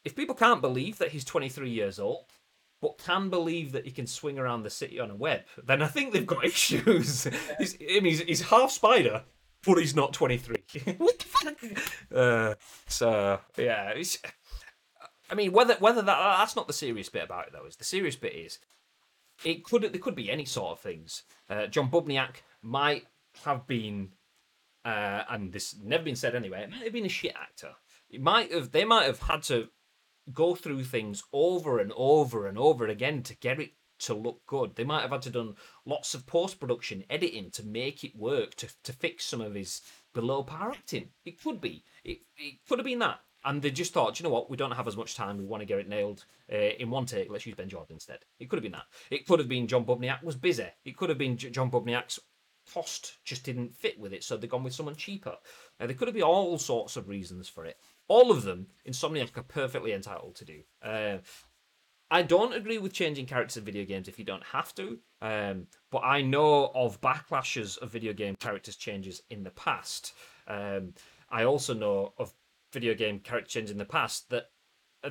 if 0.06 0.16
people 0.16 0.36
can't 0.36 0.62
believe 0.62 0.97
that 0.97 1.10
he's 1.10 1.24
23 1.24 1.70
years 1.70 1.99
old, 1.99 2.26
but 2.82 2.97
can 2.97 3.30
believe 3.30 3.72
that 3.72 3.86
he 3.86 3.91
can 3.91 4.06
swing 4.06 4.38
around 4.38 4.64
the 4.64 4.70
city 4.70 4.99
on 4.99 5.10
a 5.10 5.16
web, 5.16 5.43
then 5.64 5.82
I 5.82 5.88
think 5.88 6.14
they've 6.14 6.26
got 6.26 6.43
issues. 6.45 7.28
he's, 7.58 7.78
I 7.82 7.95
mean, 7.95 8.06
he's, 8.06 8.22
he's 8.22 8.41
half 8.41 8.72
spider, 8.72 9.24
but 9.66 9.78
he's 9.78 9.95
not 9.95 10.14
23. 10.14 10.56
what 10.97 11.20
the 11.20 11.26
fuck? 11.26 12.14
Uh, 12.14 12.56
so 12.88 13.39
yeah, 13.58 13.93
I 15.30 15.36
mean, 15.36 15.51
whether 15.54 15.76
whether 15.76 16.01
that 16.01 16.38
that's 16.38 16.56
not 16.56 16.68
the 16.68 16.74
serious 16.74 17.10
bit 17.10 17.24
about 17.24 17.47
it 17.47 17.54
though. 17.54 17.66
Is 17.66 17.78
the 17.78 17.84
serious 17.86 18.16
bit 18.16 18.34
is 18.34 18.60
it 19.43 19.64
could 19.64 19.82
there 19.82 20.01
could 20.01 20.16
be 20.16 20.30
any 20.30 20.45
sort 20.45 20.74
of 20.74 20.80
things. 20.80 21.24
Uh, 21.49 21.68
John 21.68 21.89
Bubniak 21.89 22.41
might 22.62 23.06
have 23.45 23.66
been, 23.66 24.10
uh, 24.86 25.24
and 25.30 25.51
this 25.51 25.76
never 25.82 26.04
been 26.04 26.16
said 26.16 26.36
anyway. 26.36 26.64
It 26.64 26.72
might 26.72 26.84
have 26.84 26.93
been 26.93 27.06
a 27.06 27.10
shit 27.10 27.34
actor. 27.36 27.72
It 28.10 28.22
might 28.22 28.51
have. 28.51 28.72
They 28.72 28.86
might 28.86 29.06
have 29.06 29.22
had 29.22 29.43
to 29.43 29.70
go 30.32 30.55
through 30.55 30.84
things 30.86 31.24
over 31.34 31.80
and 31.80 31.91
over 31.95 32.47
and 32.47 32.57
over 32.57 32.88
again 32.88 33.24
to 33.24 33.36
get 33.36 33.59
it 33.59 33.71
to 33.99 34.13
look 34.13 34.45
good. 34.45 34.76
They 34.76 34.84
might 34.84 35.01
have 35.01 35.11
had 35.11 35.21
to 35.24 35.30
done 35.30 35.55
lots 35.86 36.13
of 36.13 36.26
post 36.26 36.59
production 36.59 37.03
editing 37.09 37.51
to 37.51 37.63
make 37.63 38.03
it 38.03 38.15
work 38.15 38.55
to 38.55 38.67
to 38.84 38.93
fix 38.93 39.26
some 39.26 39.41
of 39.41 39.53
his 39.53 39.82
below 40.13 40.43
par 40.43 40.71
acting. 40.71 41.09
It 41.26 41.41
could 41.41 41.61
be. 41.61 41.84
It, 42.03 42.19
it 42.38 42.59
could 42.67 42.80
have 42.80 42.86
been 42.86 42.99
that. 42.99 43.19
And 43.45 43.61
they 43.61 43.71
just 43.71 43.93
thought, 43.93 44.19
you 44.19 44.24
know 44.24 44.30
what, 44.30 44.49
we 44.49 44.55
don't 44.55 44.71
have 44.71 44.88
as 44.88 44.95
much 44.95 45.15
time. 45.15 45.38
We 45.38 45.43
want 45.43 45.59
to 45.61 45.65
get 45.65 45.80
it 45.80 45.89
nailed 45.89 46.24
uh, 46.51 46.55
in 46.55 46.89
one 46.89 47.05
take. 47.05 47.30
Let's 47.30 47.45
use 47.45 47.55
Ben 47.55 47.67
Jordan 47.67 47.95
instead. 47.95 48.19
It 48.39 48.49
could 48.49 48.55
have 48.55 48.63
been 48.63 48.71
that. 48.71 48.86
It 49.11 49.28
could 49.28 49.39
have 49.39 49.49
been 49.49 49.67
John 49.67 49.84
Bubniak 49.84 50.24
was 50.24 50.38
busy. 50.38 50.67
It 50.86 50.95
could 50.95 51.09
have 51.09 51.17
been 51.17 51.36
J- 51.36 51.49
John 51.49 51.69
Bubniak's 51.69 52.19
cost 52.74 53.17
just 53.26 53.43
didn't 53.43 53.76
fit 53.76 53.99
with 53.99 54.13
it, 54.13 54.24
so 54.24 54.38
they've 54.38 54.49
gone 54.49 54.63
with 54.63 54.74
someone 54.74 54.95
cheaper. 54.95 55.36
Uh, 55.80 55.88
there 55.88 55.95
could 55.95 56.07
have 56.07 56.15
been 56.15 56.24
all 56.24 56.57
sorts 56.57 56.95
of 56.95 57.09
reasons 57.09 57.49
for 57.49 57.65
it 57.65 57.78
all 58.08 58.32
of 58.32 58.43
them 58.43 58.68
Insomniac 58.88 59.38
are 59.38 59.43
perfectly 59.43 59.93
entitled 59.93 60.36
to 60.36 60.45
do. 60.45 60.60
Uh, 60.82 61.18
I 62.12 62.22
don't 62.22 62.54
agree 62.54 62.78
with 62.78 62.93
changing 62.93 63.26
characters 63.26 63.58
in 63.58 63.64
video 63.64 63.86
games 63.86 64.08
if 64.08 64.20
you 64.20 64.26
don't 64.26 64.43
have 64.43 64.76
to, 64.76 64.99
um, 65.22 65.65
but 65.90 66.03
I 66.03 66.22
know 66.22 66.72
of 66.76 67.02
backlashes 67.02 67.77
of 67.80 67.91
video 67.91 68.14
game 68.14 68.36
characters 68.36 68.76
changes 68.76 69.23
in 69.32 69.44
the 69.44 69.49
past. 69.52 70.14
Um, 70.48 70.94
I 71.32 71.45
also 71.45 71.73
know 71.73 72.14
of 72.19 72.32
video 72.72 72.94
game 72.94 73.19
character 73.19 73.49
changes 73.49 73.72
in 73.72 73.80
the 73.80 73.86
past 73.86 74.30
that 74.30 74.52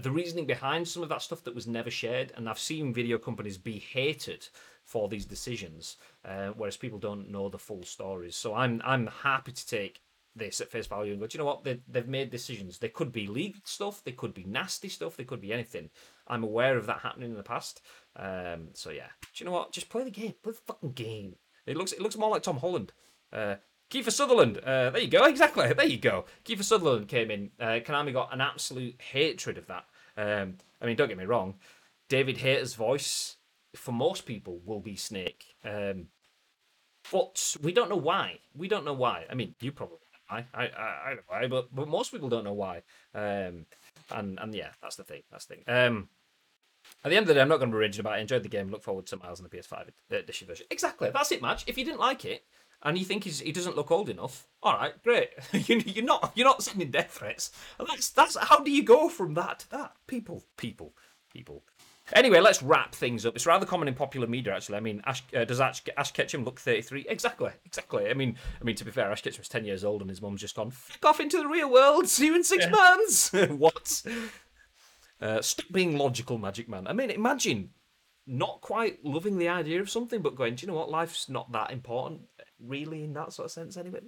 the 0.01 0.11
reasoning 0.11 0.47
behind 0.47 0.87
some 0.87 1.03
of 1.03 1.09
that 1.09 1.23
stuff 1.23 1.45
that 1.45 1.55
was 1.55 1.67
never 1.67 1.91
shared, 1.91 2.33
and 2.37 2.49
I've 2.49 2.59
seen 2.59 2.95
video 2.95 3.19
companies 3.19 3.59
be 3.59 3.79
hated 3.79 4.47
for 4.85 5.09
these 5.09 5.27
decisions, 5.27 5.97
uh, 6.25 6.49
whereas 6.57 6.77
people 6.77 6.99
don't 6.99 7.31
know 7.31 7.49
the 7.49 7.59
full 7.59 7.83
stories. 7.83 8.37
So 8.37 8.55
I'm 8.55 8.81
I'm 8.85 9.09
happy 9.09 9.53
to 9.53 9.67
take 9.67 10.01
this 10.35 10.61
at 10.61 10.71
face 10.71 10.87
value 10.87 11.13
and 11.13 11.21
go, 11.21 11.27
do 11.27 11.37
you 11.37 11.39
know 11.39 11.47
what? 11.47 11.65
They, 11.65 11.81
they've 11.89 12.09
made 12.09 12.31
decisions. 12.31 12.79
They 12.79 12.89
could 12.89 13.13
be 13.13 13.27
legal 13.27 13.61
stuff, 13.65 14.03
they 14.05 14.13
could 14.13 14.35
be 14.35 14.45
nasty 14.45 14.89
stuff, 14.89 15.17
they 15.17 15.25
could 15.25 15.41
be 15.41 15.53
anything. 15.53 15.91
I'm 16.27 16.45
aware 16.45 16.77
of 16.77 16.87
that 16.87 17.01
happening 17.01 17.31
in 17.31 17.37
the 17.37 17.43
past. 17.43 17.81
Um, 18.17 18.69
so 18.73 18.91
yeah, 18.91 19.09
do 19.23 19.29
you 19.37 19.47
know 19.47 19.53
what? 19.53 19.73
Just 19.73 19.89
play 19.89 20.05
the 20.05 20.11
game. 20.11 20.35
Play 20.43 20.53
the 20.53 20.59
fucking 20.67 20.93
game. 20.93 21.37
It 21.67 21.77
looks 21.77 21.93
it 21.93 22.01
looks 22.01 22.17
more 22.17 22.31
like 22.31 22.43
Tom 22.43 22.59
Holland. 22.59 22.93
Uh, 23.33 23.57
Kiefer 23.91 24.11
Sutherland. 24.11 24.59
Uh, 24.59 24.91
there 24.91 25.03
you 25.03 25.09
go. 25.09 25.25
Exactly. 25.33 25.73
There 25.73 25.87
you 25.87 25.99
go. 25.99 26.25
Kiefer 26.45 26.65
Sutherland 26.65 27.09
came 27.09 27.31
in. 27.31 27.51
Uh, 27.61 27.81
Konami 27.85 28.13
got 28.13 28.33
an 28.33 28.41
absolute 28.41 29.01
hatred 29.01 29.59
of 29.59 29.67
that. 29.67 29.85
Um, 30.17 30.57
I 30.81 30.87
mean, 30.87 30.97
don't 30.97 31.09
get 31.09 31.19
me 31.19 31.25
wrong. 31.25 31.57
David 32.09 32.39
Hayter's 32.39 32.75
voice, 32.75 33.37
for 33.75 33.93
most 33.93 34.27
people, 34.27 34.61
will 34.65 34.81
be 34.81 34.97
Snake. 34.97 35.45
Um, 35.65 36.07
but 37.11 37.57
we 37.63 37.73
don't 37.73 37.89
know 37.89 37.97
why. 37.97 38.39
We 38.55 38.69
don't 38.69 38.85
know 38.85 38.93
why. 38.93 39.25
I 39.31 39.35
mean, 39.35 39.55
you 39.61 39.73
probably 39.73 39.99
why. 40.33 40.47
I 40.55 40.65
I, 40.65 41.11
I 41.11 41.15
know 41.15 41.21
why, 41.29 41.47
but 41.47 41.75
but 41.75 41.89
most 41.89 42.13
people 42.13 42.29
don't 42.29 42.45
know 42.45 42.53
why. 42.53 42.83
Um, 43.15 43.67
and 44.11 44.39
and 44.41 44.55
yeah, 44.55 44.71
that's 44.81 44.97
the 44.97 45.05
thing. 45.05 45.23
That's 45.31 45.47
the 45.47 45.57
thing. 45.57 45.65
Um. 45.67 46.09
At 47.05 47.11
the 47.11 47.17
end 47.17 47.25
of 47.25 47.29
the 47.29 47.35
day, 47.35 47.41
I'm 47.41 47.49
not 47.49 47.59
going 47.59 47.71
to 47.71 47.77
be 47.77 47.81
rigid 47.81 48.01
about 48.01 48.15
it. 48.15 48.17
I 48.17 48.21
enjoyed 48.21 48.43
the 48.43 48.49
game. 48.49 48.69
Look 48.69 48.83
forward 48.83 49.07
to 49.07 49.17
Miles 49.17 49.41
on 49.41 49.49
the 49.49 49.57
PS5 49.57 49.89
edition 50.11 50.49
version. 50.49 50.67
Exactly. 50.69 51.11
That's 51.11 51.31
it, 51.31 51.41
match. 51.41 51.63
If 51.69 51.79
you 51.79 51.85
didn't 51.85 52.01
like 52.01 52.25
it 52.25 52.45
and 52.83 52.99
you 52.99 53.05
think 53.05 53.23
he 53.23 53.53
doesn't 53.53 53.77
look 53.77 53.93
old 53.93 54.09
enough, 54.09 54.49
all 54.63 54.75
right, 54.75 55.01
great. 55.05 55.31
you, 55.53 55.81
you're 55.87 56.05
not 56.05 56.33
you're 56.35 56.47
not 56.47 56.63
sending 56.63 56.91
death 56.91 57.13
threats. 57.13 57.53
And 57.79 57.89
that's 57.89 58.11
that's 58.11 58.37
how 58.37 58.61
do 58.61 58.71
you 58.71 58.83
go 58.83 59.09
from 59.09 59.35
that 59.35 59.61
to 59.61 59.71
that? 59.71 59.93
People, 60.09 60.45
people, 60.57 60.95
people. 61.33 61.65
Anyway, 62.15 62.41
let's 62.41 62.63
wrap 62.63 62.95
things 62.95 63.25
up. 63.25 63.35
It's 63.37 63.47
rather 63.47 63.65
common 63.65 63.89
in 63.89 63.95
popular 63.95 64.27
media, 64.27 64.55
actually. 64.55 64.77
I 64.77 64.81
mean, 64.81 65.03
Ash, 65.07 65.23
uh, 65.35 65.45
does 65.45 65.61
Ash, 65.61 65.83
Ash 65.97 66.11
Ketchum 66.13 66.45
look 66.45 66.59
33? 66.61 67.07
Exactly, 67.09 67.51
exactly. 67.65 68.11
I 68.11 68.15
mean, 68.15 68.37
I 68.61 68.65
mean, 68.65 68.77
to 68.77 68.85
be 68.85 68.91
fair, 68.91 69.11
Ash 69.11 69.23
Ketchum's 69.23 69.49
10 69.49 69.65
years 69.65 69.85
old 69.85 70.01
and 70.01 70.11
his 70.11 70.21
mum's 70.21 70.41
just 70.41 70.57
gone, 70.57 70.71
fuck 70.71 71.05
off 71.05 71.21
into 71.21 71.39
the 71.39 71.47
real 71.49 71.71
world, 71.71 72.09
see 72.09 72.27
you 72.27 72.35
in 72.35 72.45
six 72.45 72.65
Yeah. 72.65 72.71
months. 72.71 73.33
what? 73.57 74.03
Uh, 75.21 75.41
stop 75.41 75.67
being 75.73 75.97
logical, 75.97 76.39
Magic 76.39 76.69
Man. 76.69 76.87
I 76.89 76.93
mean, 76.93 77.09
imagine 77.11 77.71
not 78.27 78.61
quite 78.61 79.05
loving 79.05 79.39
the 79.39 79.49
idea 79.49 79.81
of 79.81 79.89
something, 79.89 80.21
but 80.23 80.35
going, 80.35 80.57
do 80.57 80.63
you 80.67 80.73
know 80.73 80.79
what? 80.79 80.91
Life's 80.91 81.29
not 81.29 81.53
that 81.53 81.71
important, 81.71 82.23
really, 82.61 83.05
in 83.05 83.15
that 83.15 83.33
sort 83.33 83.47
of 83.47 83.53
sense, 83.53 83.77
anyway. 83.77 84.01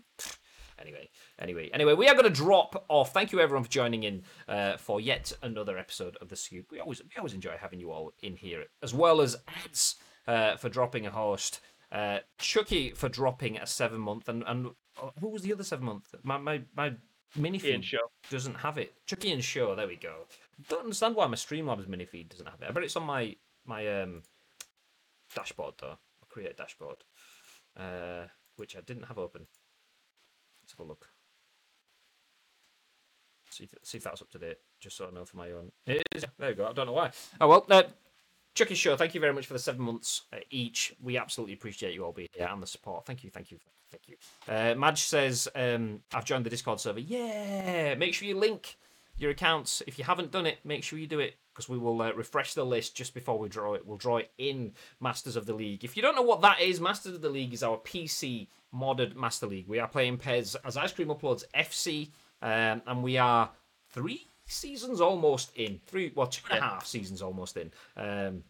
Anyway, 0.78 1.08
anyway, 1.38 1.70
anyway, 1.72 1.94
we 1.94 2.08
are 2.08 2.14
going 2.14 2.24
to 2.24 2.30
drop 2.30 2.84
off. 2.88 3.12
Thank 3.12 3.32
you 3.32 3.40
everyone 3.40 3.64
for 3.64 3.70
joining 3.70 4.02
in 4.02 4.22
uh, 4.48 4.76
for 4.76 5.00
yet 5.00 5.32
another 5.42 5.78
episode 5.78 6.16
of 6.20 6.28
the 6.28 6.36
Scoop. 6.36 6.66
We 6.70 6.80
always 6.80 7.00
we 7.02 7.16
always 7.18 7.34
enjoy 7.34 7.56
having 7.60 7.80
you 7.80 7.90
all 7.90 8.12
in 8.22 8.36
here, 8.36 8.64
as 8.82 8.92
well 8.92 9.20
as 9.20 9.36
ads 9.64 9.96
uh, 10.26 10.56
for 10.56 10.68
dropping 10.68 11.06
a 11.06 11.10
host, 11.10 11.60
uh, 11.92 12.18
Chucky 12.38 12.90
for 12.90 13.08
dropping 13.08 13.56
a 13.56 13.66
seven 13.66 14.00
month, 14.00 14.28
and 14.28 14.42
and 14.46 14.68
uh, 15.00 15.10
who 15.20 15.28
was 15.28 15.42
the 15.42 15.52
other 15.52 15.64
seven 15.64 15.86
month? 15.86 16.14
My 16.22 16.38
my 16.38 16.62
my 16.76 16.94
mini 17.36 17.58
feed 17.58 17.86
doesn't 18.30 18.54
have 18.56 18.78
it. 18.78 18.94
Chucky 19.06 19.32
and 19.32 19.44
Show, 19.44 19.74
there 19.74 19.88
we 19.88 19.96
go. 19.96 20.26
Don't 20.68 20.82
understand 20.82 21.14
why 21.14 21.26
my 21.26 21.36
Streamlabs 21.36 21.88
mini 21.88 22.04
feed 22.04 22.28
doesn't 22.28 22.48
have 22.48 22.60
it. 22.62 22.68
I 22.68 22.72
bet 22.72 22.84
it's 22.84 22.96
on 22.96 23.04
my 23.04 23.36
my 23.64 24.02
um 24.02 24.22
dashboard 25.34 25.74
though. 25.80 25.98
I'll 26.20 26.28
create 26.28 26.50
a 26.50 26.54
dashboard, 26.54 27.04
uh, 27.76 28.26
which 28.56 28.76
I 28.76 28.80
didn't 28.80 29.04
have 29.04 29.18
open. 29.18 29.46
Have 30.76 30.86
a 30.86 30.88
look. 30.88 31.08
See 33.50 33.64
if, 33.64 33.74
see 33.82 33.98
if 33.98 34.04
that's 34.04 34.20
up 34.20 34.30
to 34.30 34.38
date, 34.38 34.56
just 34.80 34.96
so 34.96 35.06
I 35.06 35.14
know 35.14 35.24
for 35.24 35.36
my 35.36 35.52
own. 35.52 35.70
It 35.86 36.02
is. 36.14 36.24
There 36.38 36.50
you 36.50 36.56
go. 36.56 36.66
I 36.66 36.72
don't 36.72 36.86
know 36.86 36.92
why. 36.92 37.12
Oh 37.40 37.48
well. 37.48 37.66
Uh, 37.70 37.84
Chucky 38.54 38.74
Show, 38.76 38.96
thank 38.96 39.14
you 39.14 39.20
very 39.20 39.32
much 39.32 39.46
for 39.46 39.52
the 39.52 39.58
seven 39.58 39.82
months 39.82 40.22
uh, 40.32 40.36
each. 40.50 40.94
We 41.02 41.18
absolutely 41.18 41.54
appreciate 41.54 41.92
you 41.92 42.04
all 42.04 42.12
being 42.12 42.28
here 42.32 42.48
and 42.50 42.62
the 42.62 42.68
support. 42.68 43.04
Thank 43.04 43.24
you, 43.24 43.30
thank 43.30 43.50
you, 43.50 43.58
thank 43.90 44.08
you. 44.08 44.16
Uh, 44.48 44.76
Madge 44.76 45.02
says, 45.02 45.48
um, 45.56 46.00
I've 46.12 46.24
joined 46.24 46.46
the 46.46 46.50
Discord 46.50 46.78
server. 46.78 47.00
Yeah! 47.00 47.96
Make 47.96 48.14
sure 48.14 48.28
you 48.28 48.38
link 48.38 48.76
your 49.16 49.32
accounts. 49.32 49.82
If 49.88 49.98
you 49.98 50.04
haven't 50.04 50.30
done 50.30 50.46
it, 50.46 50.58
make 50.64 50.84
sure 50.84 51.00
you 51.00 51.08
do 51.08 51.18
it 51.18 51.34
because 51.52 51.68
we 51.68 51.78
will 51.78 52.00
uh, 52.00 52.12
refresh 52.12 52.54
the 52.54 52.64
list 52.64 52.96
just 52.96 53.12
before 53.12 53.38
we 53.40 53.48
draw 53.48 53.74
it. 53.74 53.84
We'll 53.84 53.96
draw 53.96 54.18
it 54.18 54.30
in 54.38 54.72
Masters 55.00 55.34
of 55.34 55.46
the 55.46 55.54
League. 55.54 55.82
If 55.82 55.96
you 55.96 56.02
don't 56.02 56.16
know 56.16 56.22
what 56.22 56.40
that 56.42 56.60
is, 56.60 56.80
Masters 56.80 57.14
of 57.14 57.22
the 57.22 57.30
League 57.30 57.54
is 57.54 57.64
our 57.64 57.78
PC 57.78 58.46
modded 58.74 59.14
Master 59.14 59.46
League. 59.46 59.68
We 59.68 59.78
are 59.78 59.88
playing 59.88 60.18
PES 60.18 60.56
as 60.64 60.76
Ice 60.76 60.92
Cream 60.92 61.08
Uploads 61.08 61.44
FC, 61.54 62.10
um, 62.42 62.82
and 62.86 63.02
we 63.02 63.16
are 63.16 63.50
three 63.90 64.26
seasons 64.46 65.00
almost 65.00 65.52
in. 65.56 65.80
Three, 65.86 66.12
well, 66.14 66.26
two 66.26 66.42
and 66.50 66.58
a 66.58 66.62
half 66.62 66.86
seasons 66.86 67.22
almost 67.22 67.56
in. 67.56 67.70
Um, 67.96 68.42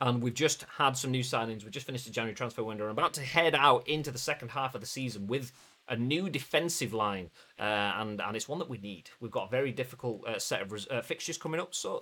and 0.00 0.22
we've 0.22 0.34
just 0.34 0.64
had 0.76 0.96
some 0.96 1.10
new 1.12 1.22
signings. 1.22 1.62
We've 1.62 1.70
just 1.70 1.86
finished 1.86 2.06
the 2.06 2.10
January 2.10 2.34
transfer 2.34 2.64
window. 2.64 2.84
and 2.84 2.90
I'm 2.90 2.98
about 2.98 3.14
to 3.14 3.22
head 3.22 3.54
out 3.54 3.86
into 3.88 4.10
the 4.10 4.18
second 4.18 4.50
half 4.50 4.74
of 4.74 4.80
the 4.80 4.86
season 4.86 5.26
with 5.26 5.52
a 5.88 5.96
new 5.96 6.28
defensive 6.30 6.92
line, 6.92 7.30
uh, 7.58 7.62
and 7.96 8.20
and 8.20 8.36
it's 8.36 8.48
one 8.48 8.58
that 8.58 8.68
we 8.68 8.78
need. 8.78 9.10
We've 9.20 9.30
got 9.30 9.48
a 9.48 9.50
very 9.50 9.72
difficult 9.72 10.26
uh, 10.26 10.38
set 10.38 10.62
of 10.62 10.72
res- 10.72 10.88
uh, 10.88 11.02
fixtures 11.02 11.36
coming 11.38 11.60
up, 11.60 11.74
so 11.74 12.00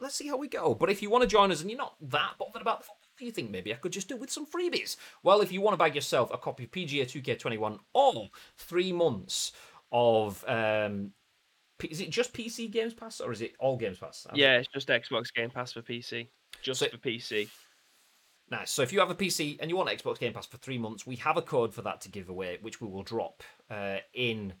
let's 0.00 0.14
see 0.14 0.28
how 0.28 0.36
we 0.36 0.48
go. 0.48 0.74
But 0.74 0.90
if 0.90 1.02
you 1.02 1.10
want 1.10 1.22
to 1.22 1.28
join 1.28 1.50
us 1.52 1.60
and 1.60 1.70
you're 1.70 1.78
not 1.78 1.96
that 2.00 2.34
bothered 2.38 2.62
about 2.62 2.80
the 2.80 2.86
you 3.20 3.30
think 3.32 3.50
maybe 3.50 3.72
I 3.72 3.76
could 3.76 3.92
just 3.92 4.08
do 4.08 4.16
with 4.16 4.30
some 4.30 4.46
freebies. 4.46 4.96
Well, 5.22 5.40
if 5.40 5.52
you 5.52 5.60
want 5.60 5.74
to 5.74 5.78
bag 5.78 5.94
yourself 5.94 6.30
a 6.32 6.38
copy 6.38 6.64
of 6.64 6.70
PGA 6.70 7.02
2K21 7.04 7.78
or 7.94 8.28
three 8.56 8.92
months 8.92 9.52
of 9.92 10.44
um, 10.48 11.12
is 11.84 12.00
it 12.00 12.10
just 12.10 12.32
PC 12.32 12.70
Games 12.70 12.94
Pass 12.94 13.20
or 13.20 13.32
is 13.32 13.40
it 13.40 13.54
all 13.58 13.76
Games 13.76 13.98
Pass? 13.98 14.26
Yeah, 14.34 14.56
it's 14.58 14.68
just 14.68 14.88
Xbox 14.88 15.32
Game 15.34 15.50
Pass 15.50 15.72
for 15.72 15.82
PC. 15.82 16.28
Just 16.62 16.80
So- 16.80 16.88
for 16.88 16.98
PC. 16.98 17.48
Nice. 18.48 18.70
So 18.70 18.82
if 18.82 18.92
you 18.92 19.00
have 19.00 19.10
a 19.10 19.14
PC 19.14 19.58
and 19.60 19.68
you 19.68 19.76
want 19.76 19.88
Xbox 19.88 20.20
Game 20.20 20.32
Pass 20.32 20.46
for 20.46 20.56
three 20.58 20.78
months, 20.78 21.04
we 21.04 21.16
have 21.16 21.36
a 21.36 21.42
code 21.42 21.74
for 21.74 21.82
that 21.82 22.00
to 22.02 22.08
give 22.08 22.28
away, 22.28 22.58
which 22.60 22.80
we 22.80 22.86
will 22.86 23.02
drop 23.02 23.42
uh, 23.70 23.96
in. 24.14 24.52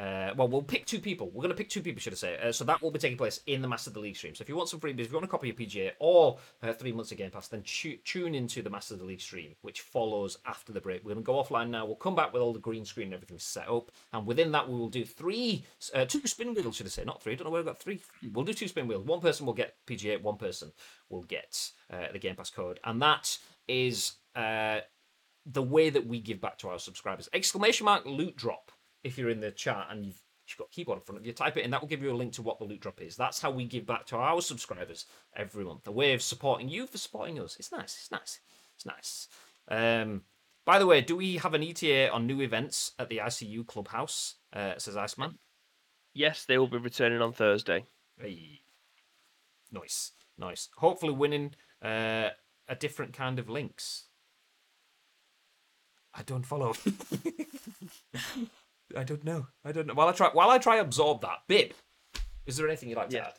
Uh, 0.00 0.32
well, 0.34 0.48
we'll 0.48 0.62
pick 0.62 0.86
two 0.86 0.98
people. 0.98 1.26
We're 1.28 1.42
going 1.42 1.50
to 1.50 1.54
pick 1.54 1.68
two 1.68 1.82
people, 1.82 2.00
should 2.00 2.14
I 2.14 2.16
say? 2.16 2.38
Uh, 2.38 2.52
so 2.52 2.64
that 2.64 2.80
will 2.80 2.90
be 2.90 2.98
taking 2.98 3.18
place 3.18 3.40
in 3.46 3.60
the 3.60 3.68
Master 3.68 3.90
of 3.90 3.94
the 3.94 4.00
League 4.00 4.16
stream. 4.16 4.34
So 4.34 4.40
if 4.40 4.48
you 4.48 4.56
want 4.56 4.70
some 4.70 4.80
freebies, 4.80 5.00
if 5.00 5.08
you 5.08 5.14
want 5.14 5.26
a 5.26 5.28
copy 5.28 5.50
of 5.50 5.56
PGA 5.56 5.90
or 5.98 6.38
uh, 6.62 6.72
three 6.72 6.92
months 6.92 7.12
of 7.12 7.18
Game 7.18 7.30
Pass, 7.30 7.48
then 7.48 7.62
tu- 7.62 7.98
tune 7.98 8.34
into 8.34 8.62
the 8.62 8.70
Master 8.70 8.94
of 8.94 9.00
the 9.00 9.06
League 9.06 9.20
stream, 9.20 9.54
which 9.60 9.82
follows 9.82 10.38
after 10.46 10.72
the 10.72 10.80
break. 10.80 11.04
We're 11.04 11.12
going 11.12 11.22
to 11.24 11.26
go 11.26 11.34
offline 11.34 11.68
now. 11.68 11.84
We'll 11.84 11.96
come 11.96 12.14
back 12.14 12.32
with 12.32 12.40
all 12.40 12.54
the 12.54 12.58
green 12.58 12.86
screen 12.86 13.08
and 13.08 13.14
everything 13.14 13.38
set 13.38 13.68
up, 13.68 13.90
and 14.14 14.26
within 14.26 14.52
that 14.52 14.66
we 14.66 14.78
will 14.78 14.88
do 14.88 15.04
three, 15.04 15.66
uh, 15.94 16.06
two 16.06 16.26
spin 16.26 16.54
wheels, 16.54 16.76
should 16.76 16.86
I 16.86 16.90
say? 16.90 17.04
Not 17.04 17.22
three. 17.22 17.34
I 17.34 17.36
don't 17.36 17.44
know 17.44 17.50
where 17.50 17.60
I've 17.60 17.66
got 17.66 17.78
three. 17.78 18.00
We'll 18.32 18.46
do 18.46 18.54
two 18.54 18.68
spin 18.68 18.88
wheels. 18.88 19.04
One 19.04 19.20
person 19.20 19.44
will 19.44 19.52
get 19.52 19.74
PGA. 19.86 20.22
One 20.22 20.38
person 20.38 20.72
will 21.10 21.24
get 21.24 21.70
uh, 21.92 22.10
the 22.10 22.18
Game 22.18 22.36
Pass 22.36 22.48
code, 22.48 22.80
and 22.84 23.02
that 23.02 23.36
is 23.68 24.12
uh, 24.34 24.80
the 25.44 25.62
way 25.62 25.90
that 25.90 26.06
we 26.06 26.20
give 26.20 26.40
back 26.40 26.56
to 26.58 26.68
our 26.70 26.78
subscribers. 26.78 27.28
Exclamation 27.34 27.84
mark 27.84 28.06
loot 28.06 28.34
drop. 28.34 28.72
If 29.02 29.18
you're 29.18 29.30
in 29.30 29.40
the 29.40 29.50
chat 29.50 29.86
and 29.90 30.04
you've, 30.04 30.20
you've 30.46 30.58
got 30.58 30.68
a 30.68 30.74
keyboard 30.74 30.98
in 30.98 31.04
front 31.04 31.20
of 31.20 31.26
you, 31.26 31.32
type 31.32 31.56
it 31.56 31.64
in. 31.64 31.70
That 31.70 31.80
will 31.80 31.88
give 31.88 32.02
you 32.02 32.10
a 32.10 32.16
link 32.16 32.32
to 32.34 32.42
what 32.42 32.58
the 32.58 32.64
loot 32.64 32.80
drop 32.80 33.00
is. 33.00 33.16
That's 33.16 33.40
how 33.40 33.50
we 33.50 33.64
give 33.64 33.86
back 33.86 34.06
to 34.06 34.16
our 34.16 34.40
subscribers 34.40 35.06
every 35.34 35.64
month. 35.64 35.86
A 35.86 35.92
way 35.92 36.12
of 36.12 36.22
supporting 36.22 36.68
you 36.68 36.86
for 36.86 36.98
supporting 36.98 37.40
us. 37.40 37.56
It's 37.58 37.72
nice. 37.72 37.96
It's 37.98 38.10
nice. 38.10 38.40
It's 38.76 38.86
nice. 38.86 39.28
Um, 39.68 40.22
by 40.66 40.78
the 40.78 40.86
way, 40.86 41.00
do 41.00 41.16
we 41.16 41.36
have 41.36 41.54
an 41.54 41.62
ETA 41.62 42.10
on 42.12 42.26
new 42.26 42.40
events 42.40 42.92
at 42.98 43.08
the 43.08 43.18
ICU 43.18 43.66
Clubhouse? 43.66 44.36
Uh, 44.52 44.74
says 44.78 44.96
Iceman. 44.96 45.38
Yes, 46.12 46.44
they 46.44 46.58
will 46.58 46.68
be 46.68 46.78
returning 46.78 47.22
on 47.22 47.32
Thursday. 47.32 47.86
Hey. 48.20 48.60
Nice, 49.72 50.12
nice. 50.36 50.68
Hopefully, 50.76 51.12
winning 51.12 51.54
uh, 51.82 52.30
a 52.68 52.74
different 52.78 53.12
kind 53.12 53.38
of 53.38 53.48
links. 53.48 54.06
I 56.12 56.22
don't 56.22 56.44
follow. 56.44 56.74
I 58.96 59.04
don't 59.04 59.24
know. 59.24 59.46
I 59.64 59.72
don't 59.72 59.86
know. 59.86 59.94
While 59.94 60.08
I 60.08 60.12
try, 60.12 60.30
while 60.32 60.50
I 60.50 60.58
try 60.58 60.76
absorb 60.76 61.20
that, 61.22 61.38
Bib, 61.48 61.72
is 62.46 62.56
there 62.56 62.66
anything 62.66 62.88
you'd 62.88 62.98
like 62.98 63.10
to 63.10 63.16
Yeah. 63.16 63.26
add? 63.28 63.34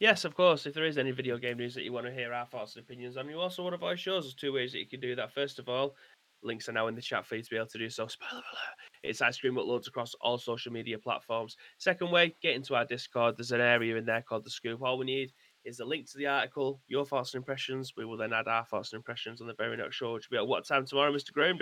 Yes, 0.00 0.24
of 0.24 0.34
course. 0.34 0.66
If 0.66 0.74
there 0.74 0.84
is 0.86 0.98
any 0.98 1.12
video 1.12 1.36
game 1.38 1.58
news 1.58 1.74
that 1.74 1.84
you 1.84 1.92
want 1.92 2.06
to 2.06 2.12
hear 2.12 2.32
our 2.32 2.46
thoughts 2.46 2.74
and 2.76 2.84
opinions 2.84 3.16
on, 3.16 3.28
you 3.28 3.38
also 3.38 3.62
want 3.62 3.74
to 3.74 3.78
voice 3.78 4.04
yours. 4.04 4.24
There's 4.24 4.34
two 4.34 4.52
ways 4.52 4.72
that 4.72 4.78
you 4.80 4.86
can 4.88 5.00
do 5.00 5.14
that. 5.14 5.32
First 5.32 5.58
of 5.60 5.68
all, 5.68 5.94
links 6.42 6.68
are 6.68 6.72
now 6.72 6.88
in 6.88 6.96
the 6.96 7.00
chat 7.02 7.24
for 7.24 7.36
you 7.36 7.42
to 7.42 7.50
be 7.50 7.56
able 7.56 7.66
to 7.68 7.78
do 7.78 7.88
so. 7.88 8.08
Spoiler 8.08 8.32
alert! 8.32 8.76
It's 9.04 9.20
ice 9.20 9.38
cream 9.38 9.54
uploads 9.54 9.86
across 9.86 10.14
all 10.20 10.38
social 10.38 10.72
media 10.72 10.98
platforms. 10.98 11.56
Second 11.78 12.10
way, 12.10 12.34
get 12.42 12.56
into 12.56 12.74
our 12.74 12.84
Discord. 12.84 13.36
There's 13.36 13.52
an 13.52 13.60
area 13.60 13.94
in 13.96 14.04
there 14.04 14.22
called 14.22 14.44
the 14.44 14.50
Scoop. 14.50 14.82
All 14.82 14.98
we 14.98 15.04
need 15.06 15.32
is 15.64 15.78
a 15.78 15.84
link 15.84 16.10
to 16.10 16.18
the 16.18 16.26
article, 16.26 16.80
your 16.88 17.04
thoughts 17.04 17.34
and 17.34 17.40
impressions. 17.40 17.92
We 17.96 18.04
will 18.04 18.16
then 18.16 18.32
add 18.32 18.48
our 18.48 18.64
thoughts 18.64 18.92
and 18.92 18.98
impressions 18.98 19.40
on 19.40 19.46
the 19.46 19.54
very 19.54 19.76
next 19.76 19.94
show, 19.94 20.14
which 20.14 20.28
will 20.28 20.36
be 20.38 20.42
at 20.42 20.48
what 20.48 20.66
time 20.66 20.84
tomorrow, 20.84 21.12
Mr. 21.12 21.32
Graham? 21.32 21.58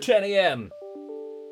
10 0.00 0.24
a.m. 0.24 0.70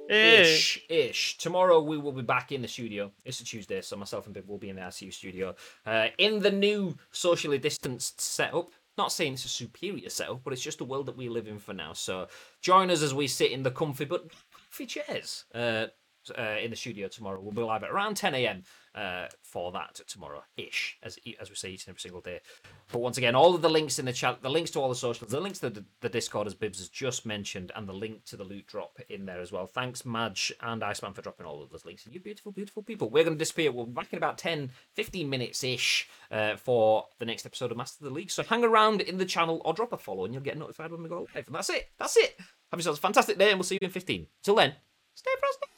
Hey! 0.09 0.41
ish 0.41 0.85
ish. 0.89 1.37
Tomorrow 1.37 1.83
we 1.83 1.99
will 1.99 2.13
be 2.13 2.23
back 2.23 2.51
in 2.51 2.63
the 2.63 2.69
studio. 2.69 3.13
It's 3.25 3.41
a 3.41 3.45
tuesday 3.45 3.81
so 3.83 3.97
myself 3.97 4.25
and 4.25 4.35
bib 4.35 4.49
will 4.49 4.59
be 4.59 4.71
in 4.71 4.77
the 4.77 4.83
icu 4.83 5.13
studio. 5.13 5.55
Uh, 5.85 6.09
in 6.17 6.41
the 6.41 6.51
new 6.51 6.97
socially 7.13 7.59
distanced 7.59 8.21
setup 8.21 8.71
not 8.97 9.13
saying 9.13 9.35
it's 9.35 9.45
a 9.45 9.49
superior 9.49 10.09
setup 10.09 10.43
but 10.43 10.53
it's 10.53 10.63
just 10.63 10.79
the 10.79 10.85
world 10.85 11.07
that 11.07 11.17
we 11.17 11.29
live 11.29 11.47
in 11.47 11.59
for 11.59 11.75
now. 11.75 11.93
So 11.93 12.29
join 12.63 12.91
us 12.91 13.03
as 13.03 13.13
we 13.13 13.27
sit 13.27 13.53
in 13.53 13.63
the 13.63 13.71
comfy 13.71 14.07
but 14.07 14.31
comfy 14.53 14.87
chairs 14.87 15.45
uh, 15.55 15.87
uh, 16.37 16.57
in 16.63 16.71
the 16.71 16.77
studio 16.77 17.09
tomorrow. 17.09 17.41
We'll 17.41 17.53
be 17.53 17.63
live 17.63 17.83
at 17.83 17.91
around 17.91 18.17
10 18.17 18.35
a.m 18.35 18.63
uh, 18.99 19.29
for 19.43 19.71
that 19.71 20.01
tomorrow 20.09 20.43
ish 20.57 20.99
as 21.05 21.19
as 21.41 21.49
we 21.49 21.55
say 21.55 21.71
each 21.71 21.87
and 21.87 21.93
every 21.93 22.01
single 22.01 22.21
day. 22.21 22.41
But 22.91 22.99
once 22.99 23.17
again 23.17 23.37
all 23.37 23.55
of 23.55 23.63
the 23.63 23.69
links 23.69 24.01
in 24.01 24.07
the 24.07 24.13
chat 24.13 24.43
the 24.43 24.51
links 24.51 24.73
to 24.73 24.81
all 24.81 24.89
the 24.89 24.95
socials 24.97 25.31
the 25.31 25.41
links 25.41 25.61
to 25.61 25.71
the, 25.71 25.85
the 26.01 26.09
discord 26.09 26.49
as 26.49 26.55
Bibbs 26.55 26.79
has 26.79 26.89
just 26.89 27.25
mentioned 27.25 27.71
and 27.77 27.89
the 27.89 27.93
link 27.93 28.25
to 28.27 28.37
the 28.37 28.43
loot 28.43 28.67
drop 28.67 28.99
in 29.09 29.25
there 29.25 29.41
as 29.41 29.53
well. 29.53 29.67
Thanks 29.67 30.05
madge 30.05 30.53
and 30.61 30.83
iceman 30.83 31.13
for 31.13 31.23
dropping 31.23 31.47
all 31.47 31.63
of 31.63 31.71
those 31.71 31.85
links. 31.85 32.05
And 32.07 32.15
you 32.15 32.21
beautiful 32.21 32.51
beautiful 32.51 32.83
people 32.83 33.09
we're 33.09 33.23
going 33.23 33.37
to 33.37 33.39
disappear. 33.39 33.71
We'll 33.71 33.87
be 33.87 33.93
back 33.93 34.13
in 34.13 34.17
about 34.17 34.37
10 34.37 34.71
15 34.95 35.31
minutes 35.31 35.63
ish 35.63 36.09
uh, 36.33 36.57
for 36.57 37.07
the 37.21 37.25
next 37.25 37.47
episode 37.47 37.71
of 37.71 37.77
master 37.77 38.05
of 38.05 38.11
the 38.11 38.15
league. 38.15 38.33
So 38.33 38.43
hang 38.43 38.65
around 38.65 39.01
in 39.03 39.19
the 39.19 39.25
channel 39.25 39.63
or 39.65 39.75
drop 39.75 39.93
a 39.93 39.97
follow 39.97 40.25
and 40.25 40.35
you'll 40.35 40.43
get 40.43 40.59
notified 40.59 40.91
when 40.91 41.05
we 41.05 41.09
go 41.09 41.29
live. 41.35 41.47
And 41.47 41.55
that's 41.55 41.71
it. 41.71 41.89
That's 41.99 42.17
it. 42.17 42.37
Have 42.73 42.81
yourselves 42.81 42.99
a 42.99 43.03
fantastic 43.03 43.39
day 43.39 43.51
and 43.51 43.59
we'll 43.59 43.65
see 43.65 43.79
you 43.81 43.87
in 43.87 43.91
15 43.91 44.27
till 44.43 44.57
then 44.57 44.75
stay 45.15 45.31
frosty 45.39 45.78